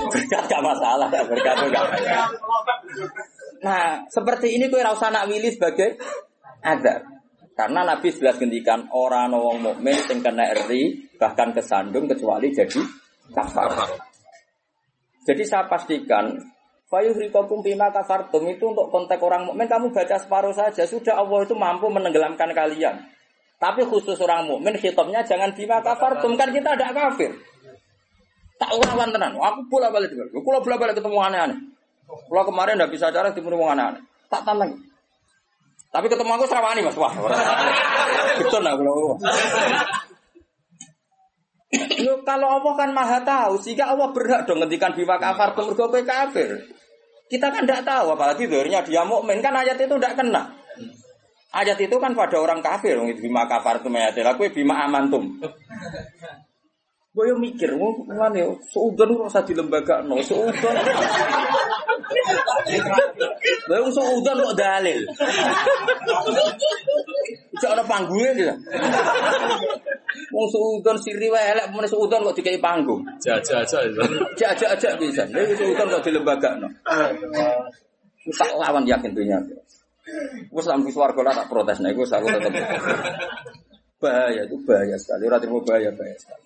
Berkat 0.09 0.43
gak 0.49 0.63
masalah, 0.65 1.07
berkat 1.11 1.55
gak 1.69 1.85
masalah. 1.85 2.27
Nah, 3.61 4.05
seperti 4.09 4.57
ini 4.57 4.65
kue 4.69 4.81
rasa 4.81 5.13
nak 5.13 5.29
willy 5.29 5.53
sebagai 5.53 6.01
adab. 6.65 7.05
Karena 7.55 7.87
Nabi 7.87 8.11
jelas 8.11 8.35
ngendikan 8.35 8.91
orang 8.91 9.31
wong 9.31 9.63
mukmin 9.63 9.95
sing 10.03 10.19
kena 10.19 10.51
eri 10.51 11.07
bahkan 11.15 11.55
kesandung 11.55 12.03
kecuali 12.03 12.51
jadi 12.51 12.81
kafar. 13.31 13.71
Jadi 15.23 15.43
saya 15.47 15.63
pastikan 15.71 16.35
Fayuhrikokum 16.85 17.65
bima 17.65 17.89
kafartum 17.89 18.45
itu 18.45 18.61
untuk 18.69 18.93
konteks 18.93 19.17
orang 19.17 19.49
mukmin 19.49 19.65
kamu 19.65 19.89
baca 19.89 20.21
separuh 20.21 20.53
saja 20.53 20.85
sudah 20.85 21.17
Allah 21.17 21.41
itu 21.41 21.57
mampu 21.57 21.89
menenggelamkan 21.89 22.53
kalian. 22.53 23.01
Tapi 23.55 23.81
khusus 23.87 24.19
orang 24.19 24.51
mukmin 24.51 24.75
hitopnya 24.75 25.23
jangan 25.23 25.55
bima 25.55 25.79
kafartum 25.79 26.35
kan 26.35 26.51
kita 26.51 26.75
ada 26.75 26.91
kafir. 26.91 27.31
Tak 28.55 28.71
lawan 28.71 29.11
tenan. 29.11 29.35
Aku 29.35 29.67
bola 29.67 29.91
balik 29.91 30.11
juga. 30.11 30.27
Aku 30.31 30.43
bola 30.43 30.75
balik 30.79 30.95
ketemu 30.99 31.17
aneh-aneh. 31.19 31.59
Kalau 32.05 32.43
kemarin 32.47 32.77
tidak 32.79 32.91
bisa 32.91 33.11
cara 33.11 33.31
timur 33.31 33.55
aneh-aneh. 33.59 34.03
Tak 34.31 34.43
tantang. 34.43 34.75
Tapi 35.91 36.05
ketemu 36.11 36.31
aku 36.35 36.45
serawani 36.47 36.81
mas. 36.83 36.97
Wah. 36.99 37.13
Betul 38.39 38.61
lah 38.63 38.75
kalau. 38.75 39.15
Yo, 42.05 42.23
kalau 42.23 42.47
Allah 42.59 42.73
kan 42.79 42.89
maha 42.95 43.19
tahu, 43.23 43.59
sehingga 43.59 43.91
Allah 43.91 44.11
berhak 44.15 44.47
dong 44.47 44.63
ngendikan 44.63 44.95
bima 44.95 45.19
kafar 45.19 45.51
mergo 45.55 45.91
kafir. 45.91 46.63
Kita 47.27 47.51
kan 47.51 47.67
tidak 47.67 47.83
tahu, 47.83 48.15
apalagi 48.15 48.47
dirinya 48.47 48.79
dia 48.85 49.03
mukmin 49.03 49.43
kan 49.43 49.51
ayat 49.51 49.75
itu 49.75 49.91
tidak 49.97 50.15
kena. 50.15 50.54
Ayat 51.53 51.77
itu 51.79 51.95
kan 52.01 52.11
pada 52.17 52.41
orang 52.41 52.59
kafir, 52.63 52.97
wong 52.97 53.13
itu 53.13 53.29
bima 53.29 53.45
kafar 53.45 53.83
tu 53.83 53.87
mayatilah, 53.91 54.33
kowe 54.33 54.49
bima 54.49 54.87
amantum. 54.87 55.39
Gue 57.15 57.31
yo 57.31 57.39
mikir, 57.39 57.71
mana 58.11 58.35
yo, 58.35 58.59
seudon 58.75 59.15
ora 59.15 59.31
usah 59.31 59.39
di 59.47 59.55
lembaga, 59.55 60.03
no, 60.03 60.19
seudon. 60.19 60.75
Gue 63.71 63.71
yang 63.71 63.87
seudon 63.87 64.35
kok 64.35 64.57
dalil. 64.59 64.99
Cak 67.55 67.71
ada 67.71 67.87
panggungnya 67.87 68.35
gitu. 68.35 68.51
Wong 70.35 70.47
seudon 70.51 70.99
siri 70.99 71.31
wae 71.31 71.55
elek, 71.55 71.71
mana 71.71 71.87
seudon 71.87 72.27
kok 72.27 72.35
dikai 72.35 72.59
panggung. 72.59 72.99
Aja 73.23 73.63
itu. 73.63 74.01
Cak 74.35 74.75
cak 74.75 74.99
bisa. 74.99 75.23
Gue 75.31 75.55
seudon 75.55 75.87
kok 75.87 76.03
di 76.03 76.11
lembaga, 76.11 76.59
no. 76.59 76.67
Tak 78.27 78.59
lawan 78.59 78.83
yakin 78.83 79.15
dunia. 79.15 79.39
Gue 80.49 80.61
sampai 80.61 80.93
suarga 80.93 81.21
lah 81.25 81.33
tak 81.33 81.47
protes, 81.49 81.81
nah 81.81 81.89
gue 81.89 82.05
aku 82.05 82.27
tetap. 82.29 82.53
bahaya 83.95 84.41
itu 84.45 84.55
bahaya 84.61 84.97
sekali. 85.01 85.23
Ora 85.25 85.37
terima 85.41 85.59
bahaya 85.65 85.89
bahaya 85.89 86.17
sekali. 86.19 86.45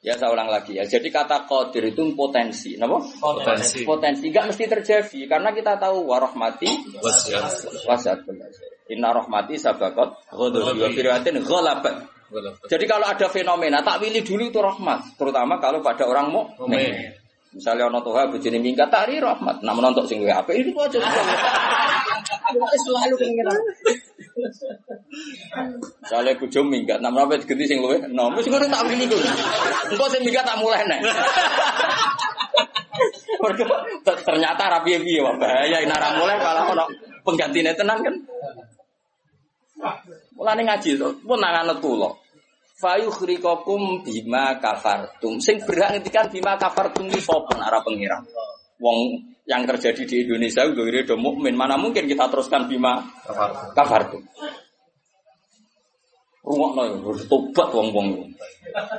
Ya 0.00 0.16
saya 0.16 0.32
ulang 0.32 0.48
lagi 0.48 0.78
ya. 0.78 0.86
Jadi 0.88 1.12
kata 1.12 1.44
qadir 1.44 1.92
itu 1.92 2.00
potensi, 2.16 2.78
napa? 2.80 3.02
Potensi. 3.20 3.84
Potensi 3.84 4.32
enggak 4.32 4.54
mesti 4.54 4.64
terjadi 4.64 5.20
karena 5.28 5.52
kita 5.52 5.76
tahu 5.76 6.08
warahmati 6.08 6.70
Wasiat. 7.84 8.24
Inna 8.88 9.12
rahmati 9.12 9.60
sabaqat 9.60 10.32
ghadabi 10.32 10.80
wa 10.80 10.88
firatin 10.88 11.36
ghalabat. 11.44 11.96
Jadi 12.68 12.84
kalau 12.84 13.08
ada 13.08 13.26
fenomena 13.28 13.80
tak 13.84 14.04
pilih 14.04 14.20
dulu 14.20 14.52
itu 14.52 14.60
rahmat, 14.60 15.16
terutama 15.16 15.56
kalau 15.60 15.80
pada 15.84 16.04
orang 16.08 16.28
mukmin. 16.32 17.12
Misalnya 17.48 17.88
ono 17.88 18.04
toha 18.04 18.28
bojone 18.28 18.60
minggat 18.60 18.92
tak 18.92 19.08
ri 19.08 19.16
rahmat, 19.16 19.64
namun 19.64 19.92
untuk 19.92 20.04
sing 20.04 20.20
apik 20.28 20.68
itu 20.68 20.76
aja. 20.76 21.00
Selalu 22.84 23.14
pengiran. 23.18 23.60
Misalnya 26.02 26.32
bojo 26.38 26.60
minggat, 26.62 26.98
namun 27.02 27.26
apa 27.26 27.42
diganti 27.42 27.64
sing 27.66 27.78
luwih 27.82 27.98
enom, 28.06 28.38
wis 28.38 28.46
tak 28.46 28.84
pilih 28.86 29.06
kuwi. 29.10 29.30
Engko 29.94 30.04
sing 30.10 30.22
minggat 30.22 30.44
tak 30.46 30.58
mulai 30.62 30.82
ter- 34.02 34.22
ternyata 34.26 34.62
ra 34.66 34.78
piye-piye 34.82 35.20
wah 35.22 35.34
bahaya 35.38 35.78
nek 35.86 35.98
ora 35.98 36.08
mulai 36.18 36.36
kalau 36.42 36.74
ono 36.74 36.84
penggantine 37.22 37.70
tenan 37.74 37.98
kan. 38.02 38.14
Mulane 40.34 40.62
ngaji 40.66 40.98
to, 40.98 41.08
pun 41.22 41.38
nangan 41.38 41.78
kula. 41.78 42.10
Fayukhrikakum 42.78 44.06
bima 44.06 44.54
kafartum. 44.62 45.42
Sing 45.42 45.58
berhak 45.66 45.98
ngendikan 45.98 46.30
bima 46.30 46.54
kafartum 46.58 47.10
iki 47.10 47.18
sapa 47.22 47.58
nek 47.58 47.70
ora 47.70 47.80
pengira. 47.82 48.18
Wong 48.78 49.18
yang 49.48 49.64
terjadi 49.64 50.04
di 50.04 50.16
Indonesia 50.28 50.68
udah 50.68 51.08
do 51.08 51.16
mukmin, 51.16 51.56
mana 51.56 51.80
mungkin 51.80 52.04
kita 52.04 52.28
teruskan 52.28 52.68
bima 52.68 53.00
kafartum. 53.72 54.20
Rungokno 56.44 56.82
yo 56.84 56.96
tobat 57.28 57.72
wong-wong. 57.72 58.28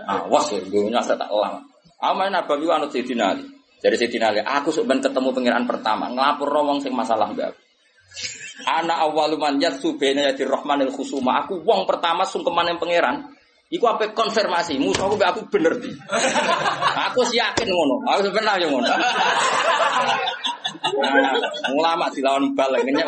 Awas 0.09 0.49
ya, 0.49 0.59
dunia 0.65 1.01
saya 1.05 1.21
tak 1.21 1.29
elang. 1.29 1.65
Aman 2.01 2.33
Nabawi 2.33 2.65
wa 2.65 2.81
anut 2.81 2.89
Sayyidina 2.89 3.37
Ali. 3.37 3.45
Dari 3.79 3.95
Sayyidina 3.95 4.33
Ali, 4.33 4.41
aku 4.41 4.73
ben 4.85 5.01
ketemu 5.01 5.29
pangeran 5.29 5.65
pertama, 5.69 6.09
ngelapor 6.09 6.49
wong 6.49 6.81
sing 6.81 6.93
masalah 6.97 7.29
mbak. 7.29 7.53
Ana 8.65 9.05
awaluman 9.05 9.55
yatsu 9.61 9.95
bena 10.01 10.33
yadi 10.33 10.43
rahmanil 10.43 10.91
khusuma. 10.91 11.45
Aku 11.45 11.61
wong 11.61 11.85
pertama 11.85 12.25
sungkeman 12.25 12.73
yang 12.73 12.79
pangeran. 12.81 13.37
Iku 13.69 13.85
apa 13.85 14.09
konfirmasi, 14.17 14.81
musuh 14.81 15.05
aku 15.05 15.15
aku 15.21 15.41
bener 15.53 15.77
di. 15.77 15.93
Aku 17.05 17.21
yakin 17.21 17.69
ngono. 17.69 18.01
Aku 18.09 18.25
sebenarnya 18.25 18.65
ngono. 18.65 18.89
Ulama 21.75 22.07
dilawan 22.11 22.53
balik 22.55 22.83
ngenyek 22.87 23.07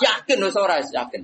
yakin 0.00 0.38
wis 0.46 0.56
ora 0.56 0.78
yakin. 0.80 1.22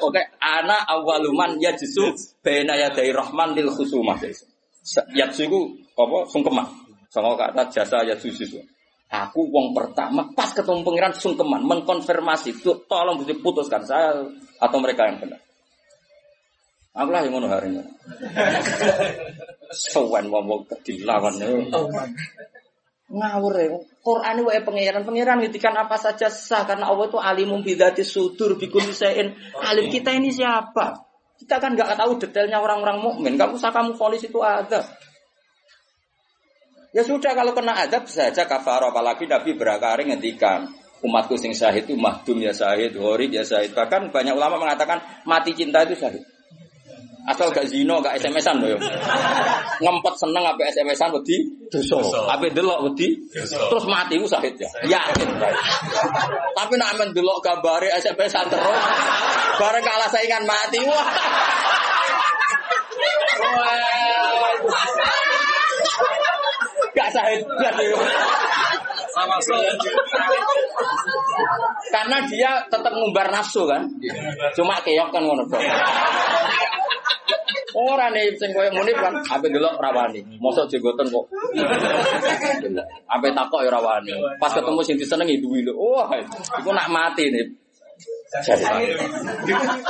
Oke, 0.00 0.22
ana 0.40 0.78
awaluman 0.88 1.60
ya 1.60 1.76
jisu 1.76 2.16
bena 2.40 2.74
ya 2.76 2.88
dari 2.90 3.12
rahman 3.12 3.52
lil 3.52 3.68
khusumah. 3.68 4.16
Yatsu 5.12 5.44
iku 5.44 5.60
apa 6.00 6.18
sungkeman. 6.32 6.66
Sama 7.10 7.36
kata 7.36 7.68
jasa 7.68 8.06
ya 8.06 8.16
jisu. 8.16 8.56
Aku 9.10 9.50
wong 9.50 9.74
pertama 9.74 10.22
pas 10.38 10.54
ketemu 10.54 10.86
pangeran 10.86 11.10
sungkeman 11.18 11.66
mengkonfirmasi 11.66 12.62
itu 12.62 12.86
tolong 12.86 13.18
putuskan 13.42 13.82
saya 13.82 14.22
atau 14.62 14.78
mereka 14.78 15.10
yang 15.10 15.18
benar. 15.18 15.49
Aku 16.90 17.10
lah 17.14 17.22
yang 17.22 17.38
ngono 17.38 17.46
hari 17.46 17.70
ini. 17.70 17.82
Sowan 19.70 20.26
wong 20.26 20.44
wong 20.50 20.62
kedilawan 20.66 21.38
ngawur 23.10 23.54
ya. 23.58 23.74
Quran 24.00 24.34
itu 24.38 24.46
wae 24.46 24.62
pangeran 24.62 25.02
pangeran 25.02 25.42
ngitikan 25.42 25.74
apa 25.74 25.98
saja 25.98 26.30
sah 26.30 26.62
karena 26.62 26.86
Allah 26.86 27.10
itu 27.10 27.18
alimum 27.18 27.60
bidati 27.60 28.06
sudur 28.06 28.54
bikul 28.54 28.86
sein. 28.94 29.34
Alim 29.58 29.90
kita 29.90 30.14
ini 30.14 30.30
siapa? 30.30 30.94
Kita 31.42 31.58
kan 31.58 31.74
nggak 31.74 31.98
tahu 31.98 32.22
detailnya 32.22 32.62
orang-orang 32.62 33.02
mukmin. 33.02 33.34
Gak 33.34 33.50
usah 33.50 33.74
kamu 33.74 33.98
vonis 33.98 34.22
itu 34.22 34.38
ada. 34.38 34.86
Ya 36.90 37.02
sudah 37.06 37.34
kalau 37.34 37.54
kena 37.54 37.86
adab 37.86 38.06
saja 38.10 38.46
kafar 38.46 38.82
apalagi 38.82 39.26
Nabi 39.26 39.54
berakari 39.54 40.10
ngendikan 40.10 40.70
umatku 41.06 41.38
sing 41.38 41.54
syahid 41.54 41.86
itu 41.86 41.94
mahdum 41.94 42.38
ya 42.42 42.50
syahid, 42.50 42.94
horib 42.98 43.30
ya 43.30 43.42
syahid. 43.46 43.74
Bahkan 43.74 44.10
banyak 44.10 44.34
ulama 44.34 44.58
mengatakan 44.58 45.02
mati 45.26 45.54
cinta 45.54 45.82
itu 45.86 45.98
syahid. 45.98 46.22
Asal 47.30 47.54
gak 47.54 47.70
zino, 47.70 48.02
gak 48.02 48.18
SMS-an 48.18 48.58
loh. 48.58 48.74
Ngempet 49.78 50.14
seneng 50.18 50.42
apa 50.42 50.66
SMS-an 50.66 51.14
wedi 51.14 51.46
dosa. 51.70 52.02
Apa 52.26 52.50
delok 52.50 52.90
wedi 52.90 53.14
terus 53.38 53.86
mati 53.86 54.18
ku 54.18 54.26
syahid 54.26 54.58
ya. 54.58 54.66
Yakin. 54.98 55.38
Tapi 56.58 56.74
nak 56.74 56.98
men 56.98 57.14
delok 57.14 57.38
gambare 57.38 57.86
SMS-an 58.02 58.50
terus 58.50 58.82
bareng 59.62 59.84
kalah 59.86 60.10
saingan 60.10 60.42
mati. 60.42 60.82
Wah. 60.82 61.06
Gak 66.98 67.08
syahid 67.14 67.46
belas 67.46 67.78
itu. 67.78 67.94
Sama 67.94 68.49
Karena 71.90 72.16
dia 72.30 72.50
tetap 72.70 72.92
ngumbar 72.94 73.28
nafsu 73.34 73.66
kan. 73.66 73.86
Cuma 74.54 74.78
keok 74.82 75.08
kan 75.10 75.22
ngono. 75.24 75.44
Ora 77.70 78.10
nih 78.10 78.34
sing 78.34 78.50
koyo 78.50 78.70
kan, 78.74 79.14
ape 79.30 79.46
delok 79.46 79.78
rawani. 79.78 80.18
Mosok 80.42 80.66
jenggoten 80.66 81.06
kok. 81.06 81.24
Ape 83.06 83.28
takok 83.30 83.62
ya 83.62 83.70
rawani. 83.70 84.10
Pas 84.42 84.50
ketemu 84.50 84.80
sing 84.82 84.98
disenengi 84.98 85.38
duwi 85.38 85.62
lho. 85.62 85.72
Wah, 85.78 86.10
iku 86.58 86.70
nak 86.74 86.90
mati 86.90 87.30
nih. 87.30 87.46
Jadi. 88.30 88.62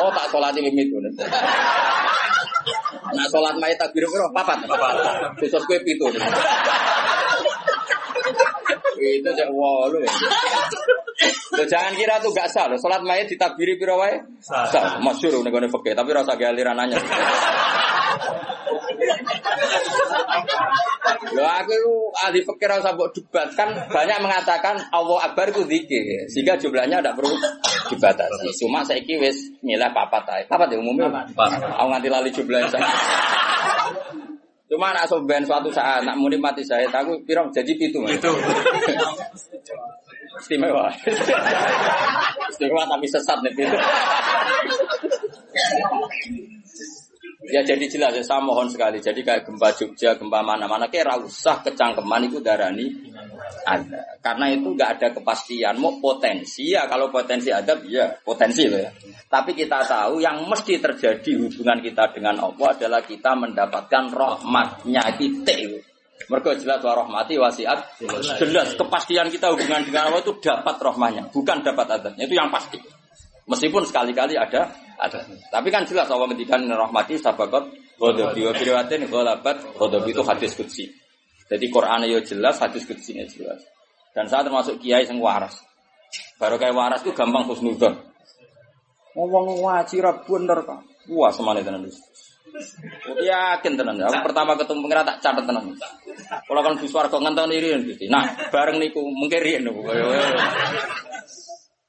Oh 0.01 0.10
tak 0.12 0.32
sholat 0.32 0.56
limit 0.56 0.88
tuh. 0.88 1.01
Nak 3.10 3.26
sholat 3.28 3.55
mayat 3.60 3.76
takbir 3.76 4.05
piro? 4.09 4.28
Papat. 4.32 4.64
Besok 5.40 5.64
kue 5.68 5.78
pitu. 5.84 6.09
Itu 9.01 9.31
cek 9.32 9.48
walu. 9.52 10.05
Loh, 11.51 11.66
jangan 11.66 11.93
kira 11.93 12.16
tuh 12.22 12.32
gak 12.32 12.48
sah 12.48 12.64
loh. 12.70 12.78
Sholat 12.81 13.05
mayat 13.05 13.28
ditakbiri 13.28 13.77
piro 13.77 14.01
wae? 14.01 14.20
Sah. 14.40 15.01
Masyur 15.01 15.40
nih 15.40 15.51
gue 15.52 15.68
fakir. 15.68 15.93
Tapi 15.93 16.10
rasa 16.12 16.36
gak 16.36 16.52
aliran. 16.56 16.78
Loh 21.31 21.47
aku 21.47 21.70
itu 21.72 21.94
ahli 22.24 22.40
fikir 22.43 22.68
rasa 22.68 22.97
buat 22.97 23.12
debat 23.12 23.48
kan 23.52 23.68
banyak 23.93 24.18
mengatakan 24.24 24.77
Allah 24.90 25.31
Akbar 25.31 25.52
itu 25.52 25.62
zikir 25.68 26.27
sehingga 26.32 26.56
jumlahnya 26.56 27.01
tidak 27.01 27.14
perlu 27.20 27.35
dibatasi. 27.93 28.48
Cuma 28.64 28.81
saya 28.82 29.01
wis 29.05 29.36
nilai 29.60 29.90
papat 29.93 30.24
aja. 30.27 30.44
Papat 30.48 30.74
ya 30.74 30.78
umumnya. 30.81 31.09
Aku 31.36 31.89
nganti 31.93 32.09
lali 32.09 32.31
jumlahnya. 32.32 32.81
Cuma 34.70 34.94
nak 34.94 35.10
soben 35.10 35.42
suatu 35.42 35.66
saat 35.74 36.06
nak 36.06 36.14
muni 36.14 36.38
mati 36.38 36.62
saya 36.62 36.86
aku 36.86 37.18
pirong 37.26 37.51
jadi 37.51 37.74
pitu. 37.74 38.06
Itu. 38.06 38.30
Istimewa. 40.38 40.86
Istimewa 42.55 42.86
tapi 42.86 43.06
sesat 43.10 43.42
nih 43.42 43.51
pitu. 43.59 43.78
Ya 47.51 47.66
jadi 47.66 47.85
jelas 47.90 48.14
ya, 48.14 48.22
saya 48.22 48.40
mohon 48.40 48.70
sekali. 48.70 49.02
Jadi 49.02 49.27
kayak 49.27 49.43
gempa 49.43 49.74
Jogja, 49.74 50.14
gempa 50.14 50.39
mana-mana, 50.40 50.86
kayak 50.86 51.27
usah 51.27 51.59
kecangkeman 51.66 52.31
itu 52.31 52.39
darani 52.39 52.94
ada. 53.66 54.18
Karena 54.22 54.55
itu 54.55 54.70
nggak 54.70 54.90
ada 54.98 55.09
kepastian. 55.10 55.74
Mau 55.82 55.98
potensi 55.98 56.70
ya, 56.70 56.86
kalau 56.86 57.10
potensi 57.10 57.51
ada, 57.51 57.74
ya 57.86 58.06
potensi 58.22 58.70
loh 58.70 58.78
ya. 58.78 58.90
Tapi 59.27 59.51
kita 59.59 59.82
tahu 59.82 60.22
yang 60.22 60.47
mesti 60.47 60.78
terjadi 60.78 61.31
hubungan 61.43 61.82
kita 61.82 62.14
dengan 62.14 62.39
Allah 62.39 62.68
adalah 62.70 63.02
kita 63.02 63.35
mendapatkan 63.35 64.05
rahmatnya 64.14 65.05
kita. 65.18 65.82
Mereka 66.31 66.62
jelas 66.62 66.78
wa 66.86 66.94
rahmati 66.94 67.35
wasiat. 67.35 67.98
Jelas 68.39 68.78
kepastian 68.78 69.27
kita 69.32 69.51
hubungan 69.51 69.82
dengan 69.82 70.12
Allah 70.12 70.22
itu 70.22 70.39
dapat 70.39 70.78
rahmahnya, 70.78 71.35
bukan 71.35 71.66
dapat 71.66 71.98
adabnya. 71.98 72.31
Itu 72.31 72.39
yang 72.39 72.52
pasti. 72.55 72.99
Meskipun 73.48 73.82
sekali-kali 73.88 74.36
ada 74.36 74.68
ada. 75.00 75.20
Tapi 75.48 75.68
kan 75.72 75.88
jelas 75.88 76.06
Allah 76.12 76.28
ngendikan 76.28 76.60
rahmati 76.68 77.16
sabaqat 77.16 77.72
ghadabi 77.96 78.40
wa 78.44 78.52
biriwatin 78.52 79.08
ghalabat 79.08 79.56
ghadabi 79.76 80.10
itu 80.12 80.22
hadis 80.24 80.52
qudsi. 80.54 80.84
Jadi 81.50 81.66
Quran 81.72 82.06
ya 82.06 82.20
jelas, 82.22 82.60
hadis 82.62 82.84
qudsi 82.86 83.16
jelas. 83.16 83.60
Dan 84.14 84.28
saya 84.28 84.46
termasuk 84.46 84.78
kiai 84.78 85.08
yang 85.08 85.18
waras. 85.18 85.58
Baru 86.38 86.60
kayak 86.60 86.76
waras 86.76 87.00
itu 87.02 87.14
gampang 87.16 87.46
husnudzon. 87.46 87.94
Ngomong 89.14 89.66
ngaji 89.66 89.96
ra 89.98 90.12
bener 90.22 90.58
kok. 90.62 90.80
Wah, 91.10 91.34
semane 91.34 91.66
tenan 91.66 91.82
wis. 91.82 91.98
Yakin 93.22 93.72
tenan. 93.74 93.98
Aku 93.98 94.18
pertama 94.26 94.54
ketemu 94.54 94.86
pengira 94.86 95.02
tak 95.02 95.18
catet 95.22 95.44
tenan. 95.46 95.74
Kalau 96.46 96.60
kan 96.62 96.74
bis 96.78 96.94
warga 96.94 97.18
ngenteni 97.18 97.56
riyen. 97.58 97.80
Nah, 98.10 98.50
bareng 98.50 98.78
niku 98.78 99.02
mungkin 99.02 99.40
riyen 99.42 99.66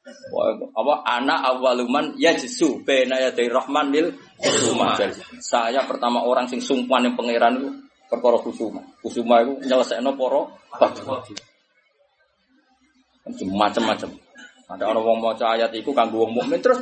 apa 0.01 0.93
anak 1.05 1.39
awaluman 1.45 2.17
ya 2.17 2.33
jisu 2.33 2.81
bena 2.81 3.21
ya 3.21 3.29
dari 3.29 3.53
rahman 3.53 3.93
lil 3.93 4.09
kusuma. 4.41 4.97
Saya 5.37 5.85
pertama 5.85 6.25
orang 6.25 6.49
sing 6.49 6.57
sungkan 6.57 7.05
yang 7.05 7.13
pangeran 7.13 7.61
itu 7.61 7.69
perkara 8.09 8.41
kusuma. 8.41 8.81
Kusuma 9.05 9.45
itu 9.45 9.61
nyelesaikno 9.61 10.17
poro 10.17 10.57
batu. 10.73 11.05
Macam-macam. 13.29 14.09
Ada 14.71 14.83
orang 14.87 15.03
wong 15.03 15.19
maca 15.19 15.45
ayat 15.53 15.69
iku 15.75 15.91
kanggo 15.91 16.25
wong 16.25 16.31
mukmin 16.41 16.63
terus 16.63 16.79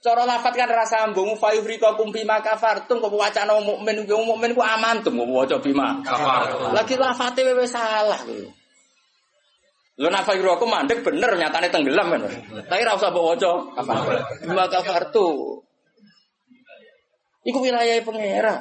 cara 0.00 0.24
lafat 0.24 0.56
kan 0.56 0.72
rasa 0.72 1.04
ambung 1.04 1.36
fa 1.36 1.52
yufrikakum 1.52 2.08
bima 2.08 2.40
kafartum 2.40 2.98
kok 2.98 3.12
wacana 3.12 3.60
mukmin 3.60 4.08
wong 4.08 4.24
mukmin 4.24 4.56
ku 4.56 4.64
amantum 4.64 5.20
kok 5.20 5.28
waca 5.30 5.56
bima. 5.62 6.00
Lagi 6.74 6.98
lafate 6.98 7.44
wewe 7.46 7.68
salah. 7.68 8.18
Lho 9.96 10.12
nak 10.12 10.28
fayru 10.28 10.52
aku 10.52 10.68
mandek 10.68 11.00
bener 11.00 11.32
nyatane 11.40 11.72
tenggelam 11.72 12.12
kan. 12.12 12.28
Tapi 12.68 12.80
ora 12.84 13.00
usah 13.00 13.08
mbok 13.08 13.24
waca 13.32 13.50
bima 14.44 14.68
kafartu. 14.68 15.60
Iku 17.48 17.58
wilayah 17.64 17.96
pangeran. 18.04 18.60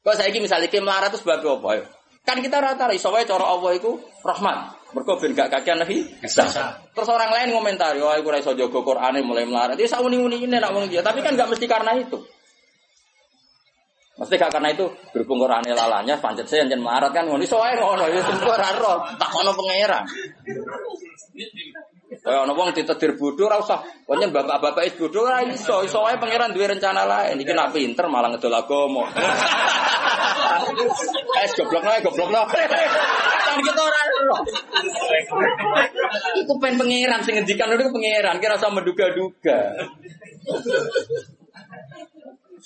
Kok 0.00 0.14
saiki 0.16 0.38
misalnya 0.40 0.70
ki 0.70 0.80
melarat 0.80 1.12
itu 1.12 1.20
sebab 1.20 1.44
apa 1.44 1.70
ya? 1.76 1.84
Kan 2.22 2.38
kita 2.40 2.62
rata 2.62 2.88
iso 2.94 3.10
wae 3.10 3.26
cara 3.28 3.42
Allah 3.42 3.74
iku 3.76 4.00
rahmat. 4.24 4.78
Mergo 4.94 5.18
ben 5.18 5.34
gak 5.34 5.50
kakean 5.50 5.82
nabi. 5.82 6.06
Terus 6.94 7.08
orang 7.10 7.30
lain 7.34 7.52
ngomentari, 7.52 8.00
"Oh, 8.00 8.08
aku 8.08 8.30
ora 8.30 8.38
iso 8.38 8.54
jaga 8.56 8.80
Qur'ane 8.80 9.20
mulai 9.20 9.44
melarat." 9.44 9.76
Ya 9.76 9.90
sauni-uni 9.90 10.40
ini 10.40 10.56
nak 10.56 10.72
wong 10.72 10.88
dia, 10.88 11.02
tapi 11.02 11.20
kan 11.20 11.36
gak 11.36 11.50
mesti 11.50 11.66
karena 11.68 11.92
itu. 11.98 12.16
Mesti 14.16 14.40
gak 14.40 14.48
karena 14.48 14.72
itu 14.72 14.88
berhubung 15.12 15.44
Qur'ane 15.44 15.76
lalanya 15.76 16.16
pancet 16.16 16.48
saya 16.48 16.64
yen 16.64 16.80
melarat 16.80 17.12
kan 17.12 17.28
ngono 17.28 17.44
iso 17.44 17.60
wae 17.60 17.76
ngono 17.76 18.08
ya 18.08 18.24
semua 18.24 18.56
ora 18.56 18.72
roh, 18.72 18.98
tak 19.20 19.28
ono 19.28 19.52
pangeran. 19.52 20.04
Kaya 22.24 22.48
ana 22.48 22.56
wong 22.56 22.72
ditedir 22.72 23.12
bodoh 23.20 23.44
ora 23.44 23.60
usah. 23.60 23.84
Pancen 24.08 24.32
bapak-bapak 24.32 24.88
is 24.88 24.96
bodoh 24.96 25.28
ora 25.28 25.44
iso, 25.44 25.84
iso 25.84 26.00
wae 26.00 26.16
pangeran 26.16 26.56
duwe 26.56 26.64
rencana 26.64 27.04
lain. 27.04 27.36
Iki 27.44 27.52
nak 27.52 27.76
pinter 27.76 28.08
malah 28.08 28.32
ngedol 28.32 28.56
agama. 28.56 29.04
Es 31.44 31.52
goblokno 31.52 31.90
ae 31.92 32.00
goblokno. 32.00 32.48
Kan 32.48 33.56
kita 33.60 33.82
ora 33.84 34.00
roh. 34.32 34.40
Iku 36.40 36.56
pen 36.56 36.80
pangeran 36.80 37.20
sing 37.20 37.36
ngendikan 37.36 37.68
itu 37.76 37.92
pangeran, 37.92 38.40
kira 38.40 38.56
usah 38.56 38.72
menduga-duga. 38.72 39.76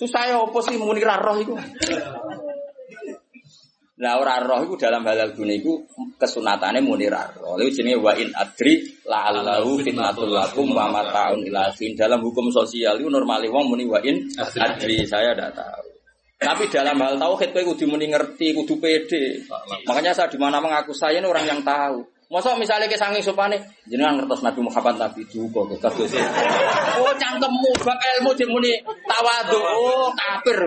Susah 0.01 0.33
ya 0.33 0.41
apa 0.41 0.59
sih 0.65 0.81
muni 0.81 1.05
roh 1.05 1.37
iku? 1.37 1.61
Nah 4.01 4.17
ora 4.17 4.41
roh 4.41 4.65
iku 4.65 4.81
dalam 4.81 5.05
halal 5.05 5.37
dunia 5.37 5.61
iku 5.61 5.85
kesunatane 6.17 6.81
muni 6.81 7.05
roh. 7.13 7.61
Lha 7.61 7.69
jenenge 7.69 8.01
wa 8.01 8.17
in 8.17 8.33
adri 8.33 8.81
la'allahu 9.05 9.85
fitnatul 9.85 10.33
lakum 10.33 10.73
wa 10.73 10.89
mataun 10.89 11.45
ila 11.45 11.69
fin. 11.77 11.93
Dalam 11.93 12.25
hukum 12.25 12.49
sosial 12.49 12.97
itu 12.97 13.13
normali 13.13 13.53
wong 13.53 13.77
muni 13.77 13.85
wa 13.85 14.01
in 14.01 14.25
adri 14.41 15.05
saya 15.05 15.37
tidak 15.37 15.53
tahu. 15.53 15.85
Tapi 16.41 16.73
dalam 16.73 16.97
hal 16.97 17.21
tauhid 17.21 17.53
kowe 17.53 17.77
kudu 17.77 17.85
muni 17.85 18.09
ngerti, 18.09 18.57
kudu 18.57 18.81
pede. 18.81 19.45
Makanya 19.85 20.17
saya 20.17 20.33
di 20.33 20.41
mana 20.41 20.57
mengaku 20.65 20.97
saya 20.97 21.21
ini 21.21 21.29
orang 21.29 21.45
yang 21.45 21.61
tahu. 21.61 22.01
Masa 22.31 22.55
misalnya 22.55 22.87
ke 22.87 22.95
sanging 22.95 23.19
supane 23.27 23.59
jenengan 23.91 24.23
ngertos 24.23 24.47
Nabi 24.47 24.63
Muhammad 24.63 25.03
Nabi 25.03 25.27
juga 25.27 25.67
kados. 25.83 26.15
Oh 27.03 27.11
cangkemmu 27.19 27.75
bab 27.83 27.99
ilmu 27.99 28.31
dimuni 28.39 28.71
tawadhu. 29.03 29.59
Oh 29.59 30.15
kafir. 30.15 30.63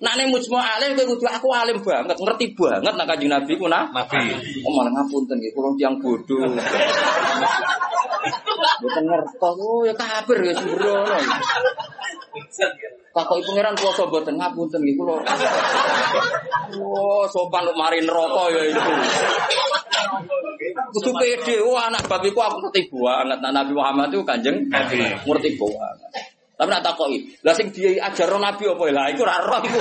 Nak 0.00 0.16
ning 0.16 0.32
mujmu 0.32 0.56
alim 0.56 0.96
kowe 0.96 1.04
kudu 1.04 1.28
aku 1.28 1.52
alim 1.52 1.76
banget, 1.84 2.16
ngerti 2.16 2.56
banget 2.56 2.96
nak 2.96 3.04
Kanjeng 3.04 3.28
Nabi 3.28 3.60
ku 3.60 3.68
nah. 3.68 3.92
Nabi. 3.92 4.32
Oh 4.64 4.72
malah 4.72 4.96
ngapunten 4.96 5.36
nggih, 5.36 5.52
kula 5.52 5.76
tiyang 5.76 6.00
bodoh. 6.00 6.48
Mboten 8.80 9.04
ngertos. 9.04 9.56
Oh 9.60 9.84
ya 9.84 9.92
kafir 9.92 10.40
ya 10.48 10.56
sembrono. 10.56 11.16
Takoki 13.16 13.42
pangeran 13.48 13.72
kuwasa 13.80 14.04
mboten 14.04 14.36
ngapunten 14.36 14.80
nggih 14.84 14.96
kula. 15.00 15.16
Oh, 16.76 17.24
sopan 17.32 17.64
lu 17.64 17.72
mari 17.72 18.04
neraka 18.04 18.52
ya 18.52 18.62
itu. 18.68 18.92
Kudu 20.92 21.10
pede, 21.16 21.56
wah 21.64 21.88
anak 21.88 22.04
bab 22.04 22.20
iku 22.20 22.44
aku 22.44 22.68
ngerti 22.68 22.92
banget. 22.92 23.38
Nah, 23.40 23.52
Nabi 23.56 23.72
Muhammad 23.72 24.12
itu 24.12 24.20
kanjeng 24.20 24.68
Nabi. 24.68 25.00
ngerti 25.24 25.56
banget. 25.56 25.98
Tapi 26.56 26.72
nak 26.72 26.80
takoki, 26.80 27.20
lah 27.44 27.52
sing 27.52 27.68
dia 27.68 28.00
ajar 28.00 28.32
Nabi 28.32 28.64
apa 28.64 28.84
lah 28.88 29.12
iku 29.12 29.28
ora 29.28 29.44
roh 29.44 29.60
iku. 29.60 29.76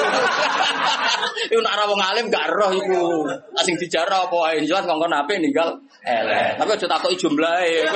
Iku 1.48 1.62
nak 1.64 1.80
ora 1.80 1.84
wong 1.88 2.02
alim 2.04 2.28
gak 2.28 2.52
roh 2.52 2.68
iku. 2.76 3.24
Lah 3.32 3.64
sing 3.64 3.80
dijarah 3.80 4.28
apa 4.28 4.36
wae 4.36 4.60
jelas 4.68 4.84
kongkon 4.84 5.08
Nabi 5.08 5.40
ninggal 5.40 5.72
elek. 6.04 6.60
Tapi 6.60 6.70
aja 6.76 6.88
takoki 6.92 7.16
jumlahe. 7.16 7.88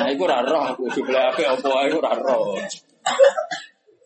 Nah 0.00 0.08
iku 0.08 0.24
ora 0.24 0.40
roh 0.40 0.64
aku 0.72 0.88
jumlahe 0.96 1.44
apa 1.44 1.68
wae 1.68 1.86
iku 1.92 2.00
ora 2.00 2.12
roh. 2.16 2.56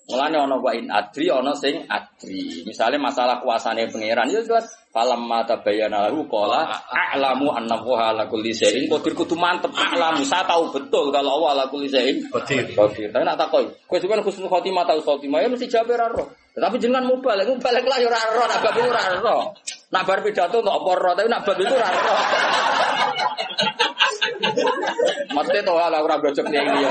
Mulane 0.05 0.37
ana 0.37 0.61
wa 0.61 0.69
in 0.77 0.93
adri 0.93 1.33
ana 1.33 1.57
sing 1.57 1.81
adri. 1.89 2.61
Misale 2.69 3.01
masalah 3.01 3.41
kuasane 3.41 3.89
pangeran 3.89 4.29
ya 4.29 4.45
jelas 4.45 4.69
falam 4.93 5.25
mata 5.25 5.59
bayana 5.65 6.13
lahu 6.13 6.29
qala 6.29 6.69
a'lamu 6.93 7.49
anna 7.51 7.81
wa 7.81 8.13
ala 8.13 8.29
kulli 8.29 8.53
syai'in 8.53 8.85
qadir 8.87 9.17
kudu 9.17 9.33
mantep 9.33 9.73
a'lamu 9.73 10.21
saya 10.29 10.45
tahu 10.45 10.71
betul 10.77 11.09
kalau 11.09 11.41
Allah 11.41 11.51
ala 11.57 11.65
kulli 11.73 11.89
syai'in 11.89 12.21
Qadir. 12.29 12.77
qadir. 12.77 13.09
Tapi 13.17 13.25
nak 13.25 13.41
takoki, 13.41 13.73
kowe 13.89 13.97
sampeyan 13.97 14.21
husnul 14.21 14.53
khotimah 14.53 14.85
tahu 14.85 15.01
khotimah 15.01 15.41
ya 15.41 15.49
mesti 15.49 15.73
jawab 15.73 15.97
ora 15.97 16.07
roh. 16.13 16.29
Tapi 16.53 16.77
jenengan 16.79 17.09
mubalik, 17.09 17.49
mubalik 17.49 17.83
lah 17.89 17.99
ya 17.99 18.07
ora 18.13 18.21
roh, 18.29 18.47
nak 18.47 18.61
bab 18.61 18.77
ora 18.77 19.03
roh. 19.25 19.43
Nak 19.89 20.03
bar 20.05 20.19
pidato 20.21 20.61
untuk 20.61 20.75
apa 20.85 20.91
roh, 21.01 21.13
tapi 21.17 21.29
nak 21.33 21.43
bab 21.49 21.57
itu 21.59 21.75
ora 21.75 21.89
roh. 21.91 22.19
Mesti 25.35 25.59
toh 25.65 25.77
lah 25.77 26.01
ora 26.01 26.17
ini 26.21 26.57
ya. 26.57 26.91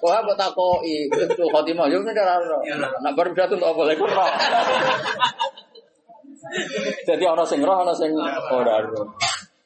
Wah, 0.00 0.24
mbok 0.24 0.36
takoki, 0.38 1.12
itu 1.12 1.44
khotimah 1.52 1.86
yo 1.92 2.00
nek 2.00 2.16
ora 2.16 2.40
roh. 2.40 2.60
Nak 3.04 3.12
bar 3.12 3.28
pidato 3.32 3.56
apa 3.60 3.82
lagi 3.84 4.00
roh. 4.00 4.30
Jadi 7.04 7.24
ana 7.28 7.44
sing 7.44 7.60
roh, 7.60 7.76
ana 7.84 7.92
sing 7.92 8.10
ora 8.50 8.80
roh. 8.80 9.12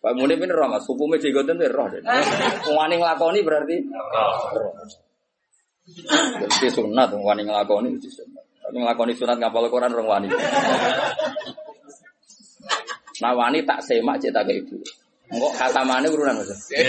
Pak 0.02 0.12
Munib 0.18 0.42
ini 0.42 0.52
roh, 0.52 0.68
mas. 0.68 0.84
Hukumnya 0.90 1.22
jegoten 1.22 1.56
itu 1.62 1.70
roh. 1.70 1.86
Wani 2.74 2.94
nglakoni 2.98 3.40
berarti 3.46 3.76
roh. 3.86 4.74
Jadi 6.40 6.68
sunat, 6.72 7.14
wong 7.14 7.22
wani 7.22 7.46
nglakoni 7.46 7.94
itu 7.94 8.10
sunat. 8.10 8.44
Tapi 8.64 8.76
nglakoni 8.80 9.12
sunat 9.14 9.36
ngapal 9.38 9.70
Quran 9.70 9.94
orang 9.94 10.08
wani. 10.08 10.28
Nah 13.22 13.32
wani 13.38 13.62
tak 13.62 13.78
semak 13.86 14.18
cek 14.18 14.34
tak 14.34 14.50
ibu. 14.50 14.80
Enggak 15.32 15.52
kata 15.56 15.80
mana 15.88 16.04
urunan 16.12 16.36
mas? 16.36 16.52
Ya. 16.68 16.84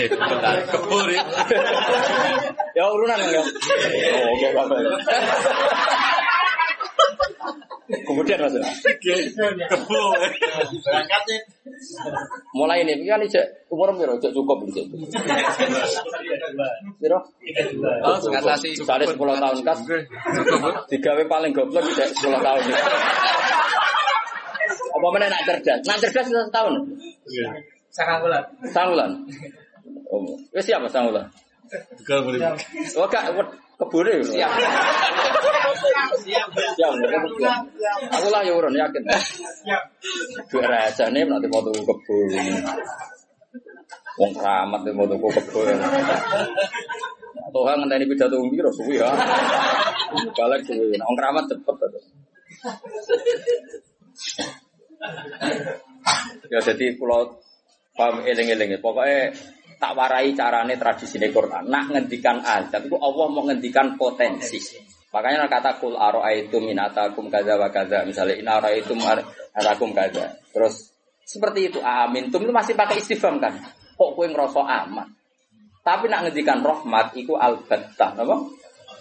ya 2.76 2.84
urunan 2.92 3.16
ya. 3.32 3.40
Oh, 3.40 4.28
oke 4.36 4.46
apa 4.52 4.76
Kemudian 7.86 8.38
mas. 8.44 8.54
Kebur. 9.72 10.20
Mulai 12.52 12.84
ini 12.84 13.08
kan 13.08 13.24
ini 13.24 13.40
umur 13.72 13.88
cukup 14.20 14.58
ini. 14.68 14.84
Oh, 18.04 18.16
ngatasi. 18.20 18.76
10 18.76 19.16
tahun 19.16 19.58
kas, 19.64 19.80
digawe 20.92 21.22
paling 21.24 21.52
goblok 21.56 21.84
tidak 21.88 22.12
10 22.20 22.36
tahun. 22.44 22.62
Apa 24.96 25.06
mana 25.12 25.28
nak 25.28 25.42
cerdas? 25.44 25.80
Nak 25.84 25.98
cerdas 26.00 26.26
setahun. 26.28 26.74
Sangat 27.96 28.20
bulan. 28.20 28.44
Sangulan. 28.76 29.10
Oh, 30.12 30.36
wes 30.52 30.68
siapa 30.68 30.84
sangulan? 30.92 31.24
Bukan 32.04 32.18
boleh. 32.28 32.52
Oh, 33.00 33.08
kak, 33.08 33.32
keburu. 33.80 34.20
Siap. 34.20 34.52
Siap. 36.28 36.48
Siap. 36.76 36.92
Aku 38.12 38.28
lah 38.28 38.44
ya 38.44 38.52
urun 38.52 38.76
yakin. 38.76 39.02
Dua 40.52 40.64
raja 40.68 41.08
nih 41.08 41.24
nanti 41.24 41.48
mau 41.48 41.64
tuh 41.64 41.72
kebun. 41.72 42.28
Wong 44.20 44.32
keramat 44.36 44.80
nih 44.84 44.92
mau 44.92 45.08
tuh 45.08 45.16
kebun. 45.16 45.76
Tuhan 47.46 47.80
ngenteni 47.80 48.04
pidato 48.04 48.36
umbi 48.36 48.60
ro 48.60 48.68
suwi 48.76 49.00
ya. 49.00 49.08
Balik 50.36 50.68
suwi. 50.68 51.00
Wong 51.00 51.16
keramat 51.16 51.48
cepet 51.48 51.74
to. 51.80 52.00
Ya 56.52 56.60
jadi 56.62 56.86
kalau 57.00 57.40
paham 57.96 58.22
eling-eling 58.22 58.76
ya. 58.76 58.78
Pokoknya 58.78 59.32
tak 59.76 59.92
warai 59.96 60.32
carane 60.36 60.76
tradisi 60.76 61.16
di 61.16 61.28
Quran. 61.32 61.68
Nak 61.68 61.84
ngendikan 61.92 62.44
azab 62.44 62.86
itu 62.86 62.96
Allah 63.00 63.26
mau 63.32 63.44
ngendikan 63.48 63.96
potensi. 63.96 64.60
Makanya 65.12 65.48
kata 65.48 65.80
kul 65.80 65.96
aro 65.96 66.20
itu 66.28 66.60
minatakum 66.60 67.32
kaza 67.32 67.56
wa 67.56 67.72
kaza. 67.72 68.04
Misalnya 68.04 68.36
in 68.36 68.48
aro 68.48 68.68
itu 68.68 68.92
arakum 69.56 69.96
kaza. 69.96 70.36
Terus 70.52 70.92
seperti 71.24 71.72
itu 71.72 71.80
amin. 71.80 72.28
Tum 72.28 72.44
itu 72.44 72.52
masih 72.52 72.76
pakai 72.76 73.00
istifham 73.00 73.40
kan. 73.40 73.56
Kok 73.96 74.12
kue 74.12 74.28
ngerasa 74.28 74.60
aman. 74.60 75.08
Tapi 75.80 76.10
nak 76.10 76.26
ngendikan 76.26 76.60
rahmat 76.66 77.14
itu 77.14 77.38
albattah, 77.38 78.12
apa? 78.18 78.36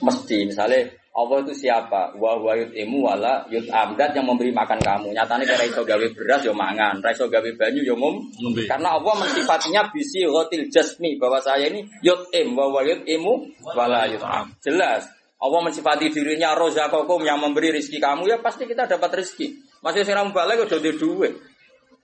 Mesti 0.05 0.45
misalnya 0.45 0.85
Allah 1.15 1.47
itu 1.47 1.55
siapa? 1.55 2.11
Wa 2.19 2.35
wa 2.35 2.51
yut'imu 2.59 2.99
wala 2.99 3.47
yut'am 3.47 3.95
Dat 3.95 4.11
yang 4.11 4.27
memberi 4.27 4.51
makan 4.51 4.75
kamu. 4.83 5.15
Nyatanya 5.15 5.47
kira 5.47 5.63
iso 5.63 5.87
gawe 5.87 6.05
beras 6.11 6.43
yo 6.43 6.51
mangan, 6.51 6.99
ra 6.99 7.15
iso 7.15 7.31
gawe 7.31 7.49
banyu 7.55 7.87
yo 7.87 7.95
ngum. 7.95 8.19
Ngombe. 8.43 8.67
Karena 8.67 8.99
Allah 8.99 9.23
mensifatinya 9.23 9.87
bisi 9.95 10.27
ghotil 10.27 10.67
jasmi 10.67 11.15
bahwa 11.15 11.39
saya 11.39 11.71
ini 11.71 11.87
yut'im 12.03 12.51
wa 12.51 12.67
wa 12.67 12.83
yut'imu 12.83 13.33
wala 13.71 14.11
yut'am. 14.11 14.51
Jelas. 14.59 15.07
Allah 15.39 15.59
mensifati 15.63 16.11
dirinya 16.11 16.51
rozakokum 16.51 17.23
yang 17.23 17.39
memberi 17.39 17.71
rizki 17.71 17.95
kamu 17.95 18.27
ya 18.27 18.43
pasti 18.43 18.67
kita 18.67 18.83
dapat 18.83 19.23
rizki. 19.23 19.55
Masih 19.79 20.03
sing 20.03 20.19
balik 20.35 20.67
udah 20.67 20.79
di 20.83 20.91
duit. 20.99 21.31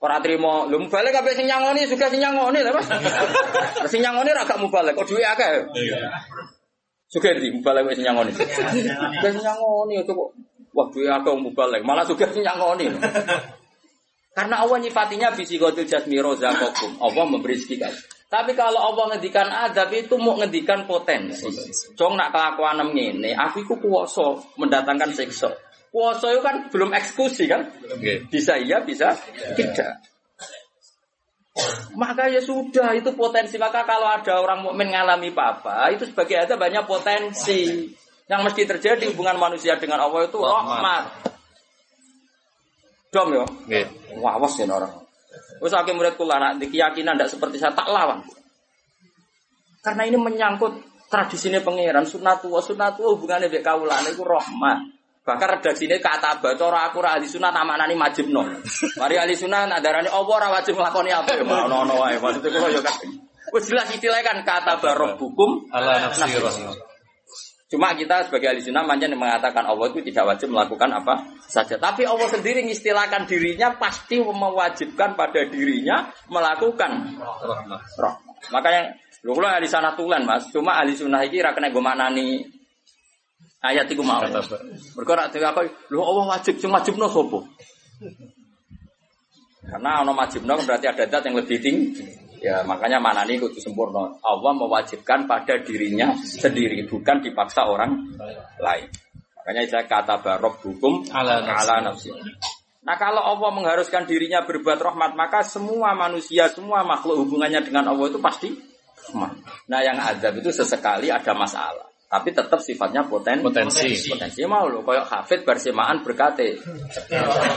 Ora 0.02 0.18
trimo, 0.18 0.66
lho 0.66 0.82
mubalek 0.82 1.14
kabeh 1.14 1.38
sing 1.38 1.46
nyangoni 1.46 1.86
juga 1.86 2.10
sing 2.10 2.18
nyangoni 2.18 2.64
lho 2.66 2.74
Mas. 2.74 2.90
sing 3.92 4.02
nyangoni 4.02 4.34
ra 4.34 4.50
gak 4.50 4.58
mubalek, 4.58 4.98
kok 4.98 5.06
duwe 5.06 5.22
akeh. 5.22 5.62
Juga 7.12 7.36
di 7.36 7.52
mubalek 7.52 7.92
wis 7.92 8.00
nyangoni. 8.00 8.32
Juga 8.32 9.30
sing 9.30 9.44
nyangoni 9.44 10.00
itu 10.00 10.12
kok 10.16 10.30
wah 10.72 10.88
duwe 10.88 11.12
akeh 11.12 11.34
mubalek, 11.36 11.84
malah 11.84 12.08
sing 12.08 12.16
nyangoni. 12.40 12.88
Karena 14.32 14.64
Allah 14.64 14.80
nyifatinya 14.80 15.36
bisi 15.36 15.60
gotul 15.60 15.84
jasmi 15.84 16.16
rozakokum. 16.24 17.04
Allah 17.04 17.24
memberi 17.28 17.60
rezeki 17.60 17.76
kan. 17.84 17.92
Tapi 18.32 18.56
kalau 18.56 18.80
Allah 18.80 19.12
ngendikan 19.12 19.44
adab 19.52 19.92
itu 19.92 20.16
mau 20.16 20.40
ngendikan 20.40 20.88
potensi. 20.88 21.52
Cong 22.00 22.16
nak 22.16 22.32
kelakuan 22.32 22.80
ngene, 22.96 23.36
aku 23.36 23.68
iku 23.68 23.76
kuwasa 23.76 24.40
mendatangkan 24.56 25.12
siksa. 25.12 25.52
Kuwasa 25.92 26.32
itu 26.32 26.40
kan 26.40 26.72
belum 26.72 26.96
eksekusi 26.96 27.52
kan? 27.52 27.68
Bisa 28.32 28.56
iya, 28.56 28.80
bisa 28.80 29.12
tidak. 29.60 30.00
Maka 32.00 32.32
ya 32.32 32.40
sudah 32.40 32.96
itu 32.96 33.12
potensi. 33.12 33.60
Maka 33.60 33.84
kalau 33.84 34.08
ada 34.08 34.40
orang 34.40 34.64
mukmin 34.64 34.92
ngalami 34.92 35.36
apa 35.36 35.92
itu 35.92 36.08
sebagai 36.08 36.40
ada 36.40 36.56
banyak 36.56 36.88
potensi 36.88 37.92
yang 38.32 38.48
mesti 38.48 38.64
terjadi 38.64 39.12
hubungan 39.12 39.36
manusia 39.36 39.76
dengan 39.76 40.00
Allah 40.08 40.24
itu 40.24 40.40
rahmat. 40.40 41.04
Dom 43.12 43.28
yo. 43.36 43.44
Wah, 44.24 44.40
awas 44.40 44.56
ya 44.56 44.72
orang. 44.72 45.04
Wes 45.60 45.76
akeh 45.76 45.92
murid 45.92 46.16
kula 46.16 46.40
nak 46.40 46.54
di 46.58 46.72
keyakinan 46.72 47.20
tidak 47.20 47.30
seperti 47.30 47.60
saya 47.60 47.76
tak 47.76 47.92
lawan. 47.92 48.24
Karena 49.84 50.08
ini 50.08 50.16
menyangkut 50.16 51.06
tradisinya 51.12 51.60
pangeran 51.60 52.08
sunatu 52.08 52.56
sunatu 52.64 53.14
hubungannya 53.14 53.52
dengan 53.52 53.76
kaulan 53.76 54.08
itu 54.08 54.24
rahmat. 54.24 54.80
Bahkan 55.22 55.48
redaksinya 55.62 56.02
kata 56.02 56.42
bacora 56.42 56.90
aku 56.90 56.98
ahli 57.06 57.30
sunnah 57.30 57.54
nama 57.54 57.78
nani 57.78 57.94
majib 57.94 58.34
no. 58.34 58.42
Mari 58.98 59.16
ahli 59.22 59.38
sunnah 59.38 59.70
nadarani 59.70 60.10
Allah 60.10 60.34
ora 60.34 60.50
wajib 60.50 60.74
nglakoni 60.74 61.14
apa 61.14 61.38
ya 61.38 61.46
mau 61.46 61.70
ono 61.70 61.94
wae. 62.02 62.18
Maksudnya 62.18 62.50
kula 62.50 62.70
ya 62.74 62.82
kan. 62.82 62.96
Wis 63.54 63.70
jelas 63.70 63.86
istilahnya 63.94 64.26
kan 64.26 64.38
kata 64.42 64.82
barok 64.82 65.22
hukum 65.22 65.70
Ala 65.70 66.10
nafsi 66.10 66.26
Cuma 67.72 67.96
kita 67.96 68.28
sebagai 68.28 68.52
ahli 68.52 68.66
sunnah 68.66 68.84
manjan 68.84 69.16
mengatakan 69.16 69.64
Allah 69.64 69.94
itu 69.94 70.04
tidak 70.10 70.36
wajib 70.36 70.52
melakukan 70.52 70.90
apa 70.92 71.24
saja. 71.48 71.78
Tapi 71.78 72.04
Allah 72.04 72.28
sendiri 72.28 72.66
mengistilahkan 72.68 73.30
dirinya 73.30 73.78
pasti 73.80 74.20
mewajibkan 74.20 75.16
pada 75.16 75.48
dirinya 75.48 76.12
melakukan 76.28 77.16
rahmat. 77.96 78.52
Makanya 78.52 78.92
lu 79.24 79.38
kalau 79.38 79.54
ahli 79.54 79.70
sana 79.70 79.96
tulen 79.96 80.26
mas, 80.28 80.52
cuma 80.52 80.82
ahli 80.82 80.98
sunnah 80.98 81.24
ini 81.24 81.40
rakena 81.40 81.72
gue 81.72 81.80
maknani 81.80 82.28
ayat 83.62 83.86
itu 83.88 84.02
mau. 84.02 84.22
Mereka 84.22 85.12
nak 85.14 85.34
apa? 85.34 85.62
Lu 85.94 86.02
Allah 86.02 86.38
wajib, 86.38 86.58
cuma 86.58 86.82
wajibno 86.82 87.08
sopo. 87.08 87.46
Karena 89.62 90.02
ono 90.02 90.12
wajibno 90.18 90.58
kan 90.58 90.66
berarti 90.66 90.88
ada 90.90 91.06
dat 91.06 91.22
yang 91.30 91.38
lebih 91.38 91.58
tinggi. 91.62 92.04
Ya 92.42 92.66
makanya 92.66 92.98
mana 92.98 93.22
nih 93.22 93.38
kudu 93.38 93.62
sempurna. 93.62 94.18
Allah 94.26 94.52
mewajibkan 94.58 95.30
pada 95.30 95.62
dirinya 95.62 96.18
sendiri, 96.18 96.90
bukan 96.90 97.22
dipaksa 97.22 97.70
orang 97.70 98.18
lain. 98.58 98.90
Makanya 99.38 99.62
saya 99.70 99.86
kata 99.86 100.26
barok 100.26 100.66
hukum 100.66 101.06
Ala 101.14 101.46
ala 101.46 101.86
nafsi. 101.86 102.10
Nah 102.82 102.98
kalau 102.98 103.22
Allah 103.22 103.50
mengharuskan 103.54 104.10
dirinya 104.10 104.42
berbuat 104.42 104.82
rahmat, 104.82 105.14
maka 105.14 105.46
semua 105.46 105.94
manusia, 105.94 106.50
semua 106.50 106.82
makhluk 106.82 107.22
hubungannya 107.22 107.62
dengan 107.62 107.94
Allah 107.94 108.10
itu 108.10 108.18
pasti 108.18 108.50
rahmat. 109.06 109.38
Nah 109.70 109.80
yang 109.86 110.02
azab 110.02 110.42
itu 110.42 110.50
sesekali 110.50 111.14
ada 111.14 111.38
masalah. 111.38 111.91
Tapi 112.12 112.36
tetap 112.36 112.60
sifatnya 112.60 113.08
poten 113.08 113.40
Potensi. 113.40 113.96
Potensi 114.12 114.44
mau 114.44 114.68
loh, 114.68 114.84
kayak 114.84 115.08
hafid 115.08 115.48
bersemaan 115.48 116.04
berkate 116.04 116.60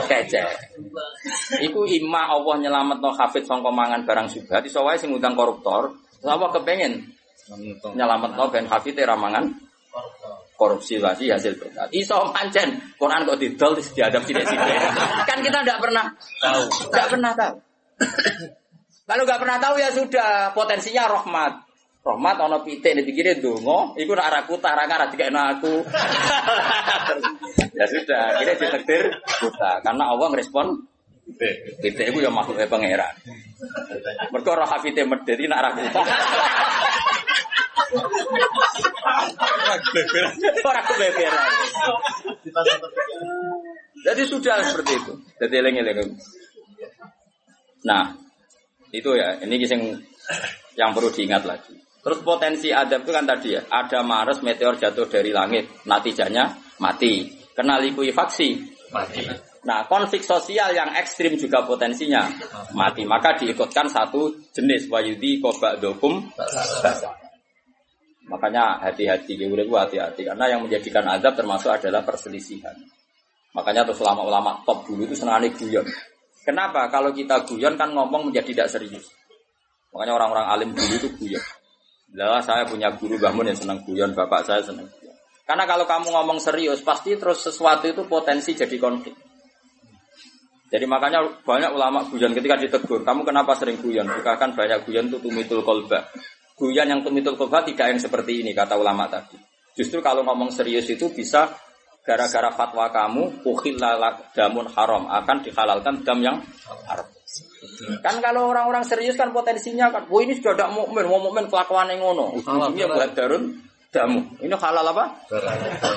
kece. 0.07 0.47
Iku 1.59 1.83
ima 1.83 2.31
Allah 2.31 2.63
nyelamet 2.63 3.03
no 3.03 3.11
hafid 3.11 3.43
songko 3.43 3.75
mangan 3.75 4.07
barang 4.07 4.31
subhat. 4.31 4.63
Iso 4.63 4.79
wae 4.87 4.95
sing 4.95 5.11
ngundang 5.11 5.35
koruptor. 5.35 5.99
Allah 6.23 6.49
kepengen 6.55 7.03
nyelamet 7.99 8.31
no 8.39 8.47
ben 8.47 8.63
hafid 8.71 8.95
ramangan 8.95 9.51
korupsi 10.55 11.03
lagi 11.03 11.27
hasil 11.27 11.59
berkat. 11.59 11.91
Iso 11.91 12.31
pancen 12.31 12.95
Quran 12.95 13.27
kok 13.27 13.35
didol 13.35 13.75
diadap 13.75 14.23
sidik-sidik. 14.23 14.79
Kan 15.27 15.43
kita 15.43 15.67
tidak 15.67 15.83
pernah 15.83 16.15
Tahu. 16.15 16.63
Gak 16.95 17.07
pernah 17.11 17.31
tahu. 17.35 17.55
Kalau 19.03 19.23
gak 19.27 19.39
pernah 19.43 19.59
tahu 19.59 19.75
ya 19.83 19.91
sudah 19.91 20.55
potensinya 20.55 21.11
rahmat. 21.11 21.64
Rahmat 22.05 22.37
ono 22.37 22.61
pitik 22.61 23.01
dipikire 23.01 23.41
dongo, 23.41 23.97
iku 23.97 24.13
nak 24.13 24.29
araku 24.29 24.61
tarang 24.61 24.85
arah 24.85 25.09
dikekno 25.09 25.41
aku. 25.41 25.73
ya 27.81 27.85
sudah, 27.89 28.45
ini 28.45 28.53
ditakdir 28.53 29.09
buta 29.41 29.81
karena 29.81 30.13
Allah 30.13 30.29
ngerespon 30.29 30.85
pitik 31.81 32.05
itu 32.13 32.19
ya 32.21 32.29
makhluknya 32.29 32.69
pangeran. 32.69 33.09
Mergo 34.29 34.53
roh 34.53 34.69
hafite 34.69 35.01
medheti 35.01 35.49
nak 35.49 35.65
araku 35.65 35.81
buta. 35.89 36.01
Ora 40.61 40.81
kebeberan. 40.85 41.49
Jadi 44.05 44.21
sudah 44.29 44.61
seperti 44.61 44.93
itu. 44.93 45.13
Jadi 45.41 45.53
eling-eling. 45.57 46.13
Nah, 47.89 48.13
itu 48.93 49.09
ya, 49.17 49.41
ini 49.41 49.57
yang 49.57 49.81
yang 50.77 50.89
perlu 50.93 51.09
diingat 51.09 51.45
lagi. 51.49 51.84
Terus 52.05 52.21
potensi 52.21 52.69
adab 52.69 53.01
itu 53.01 53.09
kan 53.09 53.25
tadi 53.25 53.57
ya, 53.57 53.65
ada 53.65 54.05
Mars 54.05 54.45
meteor 54.45 54.77
jatuh 54.77 55.09
dari 55.09 55.33
langit, 55.33 55.81
natijanya 55.89 56.53
mati. 56.77 57.33
Kena 57.57 57.81
likuifaksi. 57.81 58.61
Mati. 58.93 59.25
Nah, 59.65 59.89
konflik 59.89 60.21
sosial 60.21 60.69
yang 60.77 60.93
ekstrim 60.93 61.33
juga 61.33 61.65
potensinya 61.65 62.29
mati. 62.77 63.01
Maka 63.09 63.33
diikutkan 63.41 63.89
satu 63.89 64.37
jenis 64.53 64.85
wayudi 64.85 65.41
kobak 65.41 65.81
dokum. 65.81 66.21
Makanya 68.29 68.85
hati-hati, 68.85 69.41
hati-hati. 69.41 70.21
Karena 70.29 70.45
yang 70.45 70.61
menjadikan 70.61 71.09
adab 71.09 71.33
termasuk 71.33 71.73
adalah 71.73 72.05
perselisihan. 72.05 72.77
Makanya 73.57 73.81
terus 73.81 74.05
ulama-ulama 74.05 74.61
top 74.61 74.85
dulu 74.85 75.09
itu 75.09 75.17
senangnya 75.17 75.49
guyon. 75.57 75.89
Kenapa? 76.45 76.85
Kalau 76.93 77.09
kita 77.09 77.41
guyon 77.49 77.73
kan 77.73 77.89
ngomong 77.89 78.29
menjadi 78.29 78.53
tidak 78.53 78.77
serius. 78.77 79.09
Makanya 79.89 80.13
orang-orang 80.21 80.45
alim 80.53 80.69
dulu 80.77 80.93
itu 81.01 81.09
guyon. 81.17 81.41
Lah 82.15 82.39
saya 82.39 82.63
punya 82.63 82.95
guru 82.95 83.19
bangun 83.19 83.51
yang 83.51 83.59
senang 83.59 83.83
guyon, 83.83 84.15
bapak 84.15 84.47
saya 84.47 84.63
senang. 84.63 84.87
Karena 85.45 85.67
kalau 85.67 85.83
kamu 85.85 86.09
ngomong 86.09 86.39
serius, 86.39 86.79
pasti 86.81 87.13
terus 87.19 87.43
sesuatu 87.43 87.85
itu 87.85 88.07
potensi 88.07 88.55
jadi 88.55 88.79
konflik. 88.79 89.13
Jadi 90.65 90.85
makanya 90.89 91.21
banyak 91.45 91.71
ulama 91.75 92.07
guyon 92.09 92.33
ketika 92.33 92.57
ditegur, 92.57 93.05
kamu 93.05 93.21
kenapa 93.21 93.53
sering 93.53 93.77
guyon? 93.77 94.09
Bukakan 94.09 94.57
banyak 94.57 94.87
guyon 94.87 95.11
itu 95.11 95.21
tumitul 95.21 95.61
kolba. 95.61 96.09
Guyon 96.57 96.87
yang 96.89 97.03
tumitul 97.05 97.37
kolba 97.37 97.61
tidak 97.61 97.93
yang 97.93 97.99
seperti 98.01 98.41
ini 98.41 98.55
kata 98.55 98.79
ulama 98.79 99.05
tadi. 99.05 99.37
Justru 99.75 99.99
kalau 99.99 100.23
ngomong 100.23 100.49
serius 100.49 100.87
itu 100.87 101.11
bisa 101.11 101.51
gara-gara 102.01 102.49
fatwa 102.55 102.89
kamu 102.89 103.43
ukhillalak 103.43 104.31
damun 104.33 104.65
haram 104.71 105.05
akan 105.09 105.37
dihalalkan 105.43 106.01
dam 106.01 106.19
yang 106.23 106.37
haram. 106.89 107.05
Kan 107.99 108.21
kalau 108.23 108.51
orang-orang 108.53 108.85
serius 108.85 109.19
kan 109.19 109.33
potensinya 109.35 109.91
kan, 109.91 110.07
wah 110.07 110.21
ini 110.21 110.37
sudah 110.37 110.53
tidak 110.55 110.69
mukmin, 110.71 111.05
mau 111.09 111.19
mukmin 111.19 111.49
kelakuan 111.51 111.91
yang 111.91 112.03
ngono. 112.03 112.37
Ujungnya 112.39 112.87
buat 112.87 113.11
darun 113.17 113.65
damu. 113.89 114.19
Ini 114.43 114.55
halal 114.55 114.91
apa? 114.91 115.05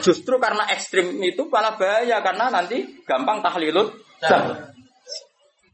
Justru 0.07 0.39
karena 0.39 0.71
ekstrim 0.71 1.19
itu 1.23 1.51
malah 1.51 1.75
bahaya 1.75 2.23
karena 2.23 2.51
nanti 2.51 3.03
gampang 3.03 3.43
tahlilut. 3.43 3.91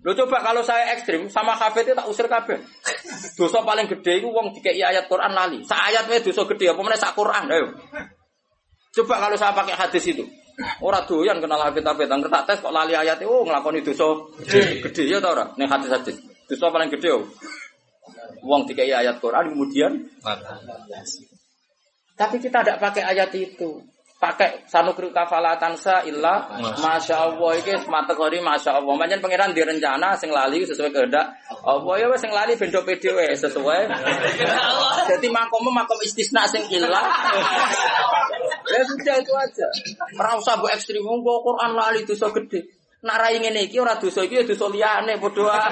Lo 0.05 0.13
coba 0.13 0.45
kalau 0.45 0.61
saya 0.61 0.93
ekstrim 0.93 1.33
sama 1.33 1.57
hafid 1.57 1.89
itu 1.89 1.97
tak 1.97 2.09
usir 2.09 2.29
kabeh. 2.29 2.61
Dosa 3.41 3.65
paling 3.65 3.89
gede 3.89 4.21
itu 4.21 4.29
wong 4.29 4.53
dikei 4.53 4.77
ayat 4.77 5.09
Quran 5.09 5.33
lali. 5.33 5.65
Sa 5.65 5.81
ayat 5.81 6.05
dosa 6.09 6.45
gede 6.45 6.77
apa 6.77 6.81
meneh 6.85 7.01
sak 7.01 7.17
Quran. 7.17 7.49
Ayo. 7.49 7.73
Coba 8.93 9.17
kalau 9.17 9.37
saya 9.41 9.57
pakai 9.57 9.73
hadis 9.73 10.05
itu. 10.05 10.29
Ora 10.83 11.03
doyan 11.03 11.43
kenal 11.43 11.59
hafid-hafid, 11.67 12.07
angker 12.07 12.31
tak 12.31 12.47
tes 12.47 12.59
kok 12.63 12.71
lali 12.71 12.95
ayat 12.95 13.19
itu, 13.19 13.27
oh 13.27 13.43
nglakoni 13.43 13.83
dosa 13.83 14.07
gede. 14.39 14.87
Gede 14.87 15.03
ya 15.11 15.19
ta 15.19 15.35
ora? 15.35 15.45
Ning 15.59 15.67
hadis-hadis. 15.67 16.15
Dosa 16.47 16.71
paling 16.71 16.91
gede 16.95 17.11
yo. 17.11 17.27
Wong 18.47 18.69
dikei 18.69 18.93
ayat 18.93 19.19
Quran 19.19 19.57
kemudian 19.57 19.93
tapi 22.15 22.39
kita 22.39 22.63
tidak 22.63 22.79
pakai 22.79 23.03
ayat 23.03 23.31
itu. 23.35 23.83
Pakai 24.15 24.65
sanukri 24.71 25.13
kafalatan 25.13 25.77
sa 25.77 26.01
illa 26.07 26.49
masya 26.81 27.29
Allah 27.29 27.51
ini 27.61 27.77
mata 27.91 28.17
kori 28.17 28.41
masya 28.41 28.81
Allah. 28.81 28.95
Macam 28.97 29.21
pangeran 29.21 29.53
direncana 29.53 30.17
sing 30.17 30.33
lali 30.33 30.65
sesuai 30.65 30.89
kehendak. 30.95 31.35
Allah 31.61 31.95
ya 32.01 32.07
wes 32.09 32.23
sing 32.23 32.33
lali 32.33 32.57
bendo 32.57 32.81
pede 32.87 33.11
sesuai. 33.37 33.91
Jadi 35.13 35.29
makom 35.29 35.69
makom 35.69 35.99
istisna 36.01 36.49
sing 36.49 36.65
illa. 36.73 37.05
Ya 38.65 38.81
sudah 38.85 39.17
itu 39.21 39.33
aja. 39.37 39.67
Ora 40.17 40.41
usah 40.41 40.57
mbok 40.57 40.73
ekstrim 40.73 41.05
wong 41.05 41.21
Quran 41.21 41.77
lali 41.77 42.09
dosa 42.09 42.33
gede. 42.33 42.65
Nak 43.05 43.17
rai 43.21 43.37
ngene 43.37 43.69
iki 43.69 43.77
ora 43.77 44.01
dosa 44.01 44.25
iki 44.25 44.41
ya 44.41 44.45
dosa 44.49 44.67
liyane 44.73 45.21
padha 45.21 45.69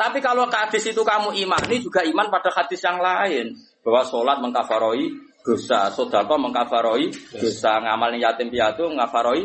Tapi 0.00 0.18
kalau 0.24 0.48
hadis 0.48 0.88
itu 0.88 1.04
kamu 1.04 1.36
imani 1.44 1.76
juga 1.84 2.00
iman 2.00 2.32
pada 2.32 2.48
hadis 2.56 2.80
yang 2.80 2.96
lain. 2.96 3.52
Bahwa 3.84 4.00
sholat 4.00 4.40
mengkafaroi 4.40 5.12
dosa, 5.44 5.92
sodako 5.92 6.40
mengkafaroi 6.40 7.12
dosa, 7.36 7.84
ngamal 7.84 8.16
yatim 8.16 8.48
piatu 8.48 8.88
mengkafaroi 8.88 9.44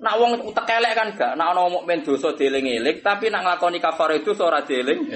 Nak 0.00 0.14
wong 0.16 0.30
utek 0.48 0.80
elek 0.80 0.96
kan 0.96 1.08
gak, 1.12 1.32
nak 1.36 1.52
ana 1.52 1.68
mukmin 1.68 2.00
dosa 2.00 2.32
dieling-eling, 2.32 3.04
tapi 3.04 3.28
nak 3.28 3.44
nglakoni 3.44 3.76
kafarah 3.76 4.16
itu 4.16 4.32
ora 4.40 4.64
dieling. 4.64 5.12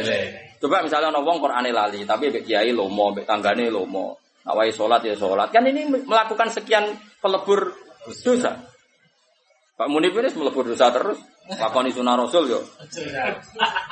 Coba 0.60 0.84
misalnya 0.84 1.08
ana 1.08 1.24
wong 1.24 1.40
Qur'ane 1.40 1.72
lali, 1.72 2.04
tapi 2.04 2.28
mbek 2.28 2.44
kiai 2.44 2.68
lomo, 2.68 3.16
mbek 3.16 3.24
tanggane 3.24 3.72
lomo. 3.72 4.20
Nak 4.44 4.52
wae 4.52 4.68
salat 4.68 5.00
ya 5.08 5.16
salat. 5.16 5.48
Kan 5.48 5.64
ini 5.64 5.88
melakukan 5.88 6.52
sekian 6.52 6.84
pelebur 7.16 7.72
dosa. 8.04 8.60
Pak 9.74 9.88
Munif 9.88 10.12
ini 10.20 10.28
melebur 10.36 10.68
dosa 10.68 10.92
terus. 10.92 11.16
Lakoni 11.48 11.88
sunah 11.88 12.20
Rasul 12.20 12.52
yo. 12.52 12.60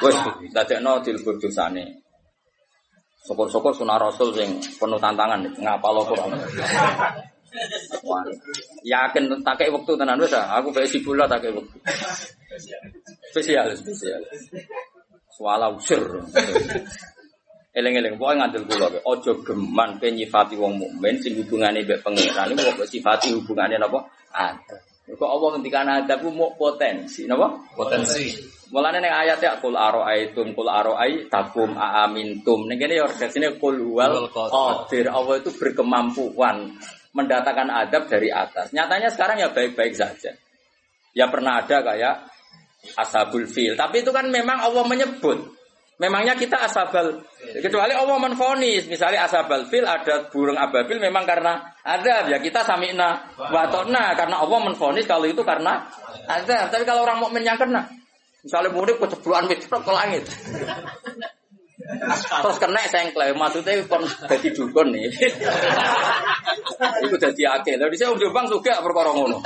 Wes, 0.05 0.16
dadekno 0.52 1.01
dilebur 1.01 1.40
dosane. 1.40 2.05
Syukur-syukur 3.24 3.73
sunah 3.73 3.97
Rasul 3.97 4.36
sing 4.36 4.60
penuh 4.77 5.01
tantangan 5.01 5.40
ngapal 5.56 6.05
Quran. 6.05 6.36
Yakin 8.83 9.23
tak 9.45 9.55
kayak 9.61 9.73
waktu 9.73 9.93
tenan 9.95 10.20
wis 10.20 10.35
ah. 10.35 10.59
aku 10.59 10.73
bae 10.73 10.89
sibuk 10.89 11.15
lah 11.15 11.29
tak 11.29 11.45
kayak 11.47 11.61
waktu. 11.61 11.77
Spesial, 13.33 13.69
spesial. 13.77 14.23
Suala 15.33 15.73
usir. 15.73 16.01
Eleng-eleng, 17.73 18.20
pokoknya 18.20 18.53
ngandel 18.53 18.69
kula 18.69 18.87
kowe. 18.93 19.01
Aja 19.16 19.33
geman 19.49 19.97
pe 19.97 20.12
nyifati 20.12 20.61
wong 20.61 20.77
mukmin 20.77 21.16
sing 21.24 21.41
hubungane 21.41 21.81
mbek 21.81 22.05
pangeran 22.05 22.53
iku 22.53 22.69
kok 22.77 22.85
sifati 22.85 23.33
hubungane 23.33 23.81
napa? 23.81 24.05
Ada. 24.37 24.77
Kok 25.09 25.24
Allah 25.24 25.49
ngendikan 25.57 25.89
ada 25.89 26.20
ku 26.20 26.29
mau 26.37 26.53
potensi, 26.53 27.24
napa? 27.24 27.49
Potensi. 27.73 28.29
Mulane 28.73 29.01
ning 29.01 29.12
ayat 29.12 29.41
ya 29.41 29.57
kul 29.57 29.73
aroaitum 29.73 30.53
kul 30.53 30.69
aroai 30.69 31.33
takum 31.33 31.73
aamintum. 31.73 32.69
Ning 32.69 32.77
kene 32.77 33.01
ya 33.01 33.09
redaksine 33.09 33.57
kul 33.57 33.77
wal 33.89 34.29
qadir. 34.29 35.09
Allah 35.09 35.41
itu 35.41 35.49
berkemampuan 35.57 36.77
mendatangkan 37.12 37.68
adab 37.68 38.09
dari 38.09 38.32
atas. 38.32 38.72
Nyatanya 38.72 39.09
sekarang 39.12 39.36
ya 39.40 39.48
baik-baik 39.52 39.94
saja. 39.97 40.32
Ya 41.12 41.28
pernah 41.28 41.60
ada 41.60 41.84
kayak 41.84 42.14
ashabul 42.97 43.44
fil. 43.44 43.76
Tapi 43.76 44.01
itu 44.01 44.10
kan 44.10 44.28
memang 44.32 44.59
Allah 44.64 44.84
menyebut. 44.89 45.52
Memangnya 46.01 46.34
kita 46.34 46.66
asabal. 46.66 47.20
Kecuali 47.62 47.93
Allah 47.94 48.16
menfonis. 48.18 48.89
Misalnya 48.89 49.28
asabal 49.28 49.68
fil 49.68 49.84
ada 49.84 50.26
burung 50.32 50.56
ababil 50.56 50.98
memang 50.98 51.22
karena 51.28 51.62
ada. 51.84 52.26
Ya 52.26 52.40
kita 52.40 52.64
samina 52.64 53.28
watona. 53.39 54.16
Karena 54.16 54.40
Allah 54.40 54.59
menfonis 54.66 55.05
kalau 55.05 55.28
itu 55.28 55.44
karena 55.44 55.84
ada. 56.26 56.72
Tapi 56.72 56.82
kalau 56.89 57.05
orang 57.05 57.20
mukmin 57.22 57.44
yang 57.44 57.60
kena. 57.60 57.86
Misalnya 58.43 58.74
murid 58.74 58.98
kecebluan 58.98 59.47
mitrok 59.47 59.86
ke 59.86 59.93
langit. 59.94 60.24
Terus 61.82 62.56
kena 62.62 62.82
sengklek, 62.86 63.34
maksudnya 63.34 63.82
kon 63.90 64.06
jadi 64.30 64.48
dukun 64.54 64.94
nih. 64.94 65.10
Iku 67.02 67.16
dadi 67.18 67.42
akeh. 67.42 67.74
Lha 67.74 67.90
dhisik 67.90 68.06
Om 68.10 68.18
Jombang 68.22 68.46
juga 68.46 68.78
perkara 68.78 69.10
ngono. 69.10 69.38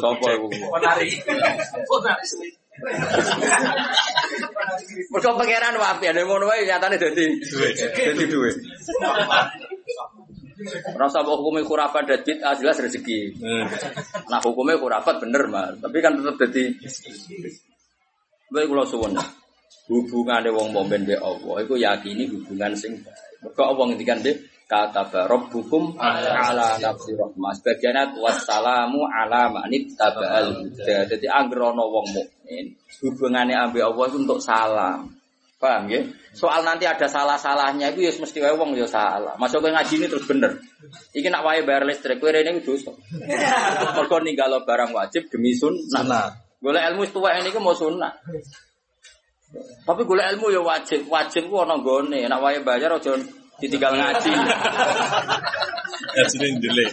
Sopo 0.00 0.26
iku? 0.28 0.46
Ponari. 0.68 1.08
Mergo 5.12 5.30
pangeran 5.36 5.76
wapi 5.76 6.04
ada 6.08 6.24
ngono 6.24 6.48
wae 6.48 6.64
nyatane 6.64 6.96
dadi 6.96 7.24
dadi 7.92 8.24
duwe. 8.24 8.50
Rasa 10.96 11.24
hukumnya 11.24 11.64
khurafat 11.64 12.04
dan 12.04 12.20
bid'ah 12.20 12.52
jelas 12.56 12.80
rezeki. 12.80 13.40
Nah 14.28 14.40
hukumnya 14.44 14.76
khurafat 14.76 15.24
bener 15.24 15.48
mas, 15.48 15.76
tapi 15.80 16.04
kan 16.04 16.16
tetap 16.16 16.36
jadi. 16.36 16.72
Baik 18.50 18.66
kalau 18.68 18.84
suwun. 18.88 19.16
Hubungan 19.90 20.46
wong 20.54 20.70
mukmin 20.70 21.02
be 21.02 21.18
Allah, 21.18 21.66
itu 21.66 21.74
yakini 21.74 22.30
hubungan 22.30 22.70
sing 22.78 22.94
baik. 23.02 23.42
Mergo 23.42 23.62
Allah 23.74 23.84
ngendikan 23.90 24.22
be 24.22 24.38
kata 24.70 25.26
hukum 25.26 25.98
ala 25.98 26.78
nafsi 26.78 27.10
rahmah. 27.18 27.50
Sebagiannya 27.58 28.22
wassalamu 28.22 29.02
ala 29.10 29.50
manit 29.50 29.98
tabal 29.98 30.62
huda. 30.62 31.10
Jadi 31.10 31.26
anggerono 31.26 31.90
wong 31.90 32.06
mukmin 32.14 32.78
hubungannya 33.02 33.58
ambil 33.58 33.90
Allah 33.90 34.04
itu 34.06 34.18
untuk 34.22 34.38
salam. 34.38 35.10
Paham 35.60 35.92
ya? 35.92 36.00
Soal 36.32 36.64
nanti 36.64 36.88
ada 36.88 37.04
salah-salahnya 37.04 37.92
itu 37.92 38.08
ya 38.08 38.12
mesti 38.16 38.38
wae 38.40 38.56
wong 38.56 38.72
ya 38.78 38.88
salah. 38.88 39.36
Masuk 39.36 39.60
ke 39.60 39.68
ngaji 39.68 39.94
ini 40.00 40.06
terus 40.08 40.24
bener. 40.24 40.56
Iki 41.12 41.28
nak 41.28 41.44
wae 41.44 41.60
bayar 41.68 41.84
listrik 41.84 42.16
kowe 42.16 42.32
rene 42.32 42.64
dosa. 42.64 42.94
Mergo 43.98 44.16
ninggalo 44.24 44.64
barang 44.64 44.94
wajib 44.96 45.28
demi 45.28 45.52
sunnah. 45.52 46.32
Golek 46.64 46.84
ilmu 46.94 47.04
tuwek 47.12 47.44
ini 47.44 47.52
mau 47.60 47.76
sunnah. 47.76 48.08
Tapi 49.58 50.02
golek 50.06 50.26
ilmu 50.36 50.54
ya 50.54 50.62
wajib. 50.62 51.10
Wajib 51.10 51.50
ku 51.50 51.58
ana 51.62 51.74
nggone. 51.78 52.26
Nak 52.30 52.40
wae 52.42 52.62
bayar 52.62 52.94
aja 52.94 53.18
ditinggal 53.60 53.92
ngaji. 53.98 54.32
Ya 56.10 56.24
sini 56.26 56.58
jelek. 56.58 56.90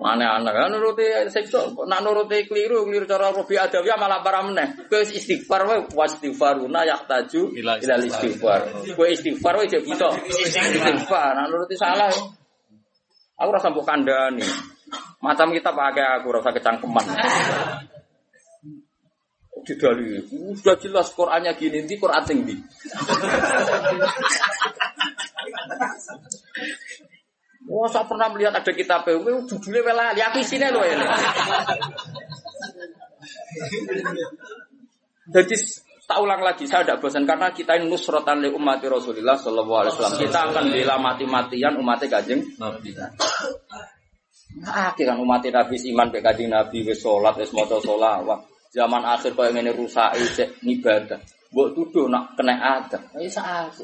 Mana 0.00 0.40
anak 0.40 0.56
kan 0.56 0.72
nuruti 0.72 1.04
sekso, 1.28 1.76
nak 1.84 2.00
nuruti 2.00 2.48
keliru, 2.48 2.88
keliru 2.88 3.04
cara 3.04 3.28
robi 3.36 3.60
adawiyah 3.60 4.00
malah 4.00 4.24
para 4.24 4.40
meneh. 4.40 4.88
Kowe 4.88 5.04
istighfar 5.04 5.68
wae 5.68 5.84
wastighfaruna 5.92 6.88
yahtaju 6.88 7.52
Ila 7.52 7.76
ila 7.84 7.94
istighfar. 8.00 8.60
Kowe 8.96 9.08
istighfar 9.12 9.60
wae 9.60 9.68
jek 9.68 9.84
bisa 9.84 10.08
istighfar. 10.24 11.36
Nak 11.36 11.52
nuruti 11.52 11.76
salah. 11.76 12.08
Aku 13.40 13.50
rasa 13.52 13.68
mbok 13.68 13.84
kandhani. 13.84 14.40
Macam 15.20 15.52
kita 15.52 15.68
pakai 15.68 16.16
aku 16.16 16.32
rasa 16.32 16.48
kecangkeman. 16.48 17.04
Didali, 19.70 20.18
sudah 20.58 20.74
jelas 20.82 21.14
Qurannya 21.14 21.54
gini, 21.54 21.86
di 21.86 21.94
Quran 21.94 22.26
tinggi. 22.26 22.58
Wah, 27.70 27.86
saya 27.86 28.02
pernah 28.02 28.26
melihat 28.34 28.58
ada 28.58 28.72
kitab 28.74 29.06
PW, 29.06 29.46
judulnya 29.46 29.86
wela, 29.86 30.10
ya 30.18 30.34
aku 30.34 30.42
isinya 30.42 30.74
loh 30.74 30.82
ini. 30.82 31.06
Jadi 35.30 35.54
tak 36.10 36.18
ulang 36.18 36.42
lagi, 36.42 36.66
saya 36.66 36.82
tidak 36.82 36.98
bosan 36.98 37.22
karena 37.22 37.54
kita 37.54 37.78
ini 37.78 37.86
nusrotan 37.86 38.42
li 38.42 38.50
umat 38.50 38.82
Rasulullah 38.82 39.38
Shallallahu 39.38 39.86
Alaihi 39.86 39.94
Wasallam. 39.94 40.18
Kita 40.18 40.50
akan 40.50 40.64
bela 40.74 40.98
mati-matian 40.98 41.78
umatnya 41.78 42.18
kajeng. 42.18 42.42
Nah, 44.58 44.90
kan 44.90 45.18
umat 45.22 45.46
Nabi 45.46 45.78
iman 45.94 46.10
be 46.10 46.18
kajeng 46.18 46.50
Nabi, 46.50 46.82
wis 46.82 46.98
sholat, 46.98 47.38
wis 47.38 47.54
moto 47.54 47.78
sholawat. 47.78 48.49
Zaman 48.70 49.02
akhir 49.02 49.34
kau 49.34 49.42
ini 49.50 49.74
rusak, 49.74 50.14
cek 50.14 50.62
ibadah. 50.62 51.18
Buat 51.50 51.74
tuduh 51.74 52.06
nak 52.06 52.38
kena 52.38 52.54
ada, 52.54 53.02
ini 53.18 53.26
saat. 53.26 53.74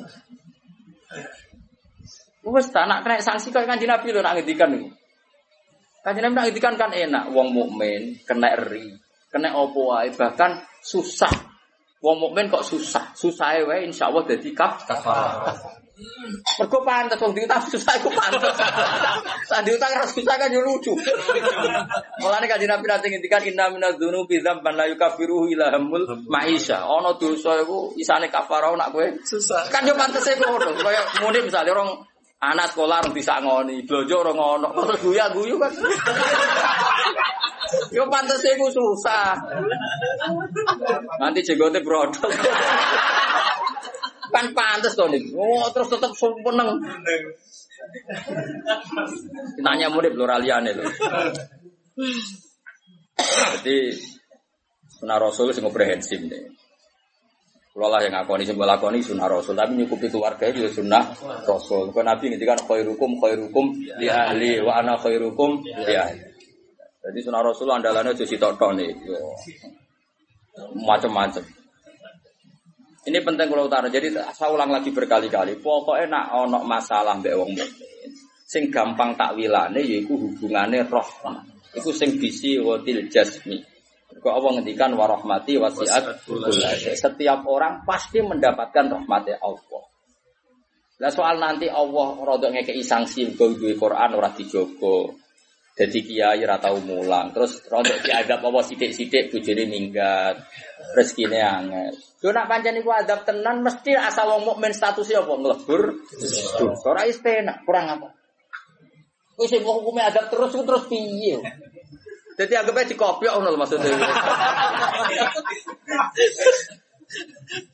Wes 2.46 2.70
tak 2.70 2.86
nak 2.86 3.02
kena 3.02 3.18
sanksi 3.18 3.50
kau 3.50 3.66
kanjeng 3.66 3.90
Nabi 3.90 4.14
lo 4.14 4.22
nak 4.22 4.38
ngendikan 4.38 4.70
nih. 4.70 4.86
Kanjeng 6.06 6.30
Nabi 6.30 6.34
nak 6.38 6.44
ngendikan 6.46 6.74
kan 6.78 6.94
enak, 6.94 7.34
wong 7.34 7.50
mukmin 7.50 8.22
kena 8.22 8.54
eri, 8.54 8.94
kena 9.26 9.58
opo 9.58 9.90
wae 9.90 10.14
bahkan 10.14 10.62
susah. 10.78 11.34
Wong 11.98 12.22
mukmin 12.22 12.46
kok 12.46 12.62
susah, 12.62 13.10
susah 13.18 13.66
wae 13.66 13.82
insyaallah 13.90 14.22
dadi 14.22 14.54
kaf 14.54 14.86
kafar. 14.86 15.50
Mergo 15.96 16.84
pantes 16.84 17.16
wong 17.16 17.32
diutang 17.32 17.64
susah 17.72 17.96
iku 17.96 18.12
pantes. 18.12 18.52
Sak 19.48 19.64
diutang 19.64 19.88
ra 19.96 20.04
susah 20.04 20.36
kan 20.36 20.52
yo 20.52 20.60
lucu. 20.60 20.92
Mulane 22.20 22.44
kanjeng 22.44 22.68
Nabi 22.68 22.84
nanti 22.84 23.08
ngendikan 23.08 23.40
inna 23.48 23.72
minadz 23.72 23.96
dzunubi 23.96 24.44
dzamban 24.44 24.76
la 24.76 24.84
yukaffiruhu 24.92 25.48
ila 25.56 25.72
hamul 25.72 26.04
maisha. 26.28 26.84
Ana 26.84 27.16
dosa 27.16 27.64
iku 27.64 27.96
isane 27.96 28.28
kafarah 28.28 28.76
nak 28.76 28.92
kowe 28.92 29.08
Susah. 29.24 29.72
kan 29.72 29.88
yo 29.88 29.96
pantes 29.96 30.28
iku 30.28 30.44
ngono. 30.44 30.76
Kaya 30.76 31.00
muni 31.24 31.40
misale 31.48 31.72
orang 31.72 31.88
anak 32.44 32.76
sekolah 32.76 33.00
orang 33.00 33.16
bisa 33.16 33.40
ngoni, 33.40 33.88
blojo 33.88 34.20
orang 34.20 34.36
ngono, 34.36 34.68
terus 34.76 35.00
guya 35.00 35.32
guyu 35.32 35.56
kan. 35.56 35.72
Yo 37.88 38.04
pantes 38.12 38.44
iku 38.44 38.68
susah. 38.68 39.32
Nanti 41.24 41.40
jenggote 41.40 41.80
brodol. 41.80 42.28
Kan 44.32 44.46
pantes 44.54 44.94
to 44.96 45.04
nih. 45.10 45.22
Oh, 45.34 45.66
terus 45.74 45.88
tetep 45.90 46.12
seneng. 46.14 46.80
Nanya 49.62 49.88
murid 49.92 50.14
lho. 50.16 50.26
Jadi 53.60 53.76
sunnah 55.00 55.18
Rasul 55.20 55.52
sing 55.52 55.64
komprehensif 55.64 56.20
nih. 56.20 56.52
Kalau 57.76 57.92
lah 57.92 58.00
yang 58.00 58.16
ngakoni 58.16 58.48
sing 58.48 58.56
lakoni 58.56 59.04
sunnah 59.04 59.28
Rasul, 59.28 59.52
tapi 59.52 59.76
nyukupi 59.76 60.08
keluarga 60.08 60.48
itu 60.48 60.64
ya 60.64 60.70
sunnah 60.72 61.12
Rasul. 61.44 61.92
Kalau 61.92 62.08
Nabi 62.08 62.32
ngendikan 62.32 62.56
khairukum 62.64 63.20
khairukum 63.20 63.76
li 64.00 64.08
ahli 64.08 64.64
wa 64.64 64.80
ana 64.80 64.96
khairukum 64.96 65.60
li 65.60 65.92
ahli. 65.92 66.24
Jadi 67.04 67.18
sunnah 67.20 67.44
Rasul 67.44 67.68
andalannya 67.68 68.16
jadi 68.16 68.32
sitok 68.32 68.72
nih. 68.80 68.96
Macam-macam. 70.88 71.44
Ini 73.06 73.22
penting 73.22 73.46
kalau 73.46 73.70
utara. 73.70 73.86
Jadi 73.86 74.10
saya 74.10 74.50
ulang 74.50 74.74
lagi 74.74 74.90
berkali-kali. 74.90 75.62
Pokoknya 75.62 76.10
nak 76.10 76.26
ono 76.34 76.58
masalah 76.66 77.14
mbek 77.22 77.38
wong 77.38 77.54
mukmin. 77.54 78.10
Sing 78.42 78.66
gampang 78.70 79.14
takwilane 79.14 79.78
yaiku 79.78 80.18
hubungane 80.18 80.82
roh. 80.86 81.06
Iku 81.70 81.94
sing 81.94 82.18
bisi 82.18 82.58
watil 82.58 83.06
jasmi. 83.06 83.62
Kok 84.16 84.32
Allah 84.32 84.58
ngendikan 84.58 84.90
warahmati 84.98 85.54
wasiat 85.54 86.26
Setiap 86.98 87.46
orang 87.46 87.86
pasti 87.86 88.18
mendapatkan 88.22 88.90
rahmatnya 88.90 89.38
Allah. 89.38 89.82
Lah 90.96 91.12
soal 91.12 91.36
nanti 91.36 91.68
Allah 91.68 92.16
rodok 92.16 92.56
ngekei 92.56 92.80
sanksi 92.80 93.28
mergo 93.28 93.52
duwe 93.52 93.76
Quran 93.76 94.16
ora 94.16 94.32
dijogo. 94.32 95.25
Jadi 95.76 95.98
kiai 96.08 96.40
ra 96.40 96.56
tau 96.56 96.80
mulang, 96.80 97.36
terus 97.36 97.60
rontok 97.68 98.00
diadab 98.00 98.40
apa 98.48 98.64
sithik-sithik 98.64 99.28
bojone 99.28 99.68
minggat. 99.68 100.40
Rezekine 100.96 101.36
angel. 101.36 101.92
Yo 102.24 102.32
nak 102.32 102.48
pancen 102.48 102.80
iku 102.80 102.96
adab 102.96 103.28
tenan 103.28 103.60
mesti 103.60 103.92
asal 103.92 104.32
wong 104.32 104.48
mukmin 104.48 104.72
statusnya 104.72 105.20
apa 105.20 105.36
nglebur. 105.36 105.82
Ora 106.88 107.04
istenak, 107.04 107.60
kurang 107.68 107.92
apa? 107.92 108.08
Wis 109.36 109.52
sing 109.52 109.60
hukume 109.60 110.00
adab 110.00 110.32
terus 110.32 110.56
terus 110.56 110.88
piye? 110.88 111.36
Jadi 112.40 112.52
anggapnya 112.56 112.96
dikopiok 112.96 113.32
ngono 113.36 113.52
lho 113.52 113.58
maksudnya. 113.60 113.92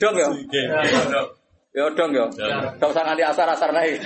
Dong 0.03 0.15
ya. 0.19 0.29
Ya 1.71 1.87
dong 1.95 2.11
ya. 2.11 2.27
Gak 2.83 2.91
usah 2.91 3.03
nganti 3.07 3.23
asar-asar 3.23 3.71
naik. 3.71 4.03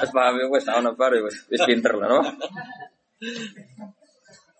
Wis 0.00 0.10
paham 0.16 0.40
wis 0.48 0.64
ana 0.72 0.96
bar 0.96 1.12
wis 1.20 1.60
pinter 1.68 1.92
lah 1.92 2.08
no. 2.08 2.20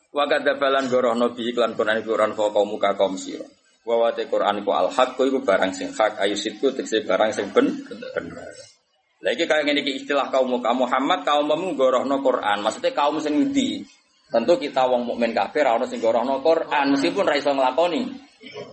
Wa 0.09 0.25
kadzabalan 0.27 0.91
goroh 0.91 1.15
nabi 1.15 1.55
iklan 1.55 1.79
Quran 1.79 2.03
iku 2.03 2.19
Quran 2.19 2.35
fa 2.35 2.51
kaum 2.51 2.69
muka 2.75 2.91
kaum 2.99 3.15
sira. 3.15 3.47
Wa 3.87 3.95
wa 4.03 4.11
te 4.11 4.27
Quran 4.27 4.67
iku 4.67 4.75
al 4.75 4.91
haq 4.91 5.15
iku 5.15 5.39
barang 5.47 5.71
sing 5.71 5.95
hak 5.95 6.19
ayu 6.19 6.35
sitku 6.35 6.75
tekse 6.75 7.07
barang 7.07 7.31
sing 7.31 7.55
ben 7.55 7.71
bener. 7.87 8.51
Lagi 9.23 9.47
kayak 9.47 9.63
ngene 9.67 9.83
iki 9.87 10.03
istilah 10.03 10.31
kaum 10.31 10.59
muka 10.59 10.75
Muhammad 10.75 11.23
kaummu 11.23 11.79
gorohno 11.79 12.19
Quran. 12.19 12.67
Maksudnya 12.67 12.91
kaum 12.95 13.23
sing 13.23 13.39
ngendi? 13.39 13.87
Tentu 14.29 14.61
kita 14.61 14.85
wong 14.85 15.09
mukmin 15.09 15.33
kafir 15.33 15.65
ora 15.65 15.81
ono 15.81 15.87
sing 15.89 16.03
gorohno 16.03 16.45
Quran 16.45 16.93
meskipun 16.93 17.25
ra 17.25 17.35
iso 17.39 17.55
nglakoni 17.55 18.03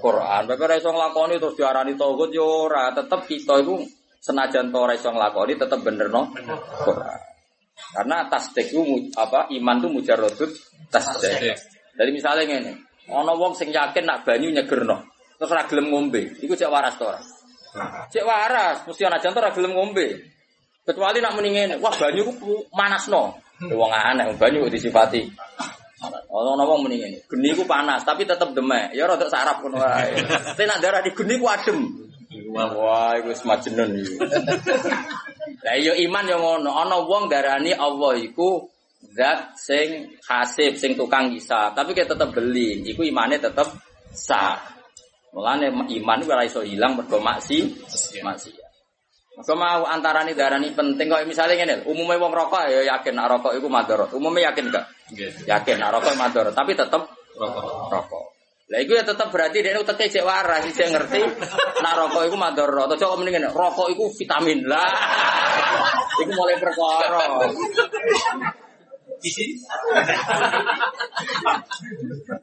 Quran. 0.02 0.42
Tapi 0.50 0.62
ora 0.66 0.76
iso 0.76 0.90
nglakoni 0.92 1.40
terus 1.40 1.56
diarani 1.56 1.94
tauhid 1.96 2.32
yo 2.34 2.68
ora, 2.68 2.92
tetep 2.92 3.24
kita 3.24 3.64
iku 3.64 3.80
senajan 4.20 4.74
to 4.74 4.78
ora 4.82 4.94
iso 4.98 5.14
nglakoni 5.14 5.54
tetep 5.56 5.80
bener 5.80 6.10
no 6.12 6.34
Quran. 6.84 7.35
Karena 7.76 8.28
tasdik 8.32 8.72
itu 8.72 8.82
mu- 8.82 9.12
apa 9.16 9.52
iman 9.52 9.76
itu 9.84 9.88
mujarrodut 9.92 10.52
tasdik. 10.90 11.56
Jadi 11.96 12.10
misalnya 12.12 12.44
ngene, 12.48 12.72
ana 13.08 13.32
wong 13.36 13.56
sing 13.56 13.72
yakin 13.72 14.04
nak 14.04 14.24
banyu 14.28 14.52
nyegerno, 14.52 15.00
terus 15.40 15.52
ora 15.52 15.64
gelem 15.68 15.92
ngombe, 15.92 16.40
iku 16.44 16.56
cek 16.56 16.68
waras 16.72 16.96
to 17.00 17.08
ora? 17.08 17.20
Cek 18.12 18.24
waras, 18.24 18.84
mesti 18.84 19.04
ana 19.08 19.20
jantung 19.20 19.44
ora 19.44 19.52
gelem 19.56 19.76
ngombe. 19.76 20.08
Kecuali 20.86 21.18
nak 21.24 21.34
muni 21.36 21.50
ngene, 21.56 21.76
wah 21.80 21.92
banyu 21.96 22.30
ku 22.36 22.64
manasno. 22.76 23.36
Wong 23.72 23.92
aneh 23.92 24.36
banyu 24.36 24.68
disifati. 24.68 25.24
Ono 26.28 26.64
wong 26.68 26.84
muni 26.84 27.00
ngene, 27.00 27.18
geni 27.32 27.56
ku 27.56 27.64
panas 27.64 28.04
tapi 28.04 28.28
tetep 28.28 28.52
demek. 28.52 28.92
Ya 28.92 29.08
rada 29.08 29.28
sarap 29.32 29.64
ngono 29.64 29.80
wae. 29.80 30.16
Tapi 30.54 30.64
nak 30.68 30.84
darah 30.84 31.00
di 31.00 31.16
geni 31.16 31.40
ku 31.40 31.48
adem. 31.48 31.80
Wah, 32.56 33.16
iku 33.16 33.32
wis 33.32 33.44
majnun 33.48 33.96
iki. 34.00 34.16
Lah 35.66 35.74
iya 35.74 35.98
iman 35.98 36.26
yang 36.30 36.46
ngono, 36.46 36.70
ana 36.78 37.02
wong 37.02 37.26
darani 37.26 37.74
Allah 37.74 38.14
iku 38.22 38.70
zat 39.18 39.58
sing 39.58 40.14
hasib, 40.30 40.78
sing 40.78 40.94
tukang 40.94 41.34
hisab, 41.34 41.74
tapi 41.74 41.98
kita 41.98 42.14
tetep 42.14 42.38
beli, 42.38 42.86
iku 42.86 43.02
imane 43.02 43.42
tetep 43.42 43.66
sah. 44.14 44.62
Mulane 45.34 45.74
iman 45.74 46.20
ora 46.30 46.46
iso 46.46 46.62
ilang 46.62 47.02
mergo 47.02 47.18
maksi, 47.18 47.66
maksi. 48.22 48.54
Maka 49.36 49.54
mau 49.58 49.84
antarane 49.90 50.38
darani 50.38 50.70
penting 50.72 51.10
kok 51.10 51.26
misalnya 51.26 51.58
ngene, 51.58 51.76
umumnya 51.90 52.22
wong 52.22 52.32
rokok 52.32 52.70
ya 52.70 52.86
yakin 52.96 53.18
nak 53.18 53.34
rokok 53.34 53.58
iku 53.58 53.68
madorot. 53.68 54.14
Umumnya 54.14 54.54
yakin 54.54 54.70
gak? 54.70 54.86
Yakin 55.50 55.82
nak 55.82 55.98
rokok 55.98 56.14
madorot, 56.14 56.54
tapi 56.54 56.78
tetep 56.78 57.02
rokok. 57.90 58.35
Lah 58.66 58.82
iku 58.82 58.98
ya 58.98 59.06
tetep 59.06 59.30
berarti 59.30 59.62
dia 59.62 59.78
uteke 59.78 60.10
cek 60.10 60.26
waras, 60.26 60.66
sih 60.74 60.90
ngerti 60.90 61.22
nak 61.86 61.94
rokok 62.02 62.26
iku 62.26 62.34
madorot. 62.34 62.90
Atau 62.90 63.06
coba 63.06 63.22
mendingan 63.22 63.54
rokok 63.54 63.94
iku 63.94 64.10
vitamin 64.18 64.66
lah. 64.66 64.90
iku 66.26 66.32
mulai 66.34 66.58
perkara. 66.58 67.46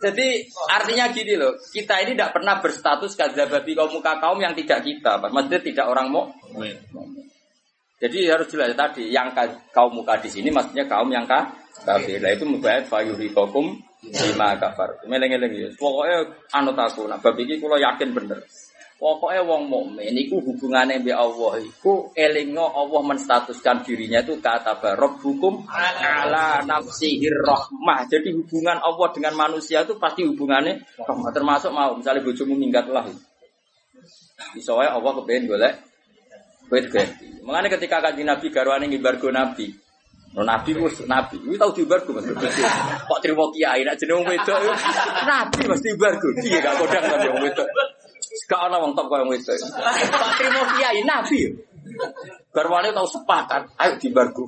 Jadi 0.03 0.29
artinya 0.71 1.11
gini 1.11 1.35
loh, 1.35 1.59
kita 1.75 2.07
ini 2.07 2.15
tidak 2.15 2.39
pernah 2.39 2.63
berstatus 2.63 3.19
kadzababi 3.19 3.75
kaum 3.75 3.91
muka 3.91 4.19
kaum 4.23 4.39
yang 4.39 4.55
tidak 4.55 4.87
kita, 4.87 5.19
maksudnya 5.27 5.61
tidak 5.63 5.87
orang 5.91 6.07
mau. 6.11 6.31
Jadi 8.03 8.19
harus 8.27 8.51
jelas 8.51 8.75
tadi, 8.75 9.15
yang 9.15 9.31
ka- 9.31 9.71
kaum 9.71 9.95
muka 9.95 10.19
di 10.19 10.27
sini 10.31 10.51
maksudnya 10.51 10.87
kaum 10.91 11.07
yang 11.11 11.27
ka 11.27 11.55
kafir. 11.87 12.19
Nah 12.19 12.31
itu 12.35 12.47
mubayat 12.47 12.87
fayurikokum 12.91 13.79
lima 14.03 14.59
kafar. 14.59 15.07
Meleng-eleng 15.07 15.53
ya. 15.55 15.69
Pokoknya 15.79 16.27
anut 16.51 16.75
aku, 16.75 17.07
nah 17.07 17.23
bab 17.23 17.39
iki 17.39 17.63
kula 17.63 17.79
yakin 17.79 18.11
bener. 18.11 18.43
Pokoknya 19.03 19.43
wong 19.43 19.67
mukmin 19.67 20.15
iku 20.15 20.39
hubungannya 20.39 21.03
mbek 21.03 21.19
Allah 21.19 21.59
iku 21.59 22.15
elingno 22.15 22.63
Allah 22.63 23.03
menstatuskan 23.03 23.83
dirinya 23.83 24.23
itu 24.23 24.39
kata 24.39 24.79
rabbukum 24.79 25.67
ala 25.67 26.63
nafsihir 26.63 27.35
rahmah. 27.43 28.07
Jadi 28.07 28.31
hubungan 28.31 28.79
Allah 28.79 29.11
dengan 29.11 29.35
manusia 29.35 29.83
itu 29.83 29.99
pasti 29.99 30.23
hubungannya 30.23 30.87
rahmah. 31.03 31.35
Termasuk 31.35 31.75
mau 31.75 31.99
misalnya 31.99 32.23
bojomu 32.23 32.55
minggat 32.55 32.87
lah. 32.95 33.11
Wae 34.55 34.87
Allah 34.87 35.13
kepengen 35.19 35.51
golek 35.51 35.75
Wait 36.73 36.89
ganti. 36.89 37.29
Mengenai 37.45 37.69
ketika 37.69 38.01
kaji 38.01 38.25
Nabi 38.25 38.49
garwane 38.49 38.89
ngibargo 38.89 39.29
Nabi. 39.29 39.82
No, 40.33 40.41
nabi 40.41 40.73
ku 40.73 40.89
nabi, 41.05 41.37
ku 41.37 41.53
tau 41.61 41.77
dibargo 41.77 42.17
Mas. 42.17 42.25
Kok 43.05 43.21
terima 43.21 43.45
kiai 43.53 43.85
nak 43.85 44.01
jeneng 44.01 44.25
wedok. 44.25 44.59
Nabi 45.29 45.61
mesti 45.69 45.93
dibargo. 45.93 46.29
Piye 46.41 46.57
gak 46.57 46.81
kodang 46.81 47.05
kan 47.05 47.21
wong 47.29 47.45
wedok. 47.45 47.69
Gak 48.49 48.61
ana 48.65 48.81
wong 48.81 48.97
top 48.97 49.13
koyo 49.13 49.29
wedok. 49.29 49.57
Kok 49.61 50.33
terima 50.41 50.63
kiai 50.73 51.05
nabi. 51.05 51.53
Garwane 52.53 52.97
tau 52.97 53.05
sepakat, 53.05 53.77
ayo 53.77 53.93
dibargo. 54.01 54.45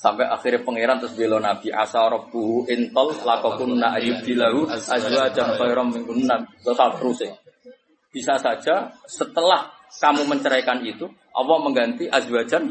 Sampai 0.00 0.24
akhirnya 0.30 0.64
pangeran 0.64 0.96
terus 0.96 1.12
bela 1.12 1.36
Nabi 1.36 1.68
asa 1.68 2.08
rabbuhu 2.08 2.64
intol 2.72 3.12
lakokunna 3.20 4.00
ayyubilahu 4.00 4.72
azwajan 4.72 5.60
khairam 5.60 5.92
minkunna 5.92 6.40
terus 6.64 7.18
ya. 7.20 7.34
Bisa 8.08 8.40
saja 8.40 8.96
setelah 9.04 9.79
kamu 9.98 10.22
menceraikan 10.30 10.84
itu 10.86 11.10
Allah 11.34 11.58
mengganti 11.58 12.06
azwajan 12.06 12.70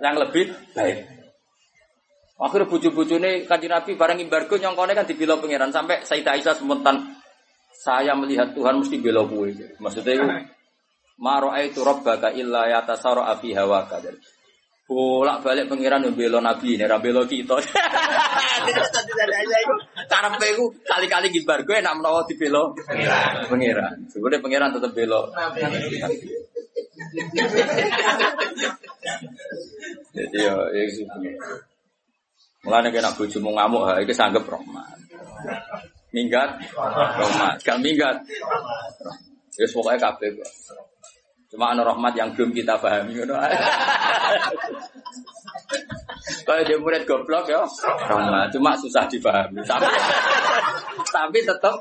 yang 0.00 0.16
lebih 0.16 0.50
baik. 0.74 0.98
Akhirnya 2.40 2.72
bucu-bucu 2.72 3.20
ini 3.20 3.44
kaji 3.44 3.68
Nabi 3.68 4.00
bareng 4.00 4.18
imbargo 4.24 4.56
nyongkone 4.56 4.96
kan 4.96 5.04
dibela 5.04 5.36
pangeran 5.36 5.68
sampai 5.68 6.08
Sayyidah 6.08 6.40
Aisyah 6.40 6.56
sementan 6.56 7.20
saya 7.76 8.16
melihat 8.16 8.56
Tuhan 8.56 8.80
mesti 8.80 8.96
bela 8.96 9.28
gue. 9.28 9.76
Maksudnya 9.76 10.12
itu 10.16 10.24
Maro 11.20 11.52
itu 11.52 11.84
robbaka 11.84 12.32
illa 12.32 12.64
yatasaro 12.72 13.20
afi 13.20 13.52
hawaka. 13.52 14.00
Bolak 14.90 15.46
balik 15.46 15.70
pangeran 15.70 16.02
yang 16.02 16.18
bela 16.18 16.42
Nabi 16.42 16.74
ini, 16.74 16.82
ra 16.82 16.98
bela 16.98 17.22
kita. 17.22 17.54
Karepe 20.10 20.46
iku 20.50 20.66
kali-kali 20.82 21.30
gibar 21.30 21.62
gue 21.62 21.78
enak 21.78 21.94
menawa 21.94 22.26
dibela 22.26 22.74
pangeran. 23.46 24.02
Sebenarnya 24.10 24.42
pangeran 24.42 24.74
tetap 24.74 24.90
bela. 24.90 25.30
Jadi 30.10 30.38
ya, 30.42 30.58
ya 30.58 30.82
itu. 30.82 31.06
Mulane 32.66 32.90
kena 32.90 33.14
bojomu 33.14 33.54
ngamuk, 33.54 33.86
ha 33.86 34.02
iki 34.02 34.10
sanggep 34.10 34.42
rahmat. 34.42 34.98
Minggat, 36.10 36.66
rahmat. 36.74 37.62
Gak 37.62 37.78
minggat. 37.78 38.26
Ya 39.54 39.70
pokoknya 39.70 40.02
kabeh. 40.02 40.34
Cuma 41.50 41.74
ana 41.74 41.82
rahmat 41.82 42.14
yang 42.14 42.30
belum 42.38 42.54
kita 42.54 42.78
pahami 42.78 43.18
ngono. 43.18 43.34
Kalau 46.46 46.62
dia 46.62 46.78
murid 46.78 47.02
goblok 47.06 47.50
ya, 47.50 47.66
rahmat. 48.06 48.54
Cuma 48.54 48.78
susah 48.78 49.10
dipahami. 49.10 49.62
Tapi, 49.66 49.86
tapi 51.14 51.38
tetap 51.42 51.74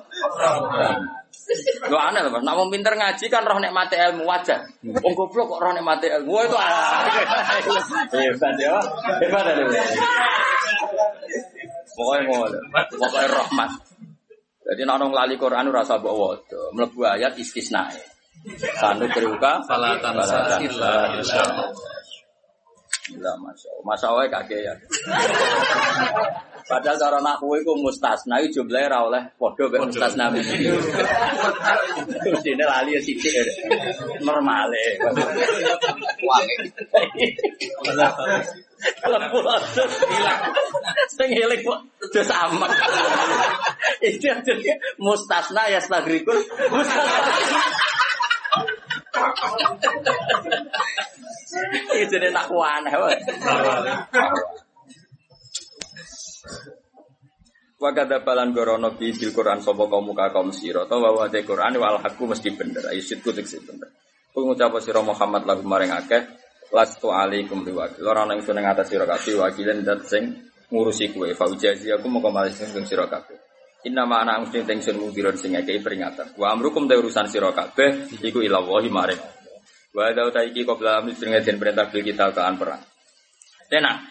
Lo 1.89 1.97
aneh 1.97 2.21
loh, 2.21 2.37
nak 2.45 2.53
mau 2.53 2.69
pinter 2.69 2.93
ngaji 2.93 3.25
kan 3.25 3.41
roh 3.41 3.57
nikmati 3.57 3.97
ilmu 3.97 4.21
wajar. 4.21 4.69
Wong 4.85 5.13
goblok 5.17 5.57
kok 5.57 5.59
roh 5.65 5.73
nikmati 5.73 6.05
ilmu. 6.05 6.29
Wah 6.29 6.45
itu 6.45 8.17
hebat 8.21 8.53
ya, 8.61 8.77
hebat 9.17 9.45
ya. 9.49 9.65
Pokoknya 11.97 12.21
mau, 12.29 12.45
pokoknya 12.85 13.29
rahmat. 13.33 13.69
Jadi 14.69 14.81
nak 14.85 15.01
lali 15.09 15.35
Quran 15.41 15.73
ora 15.73 15.81
usah 15.81 15.97
mbok 15.97 16.13
waca, 16.13 16.61
mlebu 16.77 17.01
ayat 17.01 17.33
istisna. 17.41 17.89
Sanu 18.57 19.05
beruka 19.13 19.61
Fala 19.67 19.99
tansa 20.01 20.57
illa 23.09 23.33
masya 23.41 23.69
Allah, 23.73 23.85
masya 23.85 24.07
Allah 24.13 24.25
kakek 24.29 24.61
ya. 24.69 24.73
Padahal 26.69 26.97
cara 27.01 27.17
nak 27.25 27.41
kue 27.41 27.57
ku 27.65 27.73
mustasna 27.81 28.37
itu 28.37 28.61
jumlahnya 28.61 28.93
ra 28.93 28.99
oleh 29.09 29.23
podo 29.41 29.65
mek 29.73 29.89
mustasna 29.89 30.29
mesti. 30.29 30.69
Mestine 32.29 32.61
lali 32.61 32.93
ya 32.93 33.01
sithik 33.01 33.33
ya. 33.33 33.43
Normal 34.21 34.69
e. 34.77 35.01
Wangi. 36.21 36.55
Terus 39.73 39.93
hilang. 40.05 40.39
Sing 41.09 41.29
hilang 41.33 41.61
kok 41.65 41.79
terus 42.13 42.29
aman. 42.29 42.69
Itu 44.05 44.29
jadi 44.29 44.77
mustasna 45.01 45.65
ya 45.73 45.81
stagrikul. 45.81 46.37
Mustasna. 46.69 47.88
Iki 51.93 52.05
jenenge 52.11 52.35
nak 52.35 52.49
aneh. 52.51 52.93
Wa 57.79 57.95
kadza 57.95 58.19
balan 58.19 58.51
gorono 58.51 58.91
bi 58.99 59.15
bil 59.15 59.31
Quran 59.31 59.63
sapa 59.63 59.87
kaum 59.87 60.11
muka 60.11 60.27
kaum 60.35 60.51
sira 60.51 60.83
to 60.83 60.99
wa 60.99 61.31
te 61.31 61.47
Quran 61.47 61.79
wal 61.79 61.95
hakku 62.03 62.27
mesti 62.27 62.51
bener 62.51 62.83
ayo 62.91 62.99
sitku 62.99 63.31
tekse 63.31 63.63
bener. 63.63 63.87
Ku 64.35 64.43
ngucap 64.43 64.75
sira 64.83 64.99
Muhammad 64.99 65.47
lagu 65.47 65.63
maring 65.63 65.95
akeh 65.95 66.27
lastu 66.75 67.07
alaikum 67.07 67.63
biwakil 67.63 68.03
ora 68.03 68.27
ana 68.27 68.35
ingsun 68.35 68.59
ing 68.59 68.67
atas 68.67 68.91
sira 68.91 69.07
kabeh 69.07 69.39
wakilan 69.39 69.79
dat 69.87 70.03
sing 70.11 70.43
ngurusi 70.67 71.15
kowe 71.15 71.31
fa 71.31 71.47
ujazi 71.47 71.87
aku 71.95 72.11
moko 72.11 72.29
malih 72.35 72.51
sing 72.51 72.83
sira 72.83 73.07
kabeh. 73.07 73.48
Inna 73.87 74.03
ma 74.03 74.27
ana 74.27 74.43
mesti 74.43 74.59
ingsun 74.59 74.99
mungkiron 74.99 75.39
sing 75.39 75.55
ngekei 75.55 75.79
peringatan. 75.79 76.35
Wa 76.35 76.51
amrukum 76.51 76.83
te 76.83 76.99
urusan 76.99 77.31
sira 77.31 77.55
kabeh 77.55 78.11
iku 78.19 78.43
ilawahi 78.43 78.91
maring. 78.91 79.21
Wa 79.95 80.11
ada 80.11 80.27
uta 80.27 80.43
iki 80.43 80.67
qabla 80.67 80.99
amri 80.99 81.15
sing 81.15 81.31
ngeden 81.31 81.55
perintah 81.55 81.87
bil 81.87 82.03
kita 82.03 82.35
kean 82.35 82.59
perang. 82.59 82.83
Tenan, 83.71 84.03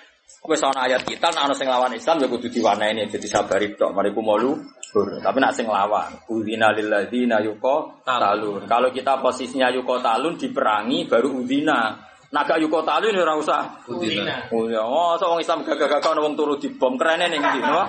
Wes 0.48 0.64
ana 0.64 0.88
ayat 0.88 1.04
kita 1.04 1.28
nek 1.34 1.50
ana 1.50 1.54
sing 1.54 1.68
lawan 1.68 1.92
Islam 1.92 2.24
ya 2.24 2.26
kudu 2.30 2.48
diwaneni 2.48 3.12
jadi 3.12 3.28
sabari 3.28 3.76
tok 3.76 3.92
mariku 3.92 4.24
malu. 4.24 4.56
Tapi 4.96 5.36
nak 5.36 5.52
sing 5.52 5.68
lawan, 5.68 6.16
udina 6.32 6.72
lil 6.72 6.88
ladzina 6.88 7.36
yuqa 7.44 8.00
talun. 8.08 8.64
Kalau 8.64 8.88
kita 8.88 9.20
posisinya 9.20 9.68
yuqa 9.68 10.00
talun 10.00 10.40
diperangi 10.40 11.04
baru 11.04 11.44
udina. 11.44 11.92
Nak 12.32 12.44
gak 12.44 12.60
yuqa 12.64 12.80
talun 12.84 13.12
ya 13.12 13.24
ora 13.24 13.34
usah 13.36 13.60
Udina. 13.88 14.48
Oh 14.52 15.16
so 15.20 15.32
wong 15.32 15.40
Islam 15.40 15.64
gagah-gagah 15.64 16.16
wong 16.16 16.36
turu 16.36 16.56
dibom 16.60 16.96
kerene 16.96 17.28
ning 17.32 17.40
ndi, 17.40 17.60
napa? 17.60 17.84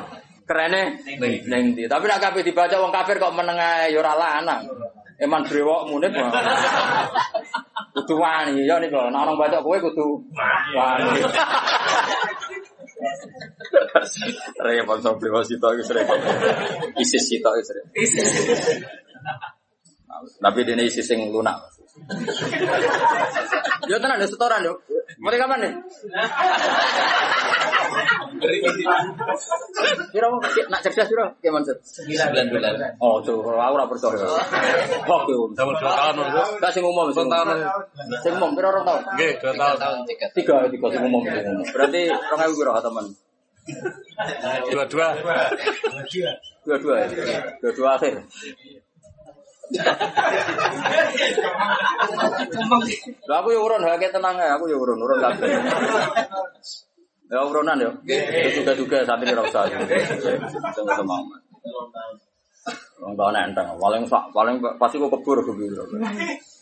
Kerene 0.49 0.97
ning 1.21 1.77
ndi. 1.77 1.85
Tapi 1.85 2.09
nek 2.09 2.17
kabeh 2.17 2.41
dibaca 2.41 2.81
wong 2.81 2.89
kafir 2.89 3.21
kok 3.21 3.37
meneng 3.37 3.53
ae 3.53 3.93
ya 3.93 4.01
ora 4.01 4.17
lanang. 4.17 4.65
Eman 5.21 5.45
brewok 5.45 5.93
munip. 5.93 6.09
Kudu 7.93 8.17
wani 8.17 8.65
ya 8.65 8.81
niku. 8.81 8.97
Nek 8.97 9.13
orang 9.13 9.37
baca 9.37 9.61
kowe 9.61 9.77
kudu 9.77 10.25
wani. 10.73 11.21
Repot 14.65 14.97
sama 15.05 15.21
brewok 15.21 15.45
sitok 15.45 15.77
iku 15.77 15.93
repot. 15.93 16.17
Isis 16.97 17.29
sitok 17.29 17.53
iku 17.61 17.71
repot. 17.77 17.93
Tapi 20.41 20.59
dene 20.65 20.89
isis 20.89 21.05
sing 21.05 21.29
lunak. 21.29 21.61
Yo 23.85 24.01
tenan 24.01 24.25
setoran 24.25 24.65
yo. 24.65 24.73
Mulai 25.19 25.35
kapan 25.35 25.59
nih? 25.59 25.73
Kira 30.15 30.31
mau 30.31 30.39
nak 30.39 30.79
cerdas 30.79 31.07
kira 31.11 31.27
gimana 31.43 31.67
sih? 31.67 31.75
Sembilan 32.15 32.47
bulan. 32.47 32.73
Oh, 33.03 33.19
tuh, 33.19 33.43
aku 33.43 33.73
ora 33.75 33.83
percaya. 33.83 34.23
Kok 35.03 35.21
yo. 35.27 35.51
Tahun 35.51 35.75
dua 35.75 35.91
tahun 35.91 36.13
dulu. 36.23 36.41
Gak 36.63 36.71
sing 36.71 36.83
umum 36.87 37.11
sing 37.11 37.27
tahun. 37.27 37.59
Sing 38.23 38.33
umum 38.39 38.55
pira 38.55 38.71
orang 38.71 38.87
tahun? 38.87 39.01
Oke, 39.11 39.29
dua 39.43 39.75
tahun. 39.75 39.97
tiga 40.07 40.27
Tiga, 40.31 40.55
sing 40.71 41.03
umum. 41.03 41.21
Berarti 41.67 42.01
orang 42.07 42.41
ewu 42.47 42.55
pira 42.55 42.79
teman? 42.79 43.05
Dua 44.71 44.83
dua. 44.87 45.07
Dua-dua 46.63 46.95
ya. 47.01 47.07
Dua-dua 47.59 47.89
akhir. 47.99 48.13
Lah 53.29 53.37
aku 53.41 53.49
ya 53.53 53.59
urun 53.61 53.85
hake 53.85 54.09
tenang 54.09 54.35
ya, 54.37 54.57
aku 54.57 54.65
ya 54.69 54.77
urun, 54.77 54.97
urun 54.97 55.19
kabeh. 55.21 55.49
Ya 57.29 57.45
urunan 57.45 57.77
ya. 57.77 57.91
Juga-juga 58.57 59.05
ini 59.05 59.33
ora 59.37 59.43
usah. 59.45 59.69
Sama 60.73 61.15
aman. 61.21 61.41
Wong 62.99 63.15
tau 63.15 63.31
nek 63.31 63.47
enteng, 63.47 63.79
paling 63.79 64.03
sak 64.11 64.27
paling 64.35 64.59
pasti 64.75 64.99
kok 64.99 65.07
kebur 65.07 65.39
kebur. 65.39 65.87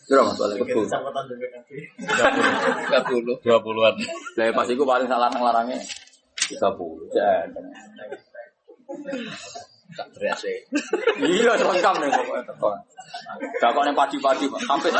Kira 0.06 0.22
Mas 0.22 0.38
paling 0.38 0.62
kebur. 0.62 0.86
tiga 0.86 1.02
puluh 3.02 3.34
Dua 3.42 3.58
puluhan. 3.58 3.94
Lah 4.38 4.46
pas 4.54 4.70
iku 4.70 4.86
paling 4.86 5.10
sak 5.10 5.18
larang-larange 5.18 5.82
30. 6.48 7.12
Jandeng. 7.12 7.66
Tak 9.98 10.08
beres 10.14 10.38
sih 10.38 10.58
Iya, 11.18 11.58
lengkap 11.58 11.94
nih 11.98 12.08
pokoknya 12.14 12.42
teko. 12.46 12.70
Dakokne 13.58 13.92
padi-padi, 13.98 14.46
Pak. 14.46 14.60
Sampai 14.62 14.90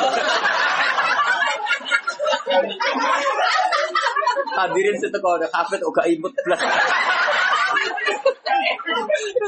Hadirin 4.59 4.97
seteko 4.99 5.39
ada 5.39 5.47
kafet 5.55 5.81
oga 5.87 6.03
imut 6.11 6.35
blas. 6.43 6.59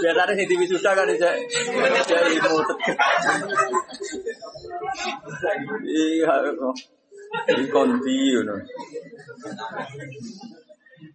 Biasanya 0.00 0.32
sing 0.38 0.46
diwisuda 0.46 0.90
kan 0.94 1.10
bisa 1.10 1.30
ya 2.06 2.18
imut. 2.30 2.66
Iya. 5.82 6.34
Di 7.50 7.64
kondi 7.74 8.18
ngono. 8.38 8.54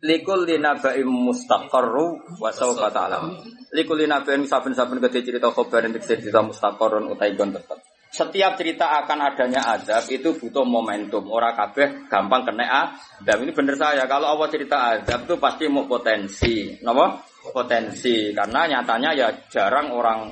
Likul 0.02 0.50
linabaim 0.50 1.10
mustaqarru 1.10 2.38
wa 2.42 2.50
sawfa 2.50 2.90
ta'lam. 2.90 3.38
Likul 3.74 4.02
linabaim 4.02 4.46
saben-saben 4.46 4.98
gede 5.10 5.22
cerita 5.22 5.50
khobar 5.54 5.86
yang 5.86 5.94
cerita 6.02 6.42
mustaqarrun 6.42 7.10
utai 7.10 7.34
gon 7.38 7.54
tetep. 7.54 7.78
Setiap 8.16 8.56
cerita 8.56 9.04
akan 9.04 9.28
adanya 9.28 9.76
azab 9.76 10.08
itu 10.08 10.40
butuh 10.40 10.64
momentum. 10.64 11.28
Orang 11.28 11.52
kabeh 11.52 12.08
gampang 12.08 12.48
kena 12.48 12.64
azab. 12.64 13.44
Ini 13.44 13.52
bener 13.52 13.76
saya. 13.76 14.08
Kalau 14.08 14.32
Allah 14.32 14.48
cerita 14.48 14.96
azab 14.96 15.28
itu 15.28 15.36
pasti 15.36 15.68
mau 15.68 15.84
potensi. 15.84 16.72
Kenapa? 16.80 17.20
Potensi. 17.52 18.32
Karena 18.32 18.72
nyatanya 18.72 19.10
ya 19.12 19.28
jarang 19.52 19.92
orang 19.92 20.32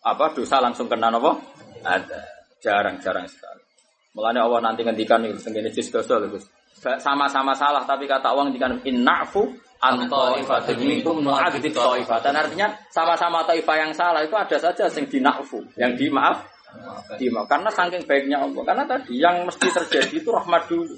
apa 0.00 0.24
dosa 0.32 0.64
langsung 0.64 0.88
kena 0.88 1.12
apa? 1.12 1.36
Ada. 1.84 2.20
Jarang-jarang 2.64 3.28
sekali. 3.28 3.60
Mulanya 4.16 4.46
Allah 4.46 4.70
nanti 4.70 4.80
ngendikan 4.86 5.20
nih, 5.20 5.36
sendiri 5.36 5.68
jus 5.74 5.90
dosa. 5.90 6.16
Sama-sama 6.74 7.54
salah 7.54 7.86
tapi 7.86 8.04
kata 8.04 8.34
Allah 8.34 8.50
ngendikan 8.50 8.76
innafu 8.84 9.46
an 9.80 10.04
taifatin 10.10 10.78
minkum 10.82 11.22
nu'adzib 11.22 11.70
taifatan. 11.70 12.34
Artinya 12.34 12.66
sama-sama 12.90 13.46
taifah 13.46 13.76
yang 13.88 13.92
salah 13.94 14.20
itu 14.24 14.34
ada 14.34 14.56
saja 14.58 14.90
yang 14.90 15.06
dinafu, 15.06 15.58
yang 15.78 15.92
dimaaf 15.94 16.44
dimaaf 17.16 17.46
karena 17.46 17.70
saking 17.70 18.02
baiknya 18.04 18.42
Allah. 18.42 18.62
Karena 18.66 18.84
tadi 18.84 19.14
yang 19.16 19.46
mesti 19.46 19.68
terjadi 19.70 20.14
itu 20.18 20.28
rahmat 20.28 20.66
dulu. 20.66 20.96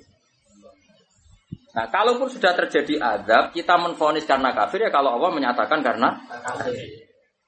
Nah, 1.76 1.92
kalaupun 1.92 2.32
sudah 2.32 2.56
terjadi 2.56 2.96
azab, 2.96 3.52
kita 3.52 3.76
menfonis 3.76 4.24
karena 4.24 4.56
kafir 4.56 4.88
ya 4.88 4.90
kalau 4.90 5.20
Allah 5.20 5.28
menyatakan 5.28 5.84
karena 5.84 6.16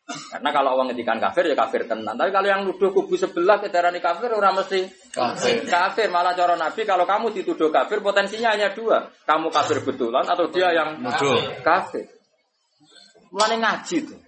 karena 0.09 0.51
kalau 0.57 0.73
Allah 0.73 0.89
ngedikan 0.89 1.21
kafir 1.21 1.53
ya 1.53 1.57
kafir 1.57 1.85
tenan. 1.85 2.17
Tapi 2.17 2.33
kalau 2.33 2.49
yang 2.49 2.65
nuduh 2.65 2.89
kubu 2.97 3.13
sebelah 3.21 3.61
kedarani 3.61 4.01
kafir 4.01 4.33
orang 4.33 4.57
mesti 4.57 4.89
Kafir. 5.13 5.69
kafir. 5.69 6.09
Malah 6.09 6.33
cara 6.33 6.57
Nabi 6.57 6.89
kalau 6.89 7.05
kamu 7.05 7.37
dituduh 7.37 7.69
kafir 7.69 8.01
potensinya 8.01 8.57
hanya 8.57 8.73
dua. 8.73 9.05
Kamu 9.29 9.53
kafir 9.53 9.85
betulan 9.85 10.25
atau 10.25 10.49
dia 10.49 10.73
yang 10.73 10.97
Nuduh. 11.05 11.61
kafir. 11.61 12.09
Mulane 13.29 13.61
ngaji 13.61 13.97
tuh. 14.09 14.19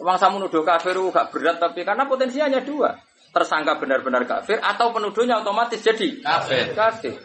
Emang 0.00 0.16
kamu 0.16 0.48
nuduh 0.48 0.64
kafir 0.64 0.96
uh, 0.96 1.12
gak 1.12 1.28
berat 1.30 1.60
tapi 1.60 1.84
karena 1.84 2.08
potensinya 2.08 2.48
hanya 2.48 2.64
dua. 2.64 2.96
Tersangka 3.32 3.76
benar-benar 3.76 4.24
kafir 4.24 4.56
atau 4.56 4.88
penuduhnya 4.92 5.44
otomatis 5.44 5.84
jadi 5.84 6.20
Kafir. 6.24 6.72
kafir. 6.72 7.16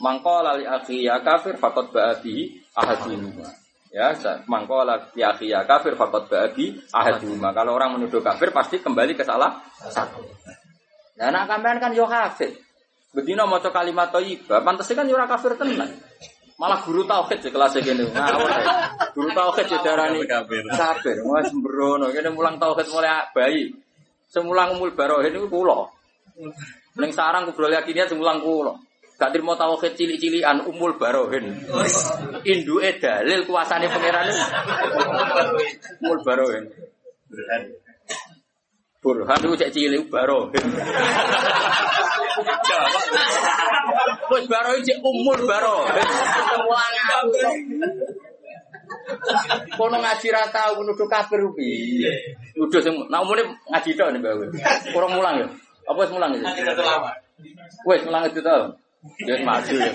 Mangkola 0.00 0.56
li 0.56 0.64
akhi 0.66 1.04
ya 1.04 1.20
kafir 1.20 1.60
fakot 1.60 1.92
ba'adi 1.92 2.58
ahadihuma. 2.74 3.44
Ya, 3.92 4.16
mangkola 4.48 5.12
akhi 5.12 5.52
ya 5.52 5.68
kafir 5.68 5.92
fakot 6.00 6.24
ba'adi 6.32 6.80
ahadihuma. 6.96 7.52
Kalau 7.52 7.76
orang 7.76 8.00
menuduh 8.00 8.24
kafir 8.24 8.48
pasti 8.48 8.80
kembali 8.80 9.12
ke 9.12 9.20
salah 9.20 9.60
satu. 9.84 10.24
Nah, 11.20 11.28
anak 11.28 11.44
kampean 11.44 11.76
kan 11.76 11.92
yo 11.92 12.08
kafir. 12.08 12.56
Bedino 13.12 13.44
maca 13.44 13.68
kalimat 13.68 14.08
thayyibah, 14.08 14.64
pantese 14.64 14.96
kan 14.96 15.04
yo 15.04 15.20
kafir 15.28 15.60
tenan. 15.60 15.92
Malah 16.56 16.78
guru 16.86 17.02
tauhid 17.02 17.42
di 17.42 17.50
kelas 17.50 17.74
gini. 17.82 18.06
Ngawur. 18.06 18.48
ya. 18.48 18.64
Guru 19.10 19.28
tauhid 19.34 19.66
di 19.66 19.76
darani 19.82 20.22
Kafir. 20.70 21.18
Wes 21.26 21.50
sembrono, 21.50 22.06
kene 22.14 22.30
mulang 22.30 22.56
tauhid 22.62 22.86
mulai 22.86 23.26
bayi. 23.34 23.74
Semulang 24.30 24.78
umul 24.78 24.94
barohin 24.94 25.34
itu 25.34 25.50
kula. 25.50 25.90
Ning 26.96 27.10
sarang 27.10 27.50
kubrol 27.50 27.74
yakiniat 27.74 28.08
semulang 28.08 28.40
kula. 28.40 28.78
Gak 29.22 29.30
terima 29.30 29.54
tauhid 29.54 29.94
cilik-cilikan 29.94 30.66
umul 30.66 30.98
barohin. 30.98 31.54
Induke 32.42 32.98
dalil 32.98 33.46
kuasane 33.46 33.86
pangeran. 33.86 34.26
Umul 36.02 36.18
barohin. 36.26 36.66
Burhan 38.98 39.38
itu 39.46 39.54
cek 39.62 39.70
cilik 39.70 40.10
barohin. 40.10 40.66
Wis 44.26 44.44
barohin 44.50 44.82
cek 44.82 44.98
umul 45.06 45.38
barohin. 45.46 46.08
Kono 49.78 50.02
ngaji 50.02 50.28
ra 50.34 50.50
tau 50.50 50.82
nuduh 50.82 51.06
kafir 51.06 51.46
piye? 51.54 52.10
Nuduh 52.58 52.82
sing 52.82 52.98
nak 53.06 53.22
umune 53.22 53.46
ngaji 53.70 53.90
tok 53.94 54.10
nek 54.10 54.18
kowe. 54.18 54.46
Kurang 54.90 55.14
mulang 55.14 55.34
ya. 55.38 55.46
Apa 55.86 55.98
wis 56.02 56.10
mulang 56.10 56.34
iki? 56.34 56.42
Wis 57.86 58.02
mulang 58.02 58.26
itu 58.26 58.42
tau. 58.42 58.74
Ya 59.02 59.34
wis 59.34 59.42
maju 59.42 59.74
ya. 59.74 59.90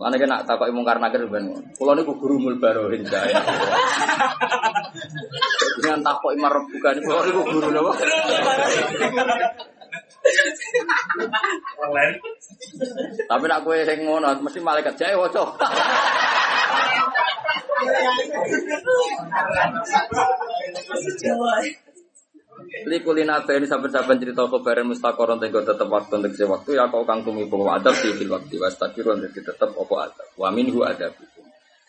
Mana 0.00 0.16
kena 0.16 0.44
takoki 0.44 0.72
mungkar 0.72 1.00
nakir 1.00 1.24
ben. 1.28 1.56
Kula 1.76 1.92
niku 1.96 2.16
guru 2.20 2.36
mul 2.40 2.56
barohin 2.60 3.04
saya. 3.08 3.40
Dengan 5.80 6.00
takoki 6.04 6.36
marep 6.36 6.64
bukan 6.68 6.96
kula 7.04 7.20
niku 7.24 7.42
guru 7.48 7.68
napa? 7.72 7.92
Tapi 13.28 13.44
nak 13.48 13.60
kowe 13.64 13.76
sing 13.88 14.04
ngono 14.04 14.36
mesti 14.44 14.60
malaikat 14.60 14.94
jae 15.00 15.16
waca. 15.16 15.44
Likulina 22.86 23.42
ini 23.44 23.66
saben-saben 23.68 24.16
cerita 24.20 24.46
kabaran 24.46 24.88
mustaqoron 24.88 25.38
tenggo 25.40 25.60
tetep 25.64 25.88
waktu 25.88 26.20
untuk 26.20 26.32
waktu. 26.36 26.70
Ya 26.76 26.84
kau 26.88 27.04
kang 27.04 27.24
tumi 27.24 27.44
bawa 27.48 27.80
adab 27.80 27.96
di 27.98 28.12
fil 28.14 28.30
waktu. 28.30 28.56
Was 28.60 28.76
takiru 28.78 29.16
untuk 29.16 29.32
tetep 29.32 29.70
opo 29.76 30.00
adab. 30.00 30.26
Wa 30.36 30.48
minhu 30.48 30.84
adab. 30.84 31.12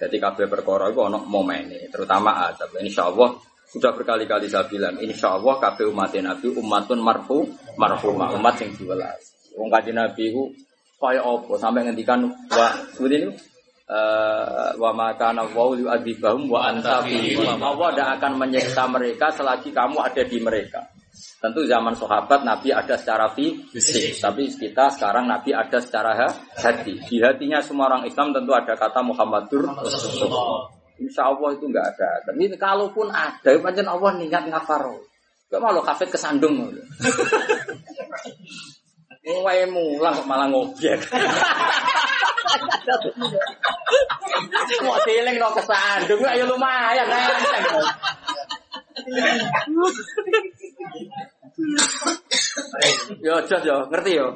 Jadi 0.02 0.18
kabeh 0.18 0.50
perkara 0.50 0.90
itu 0.90 0.98
ono 0.98 1.22
momene 1.24 1.86
terutama 1.94 2.50
adab. 2.50 2.74
Insyaallah 2.82 3.30
sudah 3.70 3.94
berkali-kali 3.94 4.50
saya 4.50 4.66
bilang 4.66 4.98
insyaallah 4.98 5.62
kabeh 5.62 5.88
umat 5.94 6.12
nabi 6.20 6.52
umatun 6.58 7.00
marfu 7.00 7.46
marhumah 7.78 8.34
umat 8.36 8.56
yang 8.60 8.74
diwelas. 8.76 9.22
Wong 9.56 9.70
kanjeng 9.70 9.96
nabi 9.96 10.34
ku 10.34 10.50
kaya 10.98 11.22
apa? 11.22 11.54
Sampai 11.62 11.86
ngendikan 11.86 12.28
wa 12.30 12.68
seperti 12.94 13.16
ini 13.22 13.28
eh, 13.92 14.70
wa 14.80 14.92
maka 14.96 15.36
wa 15.36 15.76
yu'adzibahum 15.76 16.48
wa 16.48 16.72
anta. 16.72 17.04
Allah 17.04 17.90
tidak 17.92 18.10
akan 18.20 18.32
menyiksa 18.40 18.88
mereka 18.88 19.28
selagi 19.36 19.76
kamu 19.76 20.00
ada 20.00 20.24
di 20.24 20.40
mereka. 20.40 20.88
Tentu 21.42 21.66
zaman 21.66 21.98
sahabat 21.98 22.46
Nabi 22.46 22.70
ada 22.70 22.96
secara 22.96 23.28
fisik, 23.34 24.16
tapi 24.22 24.48
kita 24.48 24.94
sekarang 24.94 25.26
Nabi 25.26 25.52
ada 25.52 25.82
secara 25.82 26.14
ha- 26.14 26.38
hati. 26.62 27.02
Di 27.02 27.18
hatinya 27.18 27.58
semua 27.60 27.90
orang 27.90 28.06
Islam 28.06 28.30
tentu 28.32 28.54
ada 28.54 28.78
kata 28.78 29.02
Muhammadur 29.02 29.66
Rasulullah. 29.74 30.70
Insya 31.02 31.34
Allah 31.34 31.50
itu 31.58 31.66
enggak 31.66 31.98
ada. 31.98 32.10
Tapi 32.30 32.46
kalaupun 32.62 33.10
ada, 33.10 33.58
pancen 33.58 33.90
Allah 33.90 34.12
niat 34.22 34.54
ngafaro. 34.54 35.02
Gak 35.50 35.60
mau 35.60 35.74
lo 35.74 35.82
kafet 35.84 36.14
kesandung. 36.14 36.62
Wae 39.22 39.70
mulang 39.70 40.18
kok 40.18 40.26
malah 40.26 40.50
ngobyek. 40.50 40.98
Mau 44.82 44.98
dieling 45.06 45.38
no 45.38 45.54
kesandung, 45.54 46.26
ya 46.26 46.42
lumayan 46.42 47.06
enteng. 47.06 47.86
Yo 53.22 53.36
jos 53.46 53.62
yo, 53.62 53.86
ngerti 53.94 54.18
yo. 54.18 54.28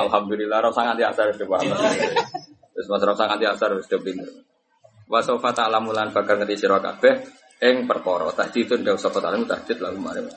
Alhamdulillah 0.00 0.58
rasa 0.64 0.80
nganti 0.88 1.04
asar 1.04 1.28
wis 1.28 1.40
paham. 1.44 1.68
Terus 2.72 2.86
mas 2.88 3.04
rasa 3.04 3.28
nganti 3.28 3.44
asar 3.44 3.76
wis 3.76 3.86
pinter. 3.92 4.30
Wa 5.04 5.20
sawfa 5.20 5.52
ta'lamu 5.52 5.92
lan 5.92 6.16
bakal 6.16 6.40
ngerti 6.40 6.64
sira 6.64 6.80
kabeh 6.80 7.12
ing 7.60 7.84
perkara. 7.84 8.32
Tak 8.32 8.56
ditun 8.56 8.80
dawuh 8.86 8.96
sapa 8.96 9.20
ta'lamu 9.20 9.44
tahdid 9.44 9.84
lalu 9.84 9.98
mare. 10.00 10.32